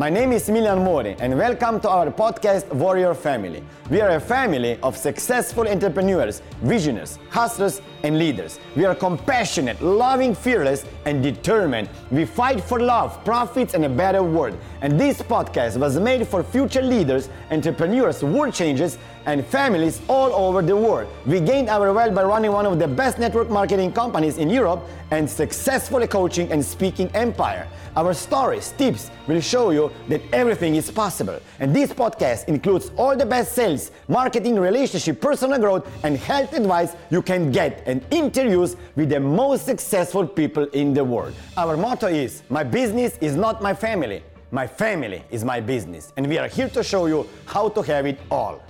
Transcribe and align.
My 0.00 0.08
name 0.08 0.32
is 0.32 0.48
Milian 0.48 0.82
Mori, 0.82 1.14
and 1.20 1.36
welcome 1.36 1.78
to 1.80 1.90
our 1.90 2.10
podcast, 2.10 2.66
Warrior 2.72 3.12
Family. 3.12 3.62
We 3.90 4.00
are 4.00 4.12
a 4.12 4.18
family 4.18 4.78
of 4.82 4.96
successful 4.96 5.68
entrepreneurs, 5.68 6.40
visionaries, 6.62 7.18
hustlers, 7.28 7.82
and 8.02 8.18
leaders. 8.18 8.58
We 8.76 8.86
are 8.86 8.94
compassionate, 8.94 9.82
loving, 9.82 10.34
fearless, 10.34 10.86
and 11.04 11.22
determined. 11.22 11.90
We 12.10 12.24
fight 12.24 12.64
for 12.64 12.80
love, 12.80 13.22
profits, 13.26 13.74
and 13.74 13.84
a 13.84 13.90
better 13.90 14.22
world. 14.22 14.56
And 14.80 14.98
this 14.98 15.20
podcast 15.20 15.76
was 15.76 15.98
made 16.00 16.26
for 16.26 16.42
future 16.42 16.80
leaders, 16.80 17.28
entrepreneurs, 17.50 18.24
world 18.24 18.54
changers, 18.54 18.96
and 19.26 19.44
families 19.46 20.00
all 20.08 20.32
over 20.32 20.62
the 20.62 20.76
world. 20.76 21.08
We 21.26 21.40
gained 21.40 21.68
our 21.68 21.92
wealth 21.92 22.14
by 22.14 22.24
running 22.24 22.52
one 22.52 22.66
of 22.66 22.78
the 22.78 22.88
best 22.88 23.18
network 23.18 23.50
marketing 23.50 23.92
companies 23.92 24.38
in 24.38 24.48
Europe 24.48 24.82
and 25.10 25.28
successfully 25.28 26.06
coaching 26.06 26.50
and 26.52 26.64
speaking 26.64 27.10
empire. 27.14 27.66
Our 27.96 28.14
stories, 28.14 28.72
tips 28.78 29.10
will 29.26 29.40
show 29.40 29.70
you 29.70 29.90
that 30.08 30.22
everything 30.32 30.76
is 30.76 30.90
possible. 30.90 31.40
And 31.58 31.74
this 31.74 31.92
podcast 31.92 32.46
includes 32.46 32.92
all 32.96 33.16
the 33.16 33.26
best 33.26 33.52
sales, 33.52 33.90
marketing, 34.06 34.58
relationship, 34.60 35.20
personal 35.20 35.58
growth, 35.58 35.90
and 36.04 36.16
health 36.16 36.52
advice 36.52 36.94
you 37.10 37.20
can 37.20 37.50
get 37.50 37.82
and 37.86 38.04
interviews 38.10 38.76
with 38.94 39.08
the 39.08 39.18
most 39.18 39.66
successful 39.66 40.26
people 40.26 40.64
in 40.68 40.94
the 40.94 41.02
world. 41.02 41.34
Our 41.56 41.76
motto 41.76 42.06
is 42.06 42.42
My 42.48 42.62
business 42.62 43.18
is 43.20 43.34
not 43.34 43.60
my 43.60 43.74
family. 43.74 44.22
My 44.52 44.66
family 44.66 45.22
is 45.30 45.44
my 45.44 45.60
business. 45.60 46.12
And 46.16 46.28
we 46.28 46.38
are 46.38 46.48
here 46.48 46.68
to 46.70 46.82
show 46.82 47.06
you 47.06 47.28
how 47.46 47.68
to 47.70 47.82
have 47.82 48.06
it 48.06 48.18
all. 48.30 48.60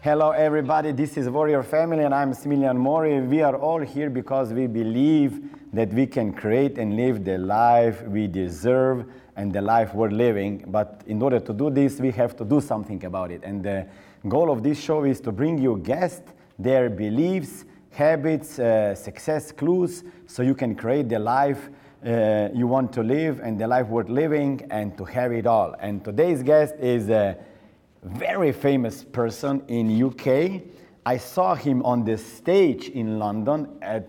Hello, 0.00 0.30
everybody. 0.30 0.92
This 0.92 1.16
is 1.16 1.28
Warrior 1.28 1.64
Family, 1.64 2.04
and 2.04 2.14
I'm 2.14 2.30
Similian 2.30 2.76
Mori. 2.76 3.20
We 3.20 3.42
are 3.42 3.56
all 3.56 3.80
here 3.80 4.08
because 4.08 4.52
we 4.52 4.68
believe 4.68 5.40
that 5.72 5.92
we 5.92 6.06
can 6.06 6.32
create 6.32 6.78
and 6.78 6.94
live 6.94 7.24
the 7.24 7.36
life 7.36 8.02
we 8.02 8.28
deserve 8.28 9.06
and 9.34 9.52
the 9.52 9.60
life 9.60 9.92
we're 9.96 10.12
living. 10.12 10.64
But 10.68 11.02
in 11.08 11.20
order 11.20 11.40
to 11.40 11.52
do 11.52 11.68
this, 11.68 11.98
we 11.98 12.12
have 12.12 12.36
to 12.36 12.44
do 12.44 12.60
something 12.60 13.04
about 13.06 13.32
it. 13.32 13.42
And 13.42 13.64
the 13.64 13.88
goal 14.28 14.52
of 14.52 14.62
this 14.62 14.80
show 14.80 15.02
is 15.02 15.20
to 15.22 15.32
bring 15.32 15.58
you 15.58 15.78
guests, 15.78 16.30
their 16.60 16.88
beliefs, 16.88 17.64
habits, 17.90 18.60
uh, 18.60 18.94
success 18.94 19.50
clues, 19.50 20.04
so 20.28 20.44
you 20.44 20.54
can 20.54 20.76
create 20.76 21.08
the 21.08 21.18
life 21.18 21.70
uh, 22.06 22.50
you 22.54 22.68
want 22.68 22.92
to 22.92 23.02
live 23.02 23.40
and 23.40 23.60
the 23.60 23.66
life 23.66 23.88
worth 23.88 24.08
living 24.08 24.64
and 24.70 24.96
to 24.96 25.04
have 25.04 25.32
it 25.32 25.48
all. 25.48 25.74
And 25.80 26.04
today's 26.04 26.44
guest 26.44 26.76
is. 26.78 27.10
Uh, 27.10 27.34
very 28.02 28.52
famous 28.52 29.04
person 29.04 29.62
in 29.68 30.02
UK. 30.02 30.62
I 31.04 31.16
saw 31.16 31.54
him 31.54 31.82
on 31.84 32.04
the 32.04 32.18
stage 32.18 32.88
in 32.88 33.18
London 33.18 33.78
at 33.82 34.08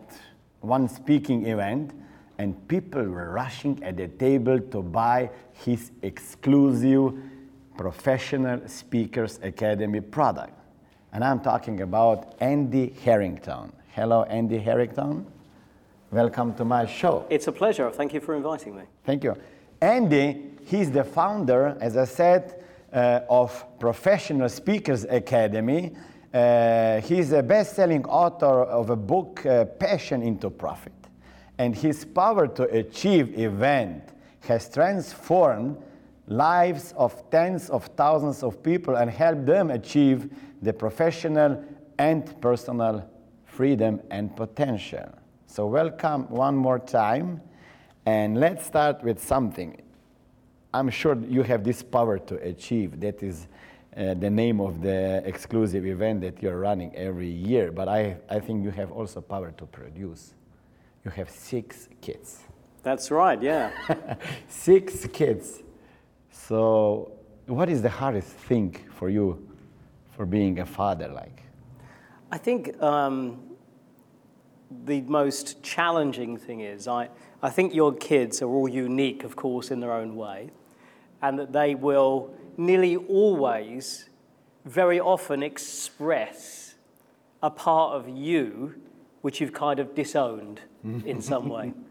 one 0.62 0.88
speaking 0.88 1.46
event, 1.48 1.92
and 2.38 2.68
people 2.68 3.04
were 3.04 3.32
rushing 3.32 3.82
at 3.84 3.98
the 3.98 4.08
table 4.08 4.60
to 4.60 4.82
buy 4.82 5.30
his 5.54 5.92
exclusive 6.02 7.14
Professional 7.78 8.68
Speakers 8.68 9.40
Academy 9.42 10.02
product. 10.02 10.54
And 11.14 11.24
I'm 11.24 11.40
talking 11.40 11.82
about 11.82 12.36
Andy 12.40 12.94
Harrington. 13.04 13.72
Hello, 13.94 14.24
Andy 14.24 14.60
Harrington. 14.60 15.26
Welcome 16.12 16.54
to 16.56 16.66
my 16.66 16.86
show. 16.86 17.26
It's 17.30 17.48
a 17.48 17.52
pleasure. 17.52 17.90
Thank 17.90 18.14
you 18.14 18.20
for 18.20 18.36
inviting 18.36 18.76
me. 18.76 18.84
Thank 19.06 19.24
you. 19.24 19.36
Andy, 19.82 20.52
he's 20.66 20.92
the 20.92 21.04
founder, 21.04 21.78
as 21.80 21.96
I 21.96 22.06
said, 22.06 22.59
uh, 22.94 23.22
of 23.30 23.66
Professional 23.80 24.50
Speakers 24.50 25.06
Academy. 25.06 25.94
Uh, 26.34 27.02
he's 27.02 27.32
a 27.32 27.42
best 27.42 27.76
selling 27.76 28.06
author 28.06 28.64
of 28.64 28.90
a 28.90 28.96
book, 28.96 29.46
uh, 29.46 29.66
Passion 29.66 30.22
into 30.22 30.50
Profit. 30.50 30.94
And 31.58 31.76
his 31.76 32.06
power 32.06 32.48
to 32.48 32.64
achieve 32.64 33.38
event 33.38 34.04
has 34.42 34.70
transformed 34.70 35.78
lives 36.28 36.94
of 36.96 37.30
tens 37.32 37.70
of 37.70 37.86
thousands 37.98 38.44
of 38.44 38.62
people 38.62 38.96
and 38.96 39.10
helped 39.10 39.46
them 39.46 39.72
achieve 39.72 40.32
the 40.62 40.72
professional 40.72 41.64
and 41.98 42.40
personal 42.42 43.10
freedom 43.46 44.00
and 44.12 44.36
potential. 44.36 45.10
So, 45.48 45.66
welcome 45.66 46.30
one 46.30 46.56
more 46.56 46.80
time. 46.80 47.42
And 48.06 48.40
let's 48.40 48.66
start 48.66 49.04
with 49.04 49.22
something. 49.22 49.82
I'm 50.74 50.90
sure 50.90 51.18
you 51.28 51.42
have 51.44 51.64
this 51.64 51.82
power 51.82 52.20
to 52.20 52.36
achieve. 52.36 53.00
That 53.00 53.24
is 53.24 53.48
uh, 53.98 54.14
the 54.14 54.30
name 54.30 54.62
of 54.62 54.82
the 54.82 55.24
exclusive 55.26 55.86
event 55.86 56.22
that 56.22 56.44
you're 56.44 56.60
running 56.60 56.96
every 56.96 57.30
year. 57.30 57.72
But 57.72 57.88
I, 57.88 58.18
I 58.30 58.40
think 58.40 58.64
you 58.64 58.70
have 58.72 58.92
also 58.92 59.20
power 59.20 59.52
to 59.52 59.66
produce. 59.66 60.36
You 61.04 61.12
have 61.12 61.30
six 61.30 61.90
kids. 62.02 62.42
That's 62.84 63.10
right, 63.10 63.42
yeah. 63.42 63.72
six 64.48 65.08
kids. 65.08 65.64
So, 66.32 67.14
what 67.48 67.68
is 67.68 67.82
the 67.82 67.90
hardest 67.90 68.30
thing 68.30 68.76
for 68.92 69.10
you 69.10 69.48
for 70.12 70.26
being 70.26 70.60
a 70.60 70.66
father 70.66 71.08
like? 71.08 71.44
I 72.32 72.38
think 72.38 72.80
um, 72.82 73.40
the 74.86 75.02
most 75.02 75.64
challenging 75.64 76.38
thing 76.38 76.60
is 76.60 76.88
I, 76.88 77.10
I 77.42 77.50
think 77.50 77.74
your 77.74 77.92
kids 77.94 78.44
are 78.44 78.48
all 78.48 78.70
unique, 78.70 79.24
of 79.24 79.36
course, 79.36 79.72
in 79.72 79.80
their 79.80 79.94
own 79.94 80.16
way 80.16 80.52
and 81.22 81.38
that 81.40 81.52
they 81.52 81.76
will 81.76 82.34
nearly 82.58 82.96
always, 82.96 84.10
very 84.66 85.00
often, 85.00 85.44
express 85.44 86.76
a 87.42 87.50
part 87.50 87.94
of 87.96 88.10
you 88.10 88.76
which 89.22 89.42
you've 89.42 89.54
kind 89.54 89.80
of 89.80 89.96
disowned 89.96 90.62
in 90.84 91.22
some 91.22 91.50
way. 91.50 91.74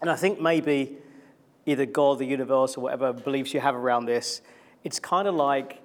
And 0.00 0.08
I 0.08 0.14
think 0.14 0.40
maybe 0.40 0.96
either 1.66 1.84
God, 1.84 2.20
the 2.20 2.24
universe, 2.24 2.76
or 2.76 2.82
whatever 2.82 3.12
beliefs 3.12 3.52
you 3.52 3.58
have 3.58 3.74
around 3.74 4.06
this, 4.06 4.42
it's 4.84 5.00
kind 5.00 5.26
of 5.26 5.34
like 5.34 5.82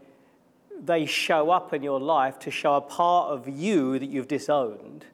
they 0.79 1.05
show 1.05 1.50
up 1.50 1.73
in 1.73 1.81
your 1.81 2.00
life 2.00 2.38
to 2.40 2.51
show 2.51 2.75
a 2.75 2.81
part 2.81 3.31
of 3.31 3.50
you 3.50 3.97
that 3.97 4.05
you've 4.05 4.28
disowned, 4.28 5.05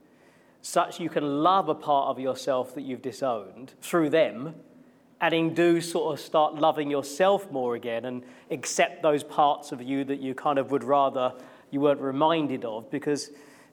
such 0.62 1.00
you 1.00 1.10
can 1.10 1.44
love 1.44 1.70
a 1.70 1.76
part 1.76 2.10
of 2.10 2.20
yourself 2.20 2.76
that 2.76 2.82
you've 2.82 3.02
disowned 3.02 3.74
through 3.82 4.10
them 4.10 4.56
and 5.22 5.34
in 5.34 5.54
do 5.54 5.82
sort 5.82 6.14
of 6.14 6.24
start 6.24 6.56
loving 6.56 6.90
yourself 6.90 7.52
more 7.52 7.76
again 7.76 8.06
and 8.06 8.24
accept 8.52 9.02
those 9.04 9.24
parts 9.24 9.72
of 9.72 9.82
you 9.82 10.04
that 10.06 10.20
you 10.20 10.34
kind 10.34 10.58
of 10.58 10.72
would 10.72 10.84
rather 10.84 11.34
you 11.72 11.82
weren't 11.82 12.00
reminded 12.00 12.66
of 12.66 12.90
because 12.90 13.30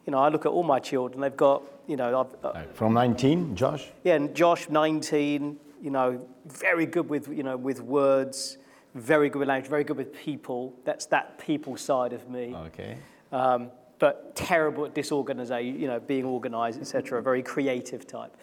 you 0.07 0.11
know 0.11 0.19
I 0.19 0.29
look 0.29 0.45
at 0.45 0.51
all 0.51 0.65
my 0.65 0.79
children 0.79 1.21
they've 1.21 1.37
got 1.37 1.63
you 1.87 1.97
know 1.97 2.29
uh, 2.43 2.63
from 2.75 2.95
19 2.95 3.55
Josh? 3.55 3.87
Yeah 4.05 4.15
and 4.15 4.35
Josh 4.35 4.69
19 4.69 5.57
you 5.83 5.91
know 5.91 6.27
very 6.47 6.87
good 6.87 7.09
with 7.09 7.29
you 7.29 7.43
know 7.43 7.57
with 7.57 7.81
words 7.81 8.59
very 8.95 9.29
good 9.29 9.41
with 9.41 9.49
language 9.49 9.71
very 9.71 9.85
good 9.85 9.97
with 9.97 10.13
people. 10.13 10.75
That's 10.85 11.07
that 11.07 11.39
people 11.39 11.77
side 11.77 12.13
of 12.13 12.29
me. 12.31 12.55
Okay. 12.55 12.97
Um, 13.31 13.71
but 13.99 14.35
terrible 14.35 14.85
at 14.85 14.95
disorganization 14.95 15.81
you 15.81 15.87
know 15.87 16.01
being 16.01 16.25
organized 16.25 16.81
etc 16.81 17.23
very 17.23 17.43
creative 17.43 18.07
type 18.07 18.37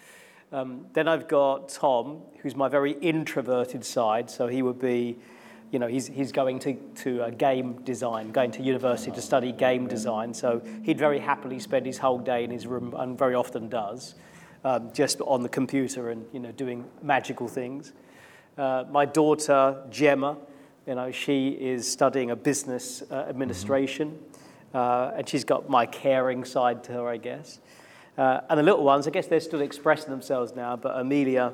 um, 0.54 0.86
then 0.94 1.08
I've 1.08 1.28
got 1.28 1.68
Tom, 1.68 2.22
who's 2.42 2.56
my 2.56 2.70
very 2.70 2.92
introverted 3.02 3.84
side. 3.84 4.30
So 4.30 4.48
he 4.48 4.62
would 4.62 4.80
be, 4.80 5.18
you 5.72 5.80
know, 5.80 5.88
he's, 5.88 6.08
he's 6.08 6.32
going 6.32 6.60
to, 6.60 6.76
to 7.04 7.24
uh, 7.24 7.30
game 7.32 7.82
design, 7.84 8.32
going 8.32 8.52
to 8.52 8.62
university 8.62 9.12
to 9.12 9.22
study 9.22 9.52
game 9.52 9.88
design. 9.88 10.34
So 10.34 10.62
he'd 10.84 11.00
very 11.00 11.20
happily 11.20 11.60
spend 11.60 11.86
his 11.86 11.98
whole 11.98 12.20
day 12.20 12.44
in 12.44 12.52
his 12.52 12.68
room, 12.68 12.94
and 12.98 13.18
very 13.18 13.34
often 13.34 13.68
does, 13.68 14.16
um, 14.64 14.92
just 14.94 15.20
on 15.22 15.42
the 15.42 15.50
computer 15.50 16.12
and, 16.12 16.26
you 16.32 16.40
know, 16.40 16.52
doing 16.52 16.86
magical 17.02 17.48
things. 17.48 17.92
Uh, 18.58 18.86
my 18.92 19.06
daughter, 19.06 19.84
Gemma, 19.90 20.38
you 20.86 20.96
know, 20.96 21.12
she 21.12 21.50
is 21.50 21.92
studying 21.92 22.30
a 22.32 22.36
business 22.36 23.02
uh, 23.10 23.26
administration. 23.28 24.12
Mm-hmm. 24.12 24.78
Uh, 24.78 25.18
and 25.18 25.30
she's 25.30 25.44
got 25.44 25.70
my 25.70 25.86
caring 25.86 26.44
side 26.44 26.84
to 26.84 26.94
her, 26.94 27.08
I 27.08 27.18
guess. 27.18 27.60
Uh, 28.18 28.42
and 28.50 28.60
the 28.60 28.64
little 28.64 28.84
ones, 28.84 29.08
I 29.08 29.12
guess 29.12 29.28
they're 29.28 29.40
still 29.40 29.62
expressing 29.62 30.12
themselves 30.12 30.56
now, 30.56 30.76
but 30.76 30.98
Amelia, 30.98 31.54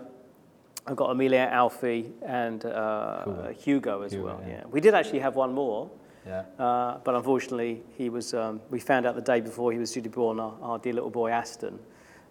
I've 0.85 0.95
got 0.95 1.11
Amelia, 1.11 1.47
Alfie, 1.51 2.11
and 2.21 2.65
uh, 2.65 3.23
Hugo. 3.23 3.53
Hugo. 3.53 4.01
as 4.01 4.11
Hugo, 4.11 4.25
well. 4.25 4.41
Yeah. 4.45 4.53
yeah. 4.53 4.63
we 4.69 4.81
did 4.81 4.93
actually 4.93 5.19
have 5.19 5.35
one 5.35 5.53
more, 5.53 5.89
yeah. 6.25 6.43
Uh, 6.57 6.99
but 7.03 7.15
unfortunately, 7.15 7.81
he 7.97 8.09
was. 8.09 8.33
Um, 8.33 8.61
we 8.69 8.79
found 8.79 9.05
out 9.05 9.15
the 9.15 9.21
day 9.21 9.41
before 9.41 9.71
he 9.71 9.77
was 9.77 9.91
due 9.91 10.01
to 10.01 10.09
be 10.09 10.13
born, 10.13 10.39
our, 10.39 10.53
our 10.61 10.77
dear 10.77 10.93
little 10.93 11.09
boy 11.09 11.31
Aston, 11.31 11.79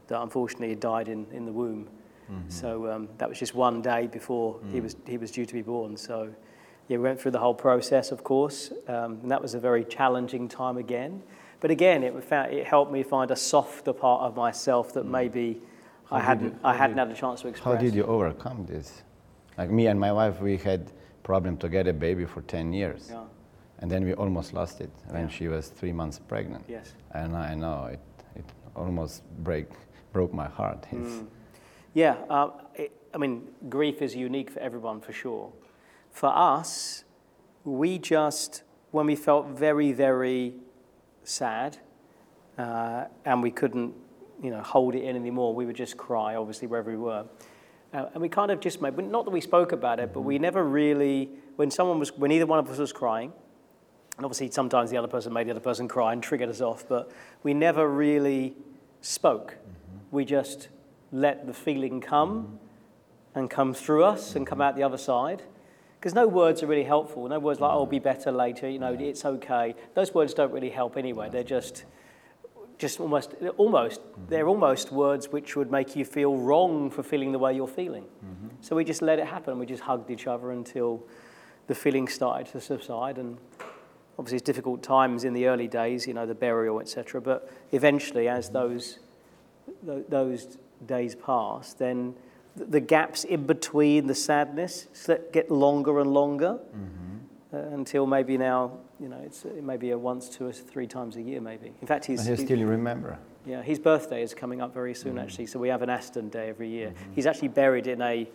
that 0.08 0.20
unfortunately 0.20 0.68
he 0.68 0.74
died 0.74 1.08
in, 1.08 1.26
in 1.32 1.46
the 1.46 1.52
womb. 1.52 1.88
Mm-hmm. 2.30 2.50
So 2.50 2.90
um, 2.90 3.08
that 3.18 3.28
was 3.28 3.38
just 3.38 3.54
one 3.54 3.80
day 3.80 4.06
before 4.06 4.56
mm. 4.56 4.72
he 4.72 4.80
was 4.80 4.96
he 5.06 5.16
was 5.16 5.30
due 5.30 5.46
to 5.46 5.54
be 5.54 5.62
born. 5.62 5.96
So 5.96 6.32
yeah, 6.88 6.98
we 6.98 7.02
went 7.02 7.20
through 7.20 7.32
the 7.32 7.38
whole 7.38 7.54
process, 7.54 8.12
of 8.12 8.22
course, 8.22 8.72
um, 8.86 9.18
and 9.22 9.30
that 9.30 9.40
was 9.40 9.54
a 9.54 9.60
very 9.60 9.84
challenging 9.84 10.48
time 10.48 10.76
again. 10.76 11.22
But 11.60 11.70
again, 11.70 12.02
it, 12.04 12.14
it 12.32 12.66
helped 12.66 12.92
me 12.92 13.02
find 13.02 13.30
a 13.30 13.36
softer 13.36 13.92
part 13.92 14.22
of 14.22 14.36
myself 14.36 14.92
that 14.94 15.04
mm. 15.04 15.10
maybe 15.10 15.60
I 16.10 16.20
hadn't, 16.20 16.54
you, 16.54 16.60
I 16.64 16.74
hadn't 16.74 16.98
had 16.98 17.10
a 17.10 17.14
chance 17.14 17.42
to 17.42 17.48
express. 17.48 17.74
How 17.74 17.80
did 17.80 17.94
you 17.94 18.04
overcome 18.04 18.64
this? 18.66 19.02
Like 19.56 19.70
me 19.70 19.88
and 19.88 19.98
my 19.98 20.12
wife, 20.12 20.40
we 20.40 20.56
had 20.56 20.92
problem 21.22 21.56
to 21.58 21.68
get 21.68 21.86
a 21.86 21.92
baby 21.92 22.24
for 22.24 22.42
10 22.42 22.72
years. 22.72 23.08
Yeah. 23.10 23.24
And 23.80 23.90
then 23.90 24.04
we 24.04 24.14
almost 24.14 24.54
lost 24.54 24.80
it 24.80 24.90
when 25.08 25.24
yeah. 25.24 25.28
she 25.28 25.48
was 25.48 25.68
three 25.68 25.92
months 25.92 26.18
pregnant. 26.18 26.64
Yes. 26.68 26.94
And 27.12 27.36
I 27.36 27.54
know 27.54 27.86
it, 27.92 28.00
it 28.34 28.44
almost 28.74 29.22
break, 29.44 29.66
broke 30.12 30.32
my 30.32 30.48
heart. 30.48 30.86
Mm. 30.90 31.26
Yeah, 31.94 32.16
uh, 32.30 32.50
it, 32.74 32.92
I 33.14 33.18
mean, 33.18 33.48
grief 33.68 34.02
is 34.02 34.14
unique 34.16 34.50
for 34.50 34.60
everyone 34.60 35.00
for 35.00 35.12
sure. 35.12 35.52
for 36.10 36.30
us, 36.34 37.04
we 37.64 37.98
just, 37.98 38.62
when 38.90 39.06
we 39.06 39.16
felt 39.16 39.46
very, 39.48 39.92
very 39.92 40.54
sad 41.28 41.78
uh, 42.58 43.04
and 43.24 43.42
we 43.42 43.50
couldn't, 43.50 43.94
you 44.42 44.50
know, 44.50 44.60
hold 44.62 44.94
it 44.94 45.02
in 45.02 45.16
anymore, 45.16 45.54
we 45.54 45.66
would 45.66 45.76
just 45.76 45.96
cry, 45.96 46.34
obviously, 46.34 46.66
wherever 46.66 46.90
we 46.90 46.96
were. 46.96 47.24
Uh, 47.92 48.06
and 48.12 48.20
we 48.20 48.28
kind 48.28 48.50
of 48.50 48.60
just 48.60 48.82
made, 48.82 48.96
not 48.98 49.24
that 49.24 49.30
we 49.30 49.40
spoke 49.40 49.72
about 49.72 49.98
it, 50.00 50.12
but 50.12 50.20
we 50.20 50.38
never 50.38 50.64
really, 50.64 51.30
when 51.56 51.70
someone 51.70 51.98
was, 51.98 52.16
when 52.16 52.30
either 52.30 52.46
one 52.46 52.58
of 52.58 52.68
us 52.68 52.78
was 52.78 52.92
crying, 52.92 53.32
and 54.16 54.24
obviously 54.24 54.50
sometimes 54.50 54.90
the 54.90 54.96
other 54.96 55.08
person 55.08 55.32
made 55.32 55.46
the 55.46 55.52
other 55.52 55.60
person 55.60 55.86
cry 55.88 56.12
and 56.12 56.22
triggered 56.22 56.48
us 56.48 56.60
off, 56.60 56.86
but 56.88 57.10
we 57.42 57.54
never 57.54 57.88
really 57.88 58.54
spoke. 59.00 59.52
Mm-hmm. 59.52 60.16
We 60.16 60.24
just 60.24 60.68
let 61.12 61.46
the 61.46 61.54
feeling 61.54 62.00
come 62.00 62.58
and 63.34 63.48
come 63.48 63.72
through 63.72 64.04
us 64.04 64.34
and 64.34 64.46
come 64.46 64.60
out 64.60 64.74
the 64.76 64.82
other 64.82 64.98
side. 64.98 65.44
Because 65.98 66.14
no 66.14 66.28
words 66.28 66.62
are 66.62 66.66
really 66.66 66.84
helpful. 66.84 67.28
No 67.28 67.38
words 67.38 67.60
like, 67.60 67.70
oh, 67.70 67.80
I'll 67.80 67.86
be 67.86 67.98
mm. 67.98 68.04
better 68.04 68.30
later, 68.30 68.68
you 68.68 68.78
know, 68.78 68.92
it's 68.92 69.24
okay. 69.24 69.74
Those 69.94 70.14
words 70.14 70.32
don't 70.32 70.52
really 70.52 70.70
help 70.70 70.96
anyway. 70.96 71.28
They're 71.28 71.42
just, 71.42 71.84
just 72.78 73.00
almost, 73.00 73.34
almost, 73.56 74.00
mm-hmm. 74.00 74.22
they're 74.28 74.46
almost 74.46 74.92
words 74.92 75.28
which 75.32 75.56
would 75.56 75.72
make 75.72 75.96
you 75.96 76.04
feel 76.04 76.36
wrong 76.36 76.90
for 76.90 77.02
feeling 77.02 77.32
the 77.32 77.38
way 77.38 77.54
you're 77.54 77.66
feeling. 77.66 78.04
Mm-hmm. 78.04 78.48
So 78.60 78.76
we 78.76 78.84
just 78.84 79.02
let 79.02 79.18
it 79.18 79.26
happen. 79.26 79.58
We 79.58 79.66
just 79.66 79.82
hugged 79.82 80.10
each 80.10 80.28
other 80.28 80.52
until 80.52 81.02
the 81.66 81.74
feeling 81.74 82.06
started 82.06 82.46
to 82.52 82.60
subside. 82.60 83.18
And 83.18 83.36
obviously, 84.18 84.36
it's 84.36 84.46
difficult 84.46 84.84
times 84.84 85.24
in 85.24 85.32
the 85.32 85.46
early 85.46 85.66
days, 85.66 86.06
you 86.06 86.14
know, 86.14 86.26
the 86.26 86.34
burial, 86.34 86.80
etc. 86.80 87.20
But 87.20 87.50
eventually, 87.72 88.28
as 88.28 88.50
mm-hmm. 88.50 88.54
those, 88.54 88.98
those 90.08 90.58
days 90.86 91.16
pass, 91.16 91.74
then 91.74 92.14
the 92.58 92.80
gaps 92.80 93.24
in 93.24 93.46
between 93.46 94.06
the 94.06 94.14
sadness 94.14 94.88
that 95.06 95.32
get 95.32 95.50
longer 95.50 96.00
and 96.00 96.12
longer 96.12 96.58
mm-hmm. 96.74 97.56
uh, 97.56 97.74
until 97.74 98.06
maybe 98.06 98.36
now, 98.36 98.72
you 99.00 99.08
know, 99.08 99.20
it's 99.24 99.44
it 99.44 99.62
may 99.62 99.76
be 99.76 99.90
a 99.90 99.98
once, 99.98 100.28
two, 100.28 100.46
or 100.46 100.52
three 100.52 100.86
times 100.86 101.16
a 101.16 101.22
year, 101.22 101.40
maybe. 101.40 101.72
In 101.80 101.86
fact, 101.86 102.04
he's. 102.04 102.28
I 102.28 102.34
still 102.34 102.62
remember. 102.64 103.18
Yeah, 103.46 103.62
his 103.62 103.78
birthday 103.78 104.22
is 104.22 104.34
coming 104.34 104.60
up 104.60 104.74
very 104.74 104.94
soon, 104.94 105.12
mm-hmm. 105.12 105.20
actually. 105.20 105.46
So 105.46 105.58
we 105.58 105.68
have 105.68 105.82
an 105.82 105.90
Aston 105.90 106.28
Day 106.28 106.48
every 106.48 106.68
year. 106.68 106.88
Mm-hmm. 106.88 107.12
He's 107.14 107.26
actually 107.26 107.48
buried 107.48 107.86
in 107.86 108.02
a 108.02 108.28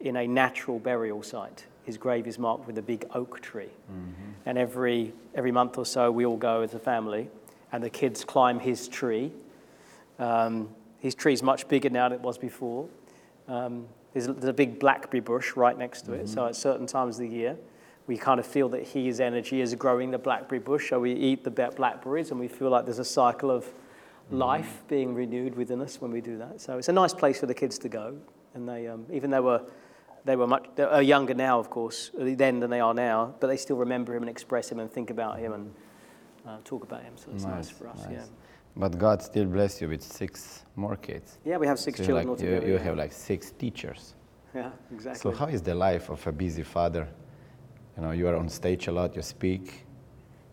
in 0.00 0.16
a 0.16 0.26
natural 0.26 0.78
burial 0.78 1.22
site. 1.22 1.66
His 1.84 1.96
grave 1.96 2.26
is 2.26 2.38
marked 2.38 2.66
with 2.66 2.78
a 2.78 2.82
big 2.82 3.06
oak 3.14 3.40
tree, 3.40 3.70
mm-hmm. 3.90 4.32
and 4.46 4.58
every 4.58 5.12
every 5.34 5.52
month 5.52 5.78
or 5.78 5.86
so 5.86 6.10
we 6.10 6.26
all 6.26 6.36
go 6.36 6.62
as 6.62 6.74
a 6.74 6.78
family, 6.78 7.28
and 7.72 7.82
the 7.82 7.90
kids 7.90 8.24
climb 8.24 8.58
his 8.58 8.88
tree. 8.88 9.32
Um, 10.18 10.68
his 10.98 11.14
tree's 11.14 11.42
much 11.42 11.66
bigger 11.66 11.88
now 11.88 12.10
than 12.10 12.18
it 12.18 12.22
was 12.22 12.36
before 12.36 12.86
um, 13.50 13.86
there's, 14.12 14.28
a, 14.28 14.32
there's, 14.32 14.44
a, 14.48 14.52
big 14.52 14.78
blackberry 14.78 15.20
bush 15.20 15.56
right 15.56 15.76
next 15.76 16.02
to 16.02 16.12
it. 16.12 16.24
Mm-hmm. 16.24 16.34
So 16.34 16.46
at 16.46 16.56
certain 16.56 16.86
times 16.86 17.16
of 17.16 17.28
the 17.28 17.34
year, 17.34 17.56
we 18.06 18.16
kind 18.16 18.40
of 18.40 18.46
feel 18.46 18.68
that 18.70 18.86
his 18.86 19.20
energy 19.20 19.60
is 19.60 19.74
growing 19.74 20.10
the 20.10 20.18
blackberry 20.18 20.60
bush. 20.60 20.90
So 20.90 21.00
we 21.00 21.12
eat 21.12 21.44
the 21.44 21.50
blackberries, 21.50 22.30
and 22.30 22.40
we 22.40 22.48
feel 22.48 22.70
like 22.70 22.84
there's 22.84 22.98
a 22.98 23.04
cycle 23.04 23.50
of 23.50 23.64
mm-hmm. 23.64 24.36
life 24.36 24.82
being 24.88 25.14
renewed 25.14 25.56
within 25.56 25.80
us 25.80 26.00
when 26.00 26.12
we 26.12 26.20
do 26.20 26.38
that. 26.38 26.60
So 26.60 26.78
it's 26.78 26.88
a 26.88 26.92
nice 26.92 27.12
place 27.12 27.40
for 27.40 27.46
the 27.46 27.54
kids 27.54 27.78
to 27.78 27.88
go. 27.88 28.16
And 28.54 28.68
they, 28.68 28.88
um, 28.88 29.06
even 29.12 29.30
though 29.30 29.42
we're 29.42 29.60
they 30.24 30.36
were 30.36 30.46
much 30.46 30.66
they 30.76 30.82
are 30.82 31.02
younger 31.02 31.34
now, 31.34 31.58
of 31.58 31.70
course, 31.70 32.10
then 32.14 32.60
than 32.60 32.70
they 32.70 32.80
are 32.80 32.94
now, 32.94 33.34
but 33.40 33.46
they 33.46 33.56
still 33.56 33.76
remember 33.76 34.14
him 34.14 34.22
and 34.22 34.30
express 34.30 34.70
him 34.70 34.78
and 34.78 34.90
think 34.90 35.10
about 35.10 35.38
him 35.38 35.52
and 35.52 35.74
uh, 36.46 36.58
talk 36.64 36.82
about 36.82 37.02
him. 37.02 37.14
So 37.16 37.30
it's 37.34 37.44
nice, 37.44 37.54
nice 37.54 37.70
for 37.70 37.88
us. 37.88 38.04
Nice. 38.04 38.12
Yeah. 38.12 38.24
But 38.76 38.98
God 38.98 39.22
still 39.22 39.46
bless 39.46 39.80
you 39.80 39.88
with 39.88 40.02
six 40.02 40.64
more 40.76 40.96
kids. 40.96 41.38
Yeah, 41.44 41.58
we 41.58 41.66
have 41.66 41.78
six 41.78 41.98
so 41.98 42.04
children 42.04 42.28
like, 42.28 42.40
You, 42.40 42.72
you 42.72 42.78
have 42.78 42.96
like 42.96 43.12
six 43.12 43.50
teachers. 43.50 44.14
Yeah, 44.54 44.70
exactly. 44.92 45.20
So 45.20 45.36
how 45.36 45.46
is 45.46 45.62
the 45.62 45.74
life 45.74 46.08
of 46.10 46.24
a 46.26 46.32
busy 46.32 46.62
father? 46.62 47.08
You 47.96 48.02
know, 48.02 48.12
you 48.12 48.28
are 48.28 48.36
on 48.36 48.48
stage 48.48 48.88
a 48.88 48.92
lot, 48.92 49.14
you 49.16 49.22
speak. 49.22 49.86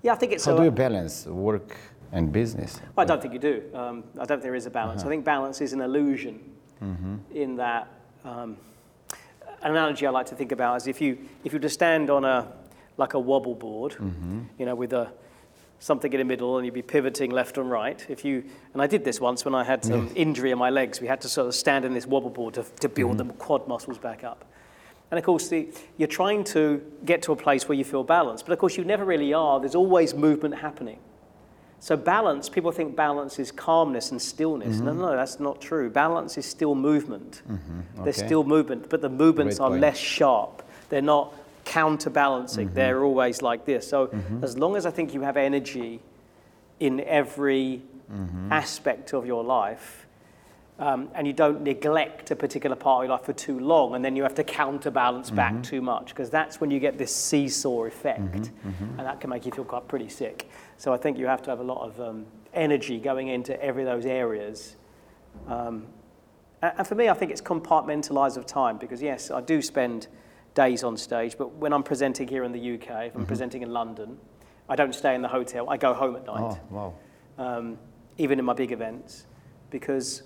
Yeah, 0.04 0.14
I 0.14 0.16
think 0.16 0.34
it's. 0.34 0.46
How 0.46 0.58
do 0.58 0.64
you 0.64 0.72
balance 0.72 1.26
work 1.26 1.78
and 2.12 2.32
business? 2.32 2.80
Well, 2.96 3.04
I 3.04 3.08
don't 3.08 3.22
think 3.22 3.34
you 3.34 3.40
do. 3.40 3.64
Um, 3.74 4.04
I 4.16 4.26
don't 4.26 4.28
think 4.28 4.44
there 4.44 4.56
is 4.56 4.66
a 4.66 4.70
balance. 4.70 5.02
Uh-huh. 5.02 5.10
I 5.10 5.12
think 5.12 5.26
balance 5.26 5.62
is 5.62 5.74
an 5.74 5.82
illusion. 5.82 6.40
Mm-hmm. 6.82 7.16
In 7.34 7.56
that, 7.56 7.88
um, 8.24 8.58
an 9.64 9.72
analogy 9.72 10.06
I 10.06 10.12
like 10.12 10.28
to 10.28 10.36
think 10.36 10.52
about 10.52 10.78
is 10.78 10.88
if 10.88 11.02
you 11.02 11.18
if 11.44 11.54
you 11.54 11.60
just 11.60 11.74
stand 11.74 12.10
on 12.10 12.24
a 12.24 12.52
like 12.98 13.14
a 13.14 13.20
wobble 13.20 13.56
board, 13.56 13.94
mm-hmm. 13.94 14.42
you 14.60 14.66
know, 14.66 14.76
with 14.76 14.94
a 14.94 15.12
something 15.80 16.12
in 16.12 16.20
the 16.20 16.26
middle 16.26 16.58
and 16.58 16.66
you'd 16.66 16.74
be 16.74 16.82
pivoting 16.82 17.32
left 17.32 17.58
and 17.58 17.70
right. 17.70 18.06
If 18.10 18.26
you, 18.26 18.44
and 18.74 18.82
I 18.82 18.88
did 18.88 19.04
this 19.04 19.22
once 19.22 19.46
when 19.46 19.54
I 19.54 19.64
had 19.64 19.86
some 19.86 20.12
injury 20.16 20.52
in 20.52 20.58
my 20.58 20.70
legs. 20.70 21.00
We 21.00 21.08
had 21.08 21.22
to 21.22 21.30
sort 21.30 21.48
of 21.48 21.56
stand 21.56 21.86
in 21.86 21.94
this 21.94 22.08
wobble 22.08 22.30
board 22.30 22.56
to, 22.56 22.64
to 22.82 22.90
build 22.90 23.18
mm-hmm. 23.18 23.28
the 23.28 23.34
quad 23.36 23.68
muscles 23.68 23.98
back 23.98 24.24
up. 24.24 24.46
And 25.10 25.18
of 25.18 25.24
course, 25.24 25.48
the, 25.48 25.70
you're 25.98 26.08
trying 26.08 26.44
to 26.46 26.82
get 27.06 27.22
to 27.24 27.32
a 27.32 27.36
place 27.36 27.70
where 27.70 27.78
you 27.78 27.86
feel 27.86 28.04
balanced. 28.04 28.46
But 28.46 28.54
of 28.54 28.60
course, 28.60 28.76
you 28.76 28.84
never 28.84 29.06
really 29.06 29.34
are. 29.34 29.60
There's 29.60 29.76
always 29.76 30.14
movement 30.14 30.56
happening. 30.56 31.00
So, 31.80 31.96
balance, 31.96 32.50
people 32.50 32.72
think 32.72 32.96
balance 32.96 33.38
is 33.38 33.52
calmness 33.52 34.12
and 34.12 34.22
stillness. 34.22 34.78
Mm-hmm. 34.78 34.86
No, 34.86 34.94
no, 34.94 35.16
that's 35.16 35.40
not 35.40 35.62
true. 35.62 35.92
Balance 35.92 36.38
is 36.38 36.46
still 36.46 36.74
movement. 36.74 37.44
Mm-hmm. 37.48 37.80
Okay. 37.80 38.04
There's 38.04 38.18
still 38.18 38.44
movement, 38.44 38.90
but 38.90 39.02
the 39.02 39.10
movements 39.10 39.60
Great 39.60 39.66
are 39.66 39.70
point. 39.70 39.82
less 39.82 39.98
sharp. 39.98 40.68
They're 40.90 41.02
not 41.04 41.34
counterbalancing. 41.68 42.68
Mm-hmm. 42.68 42.76
They're 42.76 43.04
always 43.04 43.42
like 43.42 43.66
this. 43.66 43.88
So 43.88 44.08
mm-hmm. 44.08 44.44
as 44.44 44.58
long 44.58 44.76
as 44.76 44.86
I 44.86 44.92
think 44.92 45.14
you 45.14 45.22
have 45.22 45.38
energy 45.38 46.00
in 46.80 47.02
every 47.02 47.82
mm-hmm. 48.12 48.52
aspect 48.52 49.14
of 49.14 49.26
your 49.26 49.44
life, 49.44 50.06
um, 50.80 51.10
and 51.16 51.26
you 51.26 51.34
don't 51.34 51.62
neglect 51.64 52.32
a 52.32 52.36
particular 52.36 52.76
part 52.76 53.04
of 53.04 53.08
your 53.08 53.18
life 53.18 53.26
for 53.26 53.34
too 53.34 53.60
long, 53.60 53.96
and 53.96 54.06
then 54.06 54.16
you 54.16 54.24
have 54.24 54.36
to 54.36 54.44
counterbalance 54.44 55.32
back 55.32 55.54
mm-hmm. 55.54 55.62
too 55.62 55.82
much, 55.82 56.10
because 56.10 56.30
that's 56.30 56.62
when 56.62 56.70
you 56.72 56.80
get 56.80 56.98
this 56.98 57.14
seesaw 57.16 57.86
effect, 57.86 58.22
mm-hmm. 58.22 58.70
Mm-hmm. 58.70 59.00
and 59.00 59.08
that 59.08 59.20
can 59.20 59.30
make 59.30 59.46
you 59.46 59.52
feel 59.52 59.66
quite 59.66 59.88
pretty 59.88 60.10
sick. 60.10 60.50
So 60.78 60.94
I 60.94 60.98
think 60.98 61.18
you 61.18 61.26
have 61.26 61.42
to 61.44 61.50
have 61.50 61.60
a 61.60 61.64
lot 61.64 61.82
of 61.82 62.00
um, 62.00 62.26
energy 62.54 63.00
going 63.00 63.28
into 63.30 63.60
every 63.60 63.84
of 63.84 63.90
those 63.90 64.06
areas. 64.06 64.76
Um, 65.48 65.88
and 66.62 66.88
for 66.88 66.96
me, 66.96 67.10
I 67.10 67.14
think 67.14 67.32
it's 67.32 67.42
compartmentalized 67.42 68.38
of 68.38 68.46
time, 68.46 68.78
because 68.78 69.02
yes, 69.02 69.32
I 69.32 69.42
do 69.42 69.62
spend 69.62 70.08
days 70.58 70.84
on 70.84 70.98
stage. 70.98 71.38
But 71.38 71.54
when 71.54 71.72
I'm 71.72 71.84
presenting 71.84 72.28
here 72.28 72.44
in 72.44 72.52
the 72.52 72.74
UK, 72.74 72.82
if 72.82 72.90
I'm 72.90 73.10
mm-hmm. 73.10 73.24
presenting 73.26 73.62
in 73.62 73.72
London, 73.72 74.18
I 74.68 74.76
don't 74.76 74.94
stay 74.94 75.14
in 75.14 75.22
the 75.22 75.28
hotel. 75.28 75.70
I 75.70 75.78
go 75.78 75.94
home 75.94 76.16
at 76.16 76.26
night. 76.26 76.42
Oh, 76.42 76.60
wow. 76.72 76.94
Um, 77.38 77.78
even 78.18 78.40
in 78.40 78.46
my 78.46 78.54
big 78.54 78.72
events, 78.72 79.28
because 79.70 80.24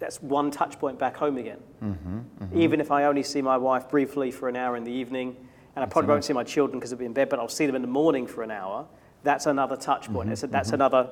that's 0.00 0.20
one 0.20 0.50
touch 0.50 0.80
point 0.80 0.98
back 0.98 1.16
home 1.16 1.38
again. 1.38 1.60
Mm-hmm, 1.80 2.18
mm-hmm. 2.18 2.60
Even 2.60 2.80
if 2.80 2.90
I 2.90 3.04
only 3.04 3.22
see 3.22 3.40
my 3.40 3.56
wife 3.56 3.88
briefly 3.88 4.32
for 4.32 4.48
an 4.48 4.56
hour 4.56 4.76
in 4.76 4.82
the 4.82 4.90
evening, 4.90 5.36
and 5.76 5.84
I 5.84 5.86
probably 5.86 6.08
won't 6.08 6.24
see 6.24 6.32
my 6.32 6.42
children 6.42 6.80
because 6.80 6.90
they'll 6.90 6.98
be 6.98 7.04
in 7.04 7.12
bed, 7.12 7.28
but 7.28 7.38
I'll 7.38 7.48
see 7.48 7.66
them 7.66 7.76
in 7.76 7.82
the 7.82 7.94
morning 8.02 8.26
for 8.26 8.42
an 8.42 8.50
hour, 8.50 8.86
that's 9.22 9.46
another 9.46 9.76
touch 9.76 10.12
point. 10.12 10.28
Mm-hmm, 10.28 10.50
that's 10.50 10.68
mm-hmm. 10.68 10.74
another 10.74 11.10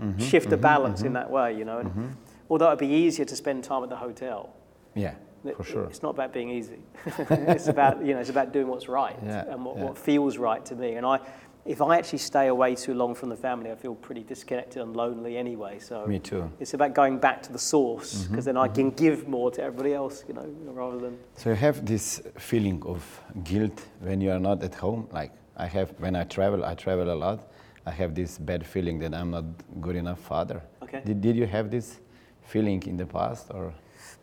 mm-hmm, 0.00 0.18
shift 0.20 0.52
of 0.52 0.60
balance 0.60 1.00
in 1.00 1.14
that 1.14 1.30
way, 1.30 1.56
you 1.56 1.64
know. 1.64 1.78
And 1.78 2.16
although 2.50 2.66
it'd 2.66 2.78
be 2.78 2.86
easier 2.86 3.24
to 3.24 3.34
spend 3.34 3.64
time 3.64 3.82
at 3.82 3.88
the 3.88 3.96
hotel. 3.96 4.54
Yeah 4.94 5.14
for 5.56 5.64
sure. 5.64 5.84
It's 5.84 6.02
not 6.02 6.10
about 6.10 6.32
being 6.32 6.50
easy. 6.50 6.80
it's 7.06 7.68
about 7.68 8.04
you 8.04 8.14
know 8.14 8.20
it's 8.20 8.30
about 8.30 8.52
doing 8.52 8.68
what's 8.68 8.88
right 8.88 9.16
yeah, 9.24 9.52
and 9.52 9.64
what, 9.64 9.76
yeah. 9.76 9.84
what 9.84 9.98
feels 9.98 10.36
right 10.38 10.64
to 10.66 10.74
me. 10.74 10.94
And 10.94 11.06
I, 11.06 11.20
if 11.64 11.82
I 11.82 11.98
actually 11.98 12.18
stay 12.18 12.46
away 12.48 12.74
too 12.74 12.94
long 12.94 13.14
from 13.14 13.28
the 13.28 13.36
family, 13.36 13.70
I 13.70 13.74
feel 13.74 13.94
pretty 13.94 14.22
disconnected 14.22 14.80
and 14.80 14.96
lonely 14.96 15.36
anyway. 15.36 15.78
So 15.78 16.06
me 16.06 16.18
too. 16.18 16.50
It's 16.60 16.74
about 16.74 16.94
going 16.94 17.18
back 17.18 17.42
to 17.42 17.52
the 17.52 17.58
source 17.58 18.24
because 18.24 18.46
mm-hmm, 18.46 18.56
then 18.56 18.56
I 18.56 18.66
mm-hmm. 18.66 18.74
can 18.74 18.90
give 18.90 19.28
more 19.28 19.50
to 19.50 19.62
everybody 19.62 19.92
else, 19.92 20.24
you 20.26 20.34
know, 20.34 20.46
rather 20.72 20.98
than. 20.98 21.18
So 21.36 21.50
you 21.50 21.56
have 21.56 21.84
this 21.84 22.22
feeling 22.38 22.82
of 22.86 23.02
guilt 23.44 23.84
when 24.00 24.20
you 24.20 24.30
are 24.30 24.40
not 24.40 24.62
at 24.62 24.74
home. 24.74 25.08
Like 25.12 25.32
I 25.56 25.66
have 25.66 25.90
when 25.98 26.16
I 26.16 26.24
travel, 26.24 26.64
I 26.64 26.74
travel 26.74 27.12
a 27.12 27.18
lot. 27.26 27.52
I 27.86 27.90
have 27.90 28.14
this 28.14 28.38
bad 28.38 28.66
feeling 28.66 28.98
that 29.00 29.14
I'm 29.14 29.30
not 29.30 29.44
good 29.80 29.96
enough 29.96 30.20
father. 30.20 30.62
Okay. 30.82 31.02
Did, 31.04 31.20
did 31.20 31.36
you 31.36 31.46
have 31.46 31.70
this 31.70 32.00
feeling 32.42 32.82
in 32.86 32.96
the 32.96 33.06
past 33.06 33.48
or? 33.50 33.74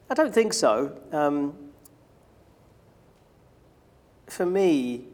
I 0.10 0.14
don't 0.14 0.34
think 0.34 0.54
so. 0.54 1.00
Um, 1.12 1.56
for 4.28 4.46
me, 4.46 5.06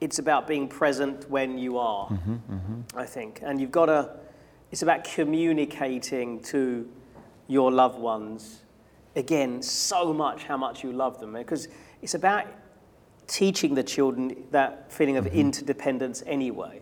it's 0.00 0.18
about 0.18 0.46
being 0.46 0.68
present 0.68 1.28
when 1.30 1.58
you 1.58 1.78
are, 1.78 2.08
mm-hmm, 2.08 2.34
mm-hmm. 2.34 2.98
I 2.98 3.04
think. 3.04 3.40
And 3.42 3.60
you've 3.60 3.70
got 3.70 3.86
to, 3.86 4.10
it's 4.70 4.82
about 4.82 5.04
communicating 5.04 6.40
to 6.44 6.88
your 7.48 7.70
loved 7.70 7.98
ones, 7.98 8.62
again, 9.14 9.62
so 9.62 10.12
much 10.12 10.44
how 10.44 10.56
much 10.56 10.82
you 10.82 10.92
love 10.92 11.20
them. 11.20 11.32
Because 11.32 11.68
it's 12.02 12.14
about 12.14 12.46
teaching 13.26 13.74
the 13.74 13.82
children 13.82 14.44
that 14.50 14.92
feeling 14.92 15.16
of 15.16 15.26
mm-hmm. 15.26 15.38
interdependence 15.38 16.22
anyway. 16.26 16.80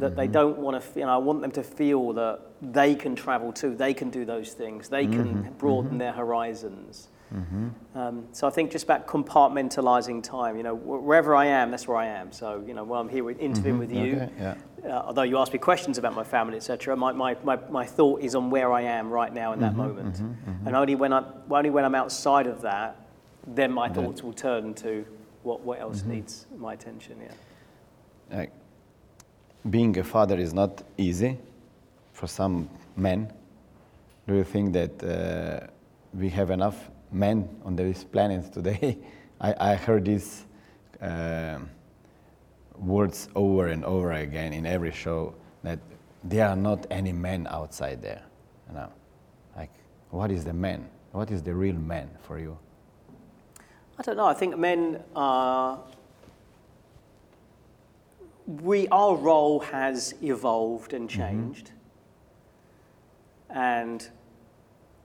That 0.00 0.12
mm-hmm. 0.12 0.16
they 0.16 0.26
don't 0.26 0.58
want 0.58 0.82
to, 0.82 0.98
you 0.98 1.06
know, 1.06 1.14
I 1.14 1.18
want 1.18 1.40
them 1.40 1.50
to 1.52 1.62
feel 1.62 2.12
that 2.14 2.40
they 2.60 2.94
can 2.94 3.14
travel 3.14 3.52
too, 3.52 3.74
they 3.74 3.94
can 3.94 4.10
do 4.10 4.24
those 4.24 4.52
things, 4.52 4.88
they 4.88 5.06
can 5.06 5.34
mm-hmm. 5.34 5.52
broaden 5.58 5.90
mm-hmm. 5.90 5.98
their 5.98 6.12
horizons. 6.12 7.08
Mm-hmm. 7.34 7.68
Um, 7.96 8.26
so 8.32 8.46
I 8.48 8.50
think 8.50 8.72
just 8.72 8.84
about 8.84 9.06
compartmentalizing 9.06 10.22
time, 10.22 10.56
you 10.56 10.64
know, 10.64 10.74
wherever 10.74 11.36
I 11.36 11.46
am, 11.46 11.70
that's 11.70 11.86
where 11.86 11.96
I 11.96 12.06
am. 12.06 12.32
So, 12.32 12.64
you 12.66 12.74
know, 12.74 12.82
while 12.82 13.00
I'm 13.00 13.08
here 13.08 13.30
interviewing 13.30 13.78
mm-hmm. 13.78 13.78
with 13.78 13.92
you, 13.92 14.16
okay. 14.16 14.30
yeah. 14.84 14.96
uh, 14.96 15.02
although 15.06 15.22
you 15.22 15.38
ask 15.38 15.52
me 15.52 15.58
questions 15.60 15.96
about 15.96 16.14
my 16.14 16.24
family, 16.24 16.56
etc., 16.56 16.96
my, 16.96 17.12
my, 17.12 17.36
my, 17.44 17.56
my 17.70 17.86
thought 17.86 18.20
is 18.20 18.34
on 18.34 18.50
where 18.50 18.72
I 18.72 18.82
am 18.82 19.10
right 19.10 19.32
now 19.32 19.52
in 19.52 19.60
that 19.60 19.74
mm-hmm. 19.74 19.80
moment. 19.80 20.20
And 20.66 20.74
only 20.74 20.96
when, 20.96 21.12
I, 21.12 21.24
only 21.50 21.70
when 21.70 21.84
I'm 21.84 21.94
outside 21.94 22.48
of 22.48 22.62
that, 22.62 22.96
then 23.46 23.70
my 23.70 23.88
thoughts 23.88 24.22
will 24.22 24.32
turn 24.32 24.74
to 24.74 25.06
what, 25.42 25.60
what 25.60 25.80
else 25.80 26.02
needs 26.02 26.46
my 26.56 26.74
attention, 26.74 27.16
yeah. 27.22 28.36
Like, 28.36 28.52
being 29.68 29.98
a 29.98 30.04
father 30.04 30.38
is 30.38 30.54
not 30.54 30.82
easy 30.96 31.36
for 32.12 32.26
some 32.26 32.68
men. 32.96 33.30
Do 34.26 34.34
you 34.34 34.44
think 34.44 34.72
that 34.72 35.02
uh, 35.02 35.66
we 36.14 36.28
have 36.30 36.50
enough 36.50 36.90
men 37.10 37.48
on 37.64 37.76
this 37.76 38.04
planet 38.04 38.52
today? 38.52 38.98
I, 39.40 39.72
I 39.72 39.74
heard 39.74 40.04
these 40.04 40.44
uh, 41.02 41.58
words 42.78 43.28
over 43.34 43.68
and 43.68 43.84
over 43.84 44.12
again 44.12 44.52
in 44.52 44.66
every 44.66 44.92
show 44.92 45.34
that 45.62 45.78
there 46.24 46.48
are 46.48 46.56
not 46.56 46.86
any 46.90 47.12
men 47.12 47.46
outside 47.50 48.02
there. 48.02 48.22
You 48.68 48.74
know, 48.74 48.88
like 49.56 49.70
what 50.10 50.30
is 50.30 50.44
the 50.44 50.52
man? 50.52 50.88
What 51.12 51.30
is 51.30 51.42
the 51.42 51.54
real 51.54 51.74
man 51.74 52.08
for 52.22 52.38
you? 52.38 52.56
I 53.98 54.02
don't 54.02 54.16
know. 54.16 54.26
I 54.26 54.34
think 54.34 54.56
men 54.56 55.02
are. 55.16 55.78
We, 58.50 58.88
our 58.88 59.14
role 59.16 59.60
has 59.60 60.14
evolved 60.22 60.92
and 60.92 61.08
mm-hmm. 61.08 61.20
changed. 61.20 61.70
And 63.48 64.08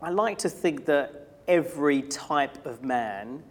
I 0.02 0.10
like 0.10 0.40
to 0.40 0.50
think 0.50 0.86
that 0.86 1.40
every 1.48 2.02
type 2.02 2.66
of 2.66 2.84
man, 2.84 3.44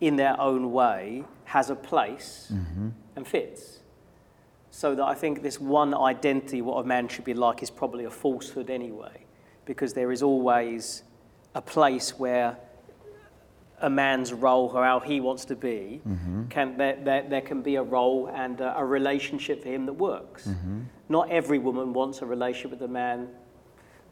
in 0.00 0.14
their 0.14 0.40
own 0.40 0.72
way, 0.72 1.24
has 1.44 1.68
a 1.68 1.74
place 1.74 2.52
mm-hmm. 2.54 2.90
and 3.16 3.26
fits. 3.26 3.80
So 4.70 4.94
that 4.94 5.04
I 5.04 5.14
think 5.14 5.42
this 5.42 5.60
one 5.60 5.94
identity, 5.94 6.62
what 6.62 6.84
a 6.84 6.86
man 6.86 7.08
should 7.08 7.24
be 7.24 7.34
like, 7.34 7.60
is 7.60 7.70
probably 7.70 8.04
a 8.04 8.10
falsehood 8.10 8.70
anyway, 8.70 9.26
because 9.64 9.94
there 9.94 10.12
is 10.12 10.22
always 10.22 11.02
a 11.56 11.60
place 11.60 12.16
where 12.18 12.56
a 13.82 13.90
man's 13.90 14.32
role 14.32 14.70
or 14.74 14.84
how 14.84 15.00
he 15.00 15.20
wants 15.20 15.44
to 15.46 15.56
be, 15.56 16.00
can, 16.50 16.76
there, 16.76 16.96
there, 17.02 17.22
there 17.28 17.40
can 17.40 17.62
be 17.62 17.76
a 17.76 17.82
role 17.82 18.28
and 18.28 18.60
a, 18.60 18.78
a 18.78 18.84
relationship 18.84 19.62
for 19.62 19.68
him 19.68 19.86
that 19.86 19.94
works. 19.94 20.48
Not 21.08 21.30
every 21.30 21.58
woman 21.58 21.92
wants 21.92 22.22
a 22.22 22.26
relationship 22.26 22.70
with 22.72 22.82
a 22.82 22.92
man 22.92 23.28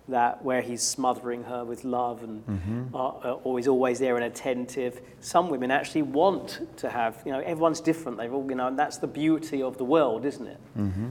that 0.08 0.42
where 0.42 0.62
he's 0.62 0.82
smothering 0.82 1.44
her 1.44 1.64
with 1.66 1.84
love 1.84 2.22
and 2.22 2.42
uh, 2.94 3.08
uh, 3.08 3.40
or 3.44 3.58
he's 3.58 3.68
always 3.68 3.98
there 3.98 4.16
and 4.16 4.24
attentive. 4.24 5.02
Some 5.20 5.50
women 5.50 5.70
actually 5.70 6.02
want 6.02 6.66
to 6.78 6.88
have, 6.88 7.22
you 7.26 7.32
know, 7.32 7.40
everyone's 7.40 7.80
different. 7.82 8.16
They've 8.16 8.32
all, 8.32 8.46
you 8.48 8.56
know, 8.56 8.68
and 8.68 8.78
that's 8.78 8.96
the 8.96 9.06
beauty 9.06 9.62
of 9.62 9.76
the 9.76 9.84
world, 9.84 10.24
isn't 10.24 10.46
it? 10.46 10.60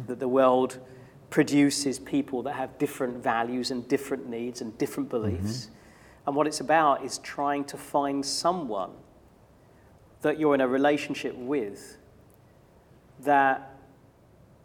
That 0.08 0.20
the 0.20 0.28
world 0.28 0.80
produces 1.30 2.00
people 2.00 2.42
that 2.44 2.54
have 2.56 2.78
different 2.80 3.22
values 3.22 3.70
and 3.70 3.88
different 3.88 4.28
needs 4.30 4.62
and 4.62 4.76
different 4.80 5.10
beliefs. 5.10 5.70
And 6.28 6.36
what 6.36 6.46
it's 6.46 6.60
about 6.60 7.04
is 7.04 7.18
trying 7.20 7.64
to 7.66 7.78
find 7.78 8.24
someone 8.24 8.92
that 10.22 10.40
you're 10.40 10.54
in 10.54 10.62
a 10.62 10.68
relationship 10.68 11.36
with 11.36 11.98
that 13.22 13.74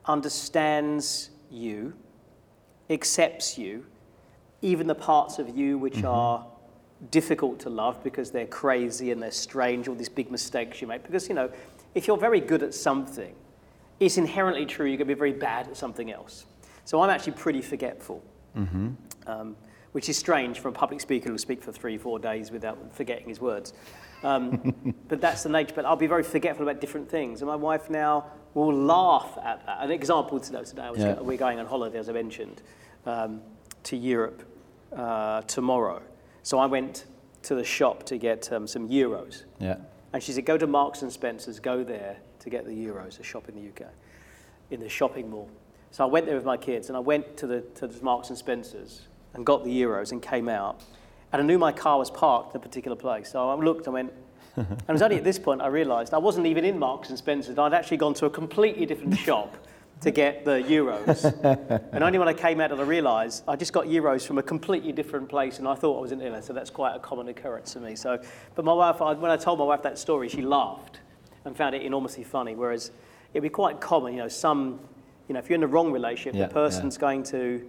understands 0.05 1.31
you, 1.51 1.95
accepts 2.91 3.57
you, 3.57 3.87
even 4.61 4.87
the 4.87 4.95
parts 4.95 5.39
of 5.39 5.57
you 5.57 5.79
which 5.79 6.03
are 6.05 6.45
difficult 7.11 7.59
to 7.61 7.71
love 7.71 8.03
because 8.03 8.31
they're 8.31 8.47
crazy 8.47 9.11
and 9.11 9.23
they're 9.23 9.31
strange, 9.31 9.89
all 9.89 9.95
these 9.95 10.09
big 10.09 10.31
mistakes 10.31 10.81
you 10.81 10.87
make. 10.87 11.03
Because, 11.05 11.29
you 11.29 11.35
know, 11.35 11.51
if 11.95 12.07
you're 12.07 12.17
very 12.17 12.41
good 12.41 12.63
at 12.63 12.75
something, 12.75 13.35
it's 14.01 14.19
inherently 14.19 14.67
true 14.67 14.87
you're 14.87 14.97
going 14.97 15.09
to 15.09 15.15
be 15.15 15.19
very 15.19 15.33
bad 15.33 15.69
at 15.69 15.77
something 15.77 16.11
else. 16.11 16.47
So 16.85 17.01
I'm 17.01 17.11
actually 17.11 17.35
pretty 17.35 17.63
forgetful, 17.63 18.23
um, 19.27 19.57
which 19.93 20.09
is 20.09 20.17
strange 20.17 20.59
for 20.59 20.69
a 20.69 20.73
public 20.73 21.01
speaker 21.01 21.29
who'll 21.29 21.39
speak 21.39 21.63
for 21.63 21.71
three, 21.71 21.97
four 21.99 22.19
days 22.19 22.51
without 22.51 22.95
forgetting 22.95 23.29
his 23.29 23.41
words. 23.41 23.73
Um, 24.23 24.95
but 25.09 25.21
that's 25.21 25.43
the 25.43 25.51
nature. 25.51 25.75
But 25.75 25.85
I'll 25.85 25.97
be 25.97 26.07
very 26.07 26.23
forgetful 26.23 26.69
about 26.69 26.81
different 26.81 27.09
things. 27.11 27.43
And 27.43 27.49
my 27.49 27.57
wife 27.57 27.91
now 27.91 28.27
will 28.55 28.75
laugh 28.75 29.39
at 29.45 29.65
that. 29.67 29.79
An 29.83 29.91
example 29.91 30.41
today, 30.41 30.65
today 30.65 30.83
I 30.83 30.91
was 30.91 31.01
Yeah. 31.01 31.21
we're 31.21 31.37
going 31.37 31.59
on 31.59 31.67
holiday, 31.67 31.99
as 31.99 32.09
I 32.09 32.13
mentioned, 32.13 32.63
um, 33.07 33.43
to 33.85 33.97
Europe 33.97 34.43
uh, 34.95 35.43
tomorrow. 35.43 36.03
So 36.43 36.59
I 36.59 36.67
went 36.67 37.07
to 37.43 37.55
the 37.55 37.65
shop 37.65 38.05
to 38.05 38.17
get 38.19 38.51
um, 38.53 38.67
some 38.67 38.89
euros. 38.89 39.45
Yeah. 39.59 39.77
And 40.13 40.23
she 40.23 40.33
said, 40.33 40.45
go 40.45 40.57
to 40.59 40.67
Marks 40.67 41.03
and 41.03 41.13
Spencer's, 41.13 41.59
go 41.61 41.85
there 41.85 42.19
to 42.41 42.51
get 42.51 42.67
the 42.67 42.73
euros, 42.73 43.19
a 43.21 43.23
shop 43.23 43.49
in 43.49 43.55
the 43.55 43.69
UK, 43.69 43.91
in 44.71 44.81
the 44.81 44.89
shopping 44.89 45.31
mall. 45.31 45.51
So 45.91 46.05
I 46.05 46.07
went 46.07 46.27
there 46.27 46.35
with 46.35 46.45
my 46.45 46.57
kids 46.57 46.89
and 46.89 46.97
I 46.97 47.01
went 47.01 47.37
to 47.39 47.47
the, 47.47 47.61
to 47.77 47.87
the 47.87 48.03
Marks 48.03 48.29
and 48.31 48.39
Spencer's 48.39 49.09
and 49.35 49.47
got 49.47 49.65
the 49.65 49.71
euros 49.71 50.13
and 50.13 50.23
came 50.23 50.49
out. 50.49 50.83
And 51.33 51.41
I 51.41 51.45
knew 51.45 51.59
my 51.59 51.73
car 51.73 51.99
was 51.99 52.11
parked 52.11 52.55
in 52.55 52.61
a 52.61 52.63
particular 52.63 52.97
place. 52.97 53.33
So 53.33 53.49
I 53.49 53.55
looked 53.55 53.87
and 53.87 53.95
went, 53.95 54.13
and 54.57 54.81
it 54.87 54.93
was 54.93 55.03
only 55.03 55.17
at 55.17 55.25
this 55.25 55.39
point 55.39 55.63
I 55.63 55.69
realised 55.69 56.13
I 56.13 56.19
wasn't 56.19 56.47
even 56.47 56.65
in 56.65 56.79
Marks 56.79 57.09
and 57.09 57.19
Spencer's. 57.19 57.59
I'd 57.59 57.73
actually 57.73 57.97
gone 57.97 58.15
to 58.15 58.27
a 58.27 58.31
completely 58.31 58.87
different 58.87 59.17
shop 59.27 59.57
to 60.03 60.11
get 60.11 60.45
the 60.45 60.63
euros. 60.63 61.25
and 61.93 62.05
only 62.05 62.19
when 62.19 62.29
I 62.29 62.35
came 62.35 62.61
out 62.61 62.69
did 62.69 62.81
I 62.81 62.83
realise 62.83 63.43
I 63.47 63.57
just 63.57 63.73
got 63.73 63.87
euros 63.87 64.27
from 64.27 64.39
a 64.39 64.43
completely 64.43 64.93
different 64.93 65.29
place 65.29 65.59
and 65.59 65.69
I 65.69 65.75
thought 65.75 65.97
I 65.97 66.03
was 66.03 66.13
in 66.13 66.21
Italy. 66.21 66.43
So 66.43 66.53
that's 66.53 66.71
quite 66.71 66.95
a 66.95 66.99
common 66.99 67.29
occurrence 67.29 67.73
for 67.73 67.81
me. 67.81 67.95
So, 67.95 68.21
but 68.55 68.65
my 68.65 68.73
wife, 68.73 69.01
I, 69.01 69.13
when 69.15 69.31
I 69.31 69.37
told 69.37 69.59
my 69.59 69.65
wife 69.65 69.83
that 69.83 69.99
story, 69.99 70.29
she 70.29 70.43
laughed 70.43 70.99
and 71.45 71.57
found 71.57 71.75
it 71.75 71.83
enormously 71.83 72.25
funny. 72.25 72.55
Whereas 72.55 72.91
it'd 73.33 73.43
be 73.43 73.49
quite 73.49 73.81
common, 73.81 74.13
you 74.13 74.19
know, 74.19 74.29
some, 74.29 74.81
you 75.29 75.35
know, 75.35 75.39
if 75.39 75.49
you're 75.49 75.55
in 75.55 75.61
the 75.61 75.67
wrong 75.67 75.93
relationship, 75.93 76.35
Yeah, 76.35 76.49
the 76.49 76.53
person's 76.53 76.99
going 76.99 77.23
to 77.25 77.65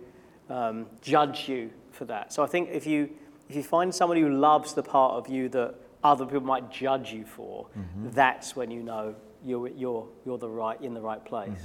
um, 0.50 0.88
judge 1.02 1.48
you 1.48 1.72
for 1.92 2.06
that. 2.06 2.34
So 2.34 2.44
I 2.44 2.48
think 2.48 2.70
if 2.72 2.86
you 2.86 3.10
if 3.50 3.56
you 3.56 3.64
find 3.64 3.94
somebody 3.94 4.22
who 4.22 4.30
loves 4.30 4.74
the 4.74 4.84
part 4.84 5.14
of 5.14 5.30
you 5.30 5.50
that 5.50 5.76
other 6.04 6.26
people 6.26 6.42
might 6.42 6.72
judge 6.72 7.12
you 7.14 7.26
for, 7.26 7.68
that's 8.12 8.56
when 8.56 8.72
you 8.72 8.84
know 8.84 9.16
you're, 9.46 9.68
you're, 9.70 10.08
you're 10.26 10.38
the 10.38 10.50
right, 10.50 10.82
in 10.82 10.94
the 10.94 11.02
right 11.02 11.24
place. 11.24 11.60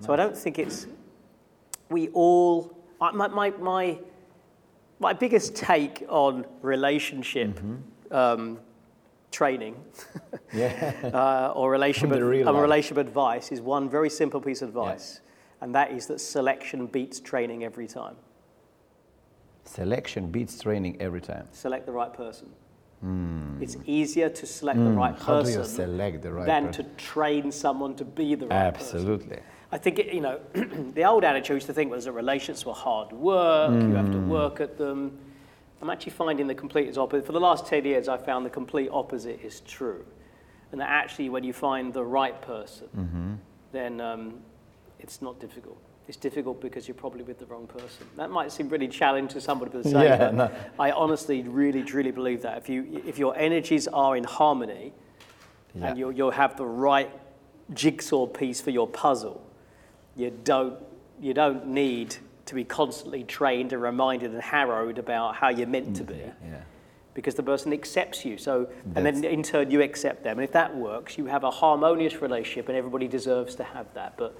So 0.00 0.12
I 0.12 0.16
don't 0.16 0.36
think 0.36 0.58
it's, 0.58 0.86
we 1.88 2.08
all, 2.08 2.76
my, 3.00 3.28
my, 3.28 3.50
my, 3.50 3.98
my 4.98 5.12
biggest 5.12 5.54
take 5.54 6.04
on 6.08 6.46
relationship 6.62 7.60
um, 8.10 8.58
training 9.30 9.76
Yeah. 10.52 10.94
uh, 11.14 11.52
or 11.54 11.70
relationship, 11.70 12.20
real 12.22 12.48
uh, 12.48 12.52
relationship 12.52 12.98
advice 12.98 13.52
is 13.52 13.60
one 13.60 13.88
very 13.88 14.10
simple 14.10 14.40
piece 14.40 14.62
of 14.62 14.68
advice, 14.68 15.20
and 15.60 15.74
that 15.74 15.92
is 15.92 16.06
that 16.06 16.20
selection 16.20 16.86
beats 16.86 17.20
training 17.20 17.64
every 17.64 17.86
time. 17.86 18.16
Selection 19.64 20.30
beats 20.30 20.58
training 20.60 20.96
every 21.00 21.20
time. 21.20 21.46
Select 21.52 21.86
the 21.86 21.92
right 21.92 22.12
person. 22.12 22.48
It's 23.62 23.76
easier 23.86 24.28
to 24.28 24.46
select 24.46 24.78
the 24.78 24.90
right 24.90 25.14
Hmm. 25.14 25.22
How 25.22 25.42
do 25.42 25.50
you 25.50 25.56
person 25.58 25.96
the 25.96 26.32
right 26.32 26.46
than 26.46 26.66
person? 26.66 26.84
to 26.84 26.90
train 26.96 27.50
someone 27.52 27.94
to 27.96 28.04
be 28.04 28.34
the 28.34 28.46
right 28.46 28.74
person. 28.74 28.96
Absolutely. 28.98 29.38
I 29.72 29.78
think, 29.78 29.98
it, 29.98 30.12
you 30.12 30.20
know, 30.20 30.40
the 30.94 31.04
old 31.04 31.24
attitude 31.24 31.54
used 31.56 31.66
to 31.68 31.72
think 31.72 31.90
was 31.90 32.04
that 32.06 32.12
relationships 32.12 32.66
were 32.66 32.74
hard 32.74 33.12
work, 33.12 33.80
you 33.88 33.94
have 33.94 34.10
to 34.12 34.18
Hmm. 34.18 34.28
work 34.28 34.60
at 34.60 34.76
them. 34.76 35.18
I'm 35.80 35.88
actually 35.88 36.12
finding 36.12 36.46
the 36.46 36.54
complete 36.54 36.96
opposite. 36.98 37.24
For 37.24 37.32
the 37.32 37.40
last 37.40 37.66
10 37.66 37.84
years, 37.86 38.08
I 38.08 38.18
found 38.18 38.44
the 38.44 38.50
complete 38.50 38.90
opposite 38.92 39.40
is 39.42 39.60
true. 39.60 40.04
And 40.72 40.80
that 40.80 40.90
actually, 40.90 41.30
when 41.30 41.42
you 41.44 41.52
find 41.54 41.92
the 41.94 42.04
right 42.04 42.40
person, 42.42 42.88
Mm-hmm. 42.96 43.34
then 43.72 44.00
um, 44.00 44.34
it's 45.02 45.20
not 45.22 45.40
difficult. 45.40 45.78
It's 46.08 46.16
difficult 46.16 46.60
because 46.60 46.88
you're 46.88 46.94
probably 46.94 47.22
with 47.22 47.38
the 47.38 47.46
wrong 47.46 47.66
person. 47.66 48.06
That 48.16 48.30
might 48.30 48.50
seem 48.52 48.68
really 48.68 48.88
challenging 48.88 49.28
to 49.28 49.40
somebody 49.40 49.70
to 49.72 49.84
say, 49.84 50.04
Yeah, 50.04 50.16
but 50.16 50.34
no. 50.34 50.50
I 50.78 50.90
honestly, 50.90 51.42
really, 51.42 51.82
truly 51.82 52.10
believe 52.10 52.42
that. 52.42 52.58
If, 52.58 52.68
you, 52.68 53.02
if 53.06 53.18
your 53.18 53.36
energies 53.36 53.86
are 53.88 54.16
in 54.16 54.24
harmony, 54.24 54.92
Yeah. 55.74 55.88
and 55.88 55.98
you'll, 55.98 56.12
you'll 56.12 56.30
have 56.32 56.56
the 56.56 56.66
right 56.66 57.10
jigsaw 57.74 58.26
piece 58.26 58.60
for 58.60 58.70
your 58.70 58.88
puzzle. 58.88 59.40
You 60.16 60.30
don't, 60.44 60.74
you 61.20 61.32
don't 61.32 61.68
need 61.68 62.16
to 62.46 62.54
be 62.54 62.64
constantly 62.64 63.22
trained 63.22 63.72
and 63.72 63.80
reminded 63.80 64.32
and 64.32 64.42
harrowed 64.42 64.98
about 64.98 65.36
how 65.36 65.48
you're 65.48 65.68
meant 65.68 65.94
to 65.96 66.04
be 66.04 66.14
Yeah. 66.16 66.32
yeah. 66.44 66.60
because 67.14 67.36
the 67.36 67.44
person 67.44 67.72
accepts 67.72 68.24
you. 68.24 68.36
So, 68.36 68.68
and 68.96 69.06
then 69.06 69.22
in 69.22 69.44
turn 69.44 69.70
you 69.70 69.80
accept 69.82 70.24
them. 70.24 70.38
And 70.38 70.44
if 70.44 70.52
that 70.52 70.76
works, 70.76 71.16
you 71.16 71.26
have 71.26 71.44
a 71.44 71.50
harmonious 71.52 72.20
relationship 72.20 72.68
and 72.68 72.76
everybody 72.76 73.06
deserves 73.06 73.54
to 73.56 73.64
have 73.64 73.86
that. 73.94 74.16
But 74.16 74.36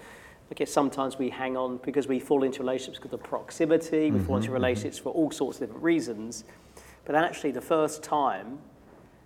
I 0.50 0.54
guess 0.54 0.73
sometimes 0.73 1.19
we 1.19 1.30
hang 1.30 1.57
on 1.57 1.78
because 1.78 2.09
we 2.09 2.19
fall 2.19 2.42
into 2.42 2.61
relationships 2.61 2.99
because 2.99 3.12
of 3.12 3.23
proximity, 3.23 4.11
we 4.11 4.19
fall 4.19 4.37
into 4.37 4.47
mm-hmm, 4.49 4.54
mm-hmm. 4.54 4.54
relationships 4.54 4.99
for 4.99 5.12
all 5.12 5.30
sorts 5.30 5.59
of 5.59 5.69
different 5.69 5.85
reasons. 5.85 6.45
But 7.04 7.14
actually, 7.14 7.52
the 7.52 7.61
first 7.61 8.02
time 8.02 8.59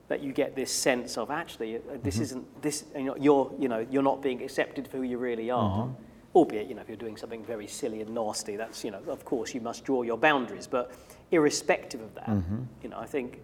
that 0.09 0.23
you 0.23 0.33
get 0.33 0.55
this 0.55 0.71
sense 0.71 1.17
of 1.17 1.31
actually 1.31 1.77
uh, 1.77 1.81
this 2.03 2.17
mm-hmm. 2.17 2.23
isn't 2.23 2.63
this 2.63 2.85
you 2.95 3.05
know, 3.05 3.17
you're 3.17 3.51
you 3.59 3.69
know 3.69 3.87
you're 3.91 4.03
not 4.03 4.23
being 4.23 4.43
accepted 4.43 4.87
for 4.87 4.99
who 4.99 5.03
you 5.03 5.19
really 5.19 5.51
are. 5.51 5.83
Uh-huh. 5.85 5.89
Albeit 6.35 6.67
you 6.67 6.75
know 6.75 6.83
if 6.83 6.89
you're 6.89 6.97
doing 6.97 7.17
something 7.17 7.45
very 7.45 7.67
silly 7.67 8.01
and 8.01 8.11
nasty 8.11 8.57
that's 8.57 8.85
you 8.85 8.91
know 8.91 9.01
of 9.07 9.25
course 9.25 9.55
you 9.55 9.61
must 9.61 9.85
draw 9.85 10.03
your 10.03 10.19
boundaries. 10.19 10.67
But 10.67 10.93
irrespective 11.31 12.01
of 12.01 12.15
that 12.15 12.29
you 12.83 12.89
know 12.89 12.99
i 12.99 13.07
think 13.07 13.41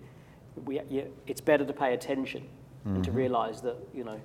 we, 0.65 0.81
you, 0.89 1.13
it's 1.27 1.41
better 1.41 1.65
to 1.65 1.73
pay 1.73 1.95
attention 1.95 2.47
and 2.85 3.05
to 3.05 3.11
realize 3.11 3.61
that 3.61 3.77
you 3.95 4.05
know 4.05 4.21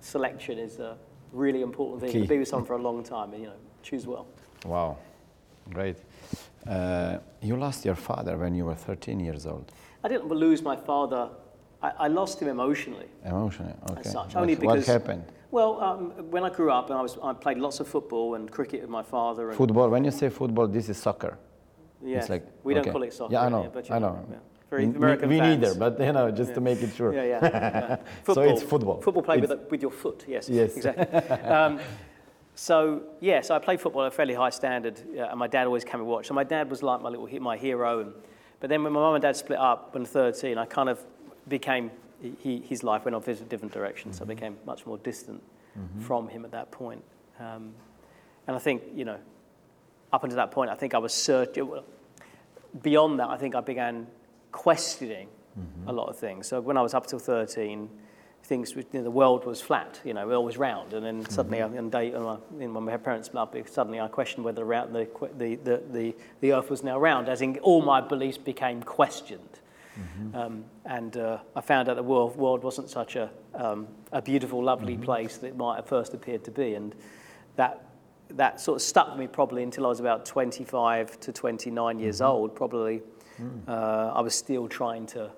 selection 0.00 0.58
is 0.58 0.78
a 0.78 0.96
really 1.32 1.62
important 1.62 2.00
thing 2.02 2.12
Key. 2.12 2.22
to 2.22 2.28
be 2.28 2.38
with 2.38 2.48
someone 2.48 2.66
for 2.66 2.74
a 2.74 2.82
long 2.82 3.02
time 3.02 3.32
and 3.32 3.42
you 3.42 3.48
know 3.48 3.56
choose 3.82 4.06
well 4.06 4.26
Wow, 4.66 4.98
great. 5.70 5.96
Uh, 6.66 7.16
you 7.40 7.56
lost 7.56 7.86
your 7.86 7.94
father 7.94 8.36
when 8.36 8.54
you 8.54 8.66
were 8.66 8.74
13 8.74 9.18
years 9.18 9.46
old. 9.46 9.72
I 10.04 10.08
didn't 10.08 10.28
lose 10.28 10.60
my 10.60 10.76
father 10.76 11.30
I, 11.82 11.92
I 11.98 12.08
lost 12.08 12.40
him 12.40 12.48
emotionally. 12.48 13.06
Emotionally, 13.24 13.72
okay. 13.90 14.02
such, 14.02 14.34
what, 14.34 14.36
only 14.36 14.54
what 14.54 14.74
because- 14.74 14.86
happened? 14.86 15.24
Well, 15.50 15.80
um, 15.82 16.10
when 16.30 16.44
I 16.44 16.50
grew 16.50 16.70
up, 16.70 16.90
and 16.90 16.98
I, 16.98 17.02
was, 17.02 17.18
I 17.24 17.32
played 17.32 17.58
lots 17.58 17.80
of 17.80 17.88
football 17.88 18.36
and 18.36 18.48
cricket 18.48 18.82
with 18.82 18.90
my 18.90 19.02
father. 19.02 19.48
And, 19.48 19.58
Football. 19.58 19.88
When 19.88 20.04
you 20.04 20.12
say 20.12 20.28
football, 20.28 20.68
this 20.68 20.88
is 20.88 20.96
soccer. 20.96 21.38
yeah, 22.04 22.18
It's 22.18 22.28
like 22.28 22.46
we 22.62 22.72
don't 22.72 22.88
call 22.88 23.02
it 23.02 23.12
soccer. 23.12 23.32
Yeah, 23.32 23.46
I 23.46 23.48
know. 23.48 23.62
here, 23.62 23.82
I 23.90 23.98
know. 23.98 24.24
yeah. 24.30 24.36
Me- 24.70 24.84
American 24.84 25.28
me 25.28 25.38
fans. 25.38 25.60
neither, 25.60 25.74
but 25.74 25.98
you 26.00 26.12
know, 26.12 26.30
just 26.30 26.54
to 26.54 26.60
make 26.60 26.80
it 26.82 26.94
sure. 26.94 27.12
Yeah, 27.12 27.24
yeah. 27.24 27.40
yeah. 28.28 28.34
So 28.34 28.42
it's 28.42 28.62
football. 28.62 29.00
Football 29.00 29.22
played 29.22 29.40
with, 29.40 29.70
with 29.70 29.82
your 29.82 29.90
foot, 29.90 30.24
yes. 30.28 30.48
Yes. 30.48 30.76
Exactly. 30.76 31.04
um, 31.48 31.80
so, 32.54 33.02
yeah, 33.20 33.40
so 33.40 33.54
I 33.54 33.58
played 33.58 33.80
football 33.80 34.02
at 34.02 34.08
a 34.08 34.10
fairly 34.10 34.34
high 34.34 34.50
standard, 34.50 35.00
uh, 35.16 35.22
and 35.22 35.38
my 35.38 35.46
dad 35.46 35.66
always 35.66 35.84
came 35.84 36.00
and 36.00 36.08
watched. 36.08 36.28
So 36.28 36.34
my 36.34 36.44
dad 36.44 36.70
was 36.70 36.82
like 36.82 37.00
my 37.00 37.08
little 37.08 37.28
my 37.40 37.56
hero. 37.56 38.00
And, 38.00 38.12
but 38.60 38.68
then 38.68 38.82
when 38.84 38.92
my 38.92 39.00
mum 39.00 39.14
and 39.14 39.22
dad 39.22 39.34
split 39.36 39.58
up 39.58 39.94
when 39.94 40.04
13, 40.04 40.58
I 40.58 40.66
kind 40.66 40.88
of 40.88 41.02
became, 41.48 41.90
he, 42.38 42.58
his 42.60 42.84
life 42.84 43.04
went 43.04 43.14
off 43.14 43.26
in 43.28 43.36
a 43.36 43.40
different 43.40 43.72
direction, 43.72 44.12
so 44.12 44.24
I 44.24 44.26
became 44.28 44.56
much 44.66 44.86
more 44.86 44.98
distant 44.98 45.42
from 46.00 46.28
him 46.28 46.44
at 46.44 46.50
that 46.50 46.70
point. 46.70 47.02
Um, 47.38 47.72
and 48.46 48.54
I 48.54 48.58
think, 48.58 48.82
you 48.94 49.04
know, 49.04 49.18
up 50.12 50.24
until 50.24 50.36
that 50.36 50.50
point, 50.50 50.70
I 50.70 50.74
think 50.74 50.94
I 50.94 50.98
was 50.98 51.14
searching. 51.14 51.72
Beyond 52.82 53.18
that, 53.20 53.30
I 53.30 53.36
think 53.36 53.54
I 53.54 53.60
began 53.60 54.06
questioning 54.52 55.28
a 55.86 55.92
lot 55.92 56.08
of 56.08 56.16
things. 56.16 56.46
So 56.46 56.60
when 56.60 56.76
I 56.76 56.82
was 56.82 56.94
up 56.94 57.06
till 57.06 57.18
13, 57.18 57.88
things, 58.44 58.74
you 58.74 58.84
know, 58.92 59.02
the 59.02 59.10
world 59.10 59.44
was 59.44 59.60
flat, 59.60 60.00
you 60.04 60.14
know, 60.14 60.30
it 60.30 60.42
was 60.42 60.56
round. 60.56 60.94
And 60.94 61.04
then 61.04 61.28
suddenly, 61.28 61.60
on 61.60 61.90
day, 61.90 62.14
on 62.14 62.22
my, 62.22 62.34
when 62.66 62.84
my 62.84 62.96
parents 62.96 63.26
split 63.26 63.42
up, 63.42 63.68
suddenly 63.68 64.00
I 64.00 64.08
questioned 64.08 64.44
whether 64.44 64.64
the, 64.64 65.08
the, 65.36 65.56
the, 65.56 65.82
the, 65.90 66.14
the 66.40 66.52
earth 66.52 66.70
was 66.70 66.82
now 66.82 66.98
round, 66.98 67.28
as 67.28 67.42
in 67.42 67.58
all 67.58 67.82
my 67.82 68.00
beliefs 68.00 68.38
became 68.38 68.82
questioned. 68.82 69.60
Um, 70.34 70.64
and 70.86 71.16
uh, 71.16 71.38
I 71.54 71.60
found 71.60 71.88
out 71.88 71.96
the 71.96 72.02
world, 72.02 72.36
world 72.36 72.62
wasn't 72.62 72.88
such 72.88 73.16
a, 73.16 73.30
um, 73.54 73.86
a 74.12 74.22
beautiful, 74.22 74.62
lovely 74.62 74.96
place 74.96 75.36
that 75.38 75.48
it 75.48 75.56
might 75.56 75.76
have 75.76 75.86
first 75.86 76.14
appeared 76.14 76.44
to 76.44 76.50
be. 76.50 76.74
And 76.74 76.94
that, 77.56 77.84
that 78.30 78.60
sort 78.60 78.76
of 78.76 78.82
stuck 78.82 79.10
with 79.10 79.18
me 79.18 79.26
probably 79.26 79.62
until 79.62 79.84
I 79.84 79.88
was 79.90 80.00
about 80.00 80.24
25 80.24 81.20
to 81.20 81.32
29 81.32 81.98
years 81.98 82.22
old. 82.22 82.54
Probably 82.54 83.02
uh, 83.68 84.12
I 84.14 84.20
was 84.20 84.34
still 84.34 84.68
trying 84.68 85.06
to 85.06 85.30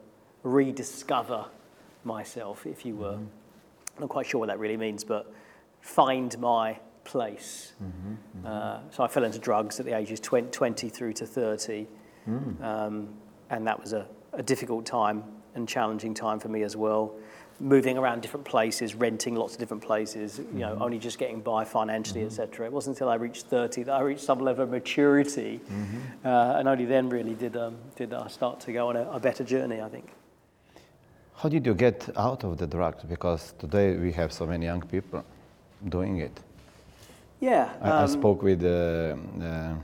rediscover 0.42 1.46
myself, 2.04 2.66
if 2.66 2.84
you 2.84 2.96
were. 2.96 3.14
I'm 3.94 4.00
not 4.00 4.08
quite 4.08 4.26
sure 4.26 4.40
what 4.40 4.48
that 4.48 4.58
really 4.58 4.76
means, 4.76 5.04
but 5.04 5.32
find 5.80 6.36
my 6.38 6.78
place. 7.04 7.72
Uh, 8.46 8.78
so 8.90 9.02
I 9.04 9.08
fell 9.08 9.24
into 9.24 9.38
drugs 9.38 9.78
at 9.80 9.86
the 9.86 9.96
ages 9.96 10.20
20, 10.20 10.50
20 10.50 10.88
through 10.88 11.12
to 11.14 11.26
30. 11.26 11.86
Um, 12.62 13.08
and 13.50 13.66
that 13.66 13.78
was 13.80 13.92
a, 13.92 14.06
a 14.32 14.42
difficult 14.42 14.86
time 14.86 15.24
and 15.54 15.68
challenging 15.68 16.14
time 16.14 16.38
for 16.40 16.48
me 16.48 16.62
as 16.62 16.76
well. 16.76 17.14
Moving 17.62 17.96
around 17.96 18.22
different 18.22 18.44
places, 18.44 18.94
renting 18.96 19.36
lots 19.36 19.54
of 19.54 19.60
different 19.60 19.84
places, 19.84 20.40
you 20.52 20.60
know, 20.60 20.76
only 20.80 20.98
just 20.98 21.18
getting 21.18 21.40
by 21.40 21.64
financially, 21.64 22.24
etc. 22.24 22.66
It 22.66 22.72
wasn't 22.72 22.96
until 22.96 23.08
I 23.08 23.14
reached 23.14 23.46
30 23.46 23.84
that 23.84 23.92
I 23.92 24.00
reached 24.00 24.24
some 24.24 24.40
level 24.40 24.64
of 24.64 24.70
maturity, 24.70 25.60
uh, 26.24 26.56
and 26.58 26.66
only 26.66 26.84
then 26.84 27.08
really 27.08 27.34
did, 27.34 27.56
um, 27.56 27.76
did 27.94 28.12
I 28.12 28.26
start 28.26 28.58
to 28.60 28.72
go 28.72 28.88
on 28.88 28.96
a, 28.96 29.08
a 29.12 29.20
better 29.20 29.44
journey, 29.44 29.80
I 29.80 29.88
think. 29.88 30.10
How 31.36 31.48
did 31.48 31.64
you 31.64 31.74
get 31.74 32.08
out 32.16 32.44
of 32.44 32.58
the 32.58 32.66
drugs? 32.66 33.04
Because 33.04 33.54
today 33.58 33.96
we 33.96 34.12
have 34.12 34.32
so 34.32 34.46
many 34.46 34.66
young 34.66 34.82
people 34.82 35.24
doing 35.88 36.18
it. 36.18 36.40
Yeah. 37.40 37.72
I, 37.80 37.90
I 37.90 38.02
um, 38.02 38.08
spoke 38.08 38.42
with 38.42 38.64
uh, 38.64 39.16
uh, 39.42 39.74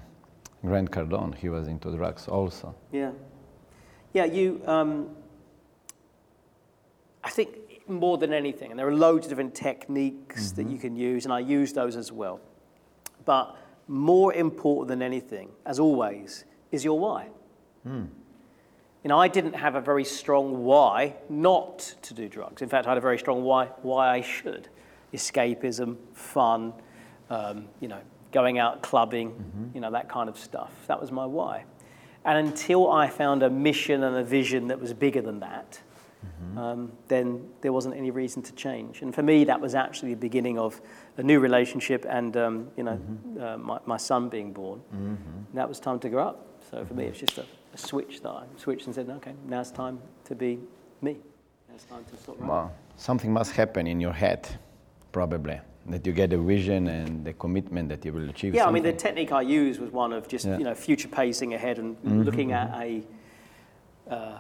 Grant 0.65 0.91
Cardone. 0.91 1.35
He 1.35 1.49
was 1.49 1.67
into 1.69 1.91
drugs 1.91 2.29
also. 2.29 2.75
Yeah. 2.93 3.11
Yeah, 4.15 4.25
you, 4.25 4.63
um, 4.67 5.11
I 7.25 7.31
think 7.31 7.58
more 7.89 8.19
than 8.19 8.33
anything, 8.33 8.71
and 8.71 8.79
there 8.79 8.89
are 8.89 8.95
loads 8.95 9.27
of 9.27 9.31
different 9.31 9.55
techniques 9.55 10.53
that 10.53 10.63
mm-hmm. 10.63 10.73
you 10.73 10.79
can 10.79 10.97
use, 10.97 11.25
and 11.25 11.33
I 11.33 11.41
use 11.41 11.73
those 11.73 11.97
as 11.97 12.13
well. 12.13 12.41
But 13.25 13.57
more 13.89 14.33
important 14.35 14.89
than 14.89 15.03
anything, 15.03 15.51
as 15.65 15.79
always, 15.79 16.45
is 16.71 16.85
your 16.85 16.99
why. 16.99 17.29
Hmm. 17.83 18.05
You 19.03 19.09
know, 19.09 19.19
I 19.19 19.29
didn't 19.29 19.55
have 19.55 19.75
a 19.75 19.81
very 19.81 20.05
strong 20.05 20.65
why 20.65 21.15
not 21.29 21.79
to 22.03 22.15
do 22.15 22.29
drugs. 22.29 22.63
In 22.63 22.69
fact, 22.69 22.87
I 22.87 22.91
had 22.91 22.99
a 22.99 23.03
very 23.03 23.19
strong 23.19 23.43
why 23.43 23.67
why 23.83 24.09
I 24.09 24.21
should. 24.21 24.69
Escapism, 25.15 25.97
fun, 26.13 26.75
um, 27.31 27.69
you 27.81 27.89
know, 27.89 28.01
going 28.33 28.59
out 28.59 28.83
clubbing, 28.83 29.31
mm-hmm. 29.31 29.67
you 29.75 29.81
know, 29.81 29.91
that 29.91 30.09
kind 30.09 30.29
of 30.29 30.37
stuff. 30.39 30.73
That 30.87 31.01
was 31.01 31.11
my 31.11 31.25
why. 31.25 31.65
And 32.25 32.49
until 32.49 32.91
I 32.91 33.09
found 33.09 33.43
a 33.43 33.49
mission 33.49 34.03
and 34.03 34.17
a 34.17 34.25
vision 34.25 34.67
that 34.69 34.81
was 34.81 34.93
bigger 34.93 35.23
than 35.23 35.41
that, 35.41 35.81
um, 36.57 36.93
then 37.09 37.49
there 37.61 37.73
wasn't 37.73 37.97
any 37.97 38.11
reason 38.11 38.43
to 38.43 38.53
change. 38.53 39.03
And 39.03 39.15
for 39.15 39.23
me, 39.23 39.45
that 39.45 39.61
was 39.61 39.75
actually 39.75 40.15
the 40.15 40.21
beginning 40.21 40.59
of 40.59 40.81
a 41.17 41.23
new 41.23 41.41
relationship 41.41 42.05
and, 42.09 42.37
um, 42.37 42.69
you 42.77 42.85
know, 42.85 43.01
uh, 43.41 43.57
my, 43.59 43.79
my 43.87 43.97
son 43.97 44.29
being 44.29 44.53
born. 44.53 44.81
And 44.93 45.47
that 45.55 45.69
was 45.69 45.79
time 45.81 45.99
to 46.01 46.09
grow 46.09 46.29
up. 46.29 46.47
So 46.71 46.85
for 46.85 46.95
me, 46.95 47.05
it's 47.05 47.19
just 47.19 47.39
a, 47.39 47.45
a 47.75 47.79
switch 47.79 48.21
that 48.23 48.31
I 48.31 48.45
switched 48.57 48.87
and 48.87 48.95
said, 48.95 49.09
okay, 49.09 49.35
now 49.47 49.61
it's 49.61 49.71
time 49.71 50.01
to 50.25 50.35
be 50.35 50.59
me. 51.01 51.13
Now 51.69 51.75
it's 51.75 51.85
time 51.85 52.05
to 52.11 52.17
stop 52.17 52.37
running. 52.39 52.49
Well, 52.49 52.73
something 52.97 53.33
must 53.33 53.53
happen 53.53 53.87
in 53.87 54.01
your 54.01 54.13
head, 54.13 54.49
probably, 55.13 55.61
that 55.87 56.07
you 56.07 56.13
get 56.13 56.33
a 56.33 56.39
vision 56.39 56.89
and 56.89 57.25
the 57.25 57.33
commitment 57.33 57.89
that 57.89 58.05
you 58.05 58.13
will 58.13 58.29
achieve. 58.29 58.55
Yeah, 58.55 58.67
I 58.67 58.71
mean, 58.71 58.83
the 58.83 58.93
technique 58.93 59.33
I 59.33 59.43
used 59.43 59.81
was 59.81 59.91
one 59.91 60.13
of 60.13 60.29
just, 60.29 60.45
Yeah. 60.47 60.59
you 60.59 60.65
know, 60.65 60.75
future 60.75 61.09
pacing 61.09 61.55
ahead 61.55 61.79
and 61.79 61.97
looking 62.25 62.53
at 62.53 62.69
a, 62.75 63.03
uh, 64.11 64.39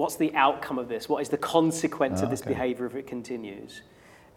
what's 0.00 0.16
the 0.16 0.34
outcome 0.34 0.78
of 0.78 0.88
this? 0.88 1.08
What 1.10 1.20
is 1.20 1.28
the 1.28 1.36
consequence 1.36 2.20
Ah, 2.20 2.24
of 2.24 2.30
this 2.30 2.40
okay. 2.40 2.50
behavior 2.50 2.86
if 2.86 2.94
it 2.94 3.06
continues? 3.06 3.82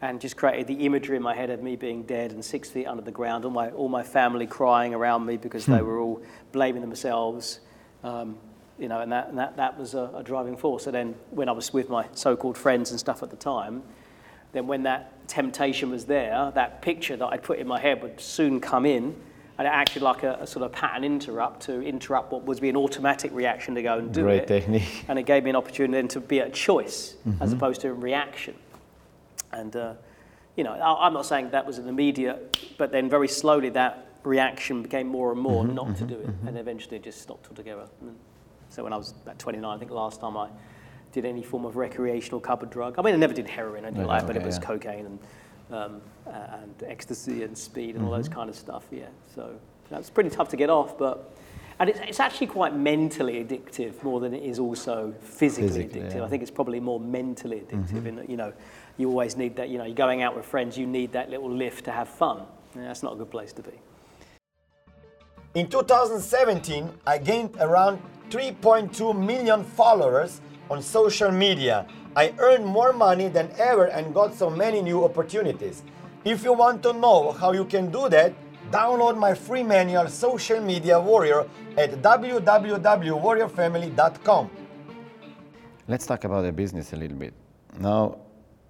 And 0.02 0.20
just 0.20 0.36
created 0.36 0.68
the 0.68 0.86
imagery 0.86 1.16
in 1.16 1.24
my 1.24 1.34
head 1.34 1.50
of 1.50 1.64
me 1.64 1.78
being 1.78 2.04
dead 2.04 2.34
and 2.34 2.44
six 2.44 2.70
feet 2.70 2.86
under 2.86 3.02
the 3.02 3.12
ground, 3.12 3.46
all 3.46 3.52
my, 3.52 3.70
all 3.70 3.88
my 3.88 4.04
family 4.04 4.46
crying 4.46 4.94
around 4.94 5.26
me 5.26 5.38
because 5.38 5.66
they 5.66 5.82
were 5.82 6.00
all 6.00 6.22
blaming 6.52 6.82
themselves. 6.82 7.62
Um, 8.04 8.38
you 8.78 8.90
know, 8.90 9.00
and 9.00 9.12
that, 9.14 9.30
and 9.30 9.38
that, 9.38 9.56
that 9.56 9.80
was 9.80 9.94
a, 9.94 10.12
a 10.14 10.22
driving 10.22 10.58
force. 10.58 10.84
So 10.84 10.92
then 10.92 11.16
when 11.30 11.48
I 11.48 11.54
was 11.54 11.72
with 11.72 11.90
my 11.90 12.06
so-called 12.12 12.58
friends 12.58 12.92
and 12.92 13.00
stuff 13.00 13.24
at 13.24 13.30
the 13.30 13.38
time, 13.38 13.84
then 14.52 14.68
when 14.68 14.84
that 14.84 15.26
temptation 15.30 15.90
was 15.90 16.06
there, 16.06 16.52
that 16.54 16.82
picture 16.82 17.16
that 17.16 17.28
I'd 17.28 17.44
put 17.44 17.60
in 17.60 17.68
my 17.68 17.80
head 17.80 18.04
would 18.04 18.20
soon 18.20 18.60
come 18.60 18.86
in, 18.86 19.16
and 19.58 19.68
it 19.68 19.72
acted 19.72 20.02
like 20.02 20.24
a, 20.24 20.38
a 20.42 20.48
sort 20.48 20.66
of 20.66 20.72
pattern 20.72 21.04
interrupt 21.04 21.62
to 21.64 21.82
interrupt 21.82 22.32
what 22.32 22.44
would 22.44 22.60
be 22.60 22.70
an 22.70 22.76
automatic 22.76 23.32
reaction 23.34 23.76
to 23.76 23.84
go 23.84 23.98
and 24.00 24.14
do 24.14 24.24
Great 24.24 24.44
it. 24.44 24.48
technique. 24.48 25.06
And 25.08 25.20
it 25.20 25.24
gave 25.24 25.44
me 25.44 25.52
an 25.52 25.56
opportunity 25.56 25.94
then 25.94 26.08
to 26.10 26.20
be 26.20 26.40
a 26.40 26.50
choice 26.50 27.16
as 27.40 27.50
mm-hmm. 27.50 27.58
opposed 27.58 27.82
to 27.82 27.90
a 27.90 27.94
reaction. 27.94 28.56
And, 29.52 29.76
uh, 29.76 29.94
you 30.56 30.64
know, 30.64 30.74
I, 30.74 31.06
I'm 31.06 31.14
not 31.14 31.26
saying 31.26 31.52
that 31.52 31.66
was 31.66 31.78
an 31.78 31.88
immediate, 31.88 32.58
but 32.78 32.92
then 32.92 33.10
very 33.10 33.28
slowly 33.28 33.70
that 33.70 34.08
reaction 34.24 34.82
became 34.82 35.08
more 35.08 35.32
and 35.32 35.40
more 35.40 35.64
mm-hmm, 35.64 35.76
not 35.76 35.96
to 35.98 36.06
mm-hmm, 36.06 36.08
do 36.08 36.20
it, 36.20 36.30
and 36.48 36.58
eventually 36.58 36.98
it 36.98 37.04
just 37.04 37.22
stopped 37.22 37.48
altogether. 37.50 37.88
And 38.02 38.16
so 38.70 38.84
when 38.84 38.94
I 38.94 38.98
was 38.98 39.12
about 39.12 39.38
29, 39.38 39.76
I 39.76 39.78
think 39.78 39.92
last 39.92 40.22
time 40.22 40.38
I 40.38 40.50
did 41.12 41.26
any 41.26 41.44
form 41.44 41.66
of 41.66 41.76
recreational 41.76 42.40
covered 42.40 42.72
drug. 42.72 42.96
I 42.98 43.02
mean, 43.04 43.14
I 43.14 43.18
never 43.18 43.34
did 43.34 43.48
heroin 43.48 43.86
anything 43.86 44.02
Yeah, 44.02 44.08
like 44.08 44.22
that, 44.22 44.28
but 44.28 44.36
it 44.36 44.44
was 44.44 44.58
yeah. 44.58 44.64
cocaine 44.64 45.06
and, 45.06 45.20
um, 45.72 46.02
and 46.26 46.84
ecstasy 46.86 47.44
and 47.44 47.58
speed 47.58 47.96
and 47.96 48.06
all 48.06 48.12
those 48.12 48.30
kind 48.30 48.50
of 48.50 48.56
stuff, 48.56 48.86
yeah. 48.92 49.08
So 49.34 49.56
that's 49.90 50.10
pretty 50.10 50.30
tough 50.30 50.50
to 50.50 50.58
get 50.58 50.70
off, 50.70 50.98
but, 50.98 51.36
and 51.80 51.90
it's, 51.90 52.00
it's 52.00 52.20
actually 52.20 52.48
quite 52.48 52.76
mentally 52.76 53.44
addictive 53.44 54.02
more 54.04 54.20
than 54.20 54.34
it 54.34 54.44
is 54.44 54.60
also 54.60 55.14
physically, 55.22 55.68
Physically, 55.68 56.02
addictive. 56.02 56.16
yeah. 56.16 56.24
I 56.24 56.28
think 56.28 56.42
it's 56.42 56.52
probably 56.52 56.80
more 56.80 57.00
mentally 57.00 57.62
addictive 57.62 58.06
in 58.06 58.16
that, 58.18 58.30
you 58.30 58.38
know, 58.38 58.54
you 58.98 59.10
always 59.10 59.36
need 59.36 59.56
that, 59.56 59.70
you 59.70 59.78
know, 59.78 59.86
you're 59.86 59.96
going 59.96 60.22
out 60.22 60.36
with 60.36 60.46
friends, 60.46 60.78
you 60.78 60.86
need 60.86 61.12
that 61.14 61.30
little 61.30 61.50
lift 61.52 61.86
to 61.86 61.92
have 61.92 62.08
fun. 62.08 62.44
And 62.76 62.84
that's 62.86 63.04
not 63.04 63.14
a 63.14 63.16
good 63.16 63.32
place 63.32 63.54
to 63.54 63.62
be. 63.62 63.72
In 65.56 65.68
2017, 65.68 66.90
I 67.06 67.18
gained 67.20 67.56
around 67.60 68.02
3.2 68.30 69.16
million 69.16 69.64
followers 69.64 70.42
on 70.70 70.82
social 70.82 71.32
media. 71.32 71.86
I 72.16 72.34
earned 72.38 72.66
more 72.66 72.94
money 72.94 73.28
than 73.28 73.50
ever 73.58 73.86
and 73.86 74.14
got 74.14 74.36
so 74.36 74.50
many 74.50 74.82
new 74.82 75.04
opportunities. 75.04 75.84
If 76.26 76.44
you 76.44 76.54
want 76.54 76.84
to 76.84 76.94
know 76.94 77.32
how 77.32 77.52
you 77.54 77.66
can 77.66 77.92
do 77.92 78.08
that, 78.10 78.34
download 78.72 79.18
my 79.18 79.34
free 79.34 79.64
manual 79.64 80.08
Social 80.08 80.62
Media 80.62 81.00
Warrior 81.00 81.46
at 81.78 81.92
www.warriorfamily.com. 82.02 84.50
Let's 85.88 86.06
talk 86.06 86.24
about 86.24 86.44
the 86.44 86.52
business 86.52 86.94
a 86.94 86.96
little 86.96 87.18
bit. 87.18 87.34
Now, 87.80 88.20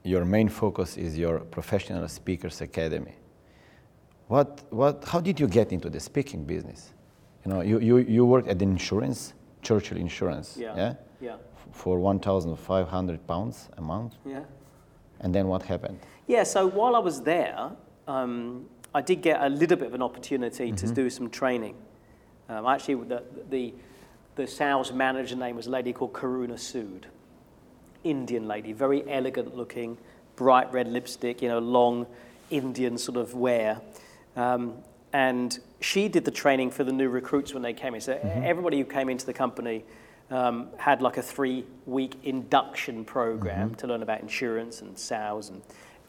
your 0.03 0.25
main 0.25 0.49
focus 0.49 0.97
is 0.97 1.17
your 1.17 1.39
professional 1.39 2.07
speakers 2.07 2.61
academy. 2.61 3.15
What, 4.27 4.63
what, 4.71 5.03
how 5.05 5.19
did 5.19 5.39
you 5.39 5.47
get 5.47 5.71
into 5.71 5.89
the 5.89 5.99
speaking 5.99 6.43
business? 6.45 6.91
You 7.45 7.51
know, 7.51 7.61
you, 7.61 7.79
you, 7.79 7.97
you 7.97 8.25
worked 8.25 8.47
at 8.47 8.57
the 8.57 8.65
insurance, 8.65 9.33
Churchill 9.61 9.97
Insurance, 9.97 10.57
Yeah. 10.57 10.75
yeah? 10.75 10.93
Yeah. 11.21 11.35
For 11.73 11.99
1,500 11.99 13.27
pounds 13.27 13.69
a 13.77 13.81
month. 13.81 14.13
Yeah. 14.25 14.43
And 15.19 15.35
then 15.35 15.47
what 15.47 15.63
happened? 15.63 15.99
Yeah, 16.27 16.43
so 16.43 16.65
while 16.67 16.95
I 16.95 16.99
was 16.99 17.21
there, 17.21 17.71
um, 18.07 18.65
I 18.95 19.01
did 19.01 19.21
get 19.21 19.41
a 19.41 19.49
little 19.49 19.77
bit 19.77 19.87
of 19.87 19.93
an 19.93 20.01
opportunity 20.01 20.71
to 20.71 20.87
do 20.87 21.09
some 21.09 21.29
training. 21.29 21.75
Um, 22.47 22.65
actually, 22.65 22.95
the, 23.05 23.23
the, 23.49 23.73
the 24.35 24.47
sales 24.47 24.91
manager 24.93 25.35
name 25.35 25.55
was 25.55 25.67
a 25.67 25.71
lady 25.71 25.93
called 25.93 26.13
Karuna 26.13 26.53
Sood. 26.53 27.05
Indian 28.03 28.47
lady, 28.47 28.73
very 28.73 29.09
elegant 29.09 29.55
looking, 29.55 29.97
bright 30.35 30.71
red 30.71 30.87
lipstick, 30.87 31.41
you 31.41 31.47
know, 31.47 31.59
long 31.59 32.05
Indian 32.49 32.97
sort 32.97 33.17
of 33.17 33.33
wear. 33.33 33.81
Um, 34.35 34.75
and 35.13 35.59
she 35.79 36.07
did 36.07 36.25
the 36.25 36.31
training 36.31 36.71
for 36.71 36.83
the 36.83 36.91
new 36.91 37.09
recruits 37.09 37.53
when 37.53 37.63
they 37.63 37.73
came 37.73 37.95
in. 37.95 38.01
So 38.01 38.15
mm-hmm. 38.15 38.43
everybody 38.43 38.77
who 38.79 38.85
came 38.85 39.09
into 39.09 39.25
the 39.25 39.33
company 39.33 39.85
um, 40.29 40.69
had 40.77 41.01
like 41.01 41.17
a 41.17 41.21
three 41.21 41.65
week 41.85 42.15
induction 42.23 43.05
program 43.05 43.69
mm-hmm. 43.69 43.77
to 43.77 43.87
learn 43.87 44.01
about 44.01 44.21
insurance 44.21 44.81
and 44.81 44.97
sales 44.97 45.49
and 45.49 45.61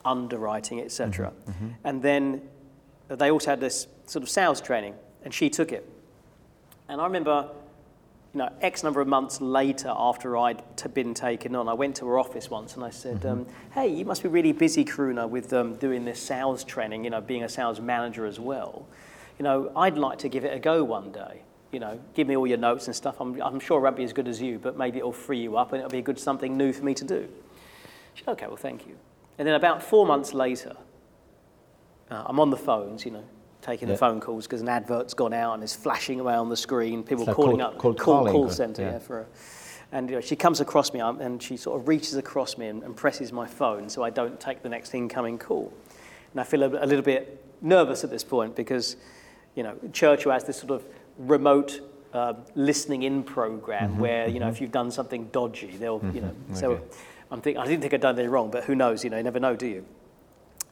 underwriting, 0.05 0.81
etc. 0.81 1.31
Mm-hmm. 1.31 1.51
mm-hmm. 1.51 1.69
And 1.85 2.03
then 2.03 2.43
they 3.09 3.31
also 3.31 3.51
had 3.51 3.61
this 3.61 3.87
sort 4.07 4.23
of 4.23 4.29
sales 4.29 4.61
training, 4.61 4.95
and 5.25 5.33
she 5.33 5.51
took 5.51 5.73
it. 5.73 5.89
And 6.89 7.01
I 7.01 7.05
remember, 7.05 7.49
you 8.33 8.39
know, 8.39 8.51
X 8.61 8.83
number 8.83 9.01
of 9.01 9.09
months 9.09 9.41
later, 9.41 9.93
after 9.95 10.37
i 10.37 10.55
had 10.81 10.95
been 10.95 11.15
taken 11.15 11.55
on, 11.55 11.69
I 11.69 11.75
went 11.75 11.97
to 11.97 12.07
her 12.07 12.19
office 12.19 12.51
once 12.51 12.75
and 12.75 12.85
I 12.85 12.91
said, 12.91 13.21
mm-hmm. 13.21 13.29
um, 13.29 13.47
"Hey, 13.73 13.89
you 13.89 14.05
must 14.05 14.23
be 14.23 14.29
really 14.29 14.53
busy, 14.53 14.85
Karuna, 14.85 15.29
with 15.29 15.53
um, 15.53 15.77
doing 15.77 16.05
this 16.05 16.21
sales 16.21 16.65
training. 16.65 17.05
You 17.05 17.11
know, 17.11 17.21
being 17.21 17.45
a 17.45 17.49
sales 17.49 17.81
manager 17.81 18.27
as 18.27 18.39
well. 18.41 18.87
You 19.39 19.43
know, 19.43 19.73
I'd 19.75 19.99
like 19.99 20.19
to 20.21 20.29
give 20.29 20.45
it 20.45 20.55
a 20.55 20.59
go 20.59 20.85
one 20.85 21.13
day." 21.13 21.43
You 21.75 21.81
know, 21.81 22.01
give 22.15 22.29
me 22.29 22.37
all 22.37 22.47
your 22.47 22.57
notes 22.57 22.87
and 22.87 22.95
stuff. 22.95 23.17
I'm, 23.21 23.41
I'm 23.43 23.59
sure 23.59 23.91
be 23.91 24.05
as 24.05 24.13
good 24.13 24.29
as 24.29 24.41
you, 24.41 24.59
but 24.61 24.79
maybe 24.79 24.99
it'll 24.99 25.13
free 25.13 25.41
you 25.41 25.57
up 25.57 25.73
and 25.73 25.81
it'll 25.81 25.91
be 25.91 25.99
a 25.99 26.03
good 26.03 26.19
something 26.19 26.57
new 26.57 26.73
for 26.73 26.85
me 26.85 26.95
to 26.95 27.05
do. 27.05 27.29
She 28.15 28.23
said, 28.25 28.31
okay, 28.33 28.47
well, 28.47 28.57
thank 28.57 28.87
you. 28.87 28.97
And 29.39 29.47
then 29.47 29.57
about 29.57 29.83
four 29.83 30.07
months 30.07 30.33
later, 30.33 30.77
uh, 32.11 32.23
I'm 32.27 32.39
on 32.39 32.51
the 32.51 32.57
phones, 32.57 33.05
you 33.05 33.11
know, 33.11 33.25
taking 33.61 33.89
yeah. 33.89 33.95
the 33.95 33.99
phone 33.99 34.21
calls 34.21 34.47
because 34.47 34.61
an 34.61 34.69
advert's 34.69 35.15
gone 35.15 35.33
out 35.33 35.55
and 35.55 35.63
it's 35.65 35.75
flashing 35.75 36.21
away 36.21 36.35
on 36.35 36.49
the 36.49 36.57
screen. 36.57 37.03
People 37.03 37.27
calling 37.27 37.61
up, 37.61 37.77
call, 37.77 37.93
call, 37.93 38.27
call 38.27 38.49
center 38.49 38.83
yeah. 38.83 38.93
yeah 38.93 38.99
for 39.01 39.21
a, 39.21 39.27
and 39.91 40.09
you 40.09 40.17
know, 40.17 40.21
she 40.21 40.37
comes 40.37 40.61
across 40.61 40.93
me 40.93 41.01
and 41.01 41.43
she 41.43 41.57
sort 41.57 41.81
of 41.81 41.89
reaches 41.89 42.15
across 42.15 42.57
me 42.57 42.69
and, 42.69 42.83
and, 42.83 42.97
presses 42.97 43.33
my 43.33 43.47
phone 43.47 43.89
so 43.89 44.03
I 44.03 44.11
don't 44.11 44.39
take 44.41 44.63
the 44.63 44.69
next 44.69 44.95
incoming 44.95 45.39
call. 45.39 45.73
And 46.33 46.41
I 46.41 46.45
feel 46.45 46.63
a, 46.63 46.85
a 46.85 46.87
little 46.87 47.03
bit 47.03 47.45
nervous 47.61 48.05
at 48.05 48.11
this 48.11 48.25
point 48.25 48.57
because, 48.57 48.97
you 49.55 49.63
know, 49.63 49.77
Churchill 49.93 50.33
has 50.33 50.45
this 50.45 50.59
sort 50.59 50.73
of 50.73 50.85
remote 51.19 51.81
uh, 52.13 52.35
listening 52.55 53.03
in 53.03 53.23
program 53.23 53.93
mm-hmm, 53.93 54.01
where, 54.01 54.29
you 54.29 54.39
know, 54.39 54.47
mm-hmm. 54.47 54.55
if 54.55 54.61
you've 54.61 54.73
done 54.73 54.91
something 54.91 55.27
dodgy, 55.33 55.77
they'll, 55.77 55.99
mm-hmm, 55.99 56.17
you 56.17 56.21
know, 56.23 56.35
so 56.53 56.81
I'm 57.31 57.41
think, 57.41 57.59
I 57.59 57.67
didn't 57.67 57.81
think 57.81 57.95
I'd 57.95 58.01
done 58.01 58.15
anything 58.15 58.31
wrong, 58.31 58.51
but 58.51 58.65
who 58.65 58.75
knows, 58.75 59.03
you 59.03 59.11
know, 59.11 59.17
you 59.17 59.23
never 59.23 59.41
know, 59.41 59.57
do 59.57 59.67
you? 59.67 59.85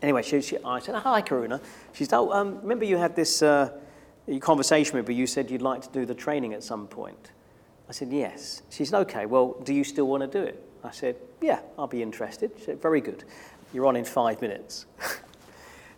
Anyway, 0.01 0.23
she, 0.23 0.41
she, 0.41 0.59
I 0.65 0.81
said, 0.81 0.97
hi, 0.97 1.23
Karuna. 1.23 1.61
She 1.93 2.05
said, 2.05 2.17
oh, 2.17 2.33
um, 2.33 2.61
remember 2.61 2.85
you 2.85 2.97
had 2.97 3.15
this 3.15 3.43
uh, 3.43 3.71
conversation 4.41 4.97
with 4.97 5.09
me, 5.09 5.15
you 5.15 5.27
said 5.27 5.51
you'd 5.51 5.63
like 5.63 5.83
to 5.83 5.89
do 5.91 6.07
the 6.07 6.15
training 6.15 6.55
at 6.55 6.63
some 6.63 6.87
point. 6.87 7.31
I 7.89 7.93
said, 7.93 8.13
yes. 8.13 8.63
She 8.71 8.85
said, 8.85 9.01
okay, 9.01 9.27
well, 9.27 9.57
do 9.65 9.75
you 9.75 9.85
still 9.85 10.07
want 10.07 10.23
to 10.23 10.27
do 10.27 10.45
it? 10.45 10.63
I 10.85 10.91
said, 10.91 11.17
yeah, 11.41 11.61
I'll 11.79 11.87
be 11.87 12.03
interested. 12.03 12.51
She 12.59 12.65
said, 12.65 12.83
very 12.83 13.01
good. 13.01 13.25
You're 13.73 13.87
on 13.87 13.97
in 13.97 14.05
five 14.05 14.41
minutes. 14.41 14.87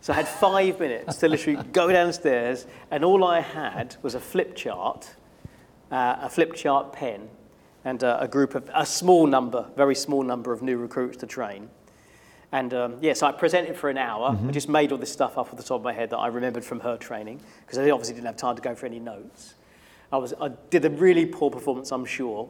so 0.05 0.13
I 0.13 0.17
had 0.17 0.27
five 0.27 0.79
minutes 0.79 1.17
to 1.17 1.27
literally 1.27 1.63
go 1.71 1.91
downstairs, 1.91 2.67
and 2.91 3.03
all 3.03 3.23
I 3.23 3.39
had 3.39 3.95
was 4.03 4.13
a 4.13 4.19
flip 4.19 4.55
chart, 4.55 5.09
uh, 5.89 6.17
a 6.21 6.29
flip 6.29 6.53
chart 6.53 6.93
pen, 6.93 7.27
and 7.83 8.03
uh, 8.03 8.19
a 8.21 8.27
group 8.27 8.53
of, 8.53 8.69
a 8.75 8.85
small 8.85 9.25
number, 9.25 9.65
very 9.75 9.95
small 9.95 10.21
number 10.21 10.53
of 10.53 10.61
new 10.61 10.77
recruits 10.77 11.17
to 11.17 11.25
train. 11.25 11.71
And 12.51 12.71
um, 12.75 12.97
yeah, 13.01 13.13
so 13.13 13.25
I 13.25 13.31
presented 13.31 13.75
for 13.75 13.89
an 13.89 13.97
hour. 13.97 14.29
Mm-hmm. 14.29 14.49
I 14.49 14.51
just 14.51 14.69
made 14.69 14.91
all 14.91 14.99
this 14.99 15.11
stuff 15.11 15.39
up 15.39 15.51
off 15.51 15.57
the 15.57 15.63
top 15.63 15.79
of 15.79 15.83
my 15.83 15.93
head 15.93 16.11
that 16.11 16.17
I 16.17 16.27
remembered 16.27 16.63
from 16.63 16.81
her 16.81 16.97
training 16.97 17.41
because 17.65 17.79
I 17.79 17.89
obviously 17.89 18.13
didn't 18.13 18.27
have 18.27 18.37
time 18.37 18.55
to 18.57 18.61
go 18.61 18.75
for 18.75 18.85
any 18.85 18.99
notes. 18.99 19.55
I, 20.11 20.17
was, 20.17 20.35
I 20.39 20.51
did 20.69 20.85
a 20.85 20.91
really 20.91 21.25
poor 21.25 21.49
performance, 21.49 21.91
I'm 21.91 22.05
sure. 22.05 22.47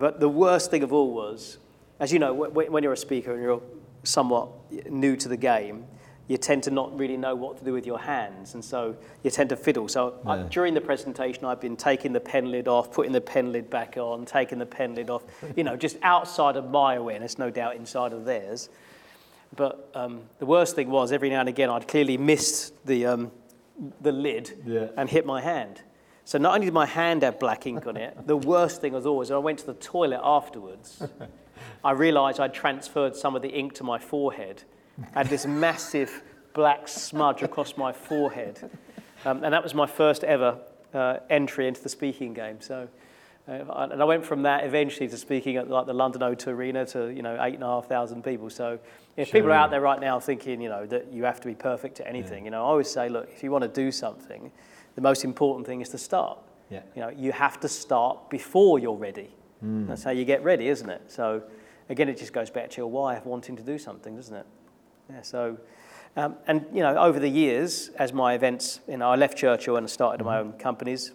But 0.00 0.18
the 0.18 0.28
worst 0.28 0.72
thing 0.72 0.82
of 0.82 0.92
all 0.92 1.12
was, 1.12 1.58
as 2.00 2.12
you 2.12 2.18
know, 2.18 2.34
when 2.34 2.82
you're 2.82 2.92
a 2.92 2.96
speaker 2.96 3.34
and 3.34 3.40
you're 3.40 3.62
somewhat 4.02 4.48
new 4.90 5.14
to 5.14 5.28
the 5.28 5.36
game, 5.36 5.86
you 6.28 6.36
tend 6.36 6.62
to 6.64 6.70
not 6.70 6.96
really 6.96 7.16
know 7.16 7.34
what 7.34 7.58
to 7.58 7.64
do 7.64 7.72
with 7.72 7.86
your 7.86 7.98
hands, 7.98 8.54
and 8.54 8.64
so 8.64 8.94
you 9.22 9.30
tend 9.30 9.48
to 9.48 9.56
fiddle. 9.56 9.88
So 9.88 10.14
yeah. 10.24 10.30
I, 10.30 10.42
during 10.42 10.74
the 10.74 10.80
presentation, 10.80 11.44
I've 11.46 11.60
been 11.60 11.76
taking 11.76 12.12
the 12.12 12.20
pen 12.20 12.50
lid 12.50 12.68
off, 12.68 12.92
putting 12.92 13.12
the 13.12 13.20
pen 13.20 13.50
lid 13.50 13.70
back 13.70 13.96
on, 13.96 14.26
taking 14.26 14.58
the 14.58 14.66
pen 14.66 14.94
lid 14.94 15.08
off, 15.08 15.24
you 15.56 15.64
know, 15.64 15.76
just 15.76 15.96
outside 16.02 16.56
of 16.56 16.70
my 16.70 16.94
awareness, 16.94 17.38
no 17.38 17.50
doubt 17.50 17.76
inside 17.76 18.12
of 18.12 18.26
theirs. 18.26 18.68
But 19.56 19.90
um, 19.94 20.20
the 20.38 20.46
worst 20.46 20.76
thing 20.76 20.90
was 20.90 21.12
every 21.12 21.30
now 21.30 21.40
and 21.40 21.48
again 21.48 21.70
I'd 21.70 21.88
clearly 21.88 22.18
missed 22.18 22.74
the, 22.86 23.06
um, 23.06 23.32
the 24.00 24.12
lid 24.12 24.52
yeah. 24.66 24.88
and 24.96 25.08
hit 25.08 25.24
my 25.24 25.40
hand. 25.40 25.80
So 26.24 26.36
not 26.36 26.54
only 26.54 26.66
did 26.66 26.74
my 26.74 26.84
hand 26.84 27.22
have 27.22 27.38
black 27.38 27.66
ink 27.66 27.86
on 27.86 27.96
it, 27.96 28.26
the 28.26 28.36
worst 28.36 28.82
thing 28.82 28.92
was 28.92 29.06
always 29.06 29.30
when 29.30 29.36
I 29.36 29.40
went 29.40 29.60
to 29.60 29.66
the 29.66 29.74
toilet 29.74 30.20
afterwards, 30.22 31.02
I 31.84 31.92
realised 31.92 32.38
I'd 32.38 32.52
transferred 32.52 33.16
some 33.16 33.34
of 33.34 33.40
the 33.40 33.48
ink 33.48 33.72
to 33.76 33.84
my 33.84 33.98
forehead. 33.98 34.64
I 35.14 35.18
had 35.18 35.28
this 35.28 35.46
massive 35.46 36.22
black 36.54 36.88
smudge 36.88 37.42
across 37.42 37.76
my 37.76 37.92
forehead. 37.92 38.70
Um, 39.24 39.44
and 39.44 39.52
that 39.52 39.62
was 39.62 39.74
my 39.74 39.86
first 39.86 40.24
ever 40.24 40.58
uh, 40.94 41.18
entry 41.30 41.68
into 41.68 41.82
the 41.82 41.88
speaking 41.88 42.34
game. 42.34 42.60
So 42.60 42.88
uh, 43.48 43.88
and 43.90 44.02
I 44.02 44.04
went 44.04 44.26
from 44.26 44.42
that 44.42 44.64
eventually 44.64 45.08
to 45.08 45.16
speaking 45.16 45.56
at 45.56 45.70
like 45.70 45.86
the 45.86 45.94
London 45.94 46.20
O2 46.20 46.48
Arena 46.48 46.84
to 46.86 47.08
you 47.08 47.22
know 47.22 47.42
eight 47.42 47.54
and 47.54 47.62
a 47.62 47.66
half 47.66 47.86
thousand 47.86 48.22
people. 48.22 48.50
So 48.50 48.78
if 49.16 49.28
sure. 49.28 49.40
people 49.40 49.50
are 49.50 49.54
out 49.54 49.70
there 49.70 49.80
right 49.80 50.00
now 50.00 50.20
thinking 50.20 50.60
you 50.60 50.68
know 50.68 50.84
that 50.86 51.10
you 51.10 51.24
have 51.24 51.40
to 51.40 51.48
be 51.48 51.54
perfect 51.54 52.00
at 52.00 52.06
anything, 52.06 52.40
yeah. 52.40 52.44
you 52.44 52.50
know, 52.50 52.64
I 52.64 52.68
always 52.68 52.90
say, 52.90 53.08
look, 53.08 53.30
if 53.34 53.42
you 53.42 53.50
want 53.50 53.62
to 53.62 53.68
do 53.68 53.90
something, 53.90 54.52
the 54.96 55.00
most 55.00 55.24
important 55.24 55.66
thing 55.66 55.80
is 55.80 55.88
to 55.90 55.98
start. 55.98 56.38
Yeah. 56.68 56.82
You 56.94 57.02
know, 57.02 57.08
you 57.08 57.32
have 57.32 57.58
to 57.60 57.68
start 57.68 58.28
before 58.28 58.78
you're 58.78 58.96
ready. 58.96 59.30
Mm. 59.64 59.86
That's 59.86 60.02
how 60.02 60.10
you 60.10 60.26
get 60.26 60.44
ready, 60.44 60.68
isn't 60.68 60.88
it? 60.88 61.02
So 61.06 61.42
again, 61.88 62.10
it 62.10 62.18
just 62.18 62.34
goes 62.34 62.50
back 62.50 62.68
to 62.70 62.76
your 62.76 62.88
why 62.88 63.16
of 63.16 63.24
wanting 63.24 63.56
to 63.56 63.62
do 63.62 63.78
something, 63.78 64.14
doesn't 64.14 64.36
it? 64.36 64.46
Yeah. 65.10 65.22
So. 65.22 65.58
Um, 66.16 66.36
and 66.48 66.66
you 66.72 66.82
know, 66.82 66.96
over 66.96 67.20
the 67.20 67.28
years, 67.28 67.90
as 67.90 68.12
my 68.12 68.34
events, 68.34 68.80
you 68.88 68.96
know, 68.96 69.08
I 69.08 69.14
left 69.14 69.38
Churchill 69.38 69.76
and 69.76 69.88
started 69.88 70.18
mm-hmm. 70.18 70.26
my 70.26 70.38
own 70.38 70.52
companies. 70.54 71.12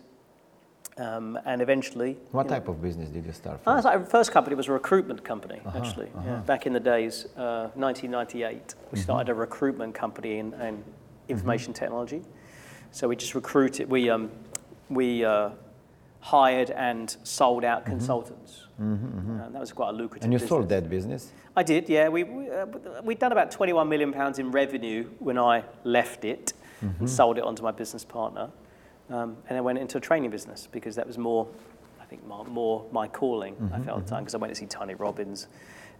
Um, 0.95 1.39
and 1.45 1.59
eventually. 1.59 2.19
What 2.31 2.47
type 2.47 2.67
know, 2.67 2.73
of 2.73 2.81
business 2.81 3.09
did 3.09 3.25
you 3.25 3.31
start? 3.31 3.63
From? 3.63 3.83
Uh, 3.83 4.05
first 4.05 4.31
company 4.31 4.55
was 4.55 4.67
a 4.67 4.71
recruitment 4.71 5.23
company, 5.23 5.59
uh-huh, 5.65 5.79
actually. 5.79 6.05
Uh-huh. 6.15 6.23
Yeah, 6.23 6.35
back 6.41 6.67
in 6.67 6.73
the 6.73 6.79
days, 6.79 7.25
uh, 7.35 7.69
1998, 7.73 8.75
we 8.91 8.99
mm-hmm. 8.99 9.03
started 9.03 9.31
a 9.31 9.33
recruitment 9.33 9.95
company 9.95 10.37
in, 10.37 10.53
in 10.53 10.83
information 11.29 11.73
mm-hmm. 11.73 11.83
technology. 11.83 12.21
So 12.91 13.07
we 13.07 13.15
just 13.15 13.33
recruited, 13.33 13.89
we, 13.89 14.07
um, 14.11 14.29
we 14.89 15.25
uh, 15.25 15.49
hired 16.23 16.71
and 16.71 17.17
sold 17.23 17.65
out 17.65 17.81
mm-hmm. 17.81 17.91
consultants. 17.91 18.61
Mm-hmm, 18.81 18.93
mm-hmm. 19.05 19.39
and 19.41 19.53
that 19.53 19.59
was 19.59 19.73
quite 19.73 19.89
a 19.89 19.91
lucrative 19.91 20.23
And 20.23 20.31
you 20.31 20.39
business. 20.39 20.49
sold 20.49 20.69
that 20.69 20.89
business? 20.89 21.31
I 21.55 21.63
did, 21.63 21.89
yeah. 21.89 22.07
We, 22.07 22.23
we, 22.23 22.49
uh, 22.49 22.65
we'd 23.03 23.19
done 23.19 23.33
about 23.33 23.51
21 23.51 23.89
million 23.89 24.13
pounds 24.13 24.39
in 24.39 24.49
revenue 24.49 25.09
when 25.19 25.37
I 25.37 25.65
left 25.83 26.23
it 26.23 26.53
and 26.79 26.93
mm-hmm. 26.93 27.05
sold 27.07 27.37
it 27.37 27.43
onto 27.43 27.61
my 27.61 27.71
business 27.71 28.05
partner. 28.05 28.49
Um, 29.09 29.35
and 29.49 29.57
I 29.57 29.61
went 29.61 29.79
into 29.79 29.97
a 29.97 30.01
training 30.01 30.31
business 30.31 30.67
because 30.71 30.95
that 30.95 31.05
was 31.05 31.17
more, 31.17 31.45
I 32.01 32.05
think, 32.05 32.25
more, 32.25 32.45
more 32.45 32.85
my 32.93 33.05
calling, 33.09 33.55
mm-hmm, 33.55 33.73
I 33.73 33.81
felt 33.81 33.99
at 33.99 34.05
the 34.05 34.09
time, 34.09 34.23
because 34.23 34.33
mm-hmm. 34.33 34.43
I 34.43 34.47
went 34.47 34.53
to 34.53 34.59
see 34.59 34.65
Tony 34.65 34.95
Robbins. 34.95 35.47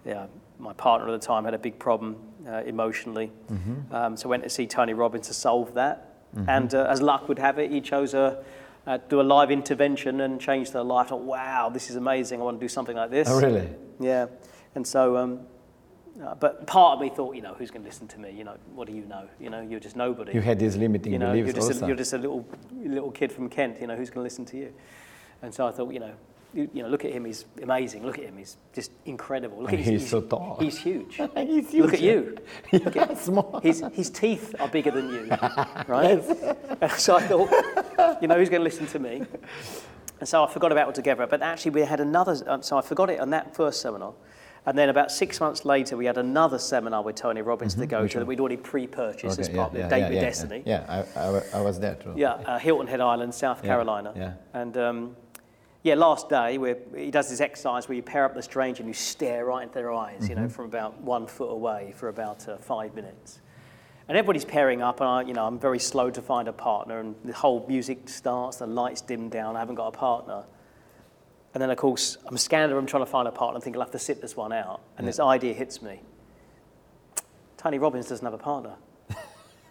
Yeah, 0.05 0.27
my 0.57 0.71
partner 0.71 1.13
at 1.13 1.19
the 1.19 1.25
time 1.25 1.43
had 1.43 1.53
a 1.53 1.59
big 1.59 1.77
problem 1.79 2.15
uh, 2.47 2.63
emotionally. 2.65 3.29
Mm-hmm. 3.51 3.93
Um, 3.93 4.15
so 4.15 4.27
I 4.27 4.31
went 4.31 4.43
to 4.43 4.49
see 4.49 4.67
Tony 4.67 4.93
Robbins 4.93 5.27
to 5.27 5.33
solve 5.33 5.73
that. 5.73 6.31
Mm-hmm. 6.33 6.49
And 6.49 6.73
uh, 6.73 6.87
as 6.89 7.01
luck 7.01 7.27
would 7.27 7.39
have 7.39 7.59
it, 7.59 7.71
he 7.71 7.81
chose 7.81 8.13
a, 8.13 8.43
uh, 8.85 8.97
do 9.09 9.21
a 9.21 9.23
live 9.23 9.51
intervention 9.51 10.21
and 10.21 10.39
change 10.39 10.71
their 10.71 10.83
life. 10.83 11.09
Thought, 11.09 11.21
wow, 11.21 11.69
this 11.69 11.89
is 11.89 11.95
amazing. 11.95 12.41
I 12.41 12.43
want 12.43 12.59
to 12.59 12.63
do 12.63 12.69
something 12.69 12.95
like 12.95 13.11
this. 13.11 13.27
Oh, 13.29 13.39
really? 13.39 13.69
Yeah. 13.99 14.27
And 14.75 14.85
so 14.85 15.17
um, 15.17 15.45
uh, 16.21 16.35
but 16.35 16.67
part 16.67 16.95
of 16.95 17.01
me 17.01 17.09
thought, 17.09 17.35
you 17.35 17.41
know, 17.41 17.55
who's 17.55 17.71
going 17.71 17.81
to 17.81 17.87
listen 17.87 18.07
to 18.07 18.19
me? 18.19 18.31
You 18.31 18.43
know, 18.43 18.55
what 18.75 18.87
do 18.87 18.93
you 18.93 19.05
know? 19.05 19.27
You 19.39 19.49
know, 19.49 19.61
you're 19.61 19.79
just 19.79 19.95
nobody. 19.95 20.33
You 20.33 20.41
had 20.41 20.59
these 20.59 20.75
limiting 20.75 21.11
you 21.11 21.19
know, 21.19 21.31
beliefs 21.31 21.47
you're 21.47 21.55
just 21.55 21.71
also. 21.71 21.85
A, 21.85 21.87
you're 21.87 21.97
just 21.97 22.13
a 22.13 22.17
little 22.19 22.47
little 22.71 23.11
kid 23.11 23.31
from 23.31 23.49
Kent. 23.49 23.81
You 23.81 23.87
know, 23.87 23.95
who's 23.95 24.09
going 24.09 24.21
to 24.21 24.23
listen 24.23 24.45
to 24.45 24.57
you? 24.57 24.73
And 25.41 25.53
so 25.53 25.67
I 25.67 25.71
thought, 25.71 25.91
you 25.91 25.99
know, 25.99 26.13
you, 26.53 26.69
know, 26.73 26.87
look 26.87 27.03
at 27.05 27.11
him. 27.11 27.25
He's 27.25 27.45
amazing. 27.61 28.05
Look 28.05 28.17
at 28.17 28.25
him. 28.25 28.37
He's 28.37 28.57
just 28.73 28.91
incredible. 29.05 29.61
Look 29.61 29.73
at 29.73 29.79
he's, 29.79 30.01
he's, 30.01 30.09
so 30.09 30.21
tall. 30.21 30.57
He's 30.59 30.77
huge. 30.77 31.15
he's 31.35 31.71
huge. 31.71 31.83
Look 31.83 31.93
at 31.93 32.01
you. 32.01 32.37
Look 32.73 32.95
at, 32.95 33.17
small. 33.17 33.59
His, 33.61 33.83
his 33.93 34.09
teeth 34.09 34.55
are 34.59 34.67
bigger 34.67 34.91
than 34.91 35.09
you, 35.09 35.27
right? 35.87 36.23
So 36.97 37.15
I 37.15 37.21
thought, 37.27 38.19
you 38.21 38.27
know, 38.27 38.35
who's 38.35 38.49
going 38.49 38.61
to 38.61 38.63
listen 38.63 38.87
to 38.87 38.99
me? 38.99 39.23
And 40.19 40.29
so 40.29 40.43
I 40.43 40.51
forgot 40.51 40.71
about 40.71 40.83
it 40.83 40.87
altogether. 40.87 41.27
But 41.27 41.41
actually, 41.41 41.71
we 41.71 41.81
had 41.81 41.99
another. 41.99 42.37
Um, 42.47 42.61
so 42.61 42.77
I 42.77 42.81
forgot 42.81 43.09
it 43.09 43.19
on 43.19 43.31
that 43.31 43.55
first 43.55 43.81
seminar. 43.81 44.13
And 44.65 44.77
then 44.77 44.87
about 44.87 45.11
six 45.11 45.41
months 45.41 45.65
later, 45.65 45.97
we 45.97 46.05
had 46.05 46.17
another 46.17 46.57
seminar 46.57 47.03
with 47.03 47.15
Tony 47.15 47.41
Robbins 47.41 47.73
mm-hmm, 47.73 47.81
to 47.81 47.87
go 47.87 48.07
to 48.07 48.19
that 48.19 48.25
we'd 48.25 48.39
already 48.39 48.55
pre-purchased 48.55 49.39
okay, 49.39 49.49
as 49.49 49.49
part 49.49 49.73
yeah, 49.73 49.79
of 49.79 49.91
yeah, 49.91 49.97
Date 49.97 50.03
With 50.03 50.13
yeah, 50.13 50.21
Destiny. 50.21 50.63
Yeah, 50.65 51.03
I, 51.15 51.19
I, 51.19 51.43
I, 51.55 51.61
was 51.61 51.79
there 51.79 51.95
too. 51.95 52.13
Yeah, 52.15 52.33
uh, 52.33 52.59
Hilton 52.59 52.87
Head 52.87 53.01
Island, 53.01 53.35
South 53.35 53.61
Carolina. 53.61 54.13
Yeah. 54.15 54.33
And 54.53 54.77
um, 54.77 55.15
yeah, 55.83 55.95
last 55.95 56.29
day 56.29 56.57
where 56.57 56.77
he 56.95 57.11
does 57.11 57.29
this 57.29 57.41
exercise 57.41 57.89
where 57.89 57.95
you 57.95 58.01
pair 58.01 58.23
up 58.23 58.33
the 58.33 58.41
stranger 58.41 58.81
and 58.81 58.89
you 58.89 58.93
stare 58.93 59.45
right 59.45 59.63
into 59.63 59.75
their 59.75 59.91
eyes, 59.91 60.21
mm-hmm. 60.21 60.29
you 60.29 60.35
know, 60.35 60.41
mm-hmm. 60.43 60.51
from 60.51 60.65
about 60.65 60.99
one 61.01 61.27
foot 61.27 61.51
away 61.51 61.93
for 61.95 62.07
about 62.07 62.47
uh, 62.47 62.57
five 62.57 62.95
minutes. 62.95 63.41
And 64.07 64.17
everybody's 64.17 64.45
pairing 64.45 64.81
up, 64.81 65.01
and 65.01 65.09
I, 65.09 65.21
you 65.21 65.33
know, 65.33 65.45
I'm 65.45 65.59
very 65.59 65.79
slow 65.79 66.09
to 66.09 66.21
find 66.21 66.47
a 66.47 66.53
partner, 66.53 66.99
and 66.99 67.15
the 67.23 67.33
whole 67.33 67.65
music 67.67 68.07
starts, 68.09 68.57
the 68.57 68.67
lights 68.67 69.01
dim 69.01 69.29
down, 69.29 69.55
I 69.55 69.59
haven't 69.59 69.75
got 69.75 69.87
a 69.87 69.97
partner. 69.97 70.45
And 71.53 71.61
then, 71.61 71.69
of 71.69 71.77
course, 71.77 72.17
I'm 72.25 72.37
scanning 72.37 72.69
the 72.69 72.75
room 72.75 72.85
trying 72.85 73.05
to 73.05 73.09
find 73.11 73.27
a 73.27 73.31
partner. 73.31 73.59
I 73.59 73.61
think 73.61 73.75
I'll 73.75 73.83
have 73.83 73.91
to 73.91 73.99
sit 73.99 74.21
this 74.21 74.35
one 74.35 74.51
out. 74.51 74.81
And 74.97 75.07
this 75.07 75.19
idea 75.19 75.53
hits 75.53 75.81
me. 75.81 76.01
Tony 77.57 77.77
Robbins 77.77 78.07
doesn't 78.07 78.25
have 78.25 78.33
a 78.33 78.39
partner. 78.39 78.75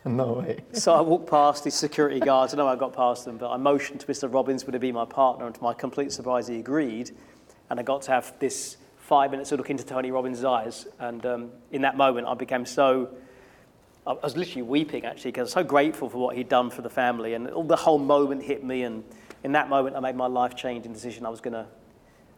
no 0.11 0.33
way. 0.33 0.59
So 0.73 0.93
I 0.93 1.01
walked 1.01 1.31
past 1.31 1.65
these 1.65 1.75
security 1.75 2.19
guards. 2.19 2.53
I 2.53 2.57
know 2.57 2.67
I 2.67 2.77
got 2.77 2.93
past 2.93 3.25
them, 3.25 3.37
but 3.37 3.51
I 3.51 3.57
motioned 3.57 4.01
to 4.01 4.07
Mr. 4.07 4.33
Robbins 4.33 4.65
would 4.65 4.75
he 4.75 4.79
be 4.79 4.93
my 4.93 5.05
partner, 5.05 5.47
and 5.47 5.55
to 5.55 5.63
my 5.63 5.75
complete 5.75 6.13
surprise, 6.13 6.49
he 6.49 6.59
agreed. 6.59 7.13
And 7.71 7.79
I 7.79 7.83
got 7.83 8.03
to 8.03 8.11
have 8.11 8.35
this 8.39 8.79
five 8.99 9.31
minutes 9.31 9.51
to 9.51 9.57
look 9.57 9.71
into 9.71 9.85
Tony 9.85 10.11
Robbins' 10.11 10.45
eyes. 10.45 10.87
And 10.99 11.25
um, 11.25 11.51
in 11.71 11.83
that 11.83 11.97
moment, 11.97 12.27
I 12.27 12.35
became 12.35 12.67
so. 12.67 13.11
I 14.05 14.15
was 14.15 14.37
literally 14.37 14.63
weeping 14.63 15.05
actually 15.05 15.31
because 15.31 15.43
I 15.43 15.45
was 15.45 15.53
so 15.53 15.63
grateful 15.65 16.09
for 16.09 16.19
what 16.19 16.37
he'd 16.37 16.49
done 16.49 16.71
for 16.71 16.83
the 16.83 16.91
family, 16.91 17.35
and 17.35 17.49
all 17.51 17.63
the 17.63 17.77
whole 17.77 17.99
moment 17.99 18.43
hit 18.43 18.65
me. 18.65 18.83
And 18.83 19.05
in 19.45 19.53
that 19.53 19.69
moment, 19.69 19.95
I 19.95 20.01
made 20.01 20.17
my 20.17 20.27
life-changing 20.27 20.93
decision. 20.93 21.25
I 21.25 21.29
was 21.29 21.41
going 21.41 21.55
to, 21.55 21.67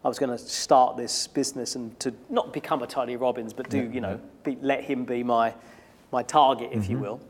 I 0.04 0.08
was 0.08 0.18
going 0.18 0.30
to 0.30 0.38
start 0.38 0.98
this 0.98 1.26
business 1.26 1.74
and 1.74 1.98
to 2.00 2.12
not 2.28 2.52
become 2.52 2.82
a 2.82 2.86
Tony 2.86 3.16
Robbins, 3.16 3.54
but 3.54 3.70
do 3.70 3.90
you 3.90 4.02
know, 4.02 4.20
be, 4.42 4.58
let 4.60 4.84
him 4.84 5.06
be 5.06 5.22
my 5.22 5.54
my 6.14 6.22
target, 6.22 6.70
if 6.72 6.88
you 6.88 6.96
will. 6.96 7.20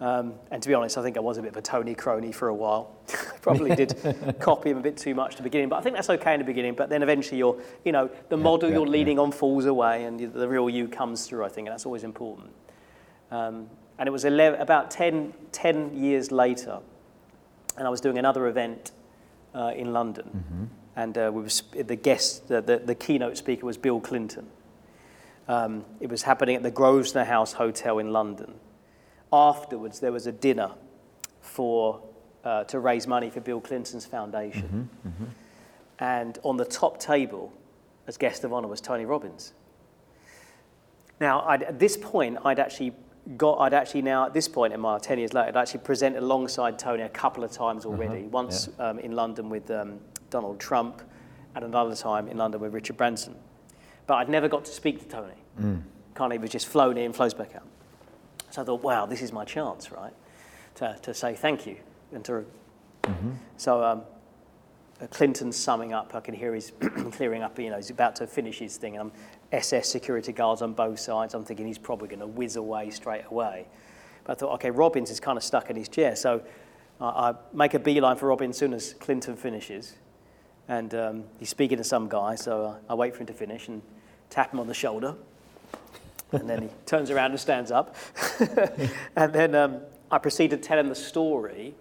Um, 0.00 0.34
and 0.52 0.62
to 0.62 0.68
be 0.68 0.74
honest, 0.74 0.96
I 0.96 1.02
think 1.02 1.16
I 1.16 1.20
was 1.20 1.36
a 1.36 1.42
bit 1.42 1.50
of 1.50 1.56
a 1.56 1.62
Tony 1.62 1.96
crony 1.96 2.30
for 2.30 2.46
a 2.48 2.54
while. 2.54 2.96
Probably 3.42 3.74
did 3.74 3.96
copy 4.40 4.70
him 4.70 4.78
a 4.78 4.80
bit 4.80 4.96
too 4.96 5.16
much 5.16 5.32
to 5.32 5.36
the 5.38 5.42
beginning, 5.42 5.68
but 5.68 5.76
I 5.76 5.82
think 5.82 5.96
that's 5.96 6.10
okay 6.10 6.34
in 6.34 6.38
the 6.38 6.46
beginning. 6.46 6.74
But 6.74 6.88
then 6.88 7.02
eventually, 7.02 7.38
you're, 7.38 7.60
you 7.84 7.90
know, 7.90 8.08
the 8.28 8.36
model 8.36 8.68
yeah, 8.68 8.76
you're 8.76 8.86
yeah. 8.86 8.92
leading 8.92 9.18
on 9.18 9.32
falls 9.32 9.66
away, 9.66 10.04
and 10.04 10.32
the 10.32 10.48
real 10.48 10.70
you 10.70 10.86
comes 10.86 11.26
through. 11.26 11.44
I 11.44 11.48
think, 11.48 11.66
and 11.66 11.72
that's 11.72 11.86
always 11.86 12.04
important. 12.04 12.50
Um, 13.32 13.68
and 13.98 14.06
it 14.06 14.12
was 14.12 14.24
11, 14.24 14.60
about 14.60 14.90
10, 14.90 15.34
10 15.52 15.94
years 15.94 16.30
later, 16.30 16.78
and 17.76 17.86
I 17.86 17.90
was 17.90 18.00
doing 18.00 18.16
another 18.16 18.46
event 18.46 18.92
uh, 19.54 19.72
in 19.76 19.92
London, 19.92 20.70
and 20.96 21.18
uh, 21.18 21.30
we 21.34 21.42
was, 21.42 21.62
the 21.72 21.96
guest, 21.96 22.48
the, 22.48 22.62
the, 22.62 22.78
the 22.78 22.94
keynote 22.94 23.36
speaker 23.36 23.66
was 23.66 23.76
Bill 23.76 24.00
Clinton. 24.00 24.46
Um, 25.50 25.84
it 25.98 26.08
was 26.08 26.22
happening 26.22 26.54
at 26.54 26.62
the 26.62 26.70
Grosvenor 26.70 27.24
House 27.24 27.54
Hotel 27.54 27.98
in 27.98 28.12
London. 28.12 28.54
Afterwards, 29.32 29.98
there 29.98 30.12
was 30.12 30.28
a 30.28 30.32
dinner 30.32 30.70
for, 31.40 32.00
uh, 32.44 32.62
to 32.64 32.78
raise 32.78 33.08
money 33.08 33.30
for 33.30 33.40
Bill 33.40 33.60
Clinton's 33.60 34.06
foundation. 34.06 34.88
And 35.98 36.38
on 36.44 36.56
the 36.56 36.64
top 36.64 37.00
table, 37.00 37.52
as 38.06 38.16
guest 38.16 38.44
of 38.44 38.52
honor, 38.52 38.68
was 38.68 38.80
Tony 38.80 39.04
Robbins. 39.04 39.52
Now, 41.18 41.40
I'd, 41.40 41.64
at 41.64 41.80
this 41.80 41.96
point, 41.96 42.38
I'd 42.44 42.60
actually 42.60 42.92
got, 43.36 43.58
I'd 43.58 43.74
actually 43.74 44.02
now, 44.02 44.26
at 44.26 44.32
this 44.32 44.46
point 44.46 44.72
in 44.72 44.78
my 44.78 44.98
10 45.00 45.18
years 45.18 45.34
later, 45.34 45.48
I'd 45.48 45.56
actually 45.56 45.80
presented 45.80 46.22
alongside 46.22 46.78
Tony 46.78 47.02
a 47.02 47.08
couple 47.08 47.42
of 47.42 47.50
times 47.50 47.84
already. 47.84 48.22
Once 48.22 48.68
um, 48.78 49.00
in 49.00 49.16
London 49.16 49.48
with 49.48 49.68
um, 49.72 49.98
Donald 50.30 50.60
Trump, 50.60 51.02
and 51.56 51.64
another 51.64 51.96
time 51.96 52.28
in 52.28 52.36
London 52.36 52.60
with 52.60 52.72
Richard 52.72 52.96
Branson. 52.96 53.34
But 54.06 54.14
I'd 54.14 54.28
never 54.28 54.46
got 54.46 54.64
to 54.66 54.70
speak 54.70 55.00
to 55.00 55.08
Tony. 55.08 55.39
Of 56.36 56.42
was 56.42 56.50
just 56.50 56.66
flown 56.66 56.96
in, 56.96 57.12
flows 57.12 57.34
back 57.34 57.54
out. 57.54 57.66
So 58.50 58.62
I 58.62 58.64
thought, 58.64 58.82
wow, 58.82 59.06
this 59.06 59.22
is 59.22 59.32
my 59.32 59.44
chance, 59.44 59.90
right? 59.92 60.12
To, 60.76 60.98
to 61.02 61.14
say 61.14 61.34
thank 61.34 61.66
you. 61.66 61.76
And 62.12 62.24
to, 62.24 62.44
So 63.56 63.82
um, 63.82 64.02
uh, 65.00 65.06
Clinton's 65.06 65.56
summing 65.56 65.92
up. 65.92 66.14
I 66.14 66.20
can 66.20 66.34
hear 66.34 66.54
he's 66.54 66.72
clearing 67.12 67.42
up. 67.42 67.58
You 67.58 67.70
know, 67.70 67.76
he's 67.76 67.90
about 67.90 68.16
to 68.16 68.26
finish 68.26 68.58
his 68.58 68.76
thing. 68.76 68.96
And 68.96 69.10
I'm 69.10 69.12
SS 69.52 69.88
security 69.88 70.32
guards 70.32 70.62
on 70.62 70.74
both 70.74 70.98
sides. 70.98 71.34
I'm 71.34 71.44
thinking 71.44 71.66
he's 71.66 71.78
probably 71.78 72.08
going 72.08 72.20
to 72.20 72.26
whiz 72.26 72.56
away 72.56 72.90
straight 72.90 73.24
away. 73.30 73.66
But 74.24 74.32
I 74.32 74.40
thought, 74.40 74.54
okay, 74.54 74.70
Robbins 74.70 75.10
is 75.10 75.20
kind 75.20 75.38
of 75.38 75.44
stuck 75.44 75.70
in 75.70 75.76
his 75.76 75.88
chair. 75.88 76.16
So 76.16 76.42
I, 77.00 77.30
I 77.30 77.34
make 77.52 77.74
a 77.74 77.78
beeline 77.78 78.16
for 78.16 78.28
Robbins 78.28 78.56
as 78.56 78.58
soon 78.58 78.74
as 78.74 78.94
Clinton 78.94 79.36
finishes. 79.36 79.94
And 80.68 80.94
um, 80.94 81.24
he's 81.38 81.48
speaking 81.48 81.78
to 81.78 81.84
some 81.84 82.08
guy. 82.08 82.34
So 82.34 82.64
uh, 82.66 82.92
I 82.92 82.94
wait 82.94 83.14
for 83.14 83.20
him 83.20 83.26
to 83.26 83.32
finish 83.32 83.68
and 83.68 83.82
tap 84.28 84.52
him 84.52 84.60
on 84.60 84.66
the 84.66 84.74
shoulder. 84.74 85.14
And 86.32 86.48
then 86.48 86.62
he 86.62 86.68
turns 86.86 87.10
around 87.10 87.30
and 87.30 87.40
stands 87.40 87.70
up. 87.70 87.96
and 89.16 89.32
then 89.32 89.54
um, 89.54 89.80
I 90.10 90.18
proceed 90.18 90.50
to 90.50 90.56
tell 90.56 90.78
him 90.78 90.88
the 90.88 90.94
story 90.94 91.74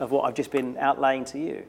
of 0.00 0.10
what 0.10 0.24
I've 0.24 0.34
just 0.34 0.50
been 0.50 0.74
outlaying 0.74 1.26
to 1.32 1.38
you. 1.38 1.64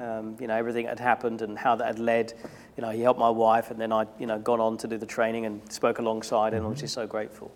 Um, 0.00 0.36
you 0.40 0.46
know, 0.46 0.56
everything 0.56 0.86
that 0.86 0.98
had 0.98 1.00
happened 1.00 1.42
and 1.42 1.56
how 1.56 1.76
that 1.76 1.86
had 1.86 1.98
led. 1.98 2.32
You 2.76 2.82
know, 2.82 2.90
he 2.90 3.00
helped 3.00 3.20
my 3.20 3.30
wife, 3.30 3.70
and 3.70 3.80
then 3.80 3.92
I, 3.92 4.06
you 4.18 4.26
know, 4.26 4.38
gone 4.38 4.60
on 4.60 4.76
to 4.78 4.88
do 4.88 4.98
the 4.98 5.06
training 5.06 5.46
and 5.46 5.60
spoke 5.72 5.98
alongside, 5.98 6.52
and 6.54 6.64
I 6.64 6.68
was 6.68 6.80
just 6.80 6.94
so 6.94 7.06
grateful. 7.06 7.52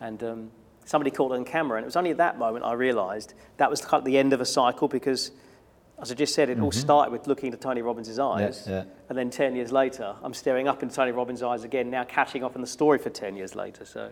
And 0.00 0.22
um, 0.22 0.50
somebody 0.84 1.10
called 1.10 1.32
on 1.32 1.44
camera, 1.44 1.78
and 1.78 1.84
it 1.84 1.86
was 1.86 1.96
only 1.96 2.10
at 2.10 2.18
that 2.18 2.38
moment 2.38 2.64
I 2.64 2.72
realised 2.72 3.34
that 3.56 3.70
was 3.70 3.80
kind 3.80 4.00
of 4.00 4.04
the 4.04 4.18
end 4.18 4.32
of 4.32 4.40
a 4.40 4.46
cycle 4.46 4.88
because, 4.88 5.30
as 6.00 6.10
I 6.10 6.14
just 6.14 6.34
said, 6.34 6.48
it 6.48 6.58
all 6.60 6.72
started 6.72 7.12
with 7.12 7.26
looking 7.26 7.46
into 7.46 7.58
Tony 7.58 7.82
Robbins' 7.82 8.18
eyes, 8.18 8.66
yeah. 8.68 8.84
and 9.08 9.18
then 9.18 9.30
10 9.30 9.54
years 9.54 9.70
later, 9.70 10.14
I'm 10.22 10.32
staring 10.34 10.66
up 10.68 10.82
into 10.82 10.94
Tony 10.94 11.12
Robbins' 11.12 11.42
eyes 11.42 11.64
again, 11.64 11.90
now 11.90 12.04
catching 12.04 12.42
up 12.42 12.54
on 12.54 12.60
the 12.60 12.66
story 12.66 12.98
for 12.98 13.10
10 13.10 13.36
years 13.36 13.54
later. 13.54 13.84
So, 13.84 14.10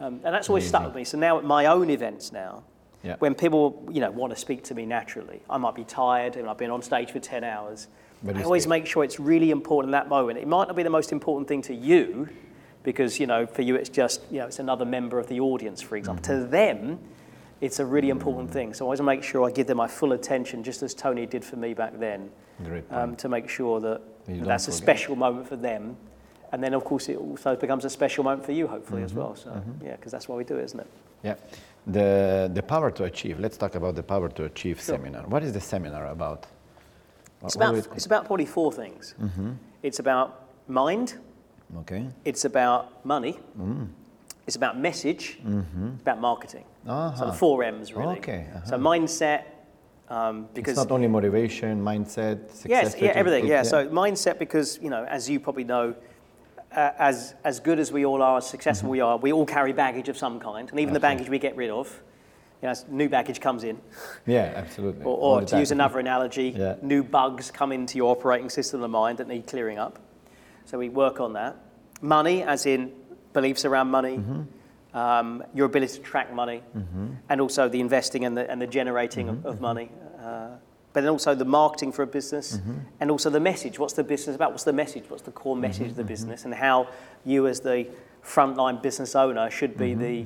um, 0.00 0.20
and 0.24 0.34
that's 0.34 0.48
always 0.48 0.66
stuck 0.66 0.84
with 0.84 0.94
me. 0.94 1.04
So 1.04 1.18
now 1.18 1.38
at 1.38 1.44
my 1.44 1.66
own 1.66 1.90
events 1.90 2.32
now, 2.32 2.64
Yeah. 3.02 3.16
when 3.18 3.34
people 3.34 3.86
you 3.92 4.00
know 4.00 4.10
want 4.10 4.32
to 4.32 4.38
speak 4.38 4.64
to 4.64 4.74
me 4.74 4.86
naturally, 4.86 5.40
I 5.48 5.58
might 5.58 5.74
be 5.74 5.84
tired 5.84 6.36
and 6.36 6.48
I've 6.48 6.58
been 6.58 6.70
on 6.70 6.82
stage 6.82 7.10
for 7.10 7.20
10 7.20 7.44
hours. 7.44 7.88
But 8.22 8.36
I 8.36 8.42
always 8.42 8.62
speak. 8.62 8.70
make 8.70 8.86
sure 8.86 9.04
it's 9.04 9.20
really 9.20 9.50
important 9.50 9.88
in 9.88 9.92
that 9.92 10.08
moment. 10.08 10.38
It 10.38 10.48
might 10.48 10.66
not 10.66 10.76
be 10.76 10.82
the 10.82 10.90
most 10.90 11.12
important 11.12 11.46
thing 11.46 11.60
to 11.62 11.74
you, 11.74 12.28
because 12.82 13.20
you 13.20 13.26
know 13.26 13.46
for 13.46 13.62
you 13.62 13.76
it's 13.76 13.88
just 13.88 14.22
you 14.30 14.38
know 14.38 14.46
it's 14.46 14.58
another 14.58 14.84
member 14.84 15.18
of 15.18 15.26
the 15.28 15.40
audience, 15.40 15.82
for 15.82 15.96
example. 15.96 16.24
Mm-hmm. 16.24 16.42
To 16.42 16.46
them, 16.48 16.98
it's 17.64 17.78
a 17.80 17.86
really 17.86 18.10
important 18.10 18.50
thing. 18.50 18.74
So 18.74 18.84
I 18.84 18.86
always 18.86 19.00
make 19.00 19.22
sure 19.22 19.48
I 19.48 19.50
give 19.50 19.66
them 19.66 19.78
my 19.78 19.88
full 19.88 20.12
attention, 20.12 20.62
just 20.62 20.82
as 20.82 20.92
Tony 20.94 21.24
did 21.26 21.42
for 21.44 21.56
me 21.56 21.72
back 21.74 21.98
then, 21.98 22.30
um, 22.90 23.16
to 23.16 23.28
make 23.28 23.48
sure 23.48 23.80
that 23.80 24.00
that's 24.26 24.68
a 24.68 24.72
special 24.72 25.16
moment 25.16 25.48
for 25.48 25.56
them. 25.56 25.96
And 26.52 26.62
then, 26.62 26.74
of 26.74 26.84
course, 26.84 27.08
it 27.08 27.16
also 27.16 27.56
becomes 27.56 27.84
a 27.84 27.90
special 27.90 28.22
moment 28.22 28.44
for 28.44 28.52
you, 28.52 28.66
hopefully, 28.66 29.00
Mm-hmm. 29.02 29.06
as 29.06 29.14
well. 29.14 29.34
So, 29.34 29.50
yeah, 29.82 29.96
because 29.96 30.12
that's 30.12 30.28
why 30.28 30.36
we 30.36 30.44
do 30.44 30.56
it, 30.58 30.64
isn't 30.64 30.80
it? 30.80 30.86
Yeah. 31.22 31.34
The, 31.86 32.50
the 32.52 32.62
power 32.62 32.90
to 32.92 33.04
achieve. 33.04 33.40
Let's 33.40 33.56
talk 33.56 33.74
about 33.74 33.94
the 33.96 34.02
power 34.02 34.28
to 34.28 34.44
achieve 34.44 34.76
Sure. 34.76 34.96
seminar. 34.96 35.22
What 35.26 35.42
is 35.42 35.52
the 35.52 35.60
seminar 35.60 36.06
about? 36.08 36.46
It's 37.42 37.56
What 37.56 37.70
about, 37.70 37.88
it's 37.96 38.06
about 38.06 38.26
probably 38.26 38.46
four 38.46 38.70
things. 38.72 39.14
It's 39.82 39.98
about 39.98 40.28
mind, 40.68 41.14
okay. 41.80 42.06
it's 42.24 42.44
about 42.44 43.04
money, 43.04 43.38
it's 44.46 44.56
about 44.56 44.78
message, 44.78 45.38
it's 45.46 46.02
about 46.02 46.20
marketing. 46.20 46.64
So 46.86 46.90
Uh-huh. 46.92 47.24
the 47.26 47.32
four 47.32 47.64
M's, 47.64 47.94
really. 47.94 48.18
Okay, 48.18 48.46
So 48.64 48.76
mindset, 48.76 49.42
um, 50.08 50.44
It's 50.44 50.54
because 50.54 50.76
not 50.76 50.90
only 50.90 51.08
motivation, 51.08 51.82
mindset, 51.82 52.50
success. 52.50 52.68
yes, 52.68 52.96
yeah, 53.00 53.12
everything, 53.14 53.44
it- 53.46 53.50
yeah. 53.50 53.62
So 53.62 53.86
mindset, 53.88 54.38
because 54.38 54.78
you 54.82 54.90
know, 54.90 55.04
as 55.04 55.28
you 55.30 55.40
probably 55.40 55.64
know, 55.64 55.94
uh, 56.76 56.90
as 56.98 57.34
as 57.44 57.60
good 57.60 57.78
as 57.78 57.90
we 57.92 58.04
all 58.04 58.20
are, 58.22 58.38
as 58.38 58.46
successful 58.46 58.90
we 58.90 59.00
are, 59.00 59.16
we 59.16 59.32
all 59.32 59.46
carry 59.46 59.72
baggage 59.72 60.08
of 60.10 60.16
some 60.18 60.38
kind, 60.40 60.68
and 60.70 60.78
even 60.80 60.92
the 60.92 60.98
Mm-hmm. 61.00 61.18
Baggage 61.18 61.28
we 61.30 61.38
get 61.38 61.56
rid 61.56 61.70
of, 61.70 62.02
you 62.60 62.68
know, 62.68 62.74
new 62.90 63.08
baggage 63.08 63.40
comes 63.40 63.64
in. 63.64 63.78
yeah, 64.26 64.52
absolutely. 64.56 65.04
Or, 65.04 65.16
or 65.40 65.42
to 65.42 65.58
use 65.58 65.70
another 65.70 65.98
analogy, 66.00 66.52
Yeah. 66.56 66.74
new 66.82 67.02
bugs 67.02 67.50
come 67.50 67.72
into 67.72 67.96
your 67.96 68.10
operating 68.10 68.50
system 68.50 68.78
of 68.78 68.82
the 68.82 68.88
mind 68.88 69.18
that 69.18 69.28
need 69.28 69.46
clearing 69.46 69.78
up. 69.78 69.98
So 70.66 70.76
we 70.78 70.88
work 70.90 71.20
on 71.20 71.32
that. 71.34 71.56
Money, 72.02 72.42
as 72.42 72.66
in 72.66 72.92
beliefs 73.34 73.66
around 73.66 73.90
money, 73.90 74.16
Mm-hmm. 74.16 74.96
um, 74.96 75.42
your 75.52 75.66
ability 75.66 75.94
to 75.94 76.00
track 76.00 76.32
money, 76.32 76.62
and 77.28 77.40
also 77.40 77.68
the 77.68 77.80
investing 77.80 78.24
and 78.24 78.34
the, 78.36 78.50
and 78.50 78.62
the 78.62 78.66
generating 78.66 79.26
Mm-hmm. 79.26 79.46
of, 79.46 79.56
of 79.56 79.60
money. 79.60 79.90
Uh, 80.24 80.48
but 80.94 81.00
then 81.02 81.10
also 81.10 81.34
the 81.34 81.44
marketing 81.44 81.92
for 81.92 82.02
a 82.02 82.06
business, 82.06 82.56
Mm-hmm. 82.56 82.78
and 83.00 83.10
also 83.10 83.28
the 83.28 83.40
message. 83.40 83.78
What's 83.78 83.94
the 83.94 84.04
business 84.04 84.36
about? 84.36 84.52
What's 84.52 84.64
the 84.64 84.72
message? 84.72 85.04
What's 85.10 85.22
the 85.24 85.32
core 85.32 85.56
message 85.56 85.88
of 85.90 85.96
the 85.96 86.04
business? 86.04 86.44
And 86.46 86.54
how 86.54 86.88
you, 87.26 87.46
as 87.48 87.60
the 87.60 87.86
frontline 88.24 88.80
business 88.80 89.14
owner, 89.14 89.50
should 89.50 89.76
be 89.76 89.92
the, 89.94 90.24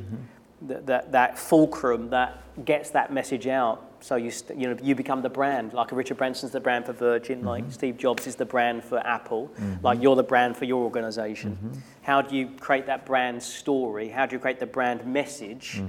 the 0.62 0.80
that, 0.84 1.12
that 1.12 1.38
fulcrum 1.38 2.10
that 2.10 2.42
gets 2.64 2.90
that 2.90 3.12
message 3.12 3.46
out. 3.48 3.84
So 4.00 4.16
you, 4.16 4.30
st- 4.30 4.58
you 4.58 4.68
know, 4.68 4.76
you 4.82 4.94
become 4.94 5.22
the 5.22 5.28
brand. 5.28 5.72
Like 5.72 5.90
Richard 5.92 6.16
Branson's 6.16 6.52
the 6.52 6.60
brand 6.60 6.86
for 6.86 6.92
Virgin. 6.92 7.44
Like 7.44 7.64
mm-hmm. 7.64 7.72
Steve 7.72 7.96
Jobs 7.96 8.26
is 8.26 8.36
the 8.36 8.44
brand 8.44 8.84
for 8.84 8.98
Apple. 9.06 9.48
Mm-hmm. 9.48 9.84
Like 9.84 10.02
you're 10.02 10.16
the 10.16 10.22
brand 10.22 10.56
for 10.56 10.64
your 10.64 10.82
organization. 10.84 11.52
Mm-hmm. 11.52 11.80
How 12.02 12.22
do 12.22 12.36
you 12.36 12.50
create 12.60 12.86
that 12.86 13.04
brand 13.04 13.42
story? 13.42 14.08
How 14.08 14.26
do 14.26 14.36
you 14.36 14.40
create 14.40 14.60
the 14.60 14.66
brand 14.66 15.04
message 15.04 15.82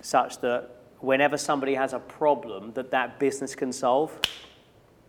such 0.00 0.38
that 0.40 0.70
whenever 1.00 1.36
somebody 1.36 1.74
has 1.74 1.92
a 1.92 1.98
problem 1.98 2.72
that 2.74 2.90
that 2.90 3.18
business 3.18 3.54
can 3.54 3.72
solve, 3.72 4.18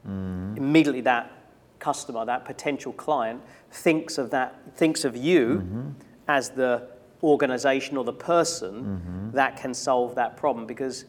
immediately 0.06 1.02
that 1.02 1.32
customer, 1.80 2.26
that 2.26 2.46
potential 2.46 2.94
client, 2.94 3.42
thinks 3.72 4.18
of 4.18 4.30
that, 4.32 4.76
thinks 4.76 5.06
of 5.06 5.16
you 5.16 5.94
as 6.28 6.50
the 6.50 6.88
organization 7.22 7.98
or 7.98 8.04
the 8.04 8.14
person 8.14 9.32
that 9.34 9.58
can 9.58 9.74
solve 9.74 10.16
that 10.16 10.38
problem. 10.38 10.66
Because 10.66 11.06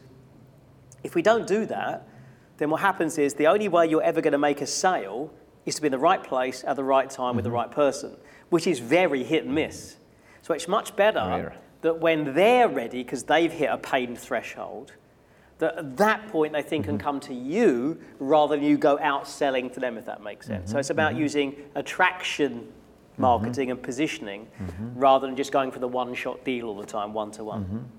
if 1.03 1.15
we 1.15 1.21
don't 1.21 1.47
do 1.47 1.65
that, 1.65 2.07
then 2.57 2.69
what 2.69 2.81
happens 2.81 3.17
is 3.17 3.33
the 3.33 3.47
only 3.47 3.67
way 3.67 3.87
you're 3.87 4.03
ever 4.03 4.21
going 4.21 4.33
to 4.33 4.37
make 4.37 4.61
a 4.61 4.67
sale 4.67 5.33
is 5.65 5.75
to 5.75 5.81
be 5.81 5.87
in 5.87 5.91
the 5.91 5.97
right 5.97 6.23
place 6.23 6.63
at 6.65 6.75
the 6.75 6.83
right 6.83 7.09
time 7.09 7.35
with 7.35 7.43
the 7.43 7.49
mm-hmm. 7.49 7.57
right 7.57 7.71
person, 7.71 8.15
which 8.49 8.67
is 8.67 8.79
very 8.79 9.23
hit 9.23 9.45
and 9.45 9.55
miss. 9.55 9.97
So 10.41 10.53
it's 10.53 10.67
much 10.67 10.95
better 10.95 11.19
Rare. 11.19 11.55
that 11.81 11.99
when 11.99 12.33
they're 12.33 12.67
ready, 12.67 13.03
because 13.03 13.23
they've 13.23 13.51
hit 13.51 13.69
a 13.71 13.77
pain 13.77 14.15
threshold, 14.15 14.93
that 15.59 15.77
at 15.77 15.97
that 15.97 16.27
point 16.29 16.53
they 16.53 16.63
think 16.63 16.85
can 16.85 16.97
mm-hmm. 16.97 17.03
come 17.03 17.19
to 17.21 17.33
you 17.33 17.99
rather 18.19 18.55
than 18.55 18.65
you 18.65 18.77
go 18.77 18.97
out 18.99 19.27
selling 19.27 19.69
to 19.71 19.79
them, 19.79 19.97
if 19.97 20.05
that 20.05 20.23
makes 20.23 20.47
sense. 20.47 20.69
So 20.69 20.73
mm-hmm. 20.73 20.79
it's 20.79 20.89
about 20.89 21.15
using 21.15 21.55
attraction 21.75 22.67
marketing 23.17 23.71
and 23.71 23.81
positioning 23.81 24.47
rather 24.95 25.27
than 25.27 25.35
just 25.35 25.51
going 25.51 25.71
for 25.71 25.79
the 25.79 25.87
one 25.87 26.13
shot 26.13 26.43
deal 26.43 26.67
all 26.67 26.75
the 26.75 26.85
time, 26.85 27.13
one 27.13 27.31
to 27.31 27.43
one. 27.43 27.89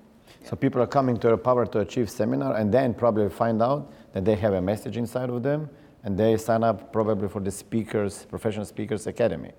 So 0.43 0.55
people 0.57 0.81
are 0.81 0.87
coming 0.87 1.17
to 1.19 1.31
a 1.31 1.37
Power 1.37 1.65
to 1.65 1.79
Achieve 1.79 2.09
seminar 2.09 2.55
and 2.57 2.73
then 2.73 2.93
probably 2.93 3.29
find 3.29 3.61
out 3.61 3.91
that 4.13 4.25
they 4.25 4.35
have 4.35 4.53
a 4.53 4.61
message 4.61 4.97
inside 4.97 5.29
of 5.29 5.41
them 5.41 5.69
and 6.03 6.17
they 6.17 6.35
sign 6.37 6.63
up 6.63 6.91
probably 6.91 7.29
for 7.29 7.39
the 7.39 7.51
speakers, 7.51 8.25
professional 8.29 8.65
speakers 8.65 9.07
academy. 9.07 9.51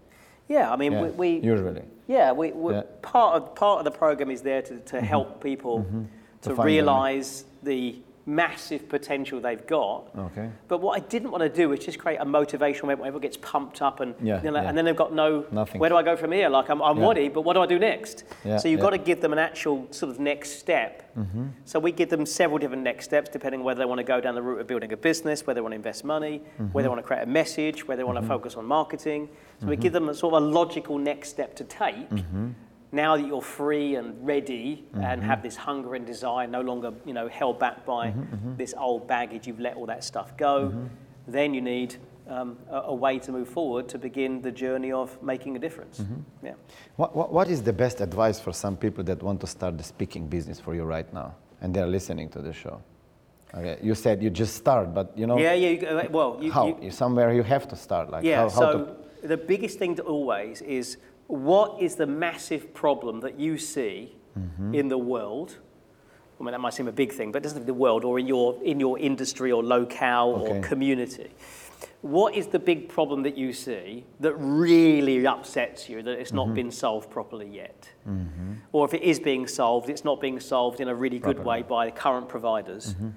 Yeah, 0.47 0.71
I 0.71 0.77
mean, 0.77 0.93
Yeah, 0.93 1.03
we, 1.03 1.09
we 1.11 1.29
usually. 1.41 1.83
Yeah, 2.07 2.33
we, 2.33 2.53
we 2.53 2.75
Yeah. 2.75 2.83
part 3.01 3.37
of 3.37 3.55
part 3.55 3.79
of 3.79 3.85
the 3.85 3.91
program 3.91 4.31
is 4.31 4.43
there 4.43 4.61
to, 4.61 4.79
to 4.79 4.97
mm-hmm. 4.97 5.07
help 5.07 5.43
people 5.43 5.81
mm-hmm. 5.81 6.05
To 6.43 6.51
to 6.51 6.57
find 6.57 6.67
realize 6.67 7.47
the 7.63 7.97
massive 8.27 8.89
potential 8.89 9.41
they've 9.41 9.67
got. 9.67 10.09
Okay. 10.17 10.49
But 10.69 10.79
what 10.81 10.97
I 10.97 11.05
didn't 11.07 11.31
want 11.31 11.43
to 11.43 11.49
do 11.49 11.73
is 11.73 11.85
just 11.85 11.99
create 11.99 12.17
a 12.21 12.25
motivation 12.25 12.87
where 12.87 12.97
everyone 12.97 13.21
gets 13.21 13.37
pumped 13.37 13.83
up 13.83 14.01
and 14.01 14.15
Yeah, 14.23 14.43
you 14.43 14.51
know, 14.51 14.61
yeah. 14.63 14.69
and 14.69 14.77
then 14.79 14.85
they've 14.87 14.97
got 14.97 15.13
no 15.13 15.45
Nothing. 15.53 15.79
where 15.81 15.91
do 15.91 15.97
I 15.97 16.03
go 16.03 16.17
from 16.17 16.33
here? 16.33 16.49
Like 16.49 16.71
I'm, 16.71 16.81
I'm 16.81 16.99
Yeah. 16.99 17.07
Waddy, 17.07 17.29
but 17.29 17.43
what 17.43 17.53
do 17.53 17.61
I 17.61 17.67
do 17.67 17.79
next? 17.79 18.25
Yeah, 18.45 18.57
so 18.57 18.69
you've 18.69 18.81
got 18.81 18.91
to 18.91 18.99
give 18.99 19.21
them 19.21 19.33
an 19.33 19.39
actual 19.39 19.87
sort 19.91 20.11
of 20.11 20.19
next 20.21 20.59
step. 20.59 21.03
Mm-hmm. 21.19 21.49
So 21.65 21.79
we 21.79 21.93
give 21.93 22.09
them 22.09 22.25
several 22.27 22.59
different 22.59 22.83
next 22.83 23.05
steps 23.05 23.29
depending 23.31 23.63
whether 23.63 23.79
they 23.79 23.85
want 23.85 23.99
to 23.99 24.05
go 24.05 24.21
down 24.21 24.35
the 24.35 24.43
route 24.43 24.61
of 24.61 24.67
building 24.67 24.93
a 24.93 24.97
business, 24.97 25.47
whether 25.47 25.59
they 25.59 25.63
want 25.63 25.73
to 25.73 25.77
invest 25.77 26.05
money, 26.05 26.41
Mm-hmm. 26.41 26.67
whether 26.73 26.85
they 26.87 26.89
want 26.91 27.01
to 27.01 27.07
create 27.07 27.23
a 27.23 27.27
message, 27.27 27.87
whether 27.87 27.99
they 28.01 28.05
want 28.05 28.19
to 28.21 28.27
focus 28.27 28.55
on 28.55 28.65
marketing. 28.65 29.29
So 29.61 29.67
we 29.67 29.77
give 29.77 29.93
them 29.93 30.09
a 30.09 30.15
sort 30.15 30.35
of 30.35 30.43
a 30.43 30.47
logical 30.47 30.99
next 30.99 31.29
step 31.31 31.55
to 31.57 31.65
take. 31.65 32.09
Mm-hmm. 32.95 33.05
Now 33.05 33.17
that 33.17 33.27
you're 33.27 33.43
free 33.43 33.97
and 33.97 34.15
ready 34.27 34.85
and 34.95 35.23
have 35.23 35.43
this 35.43 35.57
hunger 35.57 35.95
and 35.95 36.07
desire, 36.07 36.47
no 36.47 36.61
longer 36.61 36.93
you 37.05 37.13
know 37.15 37.29
held 37.29 37.59
back 37.59 37.85
by 37.85 38.05
Mm-hmm, 38.11 38.57
this 38.57 38.75
old 38.79 39.07
baggage, 39.07 39.47
you've 39.49 39.61
let 39.61 39.77
all 39.77 39.87
that 39.87 40.05
stuff 40.05 40.37
go. 40.37 40.73
Then 41.27 41.55
you 41.55 41.61
need 41.63 41.97
um, 42.29 42.57
a, 42.71 42.77
a 42.93 42.95
way 42.95 43.19
to 43.19 43.33
move 43.33 43.49
forward 43.49 43.89
to 43.89 43.99
begin 43.99 44.43
the 44.43 44.53
journey 44.53 44.93
of 44.93 45.09
making 45.23 45.57
a 45.57 45.59
difference. 45.59 46.01
Mm-hmm. 46.01 46.47
Yeah. 46.47 46.55
What, 46.97 47.17
what, 47.17 47.33
what 47.33 47.49
is 47.49 47.63
the 47.63 47.73
best 47.73 48.01
advice 48.01 48.39
for 48.41 48.53
some 48.53 48.77
people 48.77 49.03
that 49.05 49.23
want 49.23 49.41
to 49.41 49.47
start 49.47 49.77
the 49.79 49.85
speaking 49.85 50.27
business 50.29 50.61
for 50.61 50.75
you 50.75 50.85
right 50.85 51.11
now 51.15 51.35
and 51.61 51.75
they're 51.75 51.87
listening 51.99 52.29
to 52.31 52.41
the 52.43 52.53
show? 52.53 52.81
Okay, 53.55 53.79
you 53.83 53.95
said 53.95 54.23
you 54.23 54.31
just 54.31 54.55
start, 54.57 54.93
but 54.95 55.07
you 55.17 55.27
know, 55.27 55.39
Yeah, 55.39 55.55
yeah. 55.55 55.69
You, 56.03 56.09
well, 56.11 56.39
you, 56.41 56.51
how? 56.53 56.67
you- 56.83 56.91
Somewhere 56.91 57.33
you 57.33 57.43
have 57.45 57.67
to 57.69 57.77
start. 57.77 58.11
Like 58.11 58.25
Yeah, 58.25 58.37
how, 58.37 58.51
how 58.51 58.61
so 58.61 58.71
to, 59.23 59.29
the 59.29 59.37
biggest 59.37 59.79
thing 59.79 59.95
to 59.97 60.03
always 60.03 60.61
is 60.63 60.99
what 61.27 61.81
is 61.81 61.95
the 61.97 62.07
massive 62.07 62.75
problem 62.75 63.21
that 63.21 63.39
you 63.39 63.59
see 63.59 64.15
Mm-hmm. 64.39 64.75
in 64.75 64.89
the 64.89 64.99
world? 64.99 65.59
I 66.41 66.43
mean, 66.43 66.51
that 66.51 66.61
might 66.61 66.75
seem 66.75 66.89
a 66.89 66.93
big 66.93 67.13
thing, 67.13 67.31
but 67.31 67.39
it 67.39 67.43
doesn't 67.45 67.59
have 67.59 67.63
to 67.67 67.73
be 67.73 67.77
the 67.77 67.79
world 67.81 68.05
or 68.05 68.19
in 68.19 68.27
your, 68.27 68.61
in 68.65 68.81
your 68.81 68.99
industry 68.99 69.53
or 69.53 69.63
locale 69.63 70.35
Okay. 70.35 70.59
or 70.59 70.61
community. 70.61 71.31
What 72.03 72.35
is 72.35 72.49
the 72.49 72.59
big 72.59 72.89
problem 72.89 73.23
that 73.23 73.39
you 73.39 73.53
see 73.53 74.03
that 74.19 74.35
really 74.35 75.25
upsets 75.25 75.89
you 75.89 76.03
that 76.03 76.19
it's 76.19 76.33
not 76.33 76.47
Mm-hmm. 76.47 76.55
been 76.57 76.71
solved 76.73 77.11
properly 77.11 77.49
yet? 77.49 77.89
Or 78.73 78.85
if 78.85 78.93
it 78.93 79.03
is 79.03 79.21
being 79.21 79.47
solved, 79.47 79.89
it's 79.89 80.05
not 80.05 80.21
being 80.21 80.41
solved 80.41 80.81
in 80.81 80.89
a 80.89 80.95
really 80.95 81.21
good 81.21 81.39
way 81.45 81.63
by 81.63 81.87
the 81.87 81.93
current 81.93 82.29
providers. 82.29 82.95
Mm-hmm. 82.95 83.11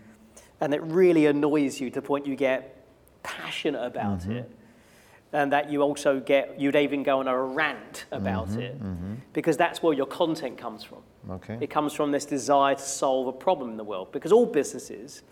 And 0.61 0.73
it 0.75 0.83
really 0.83 1.25
annoys 1.25 1.81
you 1.81 1.89
to 1.89 1.95
the 1.99 2.05
point 2.07 2.27
you 2.27 2.35
get 2.35 2.85
passionate 3.23 3.83
about 3.83 4.19
Mm-hmm. 4.19 4.31
it 4.33 4.51
and 5.33 5.51
that 5.51 5.69
you 5.69 5.81
also 5.81 6.19
get 6.19 6.59
you'd 6.59 6.75
even 6.75 7.03
go 7.03 7.19
on 7.19 7.27
a 7.27 7.37
rant 7.37 8.05
about 8.11 8.47
Mm-hmm, 8.49 8.59
it 9.13 9.33
because 9.33 9.57
that's 9.57 9.83
where 9.83 9.93
your 9.93 10.05
content 10.05 10.57
comes 10.57 10.83
from 10.83 10.99
Okay. 11.29 11.57
it 11.59 11.69
comes 11.69 11.93
from 11.93 12.11
this 12.11 12.25
desire 12.25 12.75
to 12.75 12.81
solve 12.81 13.27
a 13.27 13.33
problem 13.33 13.69
in 13.71 13.77
the 13.77 13.83
world 13.83 14.11
because 14.11 14.31
all 14.31 14.45
businesses 14.45 15.23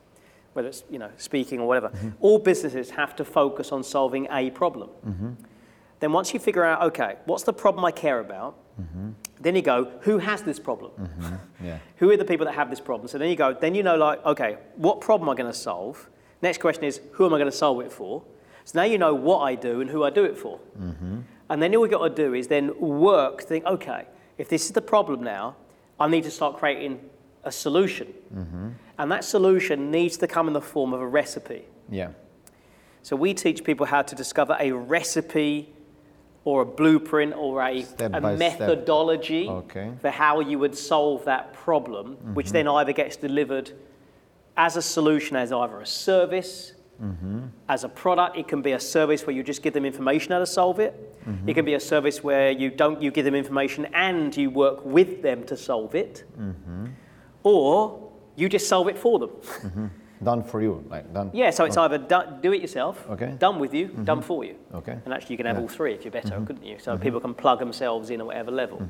whether 0.54 0.68
it's 0.68 0.84
you 0.90 1.00
know 1.00 1.10
speaking 1.18 1.60
or 1.60 1.68
whatever 1.68 1.90
Mm-hmm. 1.90 2.10
all 2.20 2.40
businesses 2.40 2.90
have 2.92 3.16
to 3.16 3.26
focus 3.26 3.72
on 3.72 3.84
solving 3.84 4.28
a 4.32 4.50
problem 4.52 4.90
Mm-hmm. 5.08 5.32
then 6.02 6.12
once 6.12 6.34
you 6.34 6.40
figure 6.40 6.66
out 6.66 6.82
okay 6.84 7.16
what's 7.26 7.44
the 7.44 7.54
problem 7.54 7.86
i 7.86 7.92
care 7.92 8.20
about 8.20 8.56
Mm-hmm. 8.82 9.12
then 9.40 9.56
you 9.56 9.62
go 9.62 9.86
who 10.02 10.18
has 10.18 10.42
this 10.44 10.60
problem 10.60 10.92
yeah. 11.64 11.80
who 11.98 12.10
are 12.12 12.18
the 12.18 12.26
people 12.26 12.46
that 12.46 12.56
have 12.56 12.70
this 12.70 12.82
problem? 12.82 13.08
So 13.08 13.18
then 13.18 13.30
you 13.30 13.38
go, 13.38 13.54
then 13.54 13.74
you 13.74 13.84
know, 13.84 13.96
like, 13.96 14.24
okay, 14.26 14.58
what 14.76 15.00
problem 15.00 15.30
am 15.30 15.34
I 15.34 15.38
going 15.42 15.52
to 15.52 15.58
solve? 15.58 16.10
Next 16.42 16.60
question 16.60 16.84
is, 16.84 17.00
who 17.14 17.26
am 17.26 17.34
I 17.34 17.38
going 17.38 17.50
to 17.50 17.56
solve 17.58 17.80
it 17.80 17.92
for? 17.94 18.22
So 18.66 18.80
now 18.80 18.86
you 18.86 18.98
know 18.98 19.14
what 19.14 19.40
I 19.40 19.56
do 19.56 19.80
and 19.82 19.90
who 19.90 20.04
I 20.04 20.10
do 20.10 20.24
it 20.26 20.38
for. 20.38 20.60
And 21.50 21.62
then 21.62 21.74
all 21.76 21.84
we've 21.84 21.92
got 21.92 22.08
to 22.08 22.14
do 22.24 22.34
is 22.34 22.48
then 22.48 22.78
work, 22.80 23.44
think, 23.44 23.64
okay, 23.66 24.06
if 24.38 24.50
this 24.50 24.66
is 24.66 24.72
the 24.72 24.82
problem 24.82 25.24
now, 25.24 25.56
I 26.00 26.08
need 26.08 26.24
to 26.24 26.32
start 26.32 26.58
creating 26.58 27.00
a 27.44 27.52
solution. 27.52 28.12
And 28.98 29.12
that 29.12 29.24
solution 29.24 29.92
needs 29.92 30.18
to 30.18 30.28
come 30.28 30.48
in 30.48 30.54
the 30.54 30.62
form 30.62 30.94
of 30.94 31.02
a 31.02 31.08
recipe. 31.08 31.66
Yeah. 31.90 32.10
So 33.04 33.16
we 33.16 33.36
teach 33.36 33.64
people 33.64 33.86
how 33.86 34.02
to 34.02 34.16
discover 34.16 34.58
a 34.60 34.72
recipe 34.72 35.70
or 36.44 36.62
a 36.62 36.66
blueprint 36.66 37.34
or 37.36 37.62
a, 37.62 37.86
a 38.00 38.20
methodology 38.38 39.48
Okay. 39.48 39.92
for 40.02 40.10
how 40.10 40.40
you 40.40 40.58
would 40.60 40.76
solve 40.76 41.26
that 41.26 41.54
problem, 41.54 42.16
which 42.34 42.52
then 42.52 42.68
either 42.68 42.94
gets 42.94 43.16
delivered 43.16 43.72
as 44.58 44.76
a 44.78 44.82
solution 44.82 45.36
as 45.36 45.52
either 45.52 45.80
a 45.80 45.86
service, 45.86 46.74
Mm-hmm. 47.02 47.48
as 47.68 47.84
a 47.84 47.90
product. 47.90 48.38
It 48.38 48.48
can 48.48 48.62
be 48.62 48.72
a 48.72 48.80
service 48.80 49.28
where 49.28 49.36
you 49.36 49.44
just 49.44 49.62
give 49.62 49.74
them 49.74 49.86
information 49.86 50.32
how 50.32 50.40
to 50.40 50.46
solve 50.46 50.80
it. 50.80 50.94
Mm-hmm. 51.28 51.50
It 51.50 51.54
can 51.54 51.66
be 51.66 51.74
a 51.74 51.80
service 51.80 52.24
where 52.24 52.52
you 52.52 52.70
don't 52.70 53.02
you 53.02 53.12
give 53.12 53.26
them 53.26 53.36
information 53.36 53.86
and 53.94 54.36
you 54.36 54.50
work 54.50 54.86
with 54.86 55.22
them 55.22 55.44
to 55.46 55.58
solve 55.58 55.94
it. 55.94 56.24
Mm-hmm. 56.40 56.86
Or 57.44 58.12
you 58.36 58.48
just 58.50 58.68
solve 58.68 58.88
it 58.88 58.98
for 58.98 59.20
them. 59.20 59.92
Done 60.24 60.44
for 60.44 60.62
you, 60.62 60.84
like 60.90 61.14
done. 61.14 61.30
Yeah, 61.34 61.50
so 61.50 61.66
it's 61.66 61.78
oh. 61.78 61.84
either 61.84 61.98
do, 61.98 62.22
do 62.42 62.54
it 62.54 62.62
yourself, 62.62 63.06
Okay. 63.10 63.36
done 63.38 63.60
with 63.60 63.74
you, 63.74 63.88
done 64.06 64.22
for 64.22 64.46
you. 64.46 64.56
Okay. 64.74 64.98
And 65.04 65.14
actually, 65.14 65.34
you 65.34 65.38
can 65.38 65.46
have 65.46 65.58
Yeah. 65.58 65.64
all 65.64 65.68
three 65.68 65.94
if 65.94 66.06
you're 66.06 66.12
better, 66.12 66.40
couldn't 66.48 66.64
you? 66.64 66.80
So 66.80 66.98
people 66.98 67.20
can 67.20 67.34
plug 67.34 67.60
themselves 67.60 68.10
in 68.10 68.22
at 68.22 68.26
whatever 68.26 68.52
level. 68.52 68.82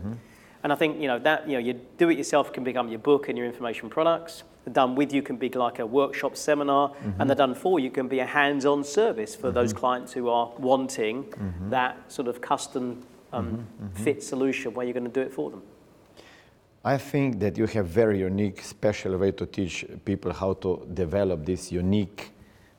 And 0.66 0.74
I 0.74 0.76
think 0.76 1.00
you 1.00 1.08
know 1.08 1.20
that 1.20 1.48
you 1.48 1.54
know 1.54 1.60
you 1.60 1.74
do 2.00 2.10
it 2.10 2.18
yourself 2.18 2.52
can 2.52 2.64
become 2.64 2.90
your 2.90 2.98
book 2.98 3.30
and 3.30 3.38
your 3.38 3.46
information 3.46 3.88
products. 3.88 4.42
The 4.64 4.72
done 4.72 4.96
with 4.96 5.14
you 5.14 5.22
can 5.22 5.38
be 5.38 5.48
like 5.50 5.78
a 5.78 5.86
workshop 5.86 6.36
seminar, 6.36 6.92
and 7.04 7.14
mm-hmm. 7.14 7.28
the 7.28 7.36
done 7.36 7.54
for 7.54 7.80
you 7.80 7.92
can 7.92 8.08
be 8.08 8.18
a 8.18 8.26
hands-on 8.26 8.84
service 8.84 9.36
for 9.36 9.52
those 9.52 9.70
mm-hmm. 9.70 9.80
clients 9.80 10.14
who 10.14 10.28
are 10.28 10.52
wanting 10.58 11.26
mm-hmm. 11.26 11.70
that 11.70 12.12
sort 12.12 12.28
of 12.28 12.42
custom 12.42 13.06
um, 13.32 13.68
fit 13.94 14.24
solution 14.24 14.74
where 14.74 14.88
you're 14.88 15.00
going 15.00 15.12
to 15.14 15.20
do 15.20 15.22
it 15.22 15.32
for 15.32 15.52
them. 15.52 15.62
I 16.84 16.98
think 16.98 17.40
that 17.42 17.60
you 17.60 17.68
have 17.68 17.86
very 17.86 18.22
unique, 18.22 18.64
special 18.64 19.16
way 19.20 19.34
to 19.34 19.46
teach 19.46 19.86
people 20.04 20.34
how 20.34 20.54
to 20.54 20.88
develop 20.92 21.46
this 21.46 21.72
unique 21.72 22.32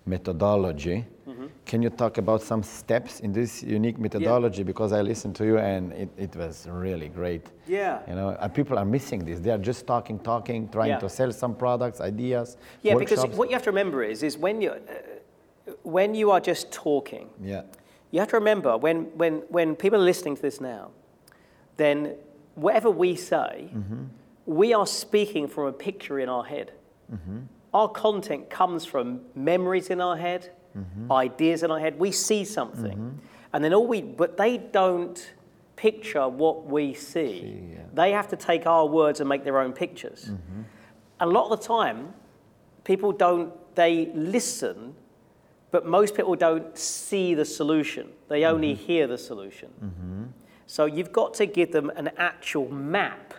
methodology. 0.06 1.04
Mm-hmm. 1.28 1.46
Can 1.64 1.82
you 1.82 1.90
talk 1.90 2.18
about 2.18 2.40
some 2.40 2.62
steps 2.62 3.20
in 3.20 3.32
this 3.32 3.62
unique 3.62 3.98
methodology? 3.98 4.62
Because 4.62 4.92
I 4.92 5.02
listened 5.02 5.34
to 5.36 5.44
you 5.44 5.58
and 5.58 5.92
it, 5.92 6.08
it 6.16 6.36
was 6.36 6.66
really 6.70 7.08
great. 7.08 7.46
Yeah. 7.66 8.00
You 8.08 8.14
know, 8.14 8.36
and 8.40 8.54
people 8.54 8.78
are 8.78 8.84
missing 8.84 9.24
this. 9.24 9.40
They 9.40 9.50
are 9.50 9.58
just 9.58 9.86
talking, 9.86 10.18
talking, 10.20 10.68
trying 10.68 10.90
Yeah. 10.90 11.00
to 11.00 11.08
sell 11.08 11.32
some 11.32 11.54
products, 11.56 12.00
ideas. 12.00 12.56
Yeah, 12.82 12.94
because 12.94 13.26
what 13.26 13.48
you 13.48 13.54
have 13.54 13.64
to 13.64 13.70
remember 13.70 14.04
is, 14.04 14.22
is 14.22 14.38
when 14.38 14.62
you, 14.62 14.70
uh, 14.70 15.72
when 15.82 16.14
you 16.14 16.30
are 16.30 16.40
just 16.40 16.70
talking, 16.72 17.28
Yeah. 17.42 17.62
You 18.12 18.20
have 18.20 18.30
to 18.30 18.36
remember 18.36 18.78
when, 18.78 19.06
when, 19.16 19.42
when 19.48 19.74
people 19.74 20.00
are 20.00 20.04
listening 20.04 20.36
to 20.36 20.42
this 20.42 20.60
now, 20.60 20.90
then 21.76 22.14
whatever 22.54 22.88
we 22.88 23.16
say, 23.16 23.68
we 24.46 24.72
are 24.72 24.86
speaking 24.86 25.48
from 25.48 25.66
a 25.66 25.72
picture 25.72 26.20
in 26.20 26.28
our 26.28 26.44
head. 26.44 26.70
Our 27.76 27.88
content 27.88 28.48
comes 28.48 28.84
from 28.84 29.20
memories 29.34 29.90
in 29.90 30.00
our 30.00 30.16
head, 30.16 30.50
mm-hmm. 30.76 31.12
ideas 31.12 31.62
in 31.62 31.70
our 31.70 31.78
head. 31.78 31.98
We 31.98 32.10
see 32.10 32.44
something. 32.44 32.98
Mm-hmm. 32.98 33.18
And 33.52 33.64
then 33.64 33.72
all 33.74 33.86
we, 33.86 34.00
but 34.02 34.36
they 34.36 34.58
don't 34.58 35.18
picture 35.76 36.26
what 36.26 36.66
we 36.66 36.94
see. 36.94 37.34
yeah. 37.72 37.78
They 37.92 38.12
have 38.12 38.28
to 38.28 38.36
take 38.36 38.66
our 38.66 38.86
words 38.86 39.20
and 39.20 39.28
make 39.28 39.44
their 39.44 39.58
own 39.58 39.72
pictures. 39.72 40.20
Mm-hmm. 40.30 40.62
A 41.20 41.26
lot 41.26 41.50
of 41.50 41.60
the 41.60 41.66
time, 41.66 42.14
people 42.84 43.12
don't, 43.12 43.52
they 43.74 44.10
listen 44.14 44.94
but 45.70 45.84
most 45.84 46.14
people 46.14 46.34
don't 46.34 46.78
see 46.78 47.34
the 47.34 47.44
solution. 47.44 48.08
They 48.28 48.44
only 48.44 48.72
hear 48.72 49.06
the 49.06 49.18
solution. 49.18 49.68
So 50.66 50.86
you've 50.86 51.12
got 51.12 51.34
to 51.34 51.44
give 51.44 51.70
them 51.70 51.90
an 51.96 52.10
actual 52.16 52.70
map 52.70 53.34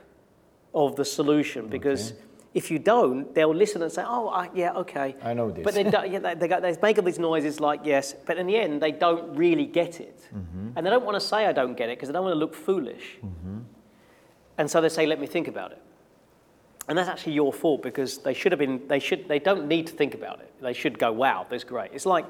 of 0.73 0.95
the 0.95 1.05
solution 1.05 1.67
because 1.67 2.13
if 2.57 2.71
you 2.71 2.79
don't, 2.79 3.35
they'll 3.35 3.53
listen 3.53 3.83
and 3.83 3.91
say, 3.91 4.03
"Oh, 4.03 4.29
I, 4.29 4.49
yeah, 4.55 4.73
okay." 4.83 5.15
I 5.21 5.33
know 5.35 5.51
this. 5.51 5.63
But 5.63 5.75
they, 5.75 5.83
don't, 5.83 6.11
yeah, 6.11 6.17
they, 6.17 6.33
they, 6.33 6.47
go, 6.47 6.59
they 6.59 6.75
make 6.81 6.97
all 6.97 7.03
these 7.03 7.19
noises 7.19 7.59
like 7.59 7.81
yes, 7.83 8.15
but 8.25 8.37
in 8.37 8.47
the 8.47 8.57
end, 8.57 8.81
they 8.81 8.91
don't 8.91 9.35
really 9.35 9.67
get 9.67 10.01
it, 10.01 10.19
mm-hmm. 10.35 10.69
and 10.75 10.83
they 10.83 10.89
don't 10.89 11.05
want 11.05 11.15
to 11.15 11.25
say, 11.31 11.45
"I 11.45 11.53
don't 11.53 11.75
get 11.75 11.89
it," 11.89 11.97
because 11.97 12.09
they 12.09 12.13
don't 12.13 12.23
want 12.23 12.33
to 12.33 12.39
look 12.39 12.55
foolish. 12.55 13.17
Mm-hmm. 13.23 13.59
And 14.57 14.71
so 14.71 14.81
they 14.81 14.89
say, 14.89 15.05
"Let 15.05 15.19
me 15.19 15.27
think 15.27 15.47
about 15.47 15.71
it." 15.71 15.81
And 16.87 16.97
that's 16.97 17.09
actually 17.09 17.33
your 17.33 17.53
fault 17.53 17.83
because 17.83 18.17
they 18.19 18.33
should 18.33 18.51
have 18.53 18.59
been, 18.59 18.87
they, 18.87 18.99
should, 18.99 19.27
they 19.27 19.39
don't 19.39 19.67
need 19.67 19.87
to 19.87 19.93
think 19.93 20.13
about 20.13 20.39
it. 20.39 20.49
They 20.61 20.71
should 20.71 20.97
go, 20.97 21.11
wow, 21.11 21.45
that's 21.49 21.65
great. 21.65 21.91
It's 21.93 22.05
like 22.05 22.25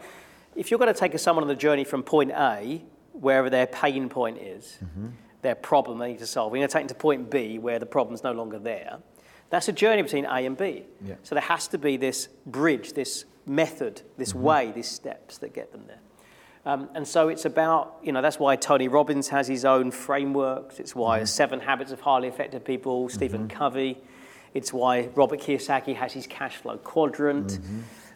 if 0.55 0.71
you're 0.71 0.79
going 0.79 0.91
to 0.91 0.99
take 0.99 1.17
someone 1.19 1.43
on 1.43 1.47
the 1.47 1.55
journey 1.55 1.83
from 1.83 2.01
point 2.01 2.31
A, 2.31 2.81
wherever 3.13 3.51
their 3.51 3.67
pain 3.67 4.09
point 4.09 4.39
is, 4.39 4.79
mm-hmm. 4.83 5.09
their 5.43 5.53
problem 5.53 5.99
they 5.99 6.13
need 6.13 6.19
to 6.19 6.25
solve, 6.25 6.53
you're 6.53 6.59
going 6.61 6.67
to 6.67 6.73
take 6.73 6.87
them 6.87 6.95
to 6.95 6.95
point 6.95 7.29
B 7.29 7.59
where 7.59 7.77
the 7.77 7.85
problem's 7.85 8.23
no 8.23 8.31
longer 8.31 8.57
there. 8.57 8.97
That's 9.49 9.67
a 9.67 9.71
journey 9.73 10.01
between 10.01 10.25
A 10.25 10.45
and 10.45 10.57
B. 10.57 10.83
Yeah. 11.05 11.15
So 11.23 11.35
there 11.35 11.41
has 11.41 11.67
to 11.69 11.77
be 11.77 11.97
this 11.97 12.27
bridge, 12.45 12.93
this 12.93 13.25
method, 13.45 14.01
this 14.17 14.33
mm-hmm. 14.33 14.43
way, 14.43 14.71
these 14.71 14.89
steps 14.89 15.37
that 15.39 15.53
get 15.53 15.71
them 15.71 15.83
there. 15.87 15.99
Um, 16.65 16.89
and 16.95 17.07
so 17.07 17.29
it's 17.29 17.45
about, 17.45 17.97
you 18.03 18.11
know, 18.11 18.21
that's 18.21 18.39
why 18.39 18.57
Tony 18.57 18.89
Robbins 18.89 19.29
has 19.29 19.47
his 19.47 19.63
own 19.63 19.89
frameworks. 19.89 20.79
It's 20.79 20.93
why 20.93 21.19
mm-hmm. 21.19 21.25
Seven 21.25 21.59
Habits 21.61 21.93
of 21.93 22.01
Highly 22.01 22.27
Effective 22.27 22.65
People, 22.65 23.07
Stephen 23.07 23.47
mm-hmm. 23.47 23.57
Covey. 23.57 23.97
It's 24.53 24.73
why 24.73 25.09
Robert 25.15 25.39
Kiyosaki 25.39 25.95
has 25.95 26.11
his 26.11 26.27
cash 26.27 26.57
flow 26.57 26.77
quadrant. 26.77 27.59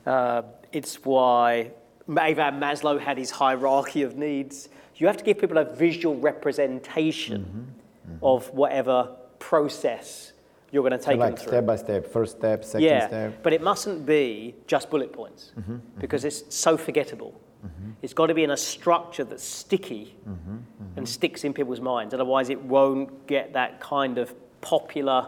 Uh, 0.05 0.41
it's 0.73 1.05
why 1.05 1.71
Abraham 2.09 2.59
Maslow 2.59 2.99
had 2.99 3.17
his 3.17 3.31
hierarchy 3.31 4.01
of 4.01 4.17
needs. 4.17 4.67
You 4.95 5.07
have 5.07 5.17
to 5.17 5.23
give 5.23 5.39
people 5.39 5.57
a 5.57 5.65
visual 5.65 6.15
representation 6.15 7.73
of 8.21 8.49
whatever 8.53 9.15
process 9.39 10.33
you're 10.71 10.83
going 10.87 10.97
to 10.97 11.05
take 11.05 11.17
like 11.17 11.35
them 11.35 11.43
through. 11.43 11.51
step 11.51 11.65
by 11.65 11.75
step, 11.75 12.07
first 12.07 12.37
step, 12.37 12.63
second 12.63 12.83
yeah, 12.83 13.07
step. 13.07 13.43
but 13.43 13.53
it 13.53 13.61
mustn't 13.61 14.05
be 14.05 14.55
just 14.67 14.89
bullet 14.89 15.11
points 15.11 15.51
mm-hmm, 15.57 15.73
mm-hmm. 15.73 15.99
because 15.99 16.23
it's 16.23 16.55
so 16.55 16.77
forgettable. 16.77 17.39
Mm-hmm. 17.65 17.91
It's 18.01 18.13
got 18.13 18.27
to 18.27 18.33
be 18.33 18.43
in 18.43 18.51
a 18.51 18.57
structure 18.57 19.23
that's 19.23 19.43
sticky 19.43 20.15
and 20.95 21.07
sticks 21.07 21.43
in 21.43 21.53
people's 21.53 21.79
minds. 21.81 22.13
Otherwise, 22.13 22.49
it 22.49 22.59
won't 22.59 23.27
get 23.27 23.53
that 23.53 23.79
kind 23.79 24.17
of 24.17 24.33
popular 24.61 25.27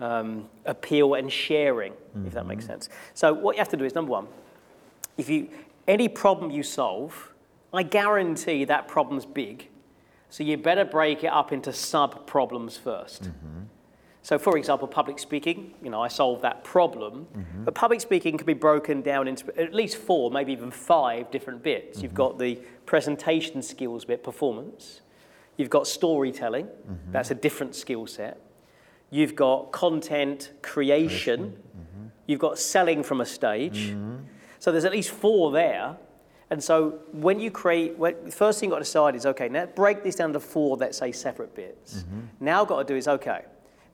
um, 0.00 0.48
appeal 0.66 1.14
and 1.14 1.32
sharing, 1.32 1.94
if 2.26 2.34
that 2.34 2.46
makes 2.46 2.64
sense. 2.64 2.88
So, 3.14 3.32
what 3.32 3.56
you 3.56 3.58
have 3.58 3.68
to 3.70 3.76
do 3.76 3.84
is 3.84 3.94
number 3.94 4.12
one, 4.12 4.28
if 5.16 5.28
you 5.28 5.48
any 5.88 6.08
problem 6.08 6.50
you 6.52 6.62
solve, 6.62 7.32
I 7.72 7.82
guarantee 7.82 8.64
that 8.66 8.86
problem's 8.86 9.26
big. 9.26 9.68
So 10.30 10.44
you 10.44 10.56
better 10.58 10.84
break 10.84 11.24
it 11.24 11.32
up 11.32 11.52
into 11.52 11.72
sub 11.72 12.26
problems 12.26 12.78
1st 12.82 13.30
So, 14.22 14.38
for 14.38 14.58
example, 14.58 14.88
public 14.88 15.18
speaking, 15.18 15.74
you 15.82 15.90
know, 15.90 16.02
I 16.02 16.08
solved 16.08 16.42
that 16.42 16.64
problem, 16.64 17.26
mm-hmm. 17.36 17.64
but 17.64 17.74
public 17.74 18.00
speaking 18.00 18.36
can 18.36 18.46
be 18.46 18.52
broken 18.52 19.00
down 19.00 19.28
into 19.28 19.56
at 19.58 19.72
least 19.72 19.96
four, 19.96 20.30
maybe 20.30 20.52
even 20.52 20.70
five 20.70 21.30
different 21.30 21.62
bits. 21.62 22.02
You've 22.02 22.12
mm-hmm. 22.12 22.16
got 22.16 22.38
the 22.38 22.60
presentation 22.84 23.62
skills 23.62 24.04
bit, 24.04 24.22
performance. 24.22 25.00
You've 25.56 25.70
got 25.70 25.86
storytelling, 25.86 26.66
mm-hmm. 26.66 27.12
that's 27.12 27.30
a 27.30 27.34
different 27.34 27.74
skill 27.74 28.06
set. 28.06 28.40
You've 29.10 29.34
got 29.34 29.72
content 29.72 30.52
creation. 30.62 31.56
You've 32.26 32.40
got 32.40 32.58
selling 32.58 33.02
from 33.02 33.22
a 33.22 33.26
stage. 33.26 33.96
So 34.58 34.70
there's 34.70 34.84
at 34.84 34.92
least 34.92 35.10
four 35.10 35.50
there. 35.50 35.96
And 36.50 36.62
so 36.62 37.00
when 37.12 37.40
you 37.40 37.50
create, 37.50 37.96
when, 37.96 38.14
the 38.24 38.30
first 38.30 38.60
thing 38.60 38.68
you've 38.68 38.74
got 38.74 38.78
to 38.78 38.84
decide 38.84 39.16
is 39.16 39.24
okay, 39.24 39.48
now 39.48 39.66
break 39.66 40.02
this 40.02 40.14
down 40.14 40.32
to 40.34 40.40
four, 40.40 40.76
let's 40.76 40.98
say, 40.98 41.12
separate 41.12 41.54
bits. 41.54 42.04
Now 42.40 42.62
I've 42.62 42.68
got 42.68 42.86
to 42.86 42.92
do 42.92 42.96
is 42.96 43.08
okay, 43.08 43.42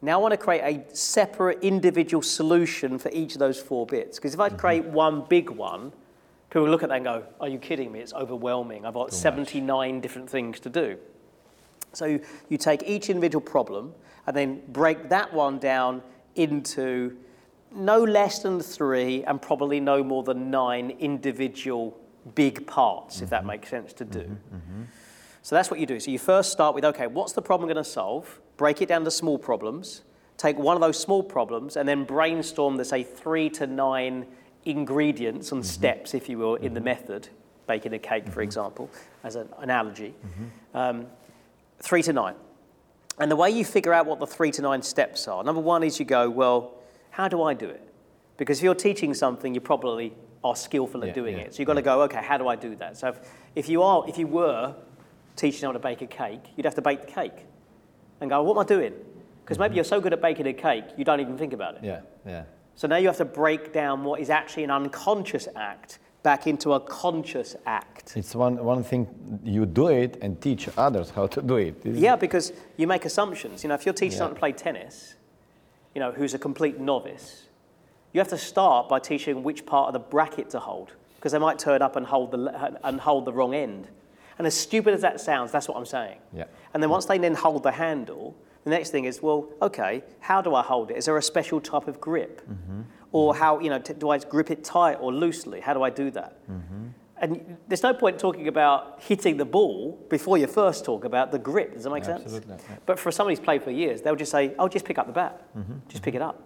now 0.04 0.18
I 0.18 0.22
want 0.22 0.32
to 0.32 0.38
create 0.38 0.60
a 0.62 0.94
separate 0.94 1.62
individual 1.62 2.22
solution 2.22 2.98
for 2.98 3.10
each 3.12 3.32
of 3.34 3.38
those 3.38 3.60
four 3.60 3.86
bits. 3.86 4.18
Because 4.18 4.34
if 4.34 4.40
I 4.40 4.50
create 4.50 4.84
mm-hmm. 4.84 4.92
one 4.92 5.24
big 5.28 5.50
one, 5.50 5.92
people 6.50 6.68
look 6.68 6.82
at 6.82 6.90
that 6.90 6.96
and 6.96 7.04
go, 7.04 7.24
are 7.40 7.48
you 7.48 7.58
kidding 7.58 7.90
me? 7.90 8.00
It's 8.00 8.12
overwhelming. 8.12 8.84
I've 8.84 8.94
got 8.94 9.12
79 9.12 10.00
different 10.00 10.28
things 10.28 10.60
to 10.60 10.68
do. 10.68 10.98
So 11.94 12.06
you, 12.06 12.20
you 12.48 12.58
take 12.58 12.82
each 12.84 13.08
individual 13.08 13.40
problem 13.40 13.94
and 14.26 14.36
then 14.36 14.62
break 14.68 15.08
that 15.08 15.32
one 15.32 15.58
down 15.58 16.02
into 16.34 17.16
no 17.72 18.02
less 18.02 18.40
than 18.40 18.60
three 18.60 19.24
and 19.24 19.40
probably 19.40 19.80
no 19.80 20.04
more 20.04 20.22
than 20.22 20.50
nine 20.50 20.90
individual 20.98 21.98
big 22.34 22.66
parts, 22.66 23.20
if 23.20 23.30
that 23.30 23.40
mm-hmm. 23.40 23.48
makes 23.48 23.68
sense 23.68 23.92
to 23.94 24.04
do. 24.04 24.20
Mm-hmm. 24.20 24.82
So 25.42 25.54
that's 25.54 25.70
what 25.70 25.80
you 25.80 25.86
do. 25.86 26.00
So 26.00 26.10
you 26.10 26.18
first 26.18 26.52
start 26.52 26.74
with 26.74 26.84
okay, 26.84 27.06
what's 27.06 27.32
the 27.32 27.42
problem 27.42 27.68
going 27.68 27.82
to 27.82 27.88
solve? 27.88 28.40
Break 28.56 28.82
it 28.82 28.88
down 28.88 29.04
to 29.04 29.10
small 29.10 29.38
problems. 29.38 30.02
Take 30.36 30.58
one 30.58 30.76
of 30.76 30.80
those 30.80 30.98
small 30.98 31.22
problems 31.22 31.76
and 31.76 31.88
then 31.88 32.04
brainstorm 32.04 32.76
the 32.76 32.84
say 32.84 33.02
three 33.02 33.48
to 33.50 33.66
nine 33.66 34.26
ingredients 34.64 35.52
and 35.52 35.62
mm-hmm. 35.62 35.68
steps, 35.68 36.14
if 36.14 36.28
you 36.28 36.38
will, 36.38 36.56
in 36.56 36.74
the 36.74 36.80
mm-hmm. 36.80 36.84
method. 36.84 37.28
Baking 37.66 37.94
a 37.94 37.98
cake, 37.98 38.24
for 38.24 38.30
mm-hmm. 38.30 38.40
example, 38.42 38.90
as 39.22 39.36
an 39.36 39.48
analogy. 39.58 40.14
Um, 40.74 41.06
three 41.80 42.02
to 42.02 42.12
nine. 42.12 42.34
And 43.18 43.30
the 43.30 43.36
way 43.36 43.50
you 43.50 43.64
figure 43.64 43.92
out 43.92 44.06
what 44.06 44.18
the 44.18 44.26
three 44.26 44.50
to 44.52 44.62
nine 44.62 44.82
steps 44.82 45.28
are, 45.28 45.42
number 45.44 45.60
one 45.60 45.82
is 45.82 45.98
you 45.98 46.04
go, 46.04 46.28
well, 46.28 46.74
how 47.10 47.28
do 47.28 47.42
I 47.42 47.54
do 47.54 47.68
it? 47.68 47.88
Because 48.36 48.58
if 48.58 48.64
you're 48.64 48.74
teaching 48.74 49.14
something, 49.14 49.54
you 49.54 49.60
probably 49.60 50.12
are 50.42 50.56
skillful 50.56 51.02
at 51.02 51.08
Yeah, 51.08 51.14
doing 51.14 51.36
yeah, 51.38 51.44
it. 51.44 51.54
So 51.54 51.60
you've 51.60 51.68
got 51.68 51.74
to 51.74 51.82
go, 51.82 52.02
okay, 52.02 52.22
how 52.22 52.36
do 52.36 52.48
I 52.48 52.56
do 52.56 52.74
that? 52.76 52.96
So 52.96 53.08
if, 53.08 53.20
if 53.54 53.68
you 53.68 53.82
are, 53.82 54.04
if 54.08 54.18
you 54.18 54.26
were 54.26 54.74
teaching 55.36 55.64
how 55.64 55.72
to 55.72 55.78
bake 55.78 56.02
a 56.02 56.06
cake, 56.06 56.42
you'd 56.56 56.66
have 56.66 56.74
to 56.74 56.82
bake 56.82 57.02
the 57.02 57.12
cake 57.12 57.46
and 58.20 58.30
go, 58.30 58.42
what 58.42 58.54
am 58.54 58.58
I 58.60 58.64
doing? 58.64 58.94
Because 59.42 59.58
maybe 59.58 59.70
mm-hmm. 59.70 59.76
you're 59.76 59.84
so 59.84 60.00
good 60.00 60.12
at 60.12 60.22
baking 60.22 60.46
a 60.46 60.52
cake, 60.52 60.84
you 60.96 61.04
don't 61.04 61.20
even 61.20 61.36
think 61.36 61.52
about 61.52 61.76
it. 61.76 61.84
Yeah, 61.84 62.00
yeah. 62.26 62.44
So 62.76 62.88
now 62.88 62.96
you 62.96 63.06
have 63.06 63.18
to 63.18 63.24
break 63.24 63.72
down 63.72 64.04
what 64.04 64.20
is 64.20 64.30
actually 64.30 64.64
an 64.64 64.70
unconscious 64.70 65.48
act 65.54 65.98
back 66.22 66.46
into 66.46 66.72
a 66.72 66.80
conscious 66.80 67.54
act. 67.66 68.16
It's 68.16 68.34
one, 68.34 68.56
one 68.64 68.82
thing 68.82 69.06
you 69.44 69.66
do 69.66 69.88
it 69.88 70.16
and 70.22 70.40
teach 70.40 70.68
others 70.76 71.10
how 71.10 71.26
to 71.26 71.42
do 71.42 71.56
it. 71.56 71.76
Yeah, 71.84 72.16
because 72.16 72.52
you 72.78 72.86
make 72.86 73.04
assumptions. 73.04 73.62
You 73.62 73.68
know, 73.68 73.74
if 73.74 73.84
you're 73.84 73.92
teaching 73.92 74.12
Yeah. 74.12 74.18
someone 74.18 74.34
to 74.34 74.40
play 74.40 74.52
tennis, 74.52 75.14
you 75.94 76.00
know, 76.00 76.12
who's 76.12 76.32
a 76.32 76.38
complete 76.38 76.80
novice, 76.80 77.48
you 78.12 78.20
have 78.20 78.28
to 78.28 78.38
start 78.38 78.88
by 78.88 78.98
teaching 79.00 79.42
which 79.42 79.66
part 79.66 79.88
of 79.88 79.92
the 79.92 79.98
bracket 79.98 80.48
to 80.50 80.60
hold, 80.60 80.92
because 81.16 81.32
they 81.32 81.38
might 81.38 81.58
turn 81.58 81.82
up 81.82 81.94
and 81.96 82.06
hold 82.06 82.30
the 82.30 82.78
and 82.82 83.00
hold 83.00 83.26
the 83.26 83.32
wrong 83.32 83.54
end. 83.54 83.88
And 84.38 84.46
as 84.46 84.54
stupid 84.54 84.94
as 84.94 85.02
that 85.02 85.20
sounds, 85.20 85.52
that's 85.52 85.68
what 85.68 85.76
I'm 85.76 85.86
saying. 85.86 86.18
Yeah. 86.32 86.44
And 86.72 86.82
then 86.82 86.90
once 86.90 87.06
they 87.06 87.18
then 87.18 87.34
hold 87.34 87.62
the 87.62 87.72
handle, 87.72 88.36
the 88.64 88.70
next 88.70 88.90
thing 88.90 89.04
is, 89.04 89.22
well, 89.22 89.48
okay, 89.62 90.02
how 90.20 90.40
do 90.40 90.54
I 90.54 90.62
hold 90.62 90.90
it? 90.90 90.96
Is 90.96 91.04
there 91.04 91.16
a 91.16 91.22
special 91.22 91.60
type 91.60 91.86
of 91.86 92.00
grip? 92.00 92.40
Mm-hmm. 92.48 92.80
Or 93.12 93.32
mm-hmm. 93.32 93.42
how, 93.42 93.60
you 93.60 93.70
know, 93.70 93.78
t- 93.78 93.94
do 93.94 94.10
I 94.10 94.18
grip 94.18 94.50
it 94.50 94.64
tight 94.64 94.94
or 94.94 95.12
loosely? 95.12 95.60
How 95.60 95.74
do 95.74 95.82
I 95.82 95.90
do 95.90 96.10
that? 96.12 96.50
Mm-hmm. 96.50 96.86
And 97.18 97.56
there's 97.68 97.82
no 97.82 97.94
point 97.94 98.18
talking 98.18 98.48
about 98.48 99.00
hitting 99.02 99.36
the 99.36 99.44
ball 99.44 100.04
before 100.10 100.36
you 100.36 100.46
first 100.46 100.84
talk 100.84 101.04
about 101.04 101.30
the 101.30 101.38
grip. 101.38 101.74
Does 101.74 101.84
that 101.84 101.90
make 101.90 102.04
sense? 102.04 102.22
Absolutely, 102.22 102.56
yeah. 102.68 102.76
But 102.86 102.98
for 102.98 103.12
somebody 103.12 103.36
who's 103.36 103.44
played 103.44 103.62
for 103.62 103.70
years, 103.70 104.02
they'll 104.02 104.16
just 104.16 104.32
say, 104.32 104.54
"Oh, 104.58 104.68
just 104.68 104.84
pick 104.84 104.98
up 104.98 105.06
the 105.06 105.12
bat, 105.12 105.40
just 105.88 106.02
pick 106.02 106.14
it 106.14 106.22
up." 106.22 106.42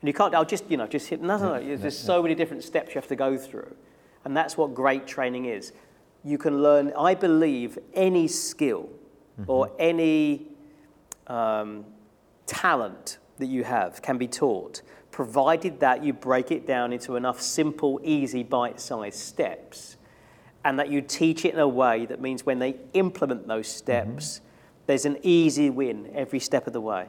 And 0.00 0.08
you 0.08 0.14
can't. 0.14 0.34
I'll 0.34 0.44
just, 0.44 0.70
you 0.70 0.76
know, 0.76 0.86
just 0.86 1.08
hit. 1.08 1.20
No, 1.20 1.36
no, 1.36 1.58
no. 1.58 1.76
There's 1.76 1.98
so 1.98 2.22
many 2.22 2.34
different 2.34 2.62
steps 2.62 2.90
you 2.90 3.00
have 3.00 3.08
to 3.08 3.16
go 3.16 3.36
through, 3.36 3.74
and 4.24 4.36
that's 4.36 4.56
what 4.56 4.72
great 4.72 5.06
training 5.06 5.46
is. 5.46 5.72
You 6.24 6.38
can 6.38 6.62
learn. 6.62 6.92
I 6.98 7.14
believe 7.14 7.78
any 7.94 8.28
skill 8.28 8.88
or 9.46 9.66
mm-hmm. 9.66 9.76
any 9.78 10.46
um, 11.26 11.84
talent 12.46 13.18
that 13.38 13.46
you 13.46 13.64
have 13.64 14.02
can 14.02 14.18
be 14.18 14.28
taught, 14.28 14.82
provided 15.10 15.80
that 15.80 16.04
you 16.04 16.12
break 16.12 16.50
it 16.50 16.66
down 16.66 16.92
into 16.92 17.16
enough 17.16 17.40
simple, 17.40 18.00
easy, 18.04 18.42
bite 18.42 18.80
sized 18.80 19.18
steps, 19.18 19.96
and 20.64 20.78
that 20.78 20.88
you 20.90 21.00
teach 21.00 21.44
it 21.44 21.54
in 21.54 21.60
a 21.60 21.68
way 21.68 22.06
that 22.06 22.20
means 22.20 22.46
when 22.46 22.58
they 22.58 22.76
implement 22.94 23.48
those 23.48 23.66
mm-hmm. 23.66 23.78
steps, 23.78 24.40
there's 24.86 25.04
an 25.04 25.18
easy 25.22 25.70
win 25.70 26.10
every 26.14 26.38
step 26.38 26.66
of 26.66 26.72
the 26.72 26.80
way. 26.80 27.06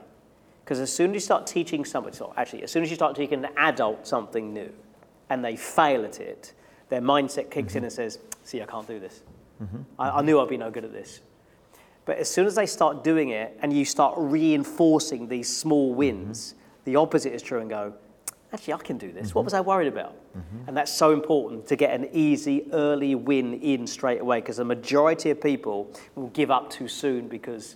Because 0.64 0.80
as 0.80 0.93
soon 0.93 1.11
as 1.11 1.16
you 1.16 1.20
start 1.20 1.45
teaching 1.45 1.84
somebody, 1.84 2.16
so 2.16 2.34
actually, 2.38 2.64
as 2.64 2.72
soon 2.72 2.84
as 2.84 2.89
you 2.89 2.95
start 2.95 3.16
teaching 3.16 3.45
an 3.45 3.51
adult 3.57 4.07
something 4.07 4.53
new 4.53 4.72
and 5.30 5.43
they 5.43 5.55
fail 5.55 6.05
at 6.05 6.20
it, 6.22 6.53
their 6.89 7.01
mindset 7.01 7.51
kicks 7.51 7.70
mm-hmm. 7.70 7.80
in 7.80 7.84
and 7.84 7.93
says, 7.93 8.20
See, 8.44 8.62
I 8.62 8.66
can't 8.66 8.88
do 8.88 9.00
this. 9.00 9.22
Mm-hmm. 9.62 9.82
I, 10.00 10.10
I 10.10 10.22
knew 10.22 10.39
I'd 10.39 10.50
be 10.50 10.58
no 10.58 10.72
good 10.72 10.86
at 10.86 10.94
this. 10.94 11.22
But 12.06 12.18
as 12.18 12.30
soon 12.30 12.46
as 12.46 12.56
they 12.56 12.66
start 12.66 13.04
doing 13.04 13.30
it 13.30 13.58
and 13.62 13.72
you 13.72 13.86
start 13.86 14.16
reinforcing 14.18 15.28
these 15.28 15.56
small 15.56 15.89
mm-hmm. 15.89 16.00
wins, 16.00 16.56
the 16.86 16.98
opposite 16.98 17.34
is 17.34 17.41
true 17.41 17.62
and 17.62 17.70
go, 17.70 17.94
actually, 18.52 18.74
I 18.74 18.78
can 18.78 18.98
do 18.98 19.12
this. 19.12 19.34
What 19.34 19.41
mm-hmm. 19.41 19.46
was 19.46 19.54
I 19.54 19.62
worried 19.62 19.88
about? 19.88 20.16
And 20.68 20.76
that's 20.76 20.91
so 20.91 21.12
important 21.12 21.68
to 21.68 21.76
get 21.76 21.94
an 21.94 22.10
easy 22.12 22.66
early 22.72 23.16
win 23.16 23.56
in 23.62 23.88
straight 23.88 24.22
away 24.22 24.41
because 24.41 24.58
the 24.58 24.66
majority 24.66 25.30
of 25.30 25.41
people 25.41 25.94
will 26.16 26.30
give 26.30 26.52
up 26.52 26.70
too 26.70 26.88
soon 26.88 27.28
because 27.28 27.76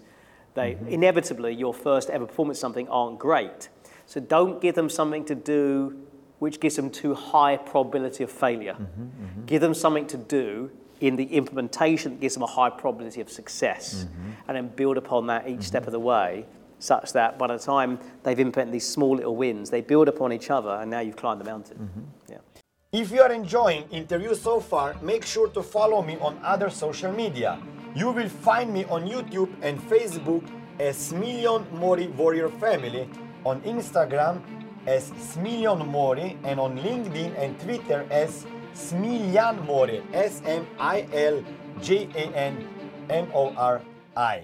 they 0.56 0.78
inevitably 0.88 1.54
your 1.54 1.74
first 1.74 2.10
ever 2.10 2.26
performance 2.26 2.60
something 2.60 2.88
aren't 2.90 3.20
great. 3.20 3.70
So 4.08 4.20
don't 4.20 4.62
give 4.62 4.74
them 4.74 4.90
something 4.90 5.24
to 5.26 5.36
do 5.36 6.07
which 6.40 6.60
gives 6.60 6.76
them 6.76 6.90
too 6.90 7.14
high 7.14 7.58
probability 7.58 8.24
of 8.24 8.32
failure. 8.32 8.74
Mm-hmm, 8.74 9.04
mm-hmm. 9.04 9.46
Give 9.46 9.62
them 9.62 9.74
something 9.74 10.06
to 10.08 10.18
do 10.18 10.70
in 11.00 11.16
the 11.16 11.26
implementation 11.26 12.14
that 12.14 12.20
gives 12.20 12.34
them 12.34 12.44
a 12.44 12.48
high 12.48 12.70
probability 12.70 13.22
of 13.22 13.30
success, 13.30 14.06
mm-hmm. 14.06 14.32
and 14.48 14.58
then 14.58 14.68
build 14.70 14.98
upon 14.98 15.28
that 15.28 15.48
each 15.48 15.64
step 15.64 15.86
of 15.86 15.92
the 15.92 16.00
way, 16.00 16.46
such 16.80 17.14
that 17.14 17.38
by 17.38 17.48
the 17.48 17.58
time 17.58 18.00
they've 18.24 18.40
implemented 18.40 18.74
these 18.74 18.88
small 18.88 19.16
little 19.16 19.36
wins, 19.36 19.70
they 19.70 19.82
build 19.82 20.08
upon 20.08 20.34
each 20.34 20.50
other, 20.50 20.72
and 20.82 20.90
now 20.90 21.00
you've 21.00 21.16
climbed 21.16 21.40
the 21.40 21.46
mountain. 21.46 21.92
Yeah. 22.28 22.38
If 22.92 23.12
you 23.12 23.22
are 23.22 23.32
enjoying 23.32 23.84
interviews 23.92 24.42
so 24.42 24.60
far, 24.60 24.96
make 25.02 25.26
sure 25.26 25.50
to 25.50 25.62
follow 25.62 26.02
me 26.02 26.18
on 26.22 26.40
other 26.44 26.70
social 26.70 27.12
media. 27.12 27.60
You 27.94 28.12
will 28.12 28.30
find 28.30 28.74
me 28.74 28.86
on 28.86 29.08
YouTube 29.08 29.54
and 29.62 29.80
Facebook 29.80 30.50
as 30.80 31.14
Million 31.14 31.66
Mori 31.74 32.08
Warrior 32.08 32.50
Family, 32.50 33.10
on 33.44 33.62
Instagram 33.62 34.42
as 34.88 35.12
Smiljan 35.12 35.86
Mori, 35.86 36.38
and 36.44 36.60
on 36.60 36.78
LinkedIn 36.80 37.38
and 37.38 37.60
Twitter 37.60 38.08
as 38.10 38.48
Smiljan 38.74 39.64
Mori, 39.66 40.02
S 40.14 40.42
M 40.46 40.66
I 40.80 41.06
L 41.14 41.44
J 41.82 42.08
A 42.16 42.26
N 42.36 42.68
M 43.10 43.28
O 43.34 43.54
R 43.56 43.82
I. 44.16 44.44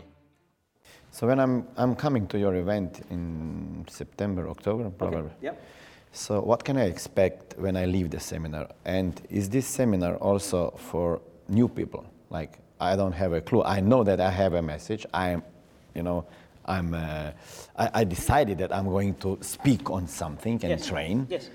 So 1.12 1.28
when 1.28 1.40
I'm 1.40 1.66
I'm 1.78 1.96
coming 1.96 2.28
to 2.28 2.38
your 2.38 2.56
event 2.56 3.02
in 3.10 3.86
September, 3.90 4.50
October, 4.50 4.90
probably. 4.90 5.32
Yep. 5.42 5.64
So 6.12 6.42
what 6.42 6.64
can 6.64 6.78
I 6.78 6.86
expect 6.86 7.56
when 7.58 7.76
I 7.76 7.86
leave 7.86 8.12
the 8.12 8.20
seminar? 8.20 8.68
And 8.86 9.20
is 9.30 9.50
this 9.50 9.66
seminar 9.66 10.16
also 10.18 10.72
for 10.78 11.22
new 11.48 11.68
people? 11.68 12.06
Like 12.30 12.60
I 12.80 12.96
don't 12.96 13.14
have 13.14 13.34
a 13.34 13.42
clue. 13.42 13.64
I 13.64 13.80
know 13.80 14.04
that 14.04 14.20
I 14.20 14.30
have 14.30 14.54
a 14.54 14.62
message. 14.62 15.06
I'm, 15.14 15.42
you 15.96 16.04
know, 16.04 16.26
I'm. 16.66 16.94
Uh, 16.94 17.32
I, 17.78 17.90
I 18.02 18.04
decided 18.04 18.58
that 18.60 18.74
I'm 18.74 18.86
going 18.86 19.16
to 19.16 19.38
speak 19.42 19.90
on 19.90 20.08
something 20.08 20.54
and 20.64 20.70
Yes. 20.80 20.88
train. 20.88 21.28
Yes. 21.30 21.50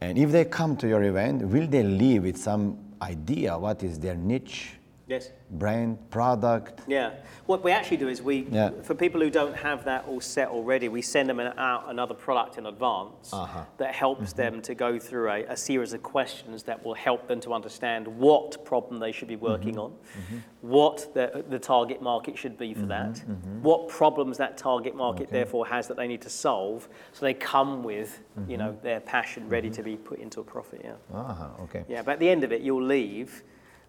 And 0.00 0.18
if 0.18 0.32
they 0.32 0.44
come 0.46 0.76
to 0.78 0.88
your 0.88 1.02
event, 1.04 1.42
will 1.46 1.66
they 1.68 1.82
leave 1.84 2.24
with 2.24 2.36
some 2.36 2.76
idea 3.00 3.56
what 3.56 3.82
is 3.82 3.98
their 3.98 4.16
niche, 4.16 4.72
Yes. 5.12 5.30
brand, 5.50 5.98
product? 6.10 6.80
Yeah. 6.88 7.10
What 7.44 7.62
we 7.62 7.70
actually 7.70 7.98
do 7.98 8.08
is 8.08 8.22
we, 8.22 8.46
Yeah. 8.50 8.70
for 8.82 8.94
people 8.94 9.20
who 9.20 9.28
don't 9.28 9.54
have 9.54 9.84
that 9.84 10.06
all 10.08 10.20
set 10.20 10.48
already, 10.48 10.88
we 10.88 11.02
send 11.02 11.28
them 11.28 11.38
an, 11.40 11.52
out 11.58 11.84
another 11.88 12.14
product 12.14 12.56
in 12.56 12.64
advance 12.66 13.32
Uh-huh. 13.32 13.64
that 13.76 13.94
helps 13.94 14.32
mm-hmm. 14.32 14.42
them 14.42 14.62
to 14.62 14.74
go 14.74 14.98
through 14.98 15.28
a, 15.30 15.44
a 15.44 15.56
series 15.56 15.92
of 15.92 16.02
questions 16.02 16.62
that 16.62 16.82
will 16.84 16.94
help 16.94 17.28
them 17.28 17.40
to 17.40 17.52
understand 17.52 18.08
what 18.08 18.64
problem 18.64 18.98
they 19.00 19.12
should 19.12 19.28
be 19.28 19.34
mm-hmm. 19.36 19.52
working 19.52 19.78
on, 19.78 19.90
mm-hmm. 19.90 20.38
what 20.62 21.12
the, 21.12 21.44
the 21.50 21.58
target 21.58 22.00
market 22.00 22.38
should 22.38 22.56
be 22.56 22.72
for 22.72 22.86
that, 22.86 23.22
what 23.60 23.88
problems 23.88 24.38
that 24.38 24.56
target 24.56 24.94
market 24.96 25.28
therefore 25.28 25.66
has 25.66 25.86
that 25.88 25.96
they 25.96 26.08
need 26.08 26.22
to 26.22 26.30
solve, 26.30 26.88
so 27.12 27.26
they 27.26 27.34
come 27.34 27.82
with, 27.82 28.20
you 28.48 28.56
know, 28.56 28.76
their 28.82 29.00
passion 29.00 29.48
ready 29.48 29.68
to 29.68 29.82
be 29.82 29.96
put 29.96 30.18
into 30.18 30.40
a 30.40 30.44
profit. 30.44 30.80
Yeah. 30.82 30.94
Uh-huh, 31.12 31.64
okay. 31.64 31.84
Yeah, 31.88 32.02
but 32.02 32.12
at 32.12 32.20
the 32.20 32.30
end 32.30 32.44
of 32.44 32.52
it, 32.52 32.62
you'll 32.62 32.82
leave 32.82 33.42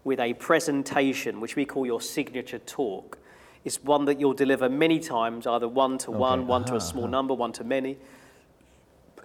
with 0.04 0.20
a 0.20 0.34
presentation, 0.34 1.40
which 1.40 1.56
we 1.56 1.64
call 1.64 1.86
your 1.86 2.00
signature 2.00 2.58
talk. 2.58 3.18
It's 3.64 3.82
one 3.82 4.04
that 4.04 4.20
you'll 4.20 4.34
deliver 4.34 4.68
many 4.68 5.00
times, 5.00 5.46
either 5.46 5.66
one 5.66 5.96
to 5.98 6.10
one, 6.10 6.46
one 6.46 6.64
to 6.66 6.74
a 6.74 6.76
uh-huh, 6.76 6.84
small 6.84 7.04
uh-huh. 7.04 7.10
number, 7.10 7.34
one 7.34 7.52
to 7.52 7.64
many. 7.64 7.96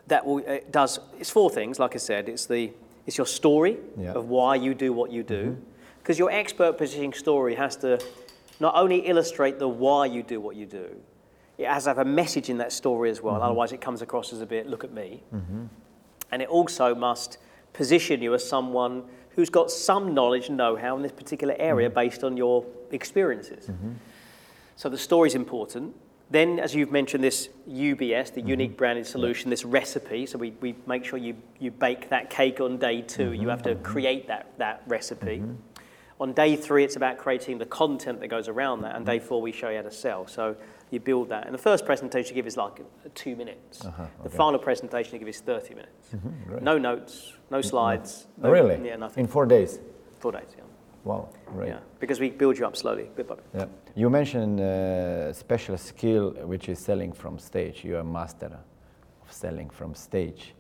That 0.08 0.26
will, 0.26 0.40
it 0.40 0.72
does, 0.72 1.00
it's 1.20 1.30
four 1.30 1.50
things, 1.50 1.78
like 1.78 1.94
I 1.94 1.98
said. 1.98 2.30
It's, 2.30 2.46
the, 2.46 2.72
it's 3.06 3.18
your 3.18 3.28
story 3.28 3.78
Yeah. 3.98 4.14
of 4.14 4.30
why 4.30 4.56
you 4.56 4.74
do 4.74 4.94
what 4.94 5.12
you 5.12 5.24
do. 5.24 5.44
Mm-hmm. 5.44 5.64
Because 6.02 6.18
your 6.18 6.32
expert 6.32 6.78
positioning 6.78 7.14
story 7.14 7.56
has 7.56 7.76
to 7.78 8.00
not 8.62 8.76
only 8.76 9.00
illustrate 9.00 9.60
the 9.60 9.68
why 9.68 10.06
you 10.06 10.24
do 10.24 10.40
what 10.40 10.56
you 10.56 10.66
do, 10.66 10.88
it 11.58 11.68
has 11.68 11.84
to 11.84 11.90
have 11.90 11.98
a 11.98 12.06
message 12.06 12.50
in 12.50 12.58
that 12.60 12.72
story 12.72 13.10
as 13.10 13.22
well. 13.22 13.36
Mm-hmm. 13.36 13.44
Otherwise, 13.44 13.74
it 13.74 13.82
comes 13.82 14.02
across 14.02 14.32
as 14.32 14.40
a 14.40 14.46
bit, 14.46 14.68
look 14.68 14.86
at 14.86 14.94
me. 14.94 15.22
Mm-hmm. 15.36 15.66
And 16.32 16.42
it 16.42 16.48
also 16.48 16.96
must 16.96 17.38
position 17.74 18.22
you 18.22 18.34
as 18.34 18.48
someone 18.48 19.04
who's 19.40 19.50
got 19.50 19.72
some 19.72 20.14
knowledge 20.14 20.50
and 20.50 20.58
know 20.58 20.76
how 20.76 20.98
in 20.98 21.02
this 21.02 21.14
particular 21.14 21.56
area 21.58 21.88
mm-hmm. 21.88 21.96
based 21.96 22.26
on 22.26 22.36
your 22.36 22.66
experiences. 22.92 23.68
Mm-hmm. 23.68 23.94
So 24.76 24.90
the 24.90 24.98
story's 24.98 25.34
important. 25.34 25.96
Then, 26.30 26.60
as 26.60 26.76
you've 26.76 26.92
mentioned, 26.92 27.24
this 27.24 27.48
UBS, 27.68 28.34
the 28.34 28.42
mm-hmm. 28.42 28.50
unique 28.50 28.78
branded 28.78 29.08
solution, 29.08 29.50
this 29.50 29.64
recipe. 29.64 30.26
So 30.26 30.38
we, 30.38 30.52
we 30.60 30.76
make 30.86 31.06
sure 31.06 31.18
you, 31.18 31.38
you 31.58 31.72
bake 31.72 32.10
that 32.10 32.30
cake 32.30 32.60
on 32.60 32.78
day 32.78 33.02
2 33.02 33.32
You 33.32 33.48
have 33.48 33.64
to 33.64 33.76
create 33.76 34.28
that, 34.28 34.52
that 34.58 34.84
recipe. 34.88 35.42
On 36.20 36.34
day 36.34 36.58
three, 36.58 36.84
it's 36.84 36.98
about 36.98 37.18
creating 37.18 37.60
the 37.60 37.66
content 37.66 38.20
that 38.20 38.28
goes 38.28 38.50
around 38.50 38.82
that. 38.82 38.98
And 38.98 39.06
day 39.06 39.20
four, 39.20 39.42
we 39.42 39.54
show 39.54 39.70
you 39.70 39.78
how 39.78 39.84
to 39.84 39.92
sell. 39.92 40.28
So 40.28 40.58
you 40.92 41.00
build 41.00 41.30
that. 41.30 41.46
And 41.46 41.54
the 41.54 41.58
first 41.62 41.86
presentation 41.86 42.36
you 42.36 42.42
give 42.42 42.48
is 42.48 42.58
like 42.58 42.82
two 43.14 43.36
minutes. 43.36 43.86
The 44.24 44.30
final 44.30 44.60
presentation 44.60 45.14
you 45.14 45.20
give 45.20 45.28
is 45.28 45.40
30 45.42 45.76
minutes. 45.76 46.10
No 46.62 46.78
notes, 46.78 47.34
no 47.52 47.62
slides. 47.62 48.28
no- 48.38 48.50
really? 48.52 48.80
Yeah, 48.88 48.96
nothing. 48.98 49.24
In 49.26 49.28
four 49.28 49.46
days? 49.46 49.80
Four 50.20 50.32
days, 50.34 50.48
yeah. 50.58 50.64
Wow, 51.06 51.30
great. 51.46 51.70
yeah. 51.70 51.80
Because 52.00 52.20
we 52.20 52.30
build 52.30 52.58
you 52.60 52.66
up 52.66 52.76
slowly, 52.76 53.10
bit 53.16 53.28
by 53.28 53.36
bit. 53.36 53.46
Yeah. 53.56 53.66
You 53.96 54.10
mentioned 54.10 54.60
uh, 54.60 55.32
special 55.34 55.78
skill, 55.78 56.32
which 56.44 56.68
is 56.68 56.78
selling 56.80 57.14
from 57.14 57.40
stage. 57.40 57.86
You're 57.86 58.00
a 58.00 58.04
master 58.04 58.48
of 59.24 59.32
selling 59.32 59.70
from 59.70 59.96
stage. 59.96 60.54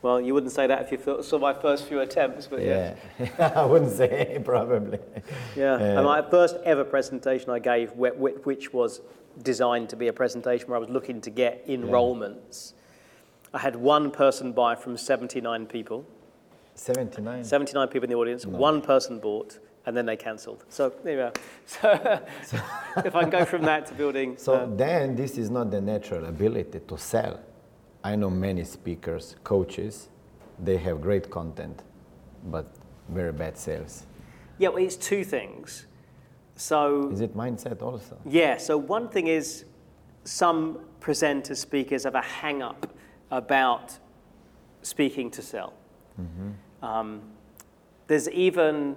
Well, 0.00 0.20
you 0.20 0.32
wouldn't 0.34 0.52
say 0.52 0.66
that 0.68 0.82
if 0.82 0.92
you 1.06 1.22
saw 1.22 1.38
my 1.38 1.54
first 1.54 1.86
few 1.88 2.00
attempts, 2.00 2.46
but 2.46 2.60
yeah. 2.62 2.94
Yeah, 3.18 3.52
I 3.56 3.64
wouldn't 3.64 3.90
say 3.92 4.40
probably. 4.44 4.98
Yeah, 5.56 5.74
Uh, 5.74 5.78
and 5.78 6.04
my 6.04 6.22
first 6.22 6.56
ever 6.64 6.84
presentation 6.84 7.50
I 7.50 7.58
gave, 7.58 7.90
wh- 7.92 8.14
wh- 8.16 8.46
which 8.46 8.72
was 8.72 9.00
designed 9.42 9.88
to 9.90 9.96
be 9.96 10.08
a 10.08 10.12
presentation 10.12 10.68
where 10.68 10.76
I 10.76 10.80
was 10.80 10.88
looking 10.88 11.20
to 11.22 11.30
get 11.30 11.66
enrollments. 11.66 12.74
I 13.52 13.58
had 13.58 13.76
one 13.76 14.10
person 14.10 14.52
buy 14.52 14.74
from 14.74 14.96
79 14.96 15.66
people, 15.66 16.04
79. 16.74 17.44
79 17.44 17.88
people 17.88 18.04
in 18.04 18.10
the 18.10 18.16
audience, 18.16 18.46
one 18.46 18.80
person 18.80 19.18
bought, 19.20 19.58
and 19.86 19.96
then 19.96 20.06
they 20.06 20.16
cancelled. 20.16 20.64
So 20.68 20.92
there 21.04 21.12
you 21.12 21.18
go. 21.18 21.32
So, 22.44 22.60
if 23.04 23.14
I 23.14 23.20
can 23.22 23.30
go 23.30 23.44
from 23.44 23.62
that 23.62 23.86
to 23.86 23.94
building. 23.94 24.36
So 24.36 24.54
uh, 24.54 24.66
then 24.74 25.14
this 25.14 25.38
is 25.38 25.50
not 25.50 25.70
the 25.70 25.80
natural 25.80 26.26
ability 26.26 26.80
to 26.80 26.98
sell. 26.98 27.40
I 28.02 28.16
know 28.16 28.28
many 28.28 28.64
speakers, 28.64 29.36
coaches, 29.44 30.08
they 30.58 30.76
have 30.78 31.00
great 31.00 31.30
content, 31.30 31.82
but 32.46 32.66
very 33.08 33.32
bad 33.32 33.56
sales. 33.56 34.04
yeah, 34.58 34.68
well, 34.68 34.82
it's 34.84 34.96
two 34.96 35.24
things. 35.24 35.86
So 36.56 37.10
Is 37.10 37.20
it 37.20 37.36
mindset 37.36 37.82
also? 37.82 38.16
Yeah, 38.24 38.56
so 38.56 38.76
one 38.78 39.08
thing 39.08 39.26
is 39.26 39.64
some 40.24 40.78
presenters, 41.00 41.56
speakers 41.58 42.04
have 42.04 42.14
a 42.14 42.22
hang 42.22 42.62
up 42.62 42.94
about 43.30 43.98
speaking 44.82 45.30
to 45.32 45.42
sell. 45.42 45.72
Mm-hmm. 46.20 46.84
Um, 46.84 47.22
there's 48.06 48.28
even 48.30 48.96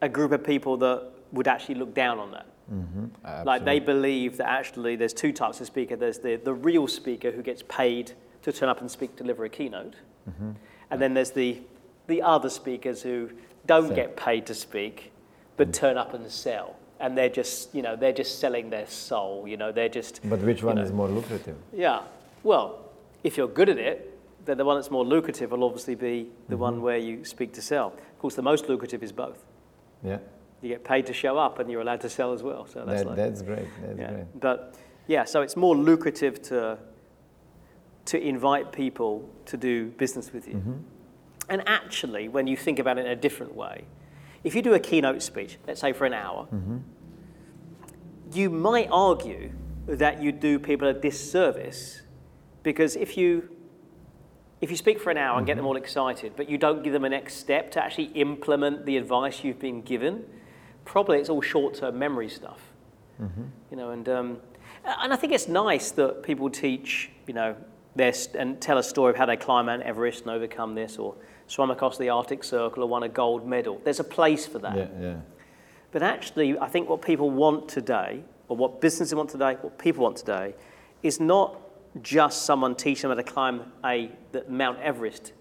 a 0.00 0.08
group 0.08 0.32
of 0.32 0.44
people 0.44 0.76
that 0.78 1.10
would 1.32 1.48
actually 1.48 1.74
look 1.74 1.94
down 1.94 2.18
on 2.18 2.30
that. 2.32 2.46
Mm-hmm. 2.72 3.46
Like 3.46 3.64
they 3.64 3.80
believe 3.80 4.36
that 4.36 4.48
actually 4.48 4.96
there's 4.96 5.12
two 5.14 5.32
types 5.32 5.60
of 5.60 5.66
speaker. 5.66 5.96
There's 5.96 6.18
the, 6.18 6.36
the 6.36 6.54
real 6.54 6.86
speaker 6.86 7.30
who 7.30 7.42
gets 7.42 7.62
paid 7.68 8.12
to 8.42 8.52
turn 8.52 8.68
up 8.68 8.80
and 8.80 8.90
speak, 8.90 9.16
deliver 9.16 9.44
a 9.44 9.48
keynote. 9.48 9.96
Mm-hmm. 10.28 10.50
And 10.90 11.02
then 11.02 11.14
there's 11.14 11.30
the, 11.30 11.58
the 12.06 12.22
other 12.22 12.50
speakers 12.50 13.02
who 13.02 13.30
don't 13.66 13.88
Sell. 13.88 13.96
get 13.96 14.16
paid 14.16 14.46
to 14.46 14.54
speak, 14.54 15.12
but 15.58 15.74
turn 15.74 15.98
up 15.98 16.14
and 16.14 16.30
sell. 16.30 16.76
And 17.00 17.16
they're 17.16 17.28
just, 17.28 17.74
you 17.74 17.82
know, 17.82 17.94
they're 17.94 18.12
just 18.12 18.40
selling 18.40 18.70
their 18.70 18.86
soul. 18.86 19.46
You 19.46 19.56
know, 19.56 19.70
they're 19.70 19.88
just. 19.88 20.20
But 20.28 20.40
which 20.40 20.62
you 20.62 20.66
one 20.66 20.76
know. 20.76 20.82
is 20.82 20.90
more 20.92 21.08
lucrative? 21.08 21.56
Yeah. 21.72 22.00
Well, 22.42 22.78
if 23.22 23.36
you're 23.36 23.46
good 23.48 23.68
at 23.68 23.78
it, 23.78 24.18
then 24.44 24.56
the 24.56 24.64
one 24.64 24.76
that's 24.76 24.90
more 24.90 25.04
lucrative 25.04 25.50
will 25.50 25.62
obviously 25.64 25.94
be 25.94 26.30
the 26.48 26.54
Mm-hmm. 26.54 26.62
one 26.62 26.82
where 26.82 26.96
you 26.96 27.24
speak 27.24 27.52
to 27.52 27.62
sell. 27.62 27.88
Of 27.88 28.18
course, 28.18 28.34
the 28.34 28.42
most 28.42 28.68
lucrative 28.68 29.02
is 29.02 29.12
both. 29.12 29.44
Yeah, 30.02 30.18
You 30.62 30.70
get 30.70 30.84
paid 30.84 31.06
to 31.06 31.12
show 31.12 31.36
up, 31.38 31.58
and 31.58 31.70
you're 31.70 31.82
allowed 31.82 32.00
to 32.02 32.08
sell 32.08 32.32
as 32.32 32.42
well. 32.42 32.66
So 32.66 32.84
that's 32.84 33.02
that, 33.02 33.08
like, 33.08 33.16
that's 33.16 33.42
great. 33.42 33.66
That's 33.82 33.98
yeah. 33.98 34.10
great. 34.12 34.40
But 34.40 34.74
yeah, 35.06 35.24
so 35.24 35.42
it's 35.42 35.56
more 35.56 35.76
lucrative 35.76 36.40
to 36.42 36.78
to 38.06 38.18
invite 38.18 38.72
people 38.72 39.28
to 39.44 39.56
do 39.56 39.86
business 39.98 40.32
with 40.32 40.48
you. 40.48 40.54
Mm-hmm. 40.54 40.72
And 41.50 41.62
actually, 41.68 42.28
when 42.28 42.46
you 42.46 42.56
think 42.56 42.78
about 42.78 42.96
it 42.98 43.04
in 43.06 43.12
a 43.12 43.16
different 43.16 43.54
way, 43.54 43.84
if 44.48 44.54
you 44.54 44.62
do 44.62 44.74
a 44.74 44.80
keynote 44.80 45.22
speech, 45.22 45.58
let's 45.66 45.80
say 45.80 45.92
for 45.92 46.06
an 46.06 46.14
hour, 46.14 46.46
Mm-hmm. 46.52 46.78
you 48.32 48.50
might 48.50 48.88
argue 48.90 49.52
that 49.86 50.22
you 50.22 50.32
do 50.32 50.58
people 50.58 50.88
a 50.88 50.94
disservice 50.94 52.02
because 52.62 52.96
if 52.96 53.16
you 53.16 53.50
if 54.60 54.70
you 54.72 54.76
speak 54.76 54.98
for 55.00 55.10
an 55.10 55.16
hour 55.18 55.38
and 55.38 55.46
get 55.46 55.56
them 55.56 55.66
all 55.66 55.76
excited, 55.76 56.32
but 56.36 56.50
you 56.50 56.58
don't 56.58 56.82
give 56.82 56.92
them 56.92 57.04
a 57.04 57.08
next 57.08 57.34
step 57.36 57.70
to 57.70 57.78
actually 57.84 58.06
implement 58.14 58.84
the 58.86 58.96
advice 58.96 59.44
you've 59.44 59.60
been 59.60 59.82
given, 59.82 60.24
probably 60.84 61.18
it's 61.20 61.28
all 61.28 61.40
short-term 61.40 61.96
memory 61.96 62.28
stuff. 62.28 62.60
You 63.70 63.76
know, 63.76 63.90
and 63.90 64.08
um, 64.08 64.38
and 64.84 65.12
I 65.12 65.16
think 65.16 65.32
it's 65.32 65.46
nice 65.48 65.92
that 65.92 66.22
people 66.24 66.50
teach, 66.50 67.10
you 67.28 67.34
know, 67.34 67.54
their 67.98 68.14
and 68.34 68.58
tell 68.60 68.78
a 68.78 68.82
story 68.82 69.10
of 69.10 69.16
how 69.16 69.26
they 69.26 69.36
climb 69.36 69.66
Mount 69.66 69.82
Everest 69.82 70.22
and 70.22 70.30
overcome 70.30 70.74
this, 70.74 70.96
or 70.98 71.14
swam 71.46 71.70
across 71.70 71.98
the 71.98 72.08
Arctic 72.08 72.42
Circle 72.42 72.82
or 72.82 72.86
won 72.86 73.02
a 73.02 73.08
gold 73.08 73.46
medal. 73.46 73.80
There's 73.84 74.00
a 74.00 74.04
place 74.04 74.46
for 74.46 74.58
that. 74.60 74.76
Yeah, 74.76 74.86
yeah. 75.00 75.16
But 75.92 76.02
actually, 76.02 76.58
I 76.58 76.68
think 76.68 76.88
what 76.88 77.02
people 77.02 77.30
want 77.30 77.68
today, 77.68 78.22
or 78.48 78.56
what 78.56 78.80
businesses 78.80 79.14
want 79.14 79.30
today, 79.30 79.56
what 79.60 79.78
people 79.78 80.04
want 80.04 80.16
today, 80.16 80.54
is 81.02 81.20
not 81.20 81.60
just 82.02 82.42
someone 82.42 82.74
teaching 82.74 83.08
them 83.08 83.18
how 83.18 83.22
to 83.22 83.30
climb 83.30 83.72
a 83.84 84.10
the 84.32 84.44
Mount 84.48 84.78
Everest 84.80 85.32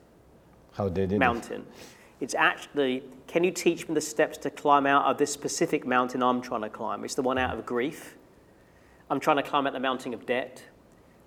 How 0.73 0.89
they 0.89 1.01
did 1.01 1.13
it. 1.13 1.19
mountain. 1.19 1.65
It's 2.19 2.33
actually, 2.33 3.03
can 3.27 3.43
you 3.43 3.51
teach 3.51 3.87
me 3.87 3.93
the 3.93 4.01
steps 4.01 4.37
to 4.39 4.49
climb 4.49 4.87
out 4.87 5.05
of 5.05 5.17
this 5.17 5.31
specific 5.31 5.85
mountain 5.85 6.23
I'm 6.23 6.41
trying 6.41 6.61
to 6.61 6.69
climb? 6.69 7.03
It's 7.03 7.15
the 7.15 7.21
one 7.21 7.37
out 7.37 7.57
of 7.57 7.65
grief. 7.65 8.15
I'm 9.09 9.19
trying 9.19 9.37
to 9.37 9.43
climb 9.43 9.67
out 9.67 9.73
the 9.73 9.79
mountain 9.79 10.13
of 10.13 10.25
debt. 10.25 10.63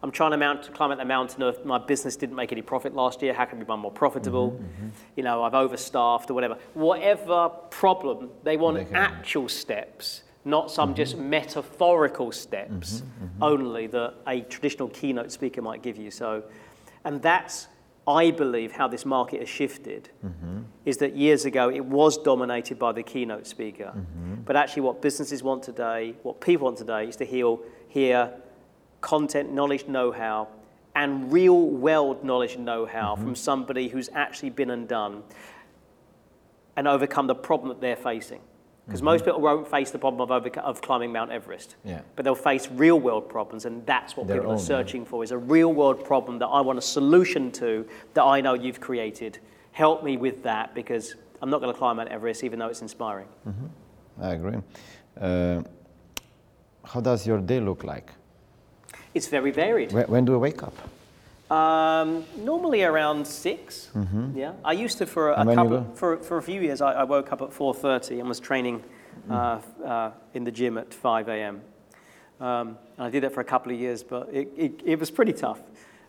I'm 0.02 0.10
trying 0.10 0.30
to 0.30 0.38
mount, 0.38 0.72
climb 0.72 0.90
out 0.92 0.98
the 0.98 1.04
mountain 1.04 1.42
of 1.42 1.64
my 1.64 1.78
business 1.78 2.16
didn't 2.16 2.36
make 2.36 2.52
any 2.52 2.62
profit 2.62 2.94
last 2.94 3.20
year. 3.20 3.34
How 3.34 3.44
can 3.44 3.58
we 3.58 3.64
become 3.64 3.80
more 3.80 3.90
profitable? 3.90 4.52
Mm-hmm, 4.52 4.64
mm-hmm. 4.64 4.88
You 5.16 5.22
know, 5.24 5.42
I've 5.42 5.52
overstaffed 5.52 6.30
or 6.30 6.34
whatever. 6.34 6.56
Whatever 6.74 7.50
problem, 7.70 8.30
they 8.42 8.56
want 8.56 8.78
They 8.78 8.96
actual 8.96 9.48
steps, 9.48 10.22
not 10.44 10.70
some 10.70 10.90
mm-hmm. 10.90 10.96
just 10.96 11.18
metaphorical 11.18 12.32
steps 12.32 13.02
only 13.42 13.88
that 13.88 14.14
a 14.26 14.40
traditional 14.42 14.88
keynote 14.88 15.32
speaker 15.32 15.60
might 15.60 15.82
give 15.82 15.98
you. 15.98 16.10
So, 16.10 16.44
and 17.04 17.20
that's 17.20 17.68
I 18.08 18.30
believe 18.30 18.72
how 18.72 18.88
this 18.88 19.04
market 19.04 19.40
has 19.40 19.48
shifted 19.48 20.08
is 20.84 20.96
that 20.96 21.14
years 21.14 21.44
ago 21.44 21.70
it 21.70 21.84
was 21.84 22.16
dominated 22.18 22.78
by 22.78 22.92
the 22.92 23.02
keynote 23.02 23.46
speaker. 23.46 23.92
But 24.44 24.56
actually, 24.56 24.82
what 24.82 25.02
businesses 25.02 25.42
want 25.42 25.62
today, 25.62 26.14
what 26.22 26.40
people 26.40 26.64
want 26.64 26.78
today, 26.78 27.06
is 27.06 27.16
to 27.16 27.26
hear, 27.26 27.56
hear 27.88 28.32
content, 29.00 29.52
knowledge, 29.52 29.86
know 29.86 30.12
how, 30.12 30.48
and 30.94 31.32
real 31.32 31.62
world 31.62 32.24
knowledge 32.24 32.54
and 32.54 32.64
know 32.64 32.86
how 32.86 33.14
mm-hmm. 33.14 33.22
from 33.22 33.34
somebody 33.34 33.88
who's 33.88 34.08
actually 34.14 34.50
been 34.50 34.70
and 34.70 34.88
done 34.88 35.22
and 36.76 36.88
overcome 36.88 37.26
the 37.26 37.34
problem 37.34 37.68
that 37.68 37.80
they're 37.80 37.96
facing. 37.96 38.40
Because 38.86 39.02
most 39.02 39.20
mm-hmm. 39.20 39.26
people 39.26 39.40
won't 39.42 39.68
face 39.68 39.92
the 39.92 39.98
problem 39.98 40.28
of, 40.28 40.42
overco- 40.42 40.58
of 40.58 40.80
climbing 40.80 41.12
Mount 41.12 41.30
Everest, 41.30 41.76
Yeah. 41.84 42.00
but 42.16 42.24
they'll 42.24 42.34
face 42.34 42.68
real 42.72 42.98
world 42.98 43.28
problems, 43.28 43.64
and 43.64 43.86
that's 43.86 44.16
what 44.16 44.26
Their 44.26 44.38
people 44.38 44.50
own, 44.50 44.56
are 44.56 44.60
yeah. 44.60 44.66
searching 44.66 45.04
for 45.04 45.22
is 45.22 45.30
a 45.30 45.38
real 45.38 45.72
world 45.72 46.04
problem 46.04 46.40
that 46.40 46.46
I 46.46 46.60
want 46.60 46.78
a 46.78 46.82
solution 46.82 47.52
to 47.52 47.86
that 48.14 48.24
I 48.24 48.40
know 48.40 48.54
you've 48.54 48.80
created. 48.80 49.38
Help 49.72 50.02
me 50.02 50.16
with 50.16 50.42
that 50.42 50.74
because 50.74 51.14
I'm 51.40 51.50
not 51.50 51.60
going 51.60 51.72
to 51.72 51.78
climb 51.78 51.96
Mount 51.96 52.08
Everest, 52.08 52.42
even 52.42 52.58
though 52.58 52.66
it's 52.66 52.82
inspiring. 52.82 53.28
Mm-hmm. 53.46 53.66
I 54.22 54.32
agree. 54.32 54.58
Uh, 55.20 55.62
how 56.84 57.00
does 57.00 57.26
your 57.26 57.38
day 57.38 57.60
look 57.60 57.84
like? 57.84 58.10
It's 59.14 59.26
very 59.28 59.50
varied. 59.50 59.92
When, 59.92 60.06
when 60.06 60.24
do 60.24 60.32
you 60.32 60.38
wake 60.38 60.62
up? 60.62 60.74
Um, 61.50 62.24
normally 62.38 62.84
around 62.84 63.26
6 63.26 63.90
Yeah, 64.36 64.52
I 64.64 64.72
used 64.72 64.98
to 64.98 65.06
for 65.06 65.32
a, 65.32 65.36
Mm-hmm. 65.36 65.48
You 65.50 65.54
couple 65.56 65.84
for, 65.96 66.16
for 66.18 66.36
a 66.38 66.42
few 66.42 66.60
years. 66.60 66.80
I, 66.80 66.92
I 66.92 67.02
woke 67.04 67.32
up 67.32 67.42
at 67.42 67.52
four 67.52 67.74
thirty 67.74 68.20
and 68.20 68.28
was 68.28 68.40
training 68.40 68.82
Mm. 69.28 69.32
uh, 69.82 69.84
uh, 69.84 70.12
in 70.34 70.44
the 70.44 70.52
gym 70.52 70.78
at 70.78 70.94
five 70.94 71.28
a.m. 71.28 71.60
Um, 72.40 72.78
and 72.96 73.06
I 73.06 73.10
did 73.10 73.24
that 73.24 73.34
for 73.34 73.40
a 73.40 73.44
couple 73.44 73.70
of 73.72 73.78
years, 73.78 74.02
but 74.04 74.28
it, 74.32 74.48
it, 74.56 74.72
it 74.84 74.98
was 75.00 75.10
pretty 75.10 75.32
tough. 75.32 75.60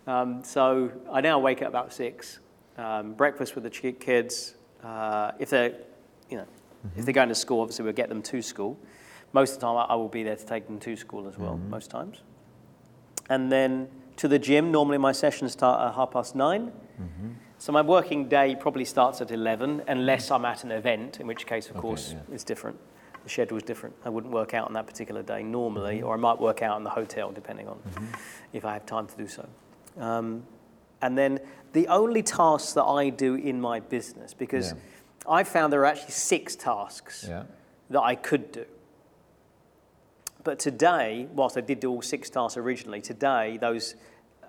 Um, 0.07 0.43
so 0.43 0.91
I 1.11 1.19
now 1.19 1.39
wake 1.39 1.61
up 1.63 1.67
about 1.69 1.91
six. 1.91 2.39
Um, 2.77 3.13
breakfast 3.13 3.55
with 3.55 3.63
the 3.65 3.69
ch- 3.71 3.99
kids. 3.99 4.53
Uh, 4.83 5.31
if 5.39 5.49
they're, 5.49 5.73
you 6.29 6.37
know, 6.37 6.45
Mm-hmm. 6.87 6.99
if 6.99 7.05
they're 7.05 7.13
going 7.13 7.29
to 7.29 7.35
school, 7.35 7.61
obviously 7.61 7.83
we'll 7.83 7.93
get 7.93 8.07
them 8.09 8.21
to 8.21 8.41
school. 8.41 8.77
Most 9.33 9.55
of 9.55 9.59
the 9.59 9.65
time, 9.67 9.77
I, 9.77 9.93
I 9.93 9.95
will 9.95 10.07
be 10.07 10.23
there 10.23 10.35
to 10.35 10.45
take 10.45 10.65
them 10.67 10.79
to 10.79 10.95
school 10.95 11.27
as 11.27 11.37
well. 11.37 11.53
Mm-hmm. 11.55 11.69
Most 11.69 11.89
times 11.91 12.21
and 13.31 13.49
then 13.49 13.87
to 14.17 14.27
the 14.27 14.37
gym. 14.37 14.71
Normally, 14.71 14.97
my 14.97 15.13
sessions 15.13 15.53
start 15.53 15.81
at 15.81 15.95
half 15.95 16.11
past 16.11 16.35
9 16.35 16.67
mm-hmm. 16.67 17.29
So 17.57 17.71
my 17.71 17.81
working 17.81 18.27
day 18.27 18.55
probably 18.59 18.85
starts 18.85 19.21
at 19.21 19.29
11, 19.29 19.83
unless 19.87 20.31
I'm 20.31 20.45
at 20.45 20.63
an 20.63 20.71
event, 20.71 21.19
in 21.19 21.27
which 21.27 21.45
case, 21.45 21.69
of 21.69 21.77
course, 21.77 22.13
yeah. 22.13 22.33
it's 22.33 22.43
different. 22.43 22.75
The 23.23 23.29
schedule 23.29 23.57
is 23.57 23.63
different. 23.63 23.95
I 24.03 24.09
wouldn't 24.09 24.33
work 24.33 24.55
out 24.55 24.65
on 24.65 24.73
that 24.73 24.87
particular 24.87 25.21
day 25.21 25.43
normally, 25.43 25.97
mm-hmm. 25.97 26.07
or 26.07 26.15
I 26.15 26.17
might 26.17 26.39
work 26.39 26.63
out 26.63 26.75
in 26.77 26.83
the 26.83 26.89
hotel, 26.89 27.31
depending 27.31 27.67
on 27.67 27.75
mm-hmm. 27.75 28.05
if 28.51 28.65
I 28.65 28.73
have 28.73 28.87
time 28.87 29.05
to 29.05 29.15
do 29.15 29.27
so. 29.27 29.47
Um, 29.99 30.43
and 31.03 31.15
then 31.15 31.39
the 31.73 31.87
only 31.87 32.23
tasks 32.23 32.73
that 32.73 32.83
I 32.83 33.09
do 33.09 33.35
in 33.35 33.61
my 33.61 33.79
business, 33.79 34.33
because 34.33 34.73
I 35.29 35.43
found 35.43 35.71
there 35.71 35.81
are 35.81 35.85
actually 35.93 36.11
six 36.11 36.55
tasks 36.55 37.25
Yeah. 37.29 37.43
that 37.91 38.01
I 38.01 38.15
could 38.15 38.51
do. 38.51 38.65
But 40.43 40.59
today, 40.59 41.27
whilst 41.33 41.57
I 41.57 41.61
did 41.61 41.79
do 41.79 41.89
all 41.91 42.01
six 42.01 42.29
tasks 42.29 42.57
originally, 42.57 43.01
today 43.01 43.57
those 43.59 43.95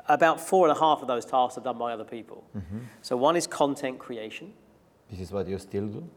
about 0.09 0.40
four 0.40 0.68
and 0.68 0.76
a 0.76 0.80
half 0.80 1.01
of 1.01 1.09
those 1.09 1.24
tasks 1.24 1.57
are 1.59 1.61
done 1.62 1.78
by 1.78 1.93
other 1.93 2.05
people. 2.05 2.45
So 3.03 3.16
one 3.16 3.36
is 3.36 3.47
content 3.47 3.99
creation. 3.99 4.53
This 5.11 5.20
is 5.20 5.32
what 5.32 5.47
you 5.47 5.59
still 5.59 5.86
do? 5.86 6.09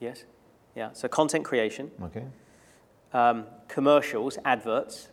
Yes, 0.00 0.24
yeah. 0.74 0.90
So 0.92 1.08
content 1.08 1.44
creation, 1.44 1.90
Okay. 2.02 2.24
um, 3.12 3.44
commercials, 3.68 4.38
adverts. 4.44 5.08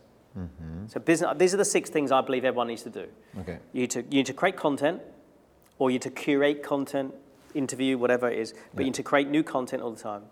So 0.88 0.98
business. 1.00 1.30
These 1.36 1.54
are 1.54 1.58
the 1.58 1.64
six 1.64 1.90
things 1.90 2.10
I 2.10 2.20
believe 2.20 2.44
everyone 2.44 2.66
needs 2.66 2.82
to 2.82 2.90
do. 2.90 3.06
Okay. 3.40 3.58
You 3.72 3.82
need 3.82 3.90
to, 3.92 4.00
you 4.02 4.16
need 4.18 4.26
to 4.26 4.32
create 4.34 4.56
content, 4.56 5.00
or 5.78 5.90
you 5.90 5.94
need 5.94 6.02
to 6.02 6.10
curate 6.10 6.62
content, 6.62 7.14
interview, 7.54 7.96
whatever 7.98 8.28
it 8.28 8.38
is, 8.38 8.52
but 8.74 8.80
you 8.80 8.86
need 8.86 8.94
to 8.94 9.02
create 9.04 9.28
new 9.28 9.44
content 9.44 9.80
all 9.82 9.92
the 9.92 10.02
time. 10.02 10.22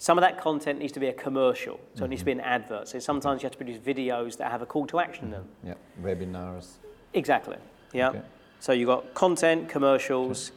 Some 0.00 0.16
of 0.16 0.22
that 0.22 0.40
content 0.40 0.78
needs 0.78 0.92
to 0.92 1.00
be 1.00 1.08
a 1.08 1.12
commercial, 1.12 1.80
so 1.94 2.04
it 2.04 2.08
needs 2.08 2.22
to 2.22 2.26
be 2.26 2.32
an 2.32 2.40
advert. 2.40 2.86
So 2.86 3.00
sometimes 3.00 3.42
you 3.42 3.46
have 3.46 3.52
to 3.52 3.58
produce 3.58 3.78
videos 3.78 4.36
that 4.36 4.50
have 4.50 4.62
a 4.62 4.66
call 4.66 4.86
to 4.86 5.00
action 5.00 5.26
in 5.26 5.30
them. 5.32 5.44
Mm-hmm. 5.66 5.68
Yeah. 5.68 6.14
Webinars. 6.14 6.74
Exactly. 7.14 7.56
Yeah. 7.92 8.10
Okay. 8.10 8.22
So 8.60 8.72
you've 8.72 8.86
got 8.86 9.12
content, 9.14 9.68
commercials, 9.68 10.52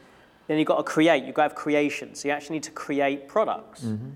then 0.46 0.58
you've 0.58 0.68
got 0.68 0.76
to 0.76 0.84
create, 0.84 1.24
you've 1.24 1.34
got 1.34 1.42
to 1.42 1.48
have 1.50 1.56
creation. 1.56 2.14
So 2.14 2.28
you 2.28 2.34
actually 2.34 2.54
need 2.56 2.62
to 2.64 2.70
create 2.70 3.26
products. 3.26 3.82
Mm-hmm. 3.82 4.10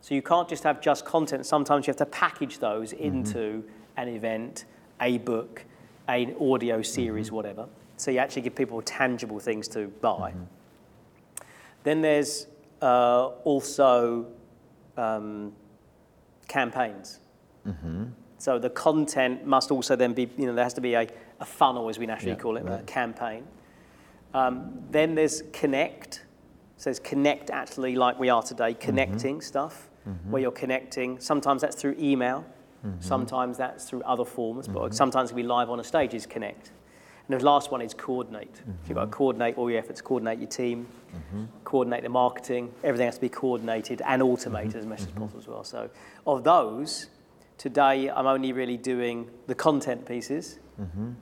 So 0.00 0.14
you 0.14 0.22
can't 0.22 0.48
just 0.48 0.64
have 0.64 0.80
just 0.80 1.04
content. 1.04 1.44
Sometimes 1.44 1.86
you 1.86 1.90
have 1.90 1.98
to 1.98 2.06
package 2.06 2.58
those 2.58 2.92
mm-hmm. 2.92 3.04
into 3.04 3.64
an 3.98 4.08
event, 4.08 4.64
a 5.00 5.18
book, 5.18 5.64
an 6.08 6.34
audio 6.40 6.80
series, 6.80 7.30
whatever. 7.30 7.66
So 7.98 8.10
you 8.10 8.18
actually 8.18 8.42
give 8.42 8.54
people 8.54 8.80
tangible 8.80 9.38
things 9.38 9.68
to 9.68 9.88
buy. 10.00 10.32
Then 11.82 12.00
there's 12.00 12.46
uh, 12.80 13.26
also 13.44 14.26
um, 14.96 15.52
campaigns. 16.48 17.20
Mm-hmm. 17.66 18.04
So 18.38 18.58
the 18.58 18.70
content 18.70 19.46
must 19.46 19.70
also 19.70 19.96
then 19.96 20.14
be, 20.14 20.30
you 20.38 20.46
know, 20.46 20.54
there 20.54 20.64
has 20.64 20.74
to 20.74 20.80
be 20.80 20.94
a, 20.94 21.06
a 21.40 21.44
funnel, 21.44 21.88
as 21.88 21.98
we 21.98 22.06
naturally 22.06 22.32
Yeah, 22.32 22.38
call 22.38 22.56
it, 22.56 22.66
a 22.66 22.82
campaign. 22.86 23.44
Um, 24.32 24.82
then 24.90 25.14
there's 25.14 25.42
connect. 25.52 26.24
So 26.76 26.88
it's 26.88 26.98
connect 26.98 27.50
actually 27.50 27.96
like 27.96 28.18
we 28.18 28.30
are 28.30 28.42
today, 28.42 28.70
mm-hmm. 28.70 28.80
connecting 28.80 29.40
stuff, 29.42 29.90
mm-hmm. 30.08 30.30
where 30.30 30.40
you're 30.40 30.50
connecting. 30.50 31.20
Sometimes 31.20 31.60
that's 31.60 31.76
through 31.76 31.96
email, 31.98 32.44
sometimes 33.00 33.58
that's 33.58 33.84
through 33.84 34.02
other 34.02 34.24
forms, 34.24 34.66
but 34.66 34.94
sometimes 34.94 35.32
we 35.34 35.42
live 35.42 35.68
on 35.68 35.80
a 35.80 35.84
stage 35.84 36.14
is 36.14 36.24
connect. 36.26 36.70
And 37.30 37.40
the 37.40 37.46
last 37.46 37.70
one 37.70 37.80
is 37.80 37.94
coordinate. 37.94 38.60
You've 38.88 38.96
got 38.96 39.04
to 39.04 39.10
coordinate 39.10 39.56
all 39.56 39.70
your 39.70 39.78
efforts, 39.78 40.00
coordinate 40.00 40.40
your 40.40 40.48
team, 40.48 40.88
coordinate 41.62 42.02
the 42.02 42.08
marketing. 42.08 42.72
Everything 42.82 43.06
has 43.06 43.14
to 43.16 43.20
be 43.20 43.28
coordinated 43.28 44.02
and 44.04 44.20
automated 44.20 44.74
as 44.74 44.84
much 44.86 45.02
as 45.02 45.06
possible 45.06 45.38
as 45.38 45.46
well. 45.46 45.62
So 45.62 45.88
of 46.26 46.42
those, 46.42 47.06
today 47.56 48.10
I'm 48.10 48.26
only 48.26 48.52
really 48.52 48.76
doing 48.76 49.30
the 49.46 49.54
content 49.54 50.06
pieces 50.06 50.58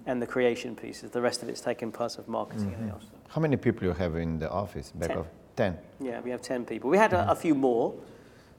and 0.06 0.22
the 0.22 0.26
creation 0.26 0.74
pieces. 0.74 1.10
The 1.10 1.20
rest 1.20 1.42
of 1.42 1.50
it's 1.50 1.60
taken 1.60 1.92
place 1.92 2.16
of 2.16 2.26
marketing 2.26 2.74
and 2.78 2.90
else. 2.90 3.04
Mm-hmm. 3.04 3.16
How 3.28 3.40
many 3.42 3.56
people 3.56 3.84
you 3.84 3.92
have 3.92 4.16
in 4.16 4.38
the 4.38 4.50
office? 4.50 4.92
Back 4.92 5.08
Ten. 5.08 5.18
of 5.18 5.26
ten. 5.56 5.78
Yeah, 6.00 6.20
we 6.20 6.30
have 6.30 6.40
10 6.40 6.64
people. 6.64 6.88
We 6.88 6.96
had 6.96 7.12
a, 7.12 7.30
a 7.32 7.34
few 7.34 7.54
more, 7.54 7.92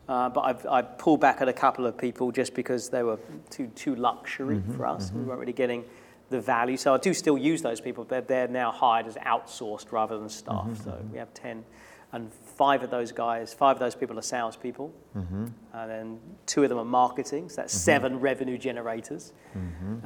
uh, 0.08 0.30
but 0.30 0.42
I've, 0.42 0.66
I 0.68 0.82
pulled 0.84 1.22
back 1.22 1.42
at 1.42 1.48
a 1.48 1.54
couple 1.54 1.88
of 1.88 1.98
people 1.98 2.32
just 2.32 2.54
because 2.54 2.90
they 2.90 3.02
were 3.02 3.18
too, 3.50 3.68
too 3.74 3.96
luxury 3.96 4.58
mm-hmm. 4.58 4.76
for 4.76 4.86
us. 4.86 5.12
We 5.12 5.20
mm-hmm. 5.22 5.30
weren't 5.30 5.40
really 5.40 5.54
getting 5.54 5.86
the 6.30 6.40
value. 6.40 6.78
So 6.78 6.94
I 6.94 6.98
do 6.98 7.14
still 7.14 7.38
use 7.38 7.62
those 7.62 7.82
people. 7.82 8.04
They're, 8.04 8.22
they're 8.22 8.48
now 8.48 8.72
hired 8.72 9.08
as 9.08 9.16
outsourced 9.16 9.92
rather 9.92 10.18
than 10.18 10.30
staff. 10.30 10.66
Mm-hmm, 10.66 10.84
so 10.84 10.92
mm-hmm. 10.92 11.12
we 11.12 11.18
have 11.18 11.34
10. 11.34 11.64
And 12.12 12.34
five 12.34 12.82
of 12.82 12.90
those 12.90 13.12
guys, 13.12 13.54
five 13.54 13.76
of 13.76 13.80
those 13.80 13.94
people 13.94 14.18
are 14.18 14.24
salespeople. 14.24 14.94
Mm-hmm. 15.16 15.46
And 15.74 15.92
then 15.92 16.20
two 16.46 16.64
of 16.64 16.70
them 16.70 16.80
are 16.80 16.86
marketing. 16.86 17.50
So 17.50 17.62
that's 17.62 17.74
seven 17.74 18.20
revenue 18.20 18.58
generators. 18.58 19.34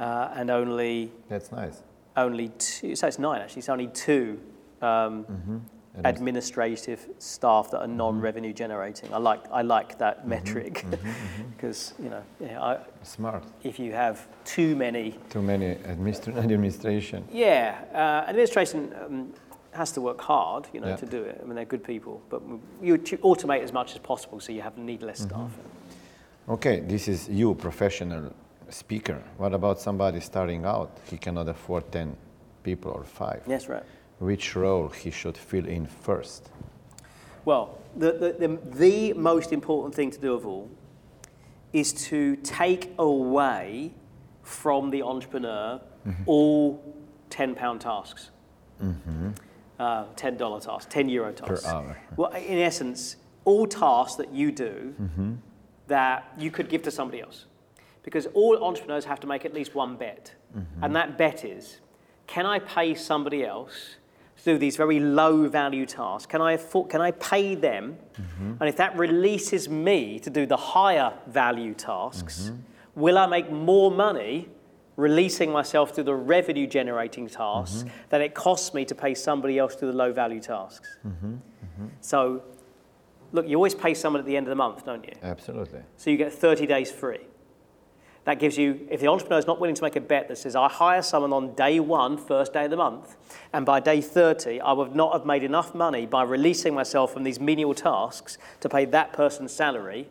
Uh, 0.00 0.30
and 0.34 0.50
only 0.50 1.12
That's 1.28 1.50
nice. 1.50 1.82
only 2.16 2.48
two, 2.58 2.94
so 2.94 3.06
it's 3.06 3.18
nine 3.18 3.40
actually, 3.40 3.60
it's 3.60 3.68
only 3.68 3.88
two 3.88 4.40
um, 4.82 5.64
administrative 6.02 7.08
staff 7.18 7.70
that 7.70 7.78
are 7.78 7.86
mm-hmm. 7.86 7.96
non-revenue 7.96 8.52
generating. 8.52 9.12
I 9.12 9.18
like, 9.18 9.44
I 9.52 9.62
like 9.62 9.98
that 9.98 10.20
mm-hmm. 10.20 10.28
metric 10.28 10.74
mm-hmm. 10.74 11.50
because, 11.56 11.94
you 12.02 12.08
know, 12.08 12.22
yeah, 12.40 12.62
I, 12.62 12.78
Smart. 13.02 13.44
if 13.62 13.78
you 13.78 13.92
have 13.92 14.26
too 14.44 14.74
many, 14.74 15.18
Too 15.30 15.42
many 15.42 15.76
administra- 15.76 16.36
administration. 16.44 17.24
yeah, 17.30 17.84
uh, 17.94 18.28
administration 18.28 18.92
um, 19.04 19.34
has 19.72 19.92
to 19.92 20.00
work 20.00 20.20
hard, 20.20 20.68
you 20.72 20.80
know, 20.80 20.88
Yeah. 20.88 20.96
to 20.96 21.06
do 21.06 21.22
it. 21.22 21.40
I 21.42 21.46
mean, 21.46 21.54
they're 21.54 21.64
good 21.64 21.84
people, 21.84 22.22
but 22.28 22.42
you 22.82 22.98
automate 22.98 23.62
as 23.62 23.72
much 23.72 23.92
as 23.92 23.98
possible 23.98 24.40
so 24.40 24.52
you 24.52 24.62
have 24.62 24.76
need 24.78 25.02
less 25.02 25.20
staff. 25.20 25.50
Okay, 26.48 26.80
this 26.80 27.08
is 27.08 27.28
you, 27.28 27.54
professional 27.54 28.32
speaker. 28.68 29.22
What 29.38 29.54
about 29.54 29.80
somebody 29.80 30.20
starting 30.20 30.64
out? 30.64 30.98
He 31.10 31.16
cannot 31.16 31.48
afford 31.48 31.90
10 31.90 32.16
people 32.62 32.92
or 32.92 33.04
five. 33.04 33.42
Yes, 33.46 33.68
right. 33.68 33.82
Which 34.24 34.56
role 34.56 34.88
he 34.88 35.10
should 35.10 35.36
fill 35.36 35.66
in 35.66 35.86
first? 35.86 36.48
Well, 37.44 37.78
the, 37.94 38.12
the, 38.12 38.32
the, 38.48 38.58
the 38.74 39.12
most 39.12 39.52
important 39.52 39.94
thing 39.94 40.10
to 40.12 40.18
do 40.18 40.32
of 40.32 40.46
all 40.46 40.70
is 41.74 41.92
to 42.08 42.36
take 42.36 42.90
away 42.98 43.92
from 44.42 44.88
the 44.88 45.02
entrepreneur 45.02 45.78
mm-hmm. 46.06 46.22
all 46.24 46.82
£10 47.28 47.80
tasks, 47.80 48.30
mm-hmm. 48.82 49.28
uh, 49.78 50.04
$10 50.16 50.64
tasks, 50.64 50.86
10 50.88 51.08
euro 51.10 51.30
tasks. 51.30 51.66
hour. 51.66 51.98
Well, 52.16 52.32
in 52.32 52.58
essence, 52.58 53.16
all 53.44 53.66
tasks 53.66 54.14
that 54.14 54.32
you 54.32 54.50
do 54.50 54.94
mm-hmm. 54.98 55.34
that 55.88 56.32
you 56.38 56.50
could 56.50 56.70
give 56.70 56.82
to 56.84 56.90
somebody 56.90 57.20
else. 57.20 57.44
Because 58.02 58.24
all 58.32 58.64
entrepreneurs 58.64 59.04
have 59.04 59.20
to 59.20 59.26
make 59.26 59.44
at 59.44 59.52
least 59.52 59.74
one 59.74 59.96
bet. 59.96 60.32
And 60.82 60.94
that 60.96 61.18
bet 61.18 61.44
is 61.44 61.80
can 62.26 62.46
I 62.46 62.58
pay 62.58 62.94
somebody 62.94 63.44
else 63.44 63.96
do 64.44 64.58
these 64.58 64.76
very 64.76 65.00
low 65.00 65.48
value 65.48 65.86
tasks? 65.86 66.26
Can 66.26 66.40
I, 66.40 66.52
afford, 66.52 66.90
can 66.90 67.00
I 67.00 67.10
pay 67.12 67.54
them? 67.54 67.96
And 68.60 68.68
if 68.68 68.76
that 68.76 68.96
releases 68.96 69.68
me 69.68 70.18
to 70.20 70.30
do 70.30 70.46
the 70.46 70.56
higher 70.56 71.12
value 71.26 71.74
tasks, 71.74 72.52
will 72.94 73.18
I 73.18 73.26
make 73.26 73.50
more 73.50 73.90
money 73.90 74.48
releasing 74.96 75.50
myself 75.50 75.92
to 75.94 76.02
the 76.04 76.14
revenue 76.14 76.66
generating 76.68 77.26
tasks 77.28 77.78
Mm-hmm. 77.82 77.88
than 78.10 78.20
it 78.22 78.32
costs 78.34 78.72
me 78.74 78.84
to 78.84 78.94
pay 78.94 79.12
somebody 79.14 79.58
else 79.58 79.74
to 79.76 79.86
the 79.86 79.92
low 79.92 80.12
value 80.12 80.40
tasks. 80.40 80.98
Mm-hmm. 81.04 81.36
So, 82.00 82.44
look, 83.32 83.48
you 83.48 83.56
always 83.56 83.74
pay 83.74 83.94
someone 83.94 84.20
at 84.20 84.26
the 84.26 84.36
end 84.36 84.46
of 84.46 84.50
the 84.50 84.54
month, 84.56 84.84
don't 84.86 85.04
you? 85.04 85.12
Absolutely. 85.22 85.80
So 85.96 86.10
you 86.10 86.16
get 86.16 86.32
30 86.32 86.66
days 86.66 86.92
free. 86.92 87.26
That 88.24 88.38
gives 88.38 88.56
you, 88.56 88.86
if 88.90 89.00
the 89.00 89.08
entrepreneur 89.08 89.38
is 89.38 89.46
not 89.46 89.60
willing 89.60 89.74
to 89.74 89.82
make 89.82 89.96
a 89.96 90.00
bet 90.00 90.28
that 90.28 90.38
says, 90.38 90.56
I 90.56 90.68
hire 90.68 91.02
someone 91.02 91.32
on 91.32 91.54
day 91.54 91.78
one, 91.78 92.16
first 92.16 92.54
day 92.54 92.64
of 92.64 92.70
the 92.70 92.76
month, 92.76 93.16
and 93.52 93.66
by 93.66 93.80
day 93.80 94.00
30, 94.00 94.60
I 94.62 94.72
would 94.72 94.96
not 94.96 95.12
have 95.12 95.26
made 95.26 95.42
enough 95.42 95.74
money 95.74 96.06
by 96.06 96.22
releasing 96.22 96.74
myself 96.74 97.12
from 97.12 97.22
these 97.22 97.38
menial 97.38 97.74
tasks 97.74 98.38
to 98.60 98.68
pay 98.68 98.86
that 98.86 99.12
person's 99.12 99.52
salary, 99.52 100.08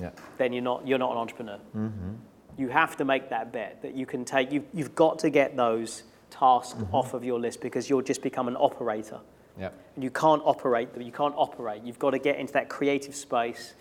Yeah. 0.00 0.10
then 0.38 0.54
you're 0.54 0.62
not, 0.62 0.86
you're 0.86 0.98
not 0.98 1.12
an 1.12 1.18
entrepreneur. 1.18 1.58
Mm-hmm. 1.76 2.12
You 2.56 2.68
have 2.68 2.96
to 2.96 3.04
make 3.04 3.28
that 3.28 3.52
bet 3.52 3.82
that 3.82 3.94
you 3.94 4.06
can 4.06 4.24
take, 4.24 4.50
you've, 4.50 4.64
you've 4.72 4.94
got 4.94 5.18
to 5.20 5.30
get 5.30 5.54
those 5.54 6.04
tasks 6.30 6.80
mm-hmm. 6.80 6.94
off 6.94 7.12
of 7.12 7.24
your 7.24 7.38
list 7.38 7.60
because 7.60 7.90
you'll 7.90 8.02
just 8.02 8.22
become 8.22 8.48
an 8.48 8.56
operator. 8.56 9.20
Yeah. 9.58 9.70
And 9.94 10.04
you 10.04 10.10
can't 10.10 10.42
operate 10.44 10.94
them. 10.94 11.02
You 11.02 11.12
can't 11.12 11.34
operate. 11.36 11.82
You've 11.82 11.98
got 11.98 12.10
to 12.10 12.18
get 12.18 12.38
into 12.38 12.54
that 12.54 12.68
creative 12.68 13.14
space. 13.14 13.74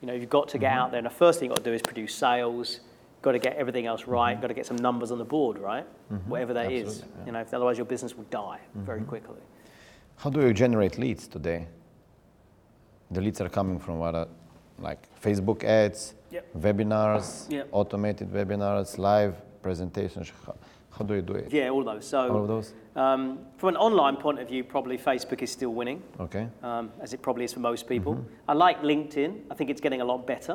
You 0.00 0.08
know, 0.08 0.14
you've 0.14 0.30
got 0.30 0.48
to 0.48 0.58
get 0.58 0.70
mm-hmm. 0.70 0.78
out 0.80 0.90
there. 0.90 0.98
And 0.98 1.06
the 1.06 1.10
first 1.10 1.38
thing 1.38 1.48
you've 1.48 1.56
got 1.56 1.64
to 1.64 1.70
do 1.70 1.74
is 1.74 1.82
produce 1.82 2.14
sales. 2.14 2.80
Got 3.20 3.32
to 3.32 3.38
get 3.38 3.56
everything 3.56 3.86
else 3.86 4.06
right. 4.06 4.40
Got 4.40 4.48
to 4.48 4.54
get 4.54 4.66
some 4.66 4.76
numbers 4.76 5.10
on 5.10 5.18
the 5.18 5.24
board, 5.24 5.58
right? 5.58 5.84
Whatever 6.26 6.54
that 6.54 6.70
is. 6.72 6.88
Absolutely, 6.88 7.18
yeah. 7.20 7.26
You 7.26 7.32
know, 7.32 7.44
otherwise 7.52 7.76
your 7.78 7.84
business 7.86 8.16
will 8.16 8.24
die 8.30 8.60
very 8.74 9.02
quickly. 9.02 9.40
How 10.16 10.30
do 10.30 10.40
you 10.40 10.52
generate 10.52 10.98
leads 10.98 11.26
today? 11.28 11.66
The 13.10 13.20
leads 13.20 13.40
are 13.40 13.48
coming 13.48 13.78
from 13.78 13.98
what, 13.98 14.14
uh, 14.14 14.26
like 14.78 15.08
Facebook 15.20 15.64
ads, 15.64 16.14
Yep. 16.30 16.46
webinars, 16.60 17.50
Yep. 17.50 17.68
automated 17.72 18.28
webinars, 18.30 18.98
live 18.98 19.34
presentations. 19.62 20.30
How, 20.46 20.54
how 20.90 21.04
do 21.04 21.14
you 21.14 21.22
do 21.22 21.32
it? 21.34 21.52
Yeah, 21.52 21.70
all 21.70 21.82
those. 21.84 22.06
So, 22.06 22.28
All 22.30 22.42
of 22.42 22.48
those? 22.48 22.74
Um, 22.94 23.38
from 23.56 23.70
an 23.70 23.76
online 23.76 24.16
point 24.16 24.38
of 24.40 24.48
view, 24.48 24.62
probably 24.64 24.98
Facebook 24.98 25.42
is 25.42 25.50
still 25.50 25.70
winning, 25.72 26.02
Okay. 26.20 26.48
um, 26.62 26.90
as 27.00 27.14
it 27.14 27.22
probably 27.22 27.44
is 27.44 27.52
for 27.52 27.60
most 27.60 27.88
people. 27.88 28.14
Mm-hmm. 28.14 28.50
I 28.50 28.52
like 28.52 28.82
LinkedIn. 28.82 29.42
I 29.50 29.54
think 29.54 29.70
it's 29.70 29.80
getting 29.80 30.00
a 30.00 30.04
lot 30.04 30.26
better. 30.26 30.52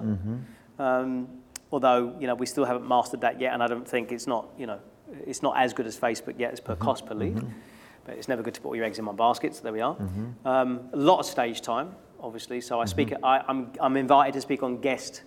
Um, 0.80 1.28
although, 1.74 2.16
you 2.20 2.28
know, 2.28 2.36
we 2.36 2.46
still 2.46 2.66
haven't 2.66 2.88
mastered 2.88 3.22
that 3.22 3.42
yet, 3.42 3.54
and 3.54 3.64
I 3.64 3.68
don't 3.68 3.88
think 3.88 4.12
it's 4.12 4.28
not, 4.28 4.48
you 4.58 4.68
know, 4.68 4.80
it's 5.26 5.42
not 5.42 5.58
as 5.58 5.74
good 5.74 5.88
as 5.88 5.98
Facebook 5.98 6.36
yet 6.40 6.54
as 6.54 6.60
per 6.60 6.74
Mm-hmm. 6.76 6.84
cost 6.84 7.06
per 7.08 7.16
lead. 7.16 7.44
But 8.06 8.18
it's 8.18 8.28
never 8.28 8.44
good 8.44 8.54
to 8.54 8.62
put 8.62 8.68
all 8.70 8.76
your 8.76 8.86
eggs 8.86 9.00
in 9.00 9.06
one 9.06 9.16
basket, 9.16 9.56
so 9.56 9.64
there 9.64 9.74
we 9.74 9.82
are. 9.82 9.96
Mm-hmm. 9.96 10.48
Um, 10.48 10.90
a 10.94 10.98
lot 10.98 11.20
of 11.20 11.26
stage 11.26 11.62
time, 11.62 11.96
obviously. 12.20 12.62
So 12.62 12.80
I 12.80 12.86
speak, 12.86 13.14
I, 13.24 13.44
I'm, 13.48 13.72
I'm 13.80 13.98
invited 13.98 14.34
to 14.36 14.42
speak 14.42 14.62
on 14.62 14.82
guest 14.82 15.24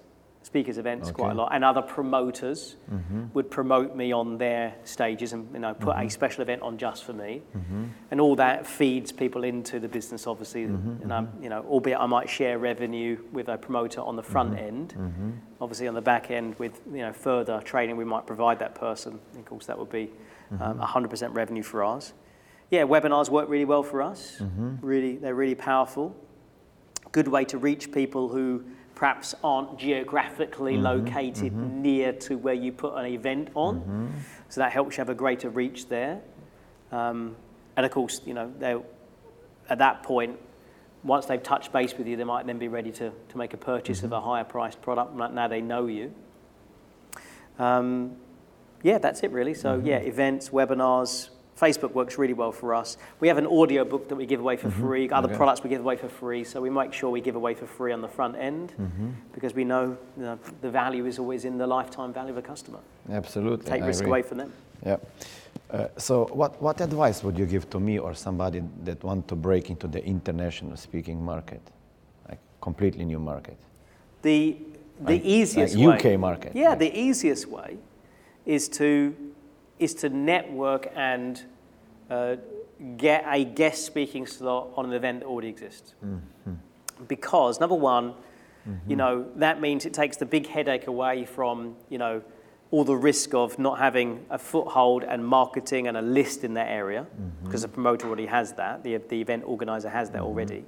speakers 0.47 0.79
events 0.79 1.11
quite 1.11 1.33
a 1.33 1.35
lot, 1.35 1.49
and 1.53 1.65
other 1.65 1.83
promoters 1.83 2.77
mm-hmm. 2.89 3.25
would 3.35 3.51
promote 3.51 3.97
me 3.97 4.13
on 4.13 4.39
their 4.39 4.77
stages 4.85 5.33
and 5.33 5.53
you 5.53 5.59
know 5.59 5.75
put 5.75 5.89
a 5.89 5.99
mm-hmm. 5.99 6.09
special 6.09 6.43
event 6.43 6.63
on 6.63 6.79
just 6.79 7.03
for 7.03 7.13
me, 7.13 7.43
mm-hmm. 7.57 7.87
and 8.13 8.21
all 8.21 8.37
that 8.37 8.65
feeds 8.65 9.11
people 9.11 9.43
into 9.43 9.81
the 9.81 9.89
business, 9.89 10.25
obviously. 10.25 10.63
And 10.63 11.13
I'm, 11.13 11.33
you 11.43 11.49
know, 11.49 11.65
albeit 11.69 11.99
I 11.99 12.07
might 12.07 12.31
share 12.31 12.61
revenue 12.61 13.21
with 13.33 13.49
a 13.49 13.59
promoter 13.59 14.01
on 14.01 14.15
the 14.15 14.23
front 14.23 14.57
end, 14.57 14.95
obviously 15.61 15.89
on 15.89 15.95
the 15.95 16.01
back 16.01 16.31
end 16.31 16.57
with 16.61 16.81
you 16.93 17.03
know 17.03 17.13
further 17.13 17.61
training 17.63 17.97
we 17.97 18.05
might 18.05 18.25
provide 18.25 18.61
that 18.61 18.77
person. 18.77 19.19
Of 19.37 19.45
course, 19.47 19.67
that 19.67 19.77
would 19.77 19.91
be 19.91 20.13
um, 20.61 20.79
100% 20.79 21.35
revenue 21.35 21.65
for 21.65 21.83
us. 21.83 22.13
Yeah, 22.71 22.83
webinars 22.83 23.31
work 23.31 23.49
really 23.49 23.65
well 23.65 23.83
for 23.83 24.01
us. 24.01 24.37
Really, 24.81 25.17
they're 25.17 25.35
really 25.35 25.57
powerful. 25.57 26.15
Good 27.11 27.27
way 27.27 27.45
to 27.47 27.59
reach 27.59 27.91
people 27.91 28.29
who 28.29 28.65
perhaps 28.97 29.35
aren't 29.45 29.79
geographically 29.79 30.75
mm-hmm, 30.75 30.85
located 30.85 31.53
mm-hmm. 31.53 31.83
near 31.83 32.13
to 32.13 32.37
where 32.37 32.55
you 32.55 32.73
put 32.73 32.95
an 32.97 33.05
event 33.05 33.51
on. 33.55 33.81
Mm-hmm. 33.81 34.07
So 34.49 34.61
that 34.63 34.73
helps 34.73 34.97
you 34.97 35.03
have 35.03 35.11
a 35.11 35.15
greater 35.15 35.51
reach 35.51 35.89
there. 35.89 36.21
Um, 36.91 37.37
and 37.77 37.87
of 37.87 37.93
course, 37.93 38.23
you 38.25 38.35
know, 38.35 38.53
they 38.59 38.75
at 39.69 39.79
that 39.79 40.03
point, 40.03 40.39
once 41.05 41.27
they've 41.27 41.43
touched 41.43 41.73
base 41.73 41.97
with 41.97 42.07
you, 42.07 42.17
they 42.17 42.25
might 42.25 42.47
then 42.47 42.59
be 42.59 42.69
ready 42.69 42.91
to, 42.93 43.13
to 43.29 43.39
make 43.39 43.53
a 43.53 43.57
purchase 43.57 44.03
of 44.03 44.13
a 44.13 44.21
higher 44.21 44.45
priced 44.45 44.81
product. 44.81 45.15
Now- 45.15 45.29
Now 45.29 45.47
they 45.47 45.61
know 45.61 45.87
you. 45.87 46.15
Um, 47.59 48.17
yeah, 48.83 48.99
that's 48.99 49.23
it 49.23 49.31
really. 49.31 49.55
So 49.55 49.81
yeah, 49.85 49.99
events, 49.99 50.49
webinars. 50.51 51.31
Facebook 51.59 51.93
works 51.93 52.19
really 52.19 52.35
well 52.35 52.53
for 52.53 52.75
us. 52.75 52.99
We 53.21 53.29
have 53.29 53.39
an 53.39 53.47
audio 53.47 53.85
book 53.85 54.09
that 54.09 54.17
we 54.17 54.27
give 54.27 54.41
away 54.41 54.57
for 54.57 54.71
free. 54.71 55.09
Other 55.09 55.29
Okay. 55.29 55.37
products 55.37 55.63
we 55.65 55.71
give 55.71 55.81
away 55.81 55.97
for 55.97 56.09
free. 56.09 56.45
So 56.45 56.61
we 56.61 56.69
make 56.71 56.93
sure 56.93 57.09
we 57.11 57.21
give 57.23 57.35
away 57.37 57.55
for 57.55 57.67
free 57.67 57.93
on 57.93 58.03
the 58.03 58.09
front 58.09 58.37
end 58.37 58.73
because 59.33 59.55
we 59.55 59.65
know, 59.65 59.97
you 60.19 60.23
know 60.25 60.39
the 60.61 60.71
value 60.71 61.07
is 61.07 61.19
always 61.19 61.45
in 61.45 61.57
the 61.59 61.67
lifetime 61.67 62.13
value 62.13 62.31
of 62.33 62.37
a 62.39 62.43
customer. 62.43 62.79
Absolutely. 63.11 63.65
Take 63.71 63.83
I 63.83 63.87
risk 63.87 64.01
agree. 64.01 64.11
away 64.11 64.23
from 64.23 64.39
them. 64.39 64.53
Yeah. 64.85 64.97
Uh, 65.71 65.89
so, 65.97 66.27
what, 66.33 66.61
what 66.63 66.81
advice 66.81 67.25
would 67.25 67.37
you 67.39 67.47
give 67.47 67.69
to 67.71 67.81
me 67.81 67.99
or 67.99 68.15
somebody 68.15 68.63
that 68.85 69.03
want 69.03 69.27
to 69.29 69.35
break 69.35 69.69
into 69.71 69.89
the 69.89 70.05
international 70.05 70.77
speaking 70.77 71.25
market, 71.25 71.61
like 72.29 72.39
completely 72.61 73.05
new 73.05 73.19
market? 73.19 73.57
The 74.23 74.59
the 75.01 75.13
Like- 75.15 75.25
easiest 75.25 75.75
like 75.77 76.03
way, 76.05 76.13
UK 76.15 76.17
market, 76.21 76.53
Yeah, 76.55 76.63
yeah. 76.71 76.75
the 76.75 76.91
easiest 76.99 77.47
way 77.49 77.77
is 78.47 78.69
to 78.69 79.15
is 79.79 79.95
to 79.95 80.09
network 80.09 80.91
and 80.95 81.45
uh, 82.11 82.37
get 82.97 83.25
a 83.27 83.45
guest 83.45 83.85
speaking 83.87 84.27
slot 84.27 84.69
on 84.77 84.87
an 84.87 84.93
event 84.93 85.21
that 85.21 85.27
already 85.27 85.49
exists. 85.49 85.95
Mm-hmm. 86.05 86.55
Because 87.09 87.61
number 87.61 87.77
one, 87.77 88.15
you 88.89 88.97
know 88.97 89.27
that 89.37 89.61
means 89.61 89.87
it 89.87 89.95
takes 89.95 90.17
the 90.17 90.27
big 90.27 90.49
headache 90.49 90.89
away 90.89 91.25
from 91.25 91.77
you 91.89 91.99
know 91.99 92.21
all 92.71 92.85
the 92.85 92.97
risk 92.97 93.33
of 93.33 93.59
not 93.59 93.79
having 93.79 94.25
a 94.29 94.39
foothold 94.39 95.05
and 95.05 95.25
marketing 95.25 95.87
and 95.87 95.97
a 95.97 96.03
list 96.03 96.43
in 96.43 96.55
that 96.55 96.69
area 96.69 97.03
Mm-hmm. 97.03 97.45
because 97.45 97.63
the 97.63 97.69
promoter 97.69 98.09
already 98.09 98.27
has 98.27 98.55
that, 98.55 98.83
the, 98.83 98.97
the 98.97 99.21
event 99.21 99.45
organizer 99.47 99.89
has 99.89 100.11
that 100.11 100.23
already. 100.23 100.65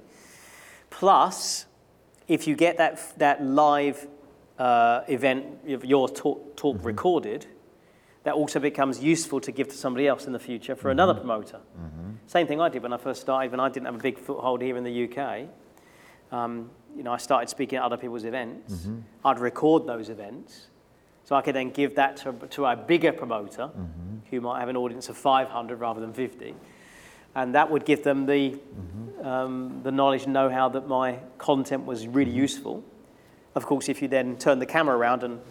Plus, 0.89 1.65
if 2.27 2.47
you 2.47 2.55
get 2.55 2.77
that, 2.77 3.17
that 3.17 3.43
live 3.43 4.07
uh, 4.57 5.01
event, 5.07 5.45
your 5.65 6.07
talk, 6.07 6.55
talk 6.55 6.77
recorded, 6.83 7.47
that 8.29 8.35
also 8.35 8.59
becomes 8.59 9.01
useful 9.01 9.41
to 9.41 9.51
give 9.51 9.69
to 9.69 9.75
somebody 9.75 10.07
else 10.07 10.27
in 10.27 10.33
the 10.33 10.39
future 10.39 10.75
for 10.75 10.91
another 10.91 11.13
mm-hmm. 11.13 11.21
promoter. 11.21 11.57
Mm-hmm. 11.57 12.11
Same 12.27 12.45
thing 12.45 12.61
I 12.61 12.69
did 12.69 12.83
when 12.83 12.93
I 12.93 12.97
first 12.97 13.21
started, 13.21 13.49
when 13.49 13.59
I 13.59 13.69
didn't 13.69 13.87
have 13.87 13.95
a 13.95 13.97
big 13.97 14.19
foothold 14.19 14.61
here 14.61 14.77
in 14.77 14.83
the 14.83 15.09
UK. 15.09 15.47
Um, 16.31 16.69
you 16.95 17.01
know, 17.01 17.11
I 17.11 17.17
started 17.17 17.49
speaking 17.49 17.79
at 17.79 17.83
other 17.83 17.97
people's 17.97 18.25
events. 18.25 18.71
Mm-hmm. 18.71 18.99
I'd 19.25 19.39
record 19.39 19.87
those 19.87 20.09
events. 20.09 20.67
So 21.23 21.35
I 21.35 21.41
could 21.41 21.55
then 21.55 21.71
give 21.71 21.95
that 21.95 22.17
to, 22.17 22.33
to 22.51 22.67
a 22.67 22.75
bigger 22.75 23.11
promoter 23.11 23.71
who 24.29 24.41
might 24.41 24.59
have 24.59 24.69
an 24.69 24.77
audience 24.77 25.09
of 25.09 25.17
500 25.17 25.79
rather 25.79 25.99
than 25.99 26.13
50. 26.13 26.53
And 27.33 27.55
that 27.55 27.71
would 27.71 27.83
give 27.83 28.03
them 28.03 28.27
the, 28.27 28.59
um, 29.23 29.81
the 29.81 29.91
knowledge 29.91 30.25
and 30.25 30.33
know 30.33 30.51
how 30.51 30.69
that 30.69 30.87
my 30.87 31.17
content 31.39 31.87
was 31.87 32.05
really 32.05 32.29
useful. 32.29 32.83
Of 33.55 33.65
course, 33.65 33.89
if 33.89 34.03
you 34.03 34.07
then 34.07 34.37
turn 34.37 34.59
the 34.59 34.67
camera 34.67 34.95
around 34.95 35.23
and 35.23 35.41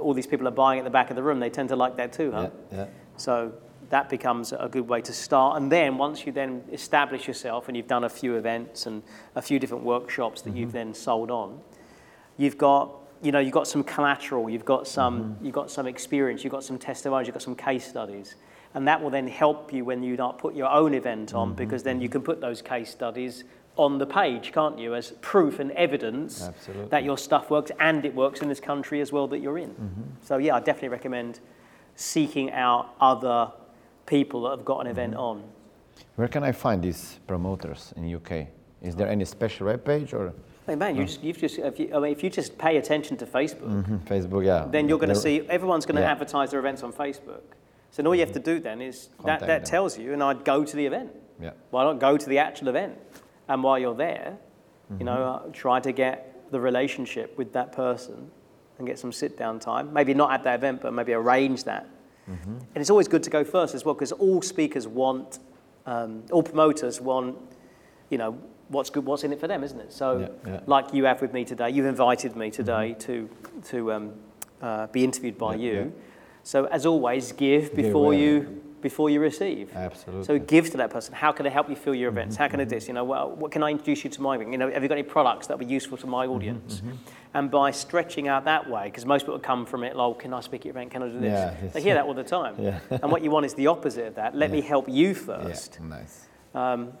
all 0.00 0.14
these 0.14 0.26
people 0.26 0.46
are 0.46 0.52
buying 0.52 0.78
at 0.78 0.84
the 0.84 0.90
back 0.90 1.10
of 1.10 1.16
the 1.16 1.22
room, 1.22 1.40
they 1.40 1.50
tend 1.50 1.68
to 1.70 1.76
like 1.76 1.96
that 1.96 2.12
too, 2.12 2.32
huh? 2.32 2.50
Yeah, 2.70 2.78
yeah. 2.78 2.86
So 3.16 3.52
that 3.90 4.08
becomes 4.08 4.52
a 4.52 4.68
good 4.68 4.88
way 4.88 5.00
to 5.02 5.12
start. 5.12 5.60
And 5.60 5.70
then 5.70 5.96
once 5.96 6.26
you 6.26 6.32
then 6.32 6.64
establish 6.72 7.28
yourself 7.28 7.68
and 7.68 7.76
you've 7.76 7.86
done 7.86 8.04
a 8.04 8.08
few 8.08 8.36
events 8.36 8.86
and 8.86 9.02
a 9.34 9.42
few 9.42 9.58
different 9.58 9.84
workshops 9.84 10.42
that 10.42 10.56
you've 10.56 10.70
mm-hmm. 10.70 10.78
then 10.78 10.94
sold 10.94 11.30
on, 11.30 11.60
you've 12.36 12.58
got 12.58 12.90
you 13.22 13.32
know 13.32 13.38
you've 13.38 13.52
got 13.52 13.66
some 13.66 13.82
collateral, 13.82 14.50
you've 14.50 14.64
got 14.64 14.86
some 14.86 15.20
mm-hmm. 15.20 15.44
you've 15.46 15.54
got 15.54 15.70
some 15.70 15.86
experience, 15.86 16.44
you've 16.44 16.52
got 16.52 16.64
some 16.64 16.78
testimonials, 16.78 17.26
you've 17.28 17.34
got 17.34 17.42
some 17.42 17.56
case 17.56 17.86
studies. 17.86 18.34
And 18.74 18.86
that 18.88 19.02
will 19.02 19.10
then 19.10 19.26
help 19.26 19.72
you 19.72 19.86
when 19.86 20.02
you 20.02 20.16
put 20.36 20.54
your 20.54 20.68
own 20.68 20.92
event 20.92 21.32
on 21.32 21.48
mm-hmm. 21.48 21.56
because 21.56 21.82
then 21.82 22.00
you 22.00 22.10
can 22.10 22.20
put 22.20 22.40
those 22.40 22.60
case 22.60 22.90
studies 22.90 23.44
on 23.76 23.98
the 23.98 24.06
page, 24.06 24.52
can't 24.52 24.78
you, 24.78 24.94
as 24.94 25.12
proof 25.20 25.58
and 25.58 25.70
evidence 25.72 26.42
Absolutely. 26.42 26.88
that 26.88 27.04
your 27.04 27.18
stuff 27.18 27.50
works 27.50 27.70
and 27.78 28.04
it 28.04 28.14
works 28.14 28.40
in 28.40 28.48
this 28.48 28.60
country 28.60 29.00
as 29.00 29.12
well 29.12 29.28
that 29.28 29.38
you're 29.38 29.58
in. 29.58 29.70
Mm-hmm. 29.70 30.02
So 30.22 30.38
yeah, 30.38 30.56
I 30.56 30.60
definitely 30.60 30.88
recommend 30.88 31.40
seeking 31.94 32.50
out 32.52 32.94
other 33.00 33.52
people 34.06 34.42
that 34.42 34.50
have 34.50 34.64
got 34.64 34.80
an 34.80 34.86
event 34.86 35.12
mm-hmm. 35.12 35.20
on. 35.20 35.44
Where 36.16 36.28
can 36.28 36.42
I 36.42 36.52
find 36.52 36.82
these 36.82 37.20
promoters 37.26 37.92
in 37.96 38.14
UK? 38.14 38.48
Is 38.82 38.96
there 38.96 39.08
any 39.08 39.24
special 39.24 39.66
web 39.66 39.84
page 39.84 40.12
or 40.14 40.32
Hey 40.66 40.74
man, 40.74 40.96
you 40.96 41.04
just, 41.04 41.22
you've 41.22 41.38
just, 41.38 41.58
if 41.58 41.78
you, 41.78 41.94
I 41.94 42.00
mean, 42.00 42.10
if 42.10 42.24
you 42.24 42.30
just 42.30 42.58
pay 42.58 42.76
attention 42.78 43.16
to 43.18 43.26
Facebook, 43.26 43.84
Mhm, 43.86 44.00
Facebook? 44.04 44.44
Yeah. 44.44 44.66
then 44.68 44.88
you're 44.88 44.98
going 44.98 45.10
to 45.10 45.14
see 45.14 45.46
everyone's 45.48 45.86
going 45.86 45.94
to 45.94 46.02
Yeah. 46.02 46.10
advertise 46.10 46.50
their 46.50 46.58
events 46.58 46.82
on 46.82 46.92
Facebook. 46.92 47.42
So 47.92 48.02
all 48.04 48.14
you 48.14 48.20
have 48.20 48.30
mm-hmm. 48.30 48.42
to 48.42 48.54
do 48.54 48.60
then 48.60 48.82
is 48.82 49.10
that, 49.24 49.40
that 49.40 49.46
them. 49.46 49.62
tells 49.64 49.96
you, 49.96 50.12
and 50.12 50.22
I'd 50.22 50.44
go 50.44 50.64
to 50.64 50.76
the 50.76 50.84
event. 50.84 51.12
Yeah. 51.40 51.52
Why 51.70 51.84
not 51.84 52.00
go 52.00 52.16
to 52.16 52.28
the 52.28 52.38
actual 52.38 52.68
event? 52.68 52.98
And 53.48 53.62
while 53.62 53.78
you're 53.78 53.94
there, 53.94 54.36
you 54.98 55.04
know, 55.04 55.16
Mm-hmm. 55.16 55.48
uh, 55.48 55.52
try 55.52 55.80
to 55.80 55.92
get 55.92 56.50
the 56.52 56.60
relationship 56.60 57.36
with 57.38 57.52
that 57.54 57.72
person 57.72 58.30
and 58.78 58.86
get 58.86 58.98
some 58.98 59.12
sit 59.12 59.36
down 59.36 59.58
time. 59.58 59.92
Maybe 59.92 60.14
not 60.14 60.30
at 60.32 60.44
that 60.44 60.54
event, 60.56 60.80
but 60.82 60.92
maybe 60.92 61.12
arrange 61.12 61.64
that. 61.64 61.86
Mm-hmm. 62.30 62.50
And 62.58 62.76
it's 62.76 62.90
always 62.90 63.08
good 63.08 63.22
to 63.24 63.30
go 63.30 63.42
first 63.44 63.74
as 63.74 63.84
well 63.84 63.94
because 63.94 64.12
all 64.12 64.42
speakers 64.42 64.86
want, 64.86 65.38
um, 65.86 66.22
all 66.30 66.42
promoters 66.42 67.00
want, 67.00 67.36
you 68.10 68.18
know, 68.18 68.38
what's 68.68 68.90
good, 68.90 69.04
what's 69.04 69.24
in 69.24 69.32
it 69.32 69.40
for 69.40 69.48
them, 69.48 69.64
isn't 69.64 69.80
it? 69.80 69.92
So, 69.92 70.18
Yeah, 70.44 70.52
yeah. 70.52 70.60
like 70.66 70.92
you 70.92 71.04
have 71.04 71.20
with 71.20 71.32
me 71.32 71.44
today, 71.44 71.70
you've 71.70 71.86
invited 71.86 72.36
me 72.36 72.50
today 72.50 72.94
to, 73.00 73.28
to 73.66 73.92
um, 73.92 74.12
uh, 74.60 74.86
be 74.88 75.02
interviewed 75.04 75.38
by 75.38 75.54
Yeah, 75.54 75.70
you. 75.72 75.92
So 76.42 76.66
as 76.66 76.86
always, 76.86 77.32
give 77.32 77.74
before 77.74 78.08
well. 78.10 78.18
you 78.18 78.62
before 78.88 79.10
you 79.10 79.18
receive. 79.18 79.74
Absolutely. 79.74 80.24
So 80.24 80.38
give 80.38 80.70
to 80.70 80.76
that 80.76 80.90
person. 80.90 81.12
How 81.12 81.32
can 81.32 81.44
I 81.44 81.48
help 81.48 81.68
you 81.68 81.74
fill 81.74 81.92
your 81.94 82.10
mm-hmm. 82.10 82.18
events? 82.18 82.36
How 82.36 82.46
can 82.46 82.60
I 82.60 82.64
do 82.64 82.70
this? 82.70 82.86
You 82.86 82.94
know, 82.94 83.02
well, 83.02 83.30
what 83.30 83.50
can 83.50 83.64
I 83.64 83.70
introduce 83.70 84.04
you 84.04 84.10
to 84.10 84.22
my 84.22 84.36
event? 84.36 84.52
You 84.52 84.58
know, 84.58 84.70
have 84.70 84.80
you 84.80 84.88
got 84.88 84.94
any 84.94 85.02
products 85.02 85.48
that 85.48 85.58
would 85.58 85.66
be 85.66 85.74
useful 85.74 85.98
to 85.98 86.06
my 86.06 86.24
mm-hmm, 86.24 86.34
audience? 86.34 86.76
Mm-hmm. 86.76 86.92
And 87.34 87.50
by 87.50 87.72
stretching 87.72 88.28
out 88.28 88.44
that 88.44 88.70
way, 88.70 88.84
because 88.84 89.04
most 89.04 89.22
people 89.26 89.40
come 89.40 89.66
from 89.66 89.82
it, 89.82 89.96
like, 89.96 90.20
can 90.20 90.32
I 90.32 90.40
speak 90.40 90.60
at 90.60 90.66
your 90.66 90.74
event? 90.74 90.92
Can 90.92 91.02
I 91.02 91.08
do 91.08 91.18
this? 91.18 91.32
Yeah, 91.62 91.68
they 91.72 91.82
hear 91.82 91.94
that 91.98 92.04
all 92.04 92.14
the 92.14 92.22
time. 92.22 92.54
Yeah. 92.60 92.78
and 92.90 93.10
what 93.10 93.22
you 93.22 93.32
want 93.32 93.44
is 93.44 93.54
the 93.54 93.66
opposite 93.66 94.06
of 94.06 94.14
that. 94.14 94.36
Let 94.36 94.52
me 94.52 94.60
help 94.60 94.88
you 94.88 95.14
first. 95.14 95.78
Yeah, 95.80 95.88
nice. 95.88 96.26
Um, 96.54 96.92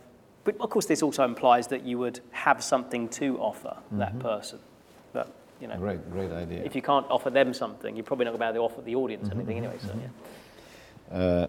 but 0.42 0.56
of 0.60 0.70
course, 0.70 0.86
this 0.86 1.02
also 1.02 1.24
implies 1.24 1.68
that 1.68 1.84
you 1.84 1.98
would 1.98 2.18
have 2.32 2.64
something 2.64 3.08
to 3.20 3.38
offer 3.38 3.76
that 3.92 4.18
person. 4.18 4.58
But 5.12 5.32
you 5.60 5.68
know, 5.68 5.78
Great, 5.78 6.10
great 6.10 6.32
idea. 6.32 6.64
if 6.64 6.74
you 6.74 6.82
can't 6.82 7.06
offer 7.08 7.30
them 7.30 7.54
something, 7.54 7.94
you're 7.96 8.04
probably 8.04 8.24
not 8.24 8.32
going 8.32 8.40
to 8.40 8.52
be 8.52 8.56
able 8.56 8.68
to 8.68 8.74
offer 8.74 8.82
the 8.82 8.94
audience 8.96 9.30
anything 9.30 9.58
anyway. 9.58 9.78
So 9.80 9.94
yeah. 10.00 10.08
Uh, 11.10 11.46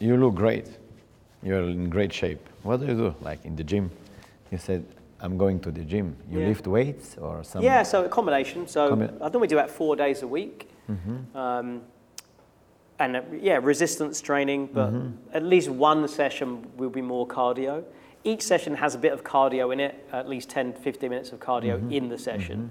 you 0.00 0.16
look 0.16 0.34
great. 0.34 0.66
You're 1.42 1.62
in 1.68 1.90
great 1.90 2.12
shape. 2.12 2.48
What 2.62 2.80
do 2.80 2.86
you 2.86 2.94
do? 2.94 3.14
Like 3.20 3.44
in 3.44 3.56
the 3.56 3.64
gym? 3.64 3.90
You 4.50 4.58
said, 4.58 4.84
I'm 5.20 5.36
going 5.38 5.60
to 5.60 5.70
the 5.70 5.82
gym. 5.84 6.16
You 6.30 6.40
Yeah. 6.40 6.48
lift 6.48 6.66
weights 6.66 7.16
or 7.18 7.42
something? 7.44 7.64
Yeah, 7.64 7.82
so 7.84 8.04
a 8.04 8.08
combination. 8.08 8.66
So 8.68 8.90
Combi- 8.94 9.14
I 9.20 9.28
normally 9.28 9.48
do 9.48 9.56
about 9.58 9.70
four 9.70 9.96
days 9.96 10.22
a 10.22 10.26
week. 10.26 10.68
Um, 11.34 11.82
and 12.98 13.16
uh, 13.16 13.22
yeah, 13.40 13.58
resistance 13.62 14.20
training, 14.20 14.68
but 14.74 14.92
at 15.32 15.42
least 15.42 15.68
one 15.70 16.06
session 16.06 16.66
will 16.76 16.90
be 16.90 17.00
more 17.00 17.26
cardio. 17.26 17.82
Each 18.24 18.42
session 18.42 18.74
has 18.74 18.94
a 18.94 18.98
bit 18.98 19.12
of 19.12 19.24
cardio 19.24 19.72
in 19.72 19.80
it, 19.80 20.06
at 20.12 20.28
least 20.28 20.50
10, 20.50 20.74
15 20.74 21.10
minutes 21.10 21.32
of 21.32 21.40
cardio 21.40 21.90
in 21.90 22.08
the 22.08 22.18
session. 22.18 22.70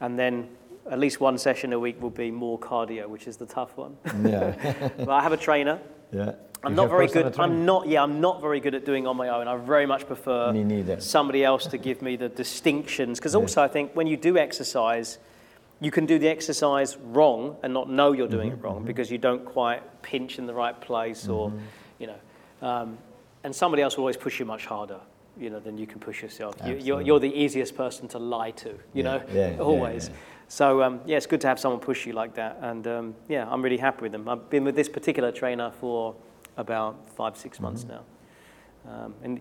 And 0.00 0.18
then 0.18 0.48
at 0.90 0.98
least 0.98 1.20
one 1.20 1.36
session 1.38 1.72
a 1.72 1.78
week 1.78 2.00
will 2.02 2.10
be 2.10 2.30
more 2.30 2.58
cardio, 2.58 3.08
which 3.08 3.26
is 3.28 3.36
the 3.36 3.46
tough 3.46 3.76
one. 3.76 3.96
Yeah. 4.24 4.54
but 4.96 5.10
I 5.10 5.22
have 5.22 5.32
a 5.32 5.36
trainer. 5.36 5.78
yeah. 6.12 6.32
I'm 6.62 6.74
not 6.74 6.90
very 6.90 7.06
good. 7.08 7.38
I'm 7.38 7.64
not. 7.64 7.88
Yeah, 7.88 8.02
I'm 8.02 8.20
not 8.20 8.40
very 8.40 8.60
good 8.60 8.74
at 8.74 8.84
doing 8.84 9.06
on 9.06 9.16
my 9.16 9.28
own. 9.28 9.48
I 9.48 9.56
very 9.56 9.86
much 9.86 10.06
prefer 10.06 10.52
somebody 10.98 11.44
else 11.44 11.66
to 11.66 11.78
give 11.78 12.02
me 12.02 12.16
the 12.16 12.28
distinctions. 12.28 13.18
Because 13.18 13.34
also, 13.34 13.62
I 13.62 13.68
think 13.68 13.92
when 13.94 14.06
you 14.06 14.16
do 14.16 14.36
exercise, 14.36 15.18
you 15.80 15.90
can 15.90 16.04
do 16.06 16.18
the 16.18 16.28
exercise 16.28 16.96
wrong 16.98 17.56
and 17.62 17.72
not 17.72 17.88
know 17.88 18.12
you're 18.12 18.28
doing 18.28 18.50
Mm-hmm, 18.50 18.60
it 18.60 18.64
wrong 18.64 18.84
because 18.84 19.10
you 19.10 19.18
don't 19.18 19.44
quite 19.44 20.02
pinch 20.02 20.38
in 20.38 20.46
the 20.46 20.52
right 20.54 20.78
place, 20.80 21.28
or 21.28 21.52
you 21.98 22.06
know, 22.08 22.66
um, 22.68 22.98
and 23.44 23.54
somebody 23.54 23.82
else 23.82 23.96
will 23.96 24.02
always 24.02 24.18
push 24.18 24.38
you 24.38 24.44
much 24.44 24.66
harder. 24.66 25.00
You 25.38 25.48
know, 25.48 25.60
than 25.60 25.78
you 25.78 25.86
can 25.86 26.00
push 26.00 26.20
yourself. 26.22 26.56
You, 26.66 26.74
you're, 26.74 27.00
you're 27.00 27.20
the 27.20 27.32
easiest 27.32 27.74
person 27.74 28.08
to 28.08 28.18
lie 28.18 28.50
to. 28.50 28.68
You 28.68 28.78
Yeah, 28.92 29.02
know, 29.02 29.22
yeah, 29.32 29.50
yeah, 29.52 29.58
always. 29.58 30.08
yeah. 30.08 30.14
So 30.48 30.82
um, 30.82 31.00
yeah, 31.06 31.16
it's 31.16 31.24
good 31.26 31.40
to 31.42 31.46
have 31.48 31.58
someone 31.58 31.80
push 31.80 32.04
you 32.06 32.12
like 32.12 32.34
that, 32.34 32.58
and 32.60 32.86
um, 32.86 33.14
yeah, 33.28 33.48
I'm 33.48 33.62
really 33.62 33.78
happy 33.78 34.02
with 34.02 34.12
them. 34.12 34.28
I've 34.28 34.50
been 34.50 34.64
with 34.64 34.74
this 34.76 34.88
particular 34.88 35.32
trainer 35.32 35.70
for 35.80 36.14
about 36.60 37.08
five, 37.16 37.36
six 37.36 37.58
months 37.60 37.84
Mm-hmm. 37.84 37.94
now, 38.88 39.04
um, 39.04 39.14
and 39.24 39.40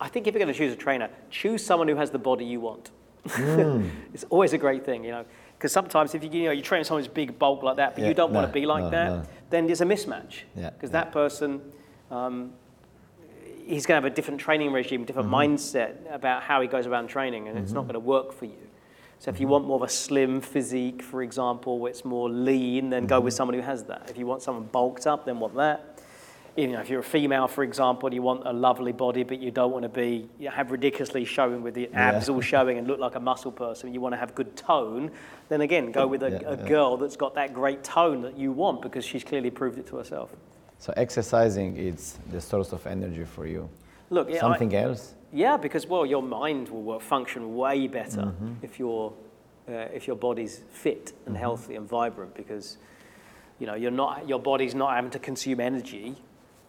I- 0.00 0.08
think 0.08 0.26
if 0.26 0.34
you're 0.34 0.42
going 0.42 0.52
to 0.52 0.58
choose 0.58 0.72
a 0.72 0.76
trainer, 0.76 1.08
choose 1.30 1.64
someone 1.64 1.88
who 1.88 1.96
has 1.96 2.10
the 2.10 2.18
body 2.18 2.44
you 2.44 2.60
want. 2.60 2.90
Mm. 3.28 3.90
it's 4.14 4.24
always 4.30 4.52
a 4.54 4.58
great 4.58 4.84
thing, 4.84 5.04
you 5.04 5.10
know, 5.10 5.24
because 5.58 5.72
sometimes 5.72 6.14
if 6.14 6.24
you 6.24 6.30
you 6.30 6.44
know 6.46 6.52
you 6.52 6.62
train 6.62 6.82
someone 6.84 7.02
who's 7.04 7.12
big 7.12 7.38
bulk 7.38 7.62
like 7.62 7.76
that, 7.76 7.94
but 7.94 8.02
Yeah, 8.02 8.08
you 8.08 8.14
don't 8.14 8.32
want 8.32 8.46
to 8.46 8.52
be 8.52 8.64
like 8.64 8.84
no, 8.84 8.90
that, 8.90 9.08
no. 9.10 9.22
then 9.50 9.66
there's 9.66 9.82
a 9.82 9.84
mismatch. 9.84 10.34
Yeah, 10.56 10.70
Because 10.70 10.88
yeah. 10.90 11.04
that 11.04 11.12
person. 11.12 11.60
Um, 12.10 12.52
He's 13.66 13.86
going 13.86 14.00
to 14.00 14.04
have 14.04 14.12
a 14.12 14.14
different 14.16 14.40
training 14.40 14.72
regime, 14.72 15.04
different 15.04 15.28
Mm-hmm. 15.28 15.54
mindset 15.54 16.12
about 16.12 16.42
how 16.42 16.60
he 16.60 16.66
goes 16.66 16.88
around 16.88 17.06
training, 17.06 17.46
and 17.46 17.56
it's 17.56 17.70
not 17.70 17.82
going 17.82 17.94
to 17.94 18.00
work 18.00 18.32
for 18.32 18.46
you. 18.46 18.56
So 19.20 19.28
if 19.28 19.34
Mm-hmm. 19.36 19.42
you 19.42 19.48
want 19.48 19.64
more 19.66 19.76
of 19.76 19.82
a 19.82 19.88
slim 19.88 20.40
physique, 20.40 21.02
for 21.02 21.22
example, 21.22 21.78
where 21.78 21.90
it's 21.90 22.04
more 22.04 22.28
lean, 22.28 22.90
then 22.90 23.06
go 23.06 23.16
Mm-hmm. 23.18 23.26
with 23.26 23.34
someone 23.34 23.54
who 23.54 23.60
has 23.62 23.84
that. 23.84 24.10
If 24.10 24.18
you 24.18 24.26
want 24.26 24.42
someone 24.42 24.64
bulked 24.72 25.06
up, 25.06 25.24
then 25.24 25.38
want 25.38 25.54
that. 25.54 25.89
You 26.56 26.66
know, 26.68 26.80
if 26.80 26.90
you're 26.90 27.00
a 27.00 27.04
female, 27.04 27.46
for 27.48 27.62
example, 27.62 28.12
you 28.12 28.22
want 28.22 28.46
a 28.46 28.52
lovely 28.52 28.92
body, 28.92 29.22
but 29.22 29.38
you 29.40 29.50
don't 29.50 29.70
want 29.72 29.84
to 29.84 29.88
be 29.88 30.28
you 30.38 30.46
know, 30.46 30.50
have 30.50 30.70
ridiculously 30.72 31.24
showing 31.24 31.62
with 31.62 31.74
the 31.74 31.88
abs 31.94 32.28
all 32.28 32.40
showing 32.40 32.76
and 32.78 32.86
look 32.88 32.98
like 32.98 33.14
a 33.14 33.20
muscle 33.20 33.52
person. 33.52 33.94
You 33.94 34.00
want 34.00 34.14
to 34.14 34.18
have 34.18 34.34
good 34.34 34.56
tone. 34.56 35.10
Then 35.48 35.60
again, 35.60 35.92
go 35.92 36.06
with 36.06 36.22
a, 36.22 36.30
Yeah, 36.30 36.38
a 36.46 36.56
yeah. 36.56 36.68
girl 36.68 36.96
that's 36.96 37.16
got 37.16 37.34
that 37.34 37.54
great 37.54 37.84
tone 37.84 38.22
that 38.22 38.36
you 38.36 38.52
want 38.52 38.82
because 38.82 39.04
she's 39.04 39.22
clearly 39.24 39.50
proved 39.50 39.78
it 39.78 39.86
to 39.88 39.96
herself. 39.96 40.30
So 40.78 40.92
exercising 40.96 41.76
is 41.76 42.18
the 42.32 42.40
source 42.40 42.72
of 42.72 42.86
energy 42.86 43.24
for 43.24 43.46
you. 43.46 43.68
Look, 44.10 44.28
yeah, 44.28 44.36
I- 44.36 44.40
Something 44.40 44.74
else? 44.74 45.14
Yeah, 45.32 45.56
because 45.56 45.86
well, 45.86 46.04
your 46.04 46.22
mind 46.22 46.68
will 46.68 46.82
work, 46.82 47.02
function 47.02 47.54
way 47.54 47.86
better 47.86 48.22
Mm-hmm. 48.22 48.52
if 48.62 48.78
your 48.80 49.12
uh, 49.68 49.72
if 49.94 50.08
your 50.08 50.16
body's 50.16 50.62
fit 50.72 51.12
and 51.26 51.36
healthy 51.36 51.76
and 51.76 51.88
vibrant. 51.88 52.34
Because 52.34 52.76
you 53.60 53.66
know 53.68 53.74
you're 53.74 53.92
not 53.92 54.28
your 54.28 54.40
body's 54.40 54.74
not 54.74 54.96
having 54.96 55.12
to 55.12 55.20
consume 55.20 55.60
energy 55.60 56.16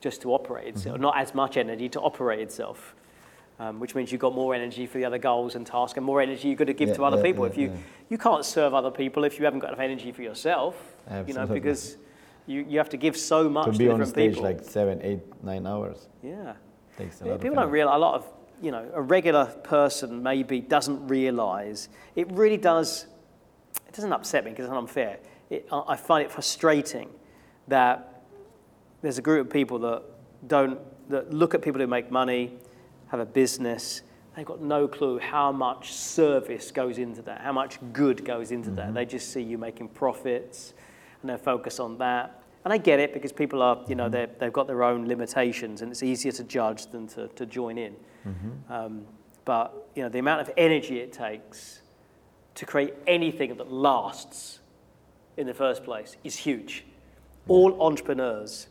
just 0.02 0.22
to 0.24 0.34
operate 0.34 0.68
itself, 0.68 0.96
Mm-hmm. 0.96 1.04
not 1.04 1.18
as 1.18 1.34
much 1.34 1.56
energy 1.58 1.88
to 1.90 2.00
operate 2.02 2.40
itself. 2.40 2.96
Um, 3.60 3.80
which 3.80 3.94
means 3.94 4.12
you've 4.12 4.20
got 4.22 4.34
more 4.34 4.56
energy 4.56 4.88
for 4.88 4.98
the 4.98 5.06
other 5.06 5.20
goals 5.20 5.54
and 5.54 5.68
tasks, 5.68 5.96
and 5.96 6.04
more 6.06 6.20
energy 6.20 6.48
you've 6.48 6.58
got 6.58 6.66
to 6.66 6.74
give 6.74 6.90
Yeah, 6.90 6.96
to 6.96 7.04
other 7.06 7.18
yeah, 7.18 7.24
people. 7.24 7.46
yeah, 7.46 7.52
if 7.52 7.58
you 7.60 7.72
you 8.10 8.18
can't 8.18 8.44
serve 8.44 8.74
other 8.74 8.90
people 8.90 9.24
if 9.24 9.38
you 9.38 9.46
haven't 9.46 9.60
got 9.60 9.68
enough 9.70 9.80
energy 9.80 10.12
for 10.12 10.24
yourself, 10.24 10.76
you 11.28 11.36
know, 11.36 11.46
because 11.46 11.98
you, 12.48 12.66
you 12.68 12.80
have 12.80 12.90
to 12.90 12.98
give 12.98 13.16
so 13.16 13.48
much 13.48 13.66
To 13.68 13.72
to, 13.74 13.78
be 13.78 13.88
on 13.90 14.04
stage 14.06 14.32
people. 14.32 14.44
like 14.50 14.64
seven, 14.64 15.00
eight, 15.04 15.20
nine 15.44 15.68
hours 15.68 16.08
yeah. 16.24 16.54
takes 16.98 17.22
a 17.22 17.26
lot 17.26 17.40
people 17.40 17.56
don't 17.56 17.70
realize 17.70 17.96
a 17.98 18.00
lot 18.00 18.16
of 18.16 18.26
you 18.64 18.72
know 18.72 18.90
a 18.96 19.02
regular 19.02 19.46
person 19.64 20.24
maybe 20.24 20.60
doesn't 20.60 21.08
realize 21.08 21.90
it 22.16 22.32
really 22.32 22.58
does 22.58 23.06
it 23.88 23.94
doesn't 23.94 24.12
upset 24.12 24.44
me 24.44 24.50
because 24.52 24.66
it's 24.66 24.74
unfair 24.74 25.20
it, 25.52 25.68
I 25.72 25.84
I 25.90 25.96
find 25.98 26.26
it 26.26 26.32
frustrating 26.32 27.10
that 27.68 28.11
there's 29.02 29.18
a 29.18 29.22
group 29.22 29.48
of 29.48 29.54
people 29.54 29.80
that 29.80 30.04
don't 30.48 30.80
that 31.10 31.34
look 31.34 31.54
at 31.54 31.62
people 31.62 31.82
who 31.82 31.88
make 31.88 32.12
money 32.12 32.54
have 33.08 33.20
a 33.20 33.26
business. 33.26 34.02
They've 34.36 34.46
got 34.46 34.62
no 34.62 34.88
clue 34.88 35.20
how 35.20 35.52
much 35.52 35.92
service 35.92 36.72
goes 36.72 36.98
into 36.98 37.22
that 37.24 37.42
how 37.42 37.52
much 37.52 37.80
good 37.92 38.24
goes 38.24 38.52
into 38.52 38.72
that. 38.72 38.88
Mm-hmm. 38.88 38.94
They 38.96 39.06
just 39.06 39.32
see 39.32 39.42
you 39.42 39.58
making 39.58 39.90
profits 39.90 40.74
and 41.22 41.30
they 41.30 41.38
focus 41.38 41.80
on 41.80 41.98
that. 41.98 42.42
And 42.64 42.72
I 42.72 42.78
get 42.78 43.00
it 43.00 43.14
because 43.14 43.32
people 43.32 43.62
are, 43.64 43.84
you 43.88 43.96
know, 43.96 44.04
mm-hmm. 44.04 44.14
they're- 44.14 44.30
they've 44.40 44.54
got 44.54 44.68
their 44.68 44.84
own 44.84 45.08
limitations 45.08 45.82
and 45.82 45.92
it's 45.92 46.04
easier 46.04 46.32
to 46.34 46.44
judge 46.44 46.88
than 46.92 47.08
to, 47.08 47.28
to 47.30 47.46
join 47.46 47.78
in. 47.78 47.96
Mm-hmm. 48.26 48.74
Um, 48.74 49.06
but, 49.46 49.90
you 49.96 50.04
know, 50.04 50.10
the 50.10 50.20
amount 50.20 50.42
of 50.42 50.52
energy 50.58 51.00
it 51.00 51.12
takes 51.12 51.82
to 52.56 52.66
create 52.66 52.94
anything 53.08 53.56
that 53.58 53.72
lasts 53.72 54.60
in 55.38 55.48
the 55.48 55.54
first 55.54 55.84
place 55.84 56.16
is 56.24 56.36
huge. 56.36 56.86
All 57.48 57.82
entrepreneurs, 57.82 58.68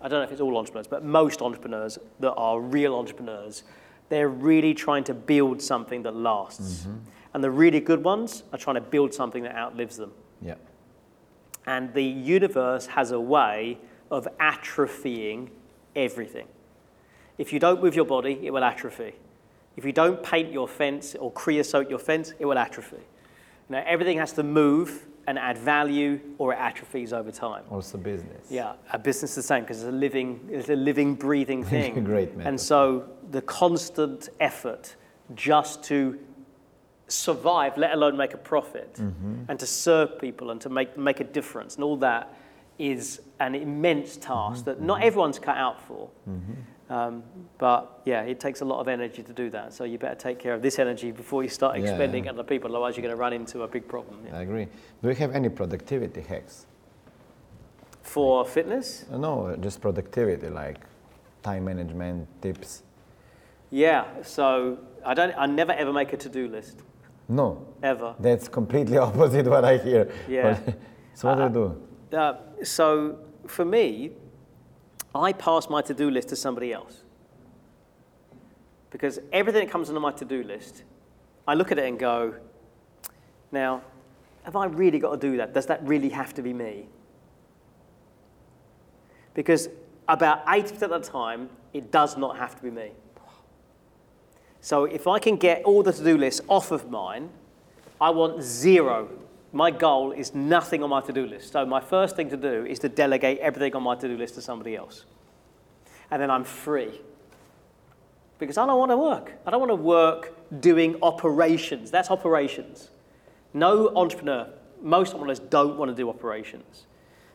I 0.00 0.08
don't 0.08 0.20
know 0.20 0.24
if 0.24 0.32
it's 0.32 0.40
all 0.40 0.56
entrepreneurs, 0.56 0.86
but 0.86 1.04
most 1.04 1.42
entrepreneurs 1.42 1.98
that 2.20 2.32
are 2.32 2.60
real 2.60 2.94
entrepreneurs, 2.94 3.64
they're 4.08 4.28
really 4.28 4.74
trying 4.74 5.04
to 5.04 5.14
build 5.14 5.60
something 5.60 6.02
that 6.02 6.16
lasts. 6.16 6.80
Mm-hmm. 6.80 6.96
And 7.34 7.44
the 7.44 7.50
really 7.50 7.80
good 7.80 8.02
ones 8.02 8.42
are 8.52 8.58
trying 8.58 8.74
to 8.74 8.80
build 8.80 9.14
something 9.14 9.42
that 9.44 9.54
outlives 9.54 9.96
them. 9.96 10.12
Yeah. 10.40 10.54
And 11.66 11.92
the 11.94 12.04
universe 12.04 12.86
has 12.86 13.12
a 13.12 13.20
way 13.20 13.78
of 14.10 14.26
atrophying 14.38 15.50
everything. 15.94 16.46
If 17.38 17.52
you 17.52 17.58
don't 17.58 17.82
move 17.82 17.94
your 17.94 18.04
body, 18.04 18.38
it 18.42 18.52
will 18.52 18.64
atrophy. 18.64 19.14
If 19.76 19.84
you 19.84 19.92
don't 19.92 20.22
paint 20.22 20.52
your 20.52 20.66
fence 20.66 21.14
or 21.14 21.30
creosote 21.30 21.88
your 21.88 21.98
fence, 21.98 22.34
it 22.38 22.46
will 22.46 22.58
atrophy. 22.58 22.98
Now, 23.68 23.84
everything 23.86 24.18
has 24.18 24.32
to 24.32 24.42
move 24.42 25.06
and 25.30 25.38
add 25.38 25.56
value 25.56 26.18
or 26.38 26.52
it 26.52 26.56
atrophies 26.58 27.12
over 27.12 27.30
time. 27.30 27.62
Also 27.70 27.96
business. 27.96 28.48
Yeah, 28.50 28.72
a 28.92 28.98
business 28.98 29.30
is 29.30 29.36
the 29.36 29.42
same 29.44 29.62
because 29.62 29.78
it's 29.82 29.88
a 29.88 29.92
living, 29.92 30.40
it's 30.50 30.68
a 30.68 30.74
living, 30.74 31.14
breathing 31.14 31.62
thing. 31.72 32.02
Great. 32.02 32.30
And 32.40 32.60
so 32.60 33.04
the 33.30 33.40
constant 33.42 34.28
effort 34.40 34.96
just 35.36 35.84
to 35.84 36.18
survive, 37.06 37.76
let 37.78 37.92
alone 37.92 38.16
make 38.16 38.34
a 38.34 38.38
profit, 38.52 38.94
Mm-hmm. 38.94 39.44
and 39.48 39.58
to 39.60 39.66
serve 39.66 40.18
people 40.18 40.50
and 40.50 40.60
to 40.62 40.68
make, 40.68 40.96
make 40.98 41.20
a 41.20 41.24
difference, 41.38 41.76
and 41.76 41.84
all 41.84 41.96
that 41.98 42.34
is 42.78 43.20
an 43.38 43.54
immense 43.54 44.16
task 44.16 44.64
Mm-hmm. 44.64 44.70
that 44.70 44.80
not 44.80 45.02
everyone's 45.02 45.38
cut 45.38 45.56
out 45.56 45.80
for. 45.86 46.08
Um, 46.90 47.22
but 47.58 48.00
yeah, 48.04 48.22
it 48.22 48.40
takes 48.40 48.60
a 48.62 48.64
lot 48.64 48.80
of 48.80 48.88
energy 48.88 49.22
to 49.22 49.32
do 49.32 49.48
that. 49.50 49.72
So 49.72 49.84
you 49.84 49.96
better 49.96 50.16
take 50.16 50.40
care 50.40 50.54
of 50.54 50.60
this 50.60 50.78
energy 50.80 51.12
before 51.12 51.44
you 51.44 51.48
start 51.48 51.76
Yeah, 51.76 51.82
expending 51.84 52.24
yeah. 52.24 52.32
other 52.32 52.42
people, 52.42 52.70
otherwise 52.70 52.96
you're 52.96 53.02
going 53.02 53.14
to 53.16 53.20
run 53.20 53.32
into 53.32 53.62
a 53.62 53.68
big 53.68 53.86
problem. 53.86 54.18
yeah. 54.26 54.38
I 54.38 54.42
agree. 54.42 54.66
Do 55.00 55.08
you 55.08 55.14
have 55.14 55.30
any 55.32 55.48
productivity 55.50 56.20
hacks? 56.20 56.66
For 58.02 58.44
fitness, 58.44 59.04
Uh, 59.12 59.18
No, 59.18 59.56
just 59.60 59.80
productivity, 59.80 60.48
like 60.48 60.78
time 61.42 61.64
management 61.64 62.26
tips. 62.42 62.82
yeah. 63.70 64.04
So 64.22 64.78
I 65.04 65.14
don't. 65.14 65.32
I 65.38 65.46
never 65.46 65.72
ever 65.72 65.92
make 65.92 66.12
a 66.12 66.16
to-do 66.16 66.48
list 66.48 66.82
No, 67.28 67.64
ever. 67.82 68.14
that's 68.18 68.48
completely 68.48 68.98
opposite 69.06 69.46
what 69.46 69.64
I 69.64 69.76
hear. 69.78 70.10
Yeah. 70.28 70.58
so 71.14 71.28
what 71.28 71.36
do 71.36 71.42
Uh, 71.42 71.46
you 71.46 71.54
do? 72.10 72.16
Uh, 72.16 72.34
so 72.64 73.16
for 73.46 73.64
me, 73.64 74.10
I 75.14 75.32
pass 75.32 75.68
my 75.68 75.82
to-do 75.82 76.10
list 76.10 76.28
to 76.28 76.36
somebody 76.36 76.72
else 76.72 77.02
because 78.90 79.18
everything 79.32 79.64
that 79.64 79.72
comes 79.72 79.88
onto 79.88 80.00
my 80.00 80.12
to-do 80.12 80.42
list, 80.42 80.84
I 81.46 81.54
look 81.54 81.72
at 81.72 81.78
it 81.78 81.86
and 81.86 81.98
go, 81.98 82.34
now, 83.52 83.82
have 84.44 84.56
I 84.56 84.66
really 84.66 84.98
got 84.98 85.20
to 85.20 85.30
do 85.30 85.36
that? 85.38 85.52
Does 85.52 85.66
that 85.66 85.86
really 85.86 86.08
have 86.10 86.34
to 86.34 86.42
be 86.42 86.52
me? 86.52 86.86
Because 89.34 89.68
about 90.08 90.44
80% 90.46 90.82
of 90.82 90.90
the 90.90 91.00
time, 91.00 91.50
it 91.72 91.90
does 91.90 92.16
not 92.16 92.36
have 92.36 92.56
to 92.56 92.62
be 92.62 92.70
me. 92.70 92.90
So 94.60 94.84
if 94.84 95.06
I 95.06 95.18
can 95.18 95.36
get 95.36 95.62
all 95.64 95.82
the 95.82 95.92
to 95.92 96.04
do 96.04 96.18
lists 96.18 96.40
off 96.48 96.70
of 96.70 96.90
mine, 96.90 97.30
I 98.00 98.10
want 98.10 98.42
zero. 98.42 99.08
My 99.52 99.70
goal 99.70 100.12
is 100.12 100.34
nothing 100.34 100.82
on 100.82 100.90
my 100.90 101.00
to 101.00 101.12
do 101.12 101.26
list. 101.26 101.52
So 101.52 101.66
my 101.66 101.80
first 101.80 102.14
thing 102.14 102.30
to 102.30 102.36
do 102.36 102.64
is 102.66 102.78
to 102.80 102.88
delegate 102.88 103.38
everything 103.38 103.74
on 103.74 103.82
my 103.82 103.96
to 103.96 104.08
do 104.08 104.16
list 104.16 104.34
to 104.36 104.42
somebody 104.42 104.76
else. 104.76 105.04
And 106.10 106.22
then 106.22 106.30
I'm 106.30 106.44
free. 106.44 107.00
Because 108.38 108.56
I 108.56 108.66
don't 108.66 108.78
want 108.78 108.90
to 108.90 108.96
work. 108.96 109.32
I 109.44 109.50
don't 109.50 109.60
want 109.60 109.70
to 109.70 109.76
work 109.76 110.34
doing 110.60 110.96
operations. 111.02 111.90
That's 111.90 112.10
operations. 112.10 112.90
No 113.52 113.88
entrepreneur, 113.96 114.48
most 114.80 115.08
entrepreneurs 115.08 115.40
don't 115.40 115.76
want 115.76 115.90
to 115.90 115.94
do 115.94 116.08
operations. 116.08 116.86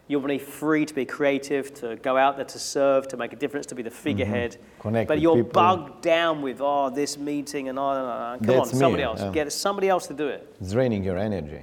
You 0.08 0.20
want 0.20 0.32
to 0.32 0.38
be 0.38 0.44
free 0.44 0.86
to 0.86 0.94
be 0.94 1.04
creative, 1.04 1.74
to 1.76 1.96
go 1.96 2.16
out 2.16 2.36
there 2.36 2.46
to 2.46 2.60
serve, 2.60 3.08
to 3.08 3.18
make 3.18 3.34
a 3.34 3.36
difference, 3.36 3.66
to 3.68 3.76
be 3.76 3.82
the 3.82 3.90
figurehead. 3.90 4.52
Mm-hmm. 4.52 4.82
Connect 4.82 5.08
but 5.08 5.20
you're 5.20 5.38
people. 5.38 5.52
bogged 5.52 6.02
down 6.04 6.44
with 6.44 6.62
oh 6.62 6.92
this 6.92 7.18
meeting 7.18 7.70
and 7.70 7.80
oh, 7.80 7.94
no, 7.94 8.02
no, 8.02 8.34
no. 8.34 8.38
come 8.38 8.48
That's 8.48 8.74
on 8.74 8.80
somebody 8.80 9.02
me, 9.02 9.08
else 9.08 9.20
yeah. 9.20 9.32
get 9.32 9.52
somebody 9.52 9.90
else 9.90 10.06
to 10.08 10.14
do 10.14 10.28
it. 10.28 10.56
It's 10.62 10.72
draining 10.72 11.04
your 11.04 11.18
energy. 11.18 11.62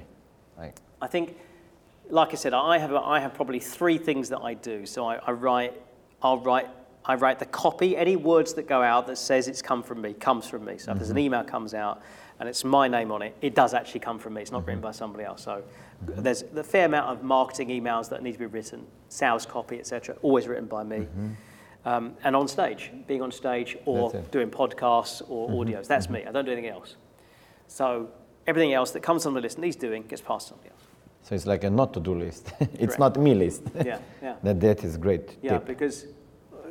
Like, 0.62 0.76
I 1.00 1.08
think, 1.08 1.36
like 2.08 2.32
I 2.32 2.36
said, 2.36 2.54
I 2.54 2.78
have 2.78 2.94
I 2.94 3.18
have 3.20 3.34
probably 3.34 3.58
three 3.58 3.98
things 3.98 4.28
that 4.28 4.40
I 4.40 4.54
do. 4.54 4.86
So 4.86 5.06
I, 5.06 5.16
I 5.16 5.32
write, 5.32 5.74
I'll 6.22 6.38
write, 6.38 6.68
I 7.04 7.16
write 7.16 7.38
the 7.40 7.46
copy. 7.46 7.96
Any 7.96 8.16
words 8.16 8.54
that 8.54 8.68
go 8.68 8.80
out 8.82 9.06
that 9.08 9.18
says 9.18 9.48
it's 9.48 9.62
come 9.62 9.82
from 9.82 10.00
me 10.00 10.12
comes 10.12 10.48
from 10.48 10.64
me. 10.64 10.78
So 10.78 10.92
if 10.92 10.98
there's 10.98 11.10
an 11.10 11.16
mm-hmm. 11.16 11.26
email 11.26 11.44
comes 11.44 11.74
out 11.74 12.00
and 12.38 12.48
it's 12.48 12.64
my 12.64 12.86
name 12.86 13.10
on 13.10 13.22
it, 13.22 13.36
it 13.40 13.54
does 13.54 13.74
actually 13.74 14.00
come 14.00 14.18
from 14.18 14.34
me. 14.34 14.42
It's 14.42 14.52
not 14.52 14.66
written 14.66 14.78
mm-hmm. 14.78 14.88
by 14.88 14.92
somebody 14.92 15.24
else. 15.24 15.42
So 15.42 15.62
mm-hmm. 16.04 16.22
there's 16.22 16.42
a 16.42 16.62
fair 16.62 16.86
amount 16.86 17.10
of 17.10 17.24
marketing 17.24 17.68
emails 17.68 18.08
that 18.10 18.22
need 18.22 18.32
to 18.32 18.38
be 18.38 18.46
written, 18.46 18.86
sales 19.08 19.44
copy, 19.44 19.80
etc. 19.80 20.16
Always 20.22 20.46
written 20.46 20.66
by 20.66 20.84
me. 20.84 21.08
Um, 21.84 22.14
and 22.22 22.36
on 22.36 22.46
stage, 22.46 22.92
being 23.08 23.22
on 23.22 23.32
stage 23.32 23.76
or 23.86 24.12
doing 24.30 24.50
podcasts 24.50 25.20
or 25.28 25.48
audios, 25.50 25.88
that's 25.88 26.08
me. 26.08 26.24
I 26.24 26.30
don't 26.30 26.44
do 26.44 26.52
anything 26.52 26.70
else. 26.70 26.94
So 27.66 28.10
everything 28.46 28.72
else 28.72 28.90
that 28.92 29.00
comes 29.00 29.26
on 29.26 29.34
the 29.34 29.40
list 29.40 29.56
and 29.56 29.64
he's 29.64 29.76
doing 29.76 30.02
gets 30.04 30.22
passed 30.22 30.48
to 30.48 30.54
somebody 30.54 30.70
else. 30.70 30.82
so 31.22 31.34
it's 31.34 31.46
like 31.46 31.64
a 31.64 31.70
not 31.70 31.92
to 31.94 32.00
do 32.00 32.14
list. 32.14 32.52
it's 32.60 32.96
Correct. 32.96 32.98
not 32.98 33.16
me 33.18 33.34
list. 33.34 33.62
Yeah, 33.74 33.98
yeah. 34.22 34.36
that, 34.42 34.60
that 34.60 34.84
is 34.84 34.96
great. 34.96 35.36
Yeah, 35.42 35.52
tip. 35.52 35.66
because 35.66 36.06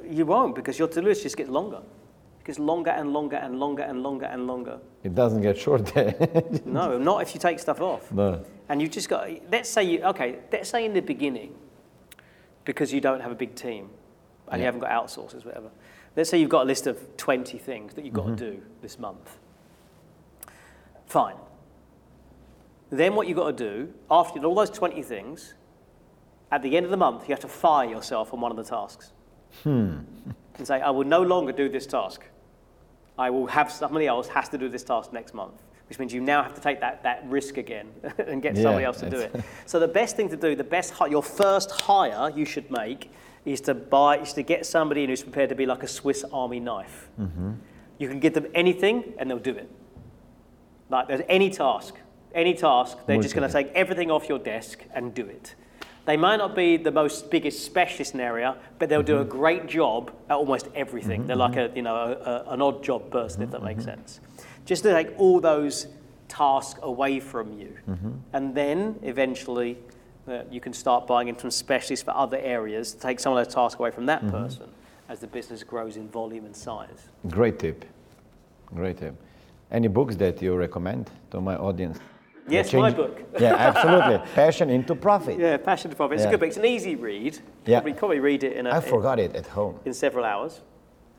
you 0.09 0.25
won't, 0.25 0.55
because 0.55 0.77
your 0.77 0.87
to-do 0.87 1.07
list 1.07 1.23
just 1.23 1.37
gets 1.37 1.49
longer. 1.49 1.81
It 2.39 2.45
gets 2.45 2.59
longer 2.59 2.91
and 2.91 3.13
longer 3.13 3.37
and 3.37 3.59
longer 3.59 3.83
and 3.83 4.03
longer 4.03 4.25
and 4.25 4.47
longer. 4.47 4.79
It 5.03 5.15
doesn't 5.15 5.41
get 5.41 5.57
short. 5.57 5.91
No, 6.65 6.97
not 6.97 7.21
if 7.21 7.33
you 7.33 7.39
take 7.39 7.59
stuff 7.59 7.81
off. 7.81 8.11
no. 8.11 8.43
And 8.69 8.81
you've 8.81 8.91
just 8.91 9.09
got, 9.09 9.29
let's 9.51 9.69
say 9.69 9.83
you, 9.83 10.01
okay, 10.03 10.39
let's 10.51 10.69
say 10.69 10.85
in 10.85 10.93
the 10.93 11.01
beginning, 11.01 11.53
because 12.63 12.93
you 12.93 13.01
don't 13.01 13.19
have 13.21 13.31
a 13.31 13.35
big 13.35 13.55
team 13.55 13.89
and 14.47 14.59
you 14.59 14.65
haven't 14.65 14.81
got 14.81 14.91
outsources, 14.91 15.45
whatever. 15.45 15.69
Let's 16.15 16.29
say 16.29 16.39
you've 16.39 16.49
got 16.49 16.63
a 16.63 16.65
list 16.65 16.87
of 16.87 17.17
20 17.17 17.57
things 17.57 17.93
that 17.93 18.05
you've 18.05 18.13
got 18.13 18.23
to 18.23 18.43
mm-hmm. 18.43 18.57
do 18.57 18.61
this 18.81 18.99
month. 18.99 19.39
Fine. 21.05 21.35
Then 22.91 23.15
what 23.15 23.27
you've 23.27 23.37
got 23.37 23.57
to 23.57 23.69
do, 23.69 23.93
after 24.09 24.35
you 24.35 24.41
do 24.41 24.47
all 24.47 24.55
those 24.55 24.69
20 24.69 25.01
things, 25.01 25.53
at 26.51 26.61
the 26.61 26.75
end 26.75 26.85
of 26.85 26.91
the 26.91 26.97
month, 26.97 27.23
you 27.27 27.33
have 27.33 27.39
to 27.39 27.47
fire 27.47 27.89
yourself 27.89 28.33
on 28.33 28.41
one 28.41 28.51
of 28.51 28.57
the 28.57 28.63
tasks. 28.63 29.13
And 30.57 30.67
say, 30.67 30.81
I 30.81 30.89
will 30.89 31.05
no 31.05 31.21
longer 31.21 31.53
do 31.53 31.69
this 31.69 31.87
task. 31.87 32.23
I 33.17 33.29
will 33.29 33.47
have 33.47 33.71
somebody 33.71 34.07
else 34.07 34.27
has 34.27 34.49
to 34.49 34.57
do 34.57 34.67
this 34.67 34.83
task 34.83 35.13
next 35.13 35.33
month, 35.33 35.61
which 35.87 35.99
means 35.99 36.13
you 36.13 36.21
now 36.21 36.43
have 36.43 36.53
to 36.53 36.61
take 36.61 36.81
that, 36.81 37.03
that 37.03 37.23
risk 37.27 37.57
again 37.57 37.89
and 38.17 38.41
get 38.41 38.55
Yeah, 38.55 38.63
somebody 38.63 38.85
else 38.85 38.99
to 38.99 39.09
do 39.09 39.19
it. 39.19 39.35
So 39.65 39.79
the 39.79 39.87
best 39.87 40.15
thing 40.15 40.29
to 40.29 40.37
do, 40.37 40.55
the 40.55 40.63
best 40.63 40.93
your 41.09 41.23
first 41.23 41.71
hire 41.71 42.29
you 42.35 42.45
should 42.45 42.69
make 42.69 43.11
is 43.45 43.61
to 43.61 43.73
buy 43.73 44.17
is 44.17 44.33
to 44.33 44.43
get 44.43 44.65
somebody 44.65 45.03
in 45.03 45.09
who's 45.09 45.23
prepared 45.23 45.49
to 45.49 45.55
be 45.55 45.65
like 45.65 45.83
a 45.83 45.87
Swiss 45.87 46.23
Army 46.31 46.59
knife. 46.59 47.09
Mm-hmm. 47.19 47.53
You 47.97 48.07
can 48.07 48.19
give 48.19 48.33
them 48.33 48.47
anything 48.53 49.13
and 49.17 49.29
they'll 49.29 49.39
do 49.39 49.55
it. 49.55 49.69
Like 50.89 51.07
there's 51.07 51.21
any 51.29 51.49
task, 51.49 51.95
any 52.33 52.53
task, 52.53 52.97
they're 53.05 53.21
just 53.21 53.35
going 53.35 53.47
to 53.47 53.53
take 53.53 53.71
everything 53.73 54.11
off 54.11 54.29
your 54.29 54.39
desk 54.39 54.79
and 54.93 55.13
do 55.13 55.25
it. 55.25 55.55
They 56.05 56.17
might 56.17 56.37
not 56.37 56.55
be 56.55 56.77
the 56.77 56.91
most 56.91 57.29
biggest 57.29 57.63
specialist 57.63 58.13
in 58.13 58.19
an 58.19 58.25
area, 58.25 58.57
but 58.79 58.89
they'll 58.89 59.03
do 59.03 59.17
a 59.17 59.21
mm-hmm. 59.21 59.37
great 59.37 59.67
job 59.67 60.11
at 60.29 60.35
almost 60.35 60.67
everything. 60.73 61.27
They're 61.27 61.35
mm-hmm. 61.35 61.57
like 61.57 61.71
a 61.71 61.75
you 61.75 61.83
know 61.83 61.95
a, 61.95 62.11
a, 62.11 62.53
an 62.53 62.61
odd 62.61 62.83
job 62.83 63.11
person, 63.11 63.43
if 63.43 63.51
that 63.51 63.57
mm-hmm. 63.57 63.65
makes 63.67 63.83
sense. 63.83 64.19
Just 64.65 64.83
to 64.83 64.93
take 64.93 65.13
all 65.19 65.39
those 65.39 65.87
tasks 66.27 66.79
away 66.81 67.19
from 67.19 67.59
you, 67.59 67.77
and 68.33 68.55
then 68.55 68.97
eventually 69.03 69.77
uh, 70.27 70.43
you 70.49 70.59
can 70.59 70.73
start 70.73 71.05
buying 71.05 71.27
in 71.27 71.35
from 71.35 71.51
specialists 71.51 72.03
for 72.03 72.15
other 72.15 72.37
areas. 72.37 72.93
to 72.93 72.99
Take 72.99 73.19
some 73.19 73.33
of 73.35 73.43
those 73.43 73.53
tasks 73.53 73.79
away 73.79 73.91
from 73.91 74.05
that 74.07 74.27
person 74.29 74.69
as 75.09 75.19
the 75.19 75.27
business 75.27 75.63
grows 75.63 75.97
in 75.97 76.07
volume 76.07 76.45
and 76.45 76.55
size. 76.55 77.09
Great 77.29 77.59
tip. 77.59 77.85
Great 78.73 78.97
tip. 78.97 79.15
Any 79.69 79.87
books 79.87 80.15
that 80.17 80.41
you 80.41 80.55
recommend 80.55 81.09
to 81.31 81.41
my 81.41 81.55
audience? 81.57 81.99
Yes, 82.47 82.73
my 82.73 82.91
book. 82.91 83.21
yeah, 83.39 83.55
absolutely. 83.55 84.17
Passion 84.33 84.69
into 84.69 84.95
profit. 84.95 85.39
Yeah, 85.39 85.57
Passion 85.57 85.89
to 85.91 85.95
Profit. 85.95 86.15
It's 86.15 86.23
Yeah. 86.23 86.29
a 86.29 86.31
good 86.31 86.39
book. 86.39 86.47
It's 86.47 86.57
an 86.57 86.65
easy 86.65 86.95
read. 86.95 87.39
Yeah. 87.65 87.77
Probably, 87.79 87.93
probably 87.93 88.19
read 88.19 88.43
it 88.43 88.53
in, 88.57 88.67
a, 88.67 88.71
I 88.75 88.81
forgot 88.81 89.19
it 89.19 89.35
at 89.35 89.45
home. 89.47 89.79
in 89.85 89.93
several 89.93 90.25
hours. 90.25 90.61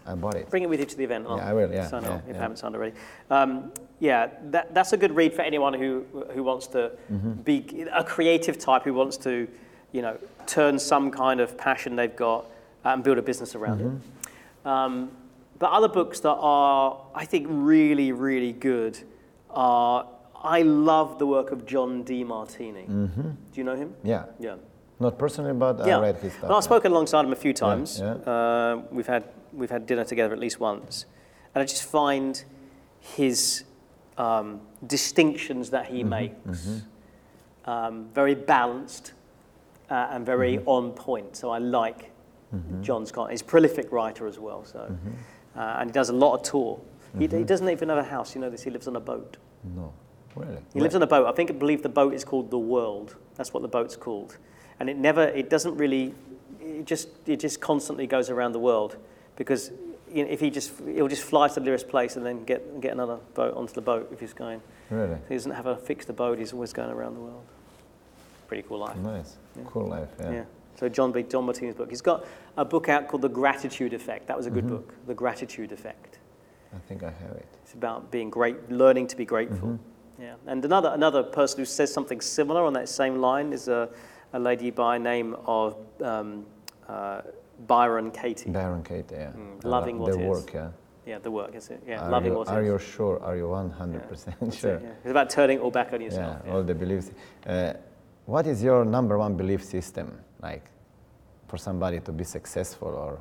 I 0.04 0.14
bought 0.16 0.34
it. 0.34 0.50
Bring 0.50 0.64
it 0.64 0.68
with 0.68 0.80
you 0.80 0.86
to 0.86 0.96
the 0.96 1.04
event. 1.04 1.26
I'll 1.28 1.36
Yeah, 1.36 1.48
I 1.50 1.52
will, 1.52 1.70
yeah, 1.72 1.86
Sign 1.86 2.02
yeah, 2.02 2.10
up 2.10 2.22
if 2.26 2.32
yeah. 2.34 2.38
I 2.38 2.42
haven't 2.42 2.56
signed 2.56 2.74
already. 2.74 2.94
Um, 3.30 3.72
yeah, 4.00 4.30
that, 4.50 4.74
that's 4.74 4.92
a 4.92 4.96
good 4.96 5.14
read 5.14 5.32
for 5.32 5.42
anyone 5.42 5.74
who, 5.74 6.04
who 6.34 6.42
wants 6.42 6.66
to 6.68 6.90
Mm-hmm. 7.12 7.32
be 7.42 7.86
a 7.92 8.02
creative 8.02 8.58
type 8.58 8.82
who 8.82 8.94
wants 8.94 9.16
to, 9.18 9.46
you 9.92 10.02
know, 10.02 10.18
turn 10.46 10.76
some 10.78 11.10
kind 11.12 11.40
of 11.40 11.56
passion 11.56 11.94
they've 11.94 12.16
got 12.16 12.46
and 12.84 13.04
build 13.04 13.18
a 13.18 13.22
business 13.22 13.54
around 13.54 13.80
Mm-hmm. 13.80 13.96
it. 13.96 14.70
Um, 14.70 15.10
but 15.60 15.70
other 15.70 15.88
books 15.88 16.18
that 16.20 16.34
are, 16.34 16.98
I 17.14 17.24
think, 17.24 17.46
really, 17.48 18.10
really 18.10 18.52
good 18.52 18.98
are. 19.50 20.06
I 20.42 20.62
love 20.62 21.18
the 21.18 21.26
work 21.26 21.52
of 21.52 21.64
John 21.66 22.04
Demartini. 22.04 22.86
Do 22.86 23.32
you 23.54 23.64
know 23.64 23.76
him? 23.76 23.90
Mm-hmm. 23.90 24.06
Yeah. 24.08 24.24
Yeah. 24.40 24.56
Not 25.00 25.18
personally, 25.18 25.52
but 25.52 25.86
Yeah. 25.86 25.98
I 25.98 26.02
read 26.02 26.16
his 26.16 26.32
stuff. 26.32 26.48
Well, 26.48 26.58
I've 26.58 26.64
spoken 26.64 26.92
alongside 26.92 27.24
him 27.24 27.32
a 27.32 27.36
few 27.36 27.52
times. 27.52 27.98
yeah. 28.00 28.12
Uh, 28.32 28.82
we've 28.90 29.06
had 29.06 29.24
we've 29.52 29.70
had 29.70 29.86
dinner 29.86 30.04
together 30.04 30.32
at 30.32 30.40
least 30.40 30.58
once, 30.60 31.06
and 31.54 31.62
I 31.62 31.66
just 31.66 31.84
find 31.84 32.42
his 33.00 33.64
um, 34.18 34.60
distinctions 34.86 35.70
that 35.70 35.86
Mm-hmm, 35.86 35.96
he 35.96 36.04
makes 36.04 36.80
um, 37.64 38.08
very 38.14 38.34
balanced 38.34 39.12
uh, 39.90 40.08
and 40.10 40.24
very 40.26 40.56
Mm-hmm. 40.58 40.68
on 40.68 40.92
point. 40.92 41.36
So 41.36 41.50
I 41.50 41.58
like 41.58 42.10
John's 42.82 43.10
content. 43.12 43.32
He's 43.32 43.40
a 43.40 43.44
prolific 43.44 43.90
writer 43.92 44.26
as 44.26 44.38
well. 44.38 44.64
So, 44.64 44.78
Mm-hmm. 44.78 45.58
uh, 45.58 45.76
and 45.80 45.90
he 45.90 45.92
does 45.92 46.10
a 46.10 46.12
lot 46.12 46.34
of 46.34 46.42
tour. 46.42 46.78
He, 47.18 47.26
he 47.26 47.44
doesn't 47.44 47.68
even 47.68 47.88
have 47.88 47.98
a 47.98 48.04
house. 48.04 48.34
You 48.34 48.40
know 48.40 48.50
this. 48.50 48.62
He 48.62 48.70
lives 48.70 48.86
on 48.88 48.96
a 48.96 49.00
boat. 49.00 49.36
No. 49.76 49.92
Really? 50.34 50.58
He 50.72 50.80
lives 50.80 50.94
on 50.94 51.02
a 51.02 51.06
boat. 51.06 51.26
I 51.26 51.32
think 51.32 51.50
I 51.50 51.54
believe 51.54 51.82
the 51.82 51.88
boat 51.88 52.14
is 52.14 52.24
called 52.24 52.50
the 52.50 52.58
World. 52.58 53.16
That's 53.36 53.52
what 53.52 53.62
the 53.62 53.68
boat's 53.68 53.96
called, 53.96 54.38
and 54.80 54.88
it 54.88 54.96
never. 54.96 55.24
It 55.24 55.50
doesn't 55.50 55.76
really. 55.76 56.14
It 56.60 56.86
just. 56.86 57.08
It 57.26 57.40
just 57.40 57.60
constantly 57.60 58.06
goes 58.06 58.30
around 58.30 58.52
the 58.52 58.58
world, 58.60 58.96
because 59.36 59.70
you 60.12 60.24
know, 60.24 60.30
if 60.30 60.40
he 60.40 60.50
just, 60.50 60.72
he'll 60.86 61.08
just 61.08 61.22
fly 61.22 61.48
to 61.48 61.54
the 61.54 61.60
nearest 61.60 61.88
place 61.88 62.16
and 62.16 62.24
then 62.24 62.44
get 62.44 62.80
get 62.80 62.92
another 62.92 63.18
boat 63.34 63.54
onto 63.56 63.72
the 63.72 63.80
boat 63.80 64.08
if 64.12 64.20
he's 64.20 64.32
going. 64.34 64.60
Really? 64.90 65.16
He 65.28 65.34
doesn't 65.34 65.52
have 65.52 65.66
a 65.66 65.76
fixed 65.76 66.08
abode. 66.10 66.38
He's 66.38 66.52
always 66.52 66.72
going 66.72 66.90
around 66.90 67.14
the 67.14 67.20
world. 67.20 67.44
Pretty 68.48 68.62
cool 68.68 68.78
life. 68.78 68.96
Nice. 68.96 69.36
Cool 69.66 69.88
life. 69.88 70.08
Yeah. 70.20 70.32
Yeah. 70.32 70.44
So 70.76 70.88
John 70.88 71.12
B. 71.12 71.22
John 71.22 71.44
Martini's 71.46 71.74
book. 71.74 71.88
He's 71.88 72.02
got 72.02 72.26
a 72.56 72.64
book 72.64 72.88
out 72.88 73.08
called 73.08 73.22
The 73.22 73.28
Gratitude 73.28 73.94
Effect. 73.94 74.26
That 74.26 74.36
was 74.36 74.46
a 74.46 74.50
good 74.50 74.64
Mm-hmm. 74.64 74.76
book. 74.76 74.94
The 75.06 75.14
Gratitude 75.14 75.72
Effect. 75.72 76.18
I 76.74 76.78
think 76.88 77.02
I 77.02 77.10
have 77.10 77.32
it. 77.32 77.46
It's 77.64 77.74
about 77.74 78.10
being 78.10 78.28
great, 78.30 78.70
learning 78.70 79.06
to 79.08 79.16
be 79.16 79.24
grateful. 79.24 79.68
Mm-hmm. 79.68 79.91
Yeah. 80.20 80.34
And 80.46 80.64
another, 80.64 80.90
another 80.94 81.22
person 81.22 81.58
who 81.58 81.64
says 81.64 81.92
something 81.92 82.20
similar 82.20 82.62
on 82.64 82.72
that 82.74 82.88
same 82.88 83.20
line 83.20 83.52
is 83.52 83.68
a, 83.68 83.88
a 84.32 84.38
lady 84.38 84.70
by 84.70 84.98
name 84.98 85.34
of 85.46 85.76
um, 86.02 86.46
uh, 86.88 87.22
Byron 87.66 88.10
Katie. 88.10 88.50
Baron 88.50 88.82
Kate, 88.82 89.04
yeah. 89.10 89.30
Mm, 89.32 89.64
loving 89.64 89.98
love 89.98 90.08
what 90.10 90.18
their 90.18 90.28
work, 90.28 90.52
yeah. 90.54 90.68
Yeah, 91.04 91.18
the 91.18 91.30
work, 91.30 91.54
is 91.54 91.68
it? 91.68 91.82
Yeah, 91.86 92.00
Are 92.06 92.10
loving 92.10 92.32
you, 92.32 92.38
what 92.38 92.48
Are 92.48 92.62
you 92.62 92.78
sure? 92.78 93.20
Are 93.22 93.36
you 93.36 93.46
100% 93.46 94.34
That's 94.40 94.56
sure? 94.56 94.74
it, 94.74 94.82
yeah. 94.84 94.88
It's 95.02 95.10
about 95.10 95.30
turning 95.30 95.58
all 95.58 95.70
back 95.70 95.92
on 95.92 96.00
Yeah, 96.00 96.04
yourself. 96.06 96.42
yeah. 96.46 96.52
all 96.52 96.62
the 96.62 96.74
beliefs. 96.74 97.10
Uh, 97.44 97.72
what 98.26 98.46
is 98.46 98.62
your 98.62 98.84
number 98.84 99.18
one 99.18 99.36
belief 99.36 99.64
system 99.64 100.20
like 100.40 100.64
for 101.48 101.56
somebody 101.56 101.98
to 102.00 102.12
be 102.12 102.22
successful 102.22 102.88
or 102.88 103.18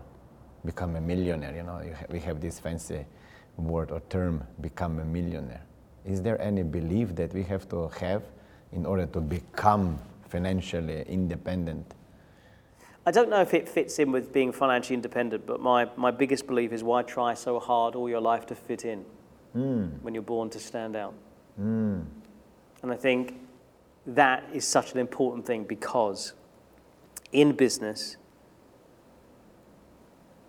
become 0.64 0.96
a 0.96 1.02
millionaire? 1.02 1.56
You 1.56 1.64
know, 1.64 1.82
you 1.84 1.94
ha- 1.94 2.06
we 2.12 2.20
have 2.20 2.40
this 2.40 2.60
fancy 2.60 3.04
word 3.58 3.90
or 3.92 4.00
term, 4.10 4.44
become 4.62 5.00
a 5.00 5.06
millionaire. 5.06 5.64
Is 6.06 6.22
there 6.22 6.42
any 6.42 6.64
belief 6.64 7.16
that 7.16 7.34
we 7.34 7.44
have 7.44 7.68
to 7.70 7.88
have 8.00 8.24
in 8.72 8.86
order 8.86 9.06
to 9.08 9.22
become 9.22 10.00
financially 10.30 11.04
independent? 11.08 11.94
I 13.06 13.12
don't 13.12 13.30
know 13.30 13.42
if 13.42 13.54
it 13.54 13.68
fits 13.68 13.98
in 14.00 14.12
with 14.12 14.32
being 14.32 14.52
financially 14.52 14.96
independent, 14.96 15.46
but 15.46 15.60
my, 15.60 15.90
my 15.96 16.12
biggest 16.12 16.48
belief 16.48 16.72
is 16.72 16.84
why 16.84 17.02
try 17.02 17.34
so 17.34 17.60
hard 17.60 17.96
all 17.96 18.08
your 18.08 18.22
life 18.22 18.46
to 18.48 18.56
fit 18.56 18.86
in 18.86 19.06
Hmm. 19.54 19.88
when 20.02 20.14
you're 20.14 20.24
born 20.24 20.50
to 20.52 20.60
stand 20.60 20.96
out? 20.96 21.14
Hmm. 21.58 22.02
And 22.82 22.92
I 22.92 22.96
think 22.96 23.40
that 24.08 24.44
is 24.54 24.66
such 24.66 24.94
an 24.94 25.00
important 25.00 25.46
thing 25.46 25.66
because 25.66 26.34
in 27.32 27.52
business, 27.52 28.18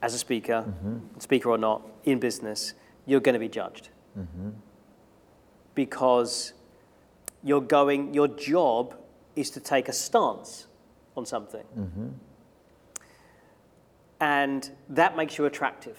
as 0.01 0.15
a 0.15 0.19
speaker, 0.19 0.65
mm-hmm. 0.67 1.19
speaker 1.19 1.51
or 1.51 1.59
not, 1.59 1.83
in 2.05 2.19
business, 2.19 2.75
you're 3.07 3.21
going 3.21 3.35
to 3.35 3.39
be 3.39 3.49
judged. 3.49 3.89
Mm-hmm. 4.19 4.51
Because 5.75 6.53
you're 7.43 7.61
going, 7.61 8.15
your 8.15 8.29
job 8.29 8.97
is 9.37 9.51
to 9.51 9.61
take 9.61 9.89
a 9.89 9.93
stance 9.93 10.67
on 11.17 11.27
something. 11.27 11.65
Mm-hmm. 11.79 12.09
And 14.21 14.71
that 14.89 15.17
makes 15.17 15.39
you 15.39 15.47
attractive. 15.47 15.99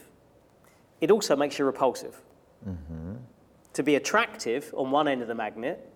It 1.02 1.12
also 1.12 1.36
makes 1.36 1.60
you 1.60 1.66
repulsive. 1.66 2.22
Mm-hmm. 2.68 3.16
To 3.74 3.84
be 3.84 3.96
attractive 3.96 4.74
on 4.78 4.92
one 4.92 5.08
end 5.08 5.22
of 5.22 5.28
the 5.28 5.36
magnet, 5.36 5.90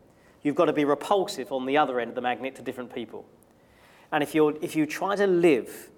you've 0.43 0.55
got 0.55 0.65
to 0.65 0.73
be 0.73 0.83
repulsive 0.83 1.51
on 1.51 1.65
the 1.65 1.77
other 1.77 1.99
end 1.99 2.09
of 2.09 2.15
the 2.15 2.21
magnet 2.21 2.55
to 2.55 2.61
different 2.61 2.93
people. 2.93 3.25
And 4.11 4.23
if, 4.23 4.35
you're, 4.35 4.55
if 4.61 4.75
you 4.75 4.85
try 4.85 5.15
to 5.15 5.27
live 5.27 5.89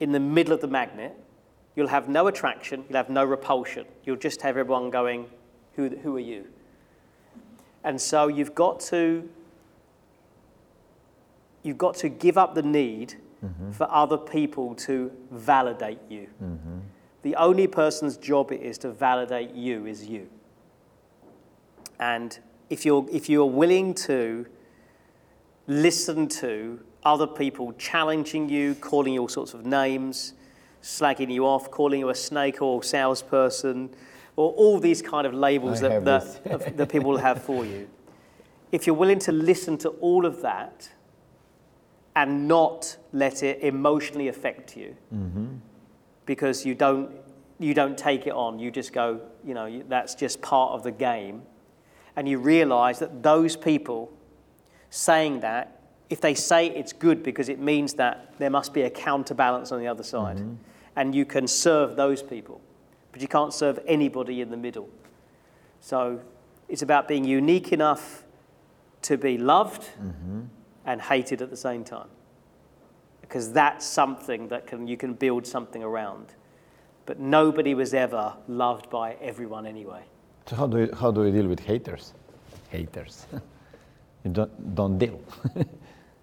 in 0.00 0.12
the 0.12 0.20
middle 0.20 0.52
of 0.52 0.60
the 0.60 0.68
magnet, 0.68 1.14
you'll 1.76 1.88
have 1.88 2.08
no 2.08 2.26
attraction, 2.26 2.84
you'll 2.88 2.96
have 2.96 3.10
no 3.10 3.24
repulsion. 3.24 3.86
You'll 4.04 4.16
just 4.16 4.42
have 4.42 4.56
everyone 4.56 4.90
going, 4.90 5.26
Who, 5.74 5.88
who 5.88 6.16
are 6.16 6.20
you? 6.20 6.46
And 7.84 8.00
so 8.00 8.28
you've 8.28 8.54
got 8.54 8.80
to 8.80 9.28
you've 11.62 11.78
got 11.78 11.94
to 11.96 12.08
give 12.08 12.38
up 12.38 12.54
the 12.54 12.62
need 12.62 13.14
mm-hmm. 13.44 13.72
for 13.72 13.90
other 13.90 14.16
people 14.16 14.74
to 14.74 15.12
validate 15.30 15.98
you. 16.08 16.28
Mm-hmm. 16.42 16.78
The 17.22 17.36
only 17.36 17.66
person's 17.66 18.16
job 18.16 18.52
it 18.52 18.62
is 18.62 18.78
to 18.78 18.90
validate 18.90 19.54
you 19.54 19.86
is 19.86 20.06
you. 20.06 20.28
And 21.98 22.38
if 22.70 22.84
you're, 22.84 23.06
if 23.10 23.28
you're 23.28 23.44
willing 23.44 23.94
to 23.94 24.46
listen 25.66 26.28
to 26.28 26.80
other 27.04 27.26
people 27.26 27.72
challenging 27.74 28.48
you, 28.48 28.74
calling 28.76 29.14
you 29.14 29.20
all 29.20 29.28
sorts 29.28 29.52
of 29.52 29.66
names, 29.66 30.34
slagging 30.82 31.30
you 31.30 31.44
off, 31.44 31.70
calling 31.70 32.00
you 32.00 32.08
a 32.08 32.14
snake 32.14 32.62
or 32.62 32.82
salesperson, 32.82 33.90
or 34.38 34.52
all 34.52 34.78
these 34.78 35.02
kind 35.02 35.26
of 35.26 35.34
labels 35.34 35.82
I 35.82 35.98
that, 35.98 36.44
that, 36.44 36.76
that 36.76 36.88
people 36.88 37.10
will 37.10 37.18
have 37.18 37.42
for 37.42 37.64
you. 37.64 37.88
If 38.70 38.86
you're 38.86 38.94
willing 38.94 39.18
to 39.20 39.32
listen 39.32 39.76
to 39.78 39.88
all 39.88 40.24
of 40.24 40.42
that 40.42 40.88
and 42.14 42.46
not 42.46 42.98
let 43.12 43.42
it 43.42 43.60
emotionally 43.62 44.28
affect 44.28 44.76
you, 44.76 44.96
mm-hmm. 45.12 45.56
because 46.24 46.64
you 46.64 46.76
don't, 46.76 47.10
you 47.58 47.74
don't 47.74 47.98
take 47.98 48.28
it 48.28 48.32
on, 48.32 48.60
you 48.60 48.70
just 48.70 48.92
go, 48.92 49.20
you 49.44 49.54
know, 49.54 49.82
that's 49.88 50.14
just 50.14 50.40
part 50.40 50.70
of 50.70 50.84
the 50.84 50.92
game, 50.92 51.42
and 52.14 52.28
you 52.28 52.38
realize 52.38 53.00
that 53.00 53.24
those 53.24 53.56
people 53.56 54.12
saying 54.90 55.40
that, 55.40 55.82
if 56.10 56.20
they 56.20 56.34
say 56.34 56.68
it's 56.68 56.92
good 56.92 57.24
because 57.24 57.48
it 57.48 57.58
means 57.58 57.94
that 57.94 58.38
there 58.38 58.50
must 58.50 58.72
be 58.72 58.82
a 58.82 58.90
counterbalance 58.90 59.72
on 59.72 59.80
the 59.80 59.88
other 59.88 60.04
side, 60.04 60.36
mm-hmm. 60.36 60.54
and 60.94 61.12
you 61.12 61.24
can 61.24 61.48
serve 61.48 61.96
those 61.96 62.22
people, 62.22 62.60
but 63.18 63.22
you 63.22 63.26
can't 63.26 63.52
serve 63.52 63.80
anybody 63.84 64.40
in 64.40 64.48
the 64.48 64.56
middle. 64.56 64.88
So 65.80 66.20
it's 66.68 66.82
about 66.82 67.08
being 67.08 67.24
unique 67.24 67.72
enough 67.72 68.22
to 69.02 69.18
be 69.18 69.36
loved 69.36 69.88
and 70.84 71.02
hated 71.02 71.42
at 71.42 71.50
the 71.50 71.56
same 71.56 71.82
time. 71.82 72.06
Because 73.20 73.52
that's 73.52 73.84
something 73.84 74.46
that 74.48 74.68
can, 74.68 74.86
you 74.86 74.96
can 74.96 75.14
build 75.14 75.48
something 75.48 75.82
around. 75.82 76.26
But 77.06 77.18
nobody 77.18 77.74
was 77.74 77.92
ever 77.92 78.34
loved 78.46 78.88
by 78.88 79.16
everyone 79.20 79.66
anyway. 79.66 80.04
So 80.46 80.54
how 80.54 80.68
do 80.68 80.78
you, 80.78 80.90
how 80.94 81.10
do 81.10 81.24
you 81.24 81.32
deal 81.32 81.48
with 81.48 81.58
haters? 81.58 82.14
Haters. 82.70 83.26
you 84.24 84.30
don't, 84.30 84.74
don't 84.76 84.96
deal. 84.96 85.20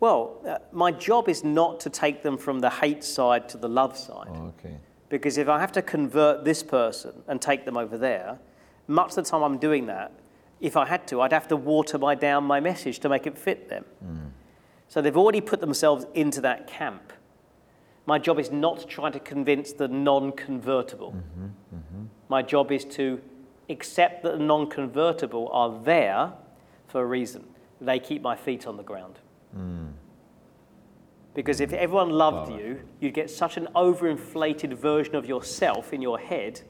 Well, 0.01 0.41
uh, 0.45 0.57
my 0.73 0.91
job 0.91 1.29
is 1.29 1.43
not 1.43 1.79
to 1.79 1.89
take 1.89 2.21
them 2.21 2.37
from 2.37 2.59
the 2.59 2.69
hate 2.69 3.03
side 3.03 3.47
to 3.49 3.57
the 3.57 3.69
love 3.69 3.97
side. 3.97 4.27
okay. 4.27 4.77
Because 5.09 5.37
if 5.37 5.47
I 5.47 5.59
have 5.59 5.71
to 5.73 5.81
convert 5.81 6.45
this 6.45 6.63
person 6.63 7.23
and 7.27 7.41
take 7.41 7.65
them 7.65 7.77
over 7.77 7.97
there, 7.97 8.39
much 8.87 9.09
of 9.09 9.15
the 9.15 9.23
time 9.23 9.43
I'm 9.43 9.57
doing 9.57 9.85
that, 9.87 10.11
if 10.61 10.77
I 10.77 10.85
had 10.85 11.07
to, 11.07 11.21
I'd 11.21 11.33
have 11.33 11.47
to 11.49 11.55
water 11.55 11.97
my 11.97 12.15
down 12.15 12.43
my 12.43 12.59
message 12.59 12.99
to 12.99 13.09
make 13.09 13.27
it 13.27 13.37
fit 13.37 13.69
them. 13.69 13.85
Mm. 14.03 14.29
So 14.87 15.01
they've 15.01 15.17
already 15.17 15.41
put 15.41 15.61
themselves 15.61 16.05
into 16.13 16.41
that 16.41 16.67
camp. 16.67 17.13
My 18.05 18.19
job 18.19 18.39
is 18.39 18.51
not 18.51 18.79
to 18.79 18.85
try 18.85 19.09
to 19.09 19.19
convince 19.19 19.73
the 19.73 19.87
non 19.87 20.31
convertible. 20.31 21.11
Mm-hmm, 21.13 21.45
mm-hmm. 21.75 22.05
My 22.29 22.41
job 22.41 22.71
is 22.71 22.85
to 22.85 23.21
accept 23.69 24.23
that 24.23 24.37
the 24.37 24.43
non 24.43 24.69
convertible 24.69 25.49
are 25.51 25.79
there 25.83 26.31
for 26.87 27.01
a 27.01 27.05
reason. 27.05 27.45
They 27.81 27.99
keep 27.99 28.21
my 28.21 28.35
feet 28.35 28.67
on 28.67 28.77
the 28.77 28.83
ground. 28.83 29.19
Mm. 29.57 29.91
Because 31.35 31.59
if 31.59 31.73
everyone 31.73 32.09
loved 32.09 32.51
you, 32.51 32.79
you'd 33.01 33.13
get 33.13 33.29
such 33.29 33.57
an 33.57 33.67
overinflated 33.75 34.73
version 34.73 35.15
of 35.15 35.27
yourself 35.27 35.93
in 35.93 36.01
your 36.01 36.17
head, 36.17 36.61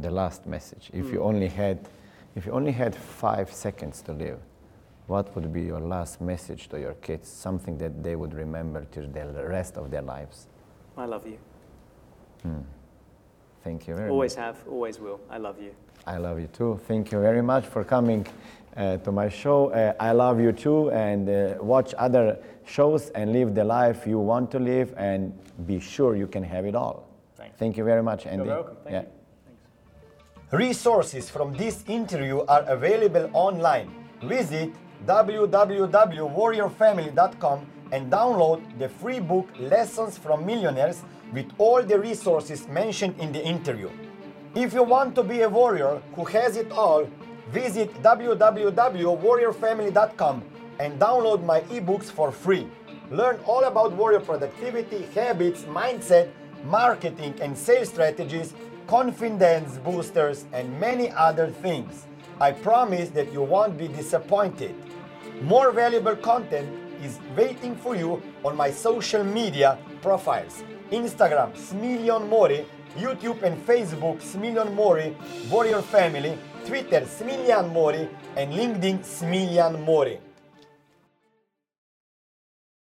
the 0.00 0.10
last 0.10 0.46
message. 0.46 0.90
If 0.92 1.06
Hmm. 1.06 1.12
you 1.14 1.22
only 1.22 1.48
had, 1.48 1.88
if 2.36 2.44
you 2.46 2.52
only 2.52 2.72
had 2.72 2.94
five 2.94 3.50
seconds 3.52 4.02
to 4.02 4.12
live, 4.12 4.38
what 5.10 5.34
would 5.34 5.52
be 5.52 5.62
your 5.62 5.80
last 5.80 6.20
message 6.20 6.68
to 6.68 6.78
your 6.78 6.94
kids? 6.94 7.28
Something 7.28 7.76
that 7.78 8.02
they 8.02 8.14
would 8.14 8.32
remember 8.32 8.86
till 8.92 9.08
the 9.08 9.44
rest 9.44 9.76
of 9.76 9.90
their 9.90 10.02
lives. 10.02 10.46
I 10.96 11.04
love 11.04 11.26
you. 11.26 11.38
Thank 13.64 13.88
you 13.88 13.94
very 13.96 14.08
Always 14.08 14.36
much. 14.36 14.44
have, 14.44 14.56
always 14.68 14.98
will. 15.00 15.20
I 15.28 15.38
love 15.38 15.60
you. 15.60 15.74
I 16.06 16.16
love 16.16 16.40
you 16.40 16.46
too. 16.46 16.80
Thank 16.86 17.12
you 17.12 17.20
very 17.20 17.42
much 17.42 17.66
for 17.66 17.84
coming 17.84 18.26
uh, 18.76 18.96
to 18.98 19.12
my 19.12 19.28
show. 19.28 19.70
Uh, 19.70 19.92
I 20.00 20.12
love 20.12 20.40
you 20.40 20.52
too, 20.52 20.90
and 20.92 21.28
uh, 21.28 21.54
watch 21.60 21.92
other 21.98 22.38
shows 22.64 23.10
and 23.10 23.32
live 23.32 23.54
the 23.54 23.64
life 23.64 24.06
you 24.06 24.18
want 24.18 24.50
to 24.52 24.58
live, 24.58 24.94
and 24.96 25.32
be 25.66 25.80
sure 25.80 26.16
you 26.16 26.26
can 26.26 26.44
have 26.44 26.64
it 26.64 26.74
all. 26.74 27.06
Thanks. 27.36 27.58
Thank 27.58 27.76
you 27.76 27.84
very 27.84 28.02
much, 28.02 28.26
Andy. 28.26 28.44
You're 28.44 28.54
welcome. 28.54 28.76
Thank 28.84 28.94
yeah. 28.94 29.02
you. 30.52 30.58
Resources 30.58 31.28
from 31.28 31.52
this 31.56 31.84
interview 31.88 32.40
are 32.46 32.62
available 32.62 33.28
online. 33.34 33.90
Visit 34.22 34.70
www.warriorfamily.com 35.06 37.66
and 37.92 38.12
download 38.12 38.62
the 38.78 38.88
free 38.88 39.20
book 39.20 39.48
Lessons 39.58 40.16
from 40.16 40.46
Millionaires 40.46 41.02
with 41.32 41.50
all 41.58 41.82
the 41.82 41.98
resources 41.98 42.68
mentioned 42.68 43.18
in 43.18 43.32
the 43.32 43.44
interview. 43.44 43.90
If 44.54 44.72
you 44.74 44.82
want 44.82 45.14
to 45.14 45.22
be 45.22 45.42
a 45.42 45.48
warrior 45.48 46.02
who 46.14 46.24
has 46.24 46.56
it 46.56 46.72
all, 46.72 47.06
visit 47.50 48.02
www.warriorfamily.com 48.02 50.42
and 50.78 51.00
download 51.00 51.44
my 51.44 51.60
ebooks 51.62 52.10
for 52.10 52.30
free. 52.32 52.66
Learn 53.10 53.40
all 53.44 53.64
about 53.64 53.92
warrior 53.92 54.20
productivity, 54.20 55.02
habits, 55.14 55.64
mindset, 55.64 56.30
marketing 56.64 57.34
and 57.40 57.56
sales 57.56 57.88
strategies, 57.88 58.54
confidence 58.86 59.78
boosters, 59.78 60.44
and 60.52 60.78
many 60.80 61.10
other 61.10 61.48
things. 61.48 62.06
I 62.40 62.52
promise 62.52 63.10
that 63.10 63.32
you 63.32 63.42
won't 63.42 63.76
be 63.76 63.88
disappointed. 63.88 64.74
More 65.42 65.72
valuable 65.72 66.16
content 66.16 66.68
is 67.02 67.18
waiting 67.34 67.74
for 67.74 67.96
you 67.96 68.22
on 68.44 68.54
my 68.56 68.70
social 68.70 69.24
media 69.24 69.78
profiles. 70.02 70.62
Instagram, 70.92 71.52
Smiljan 71.56 72.28
Mori, 72.28 72.66
YouTube 72.98 73.42
and 73.42 73.56
Facebook, 73.66 74.20
Smiljan 74.20 74.74
Mori, 74.74 75.16
Warrior 75.50 75.80
Family, 75.80 76.36
Twitter, 76.66 77.00
Smiljan 77.02 77.72
Mori, 77.72 78.06
and 78.36 78.52
LinkedIn, 78.52 78.98
Smiljan 78.98 79.82
Mori. 79.82 80.20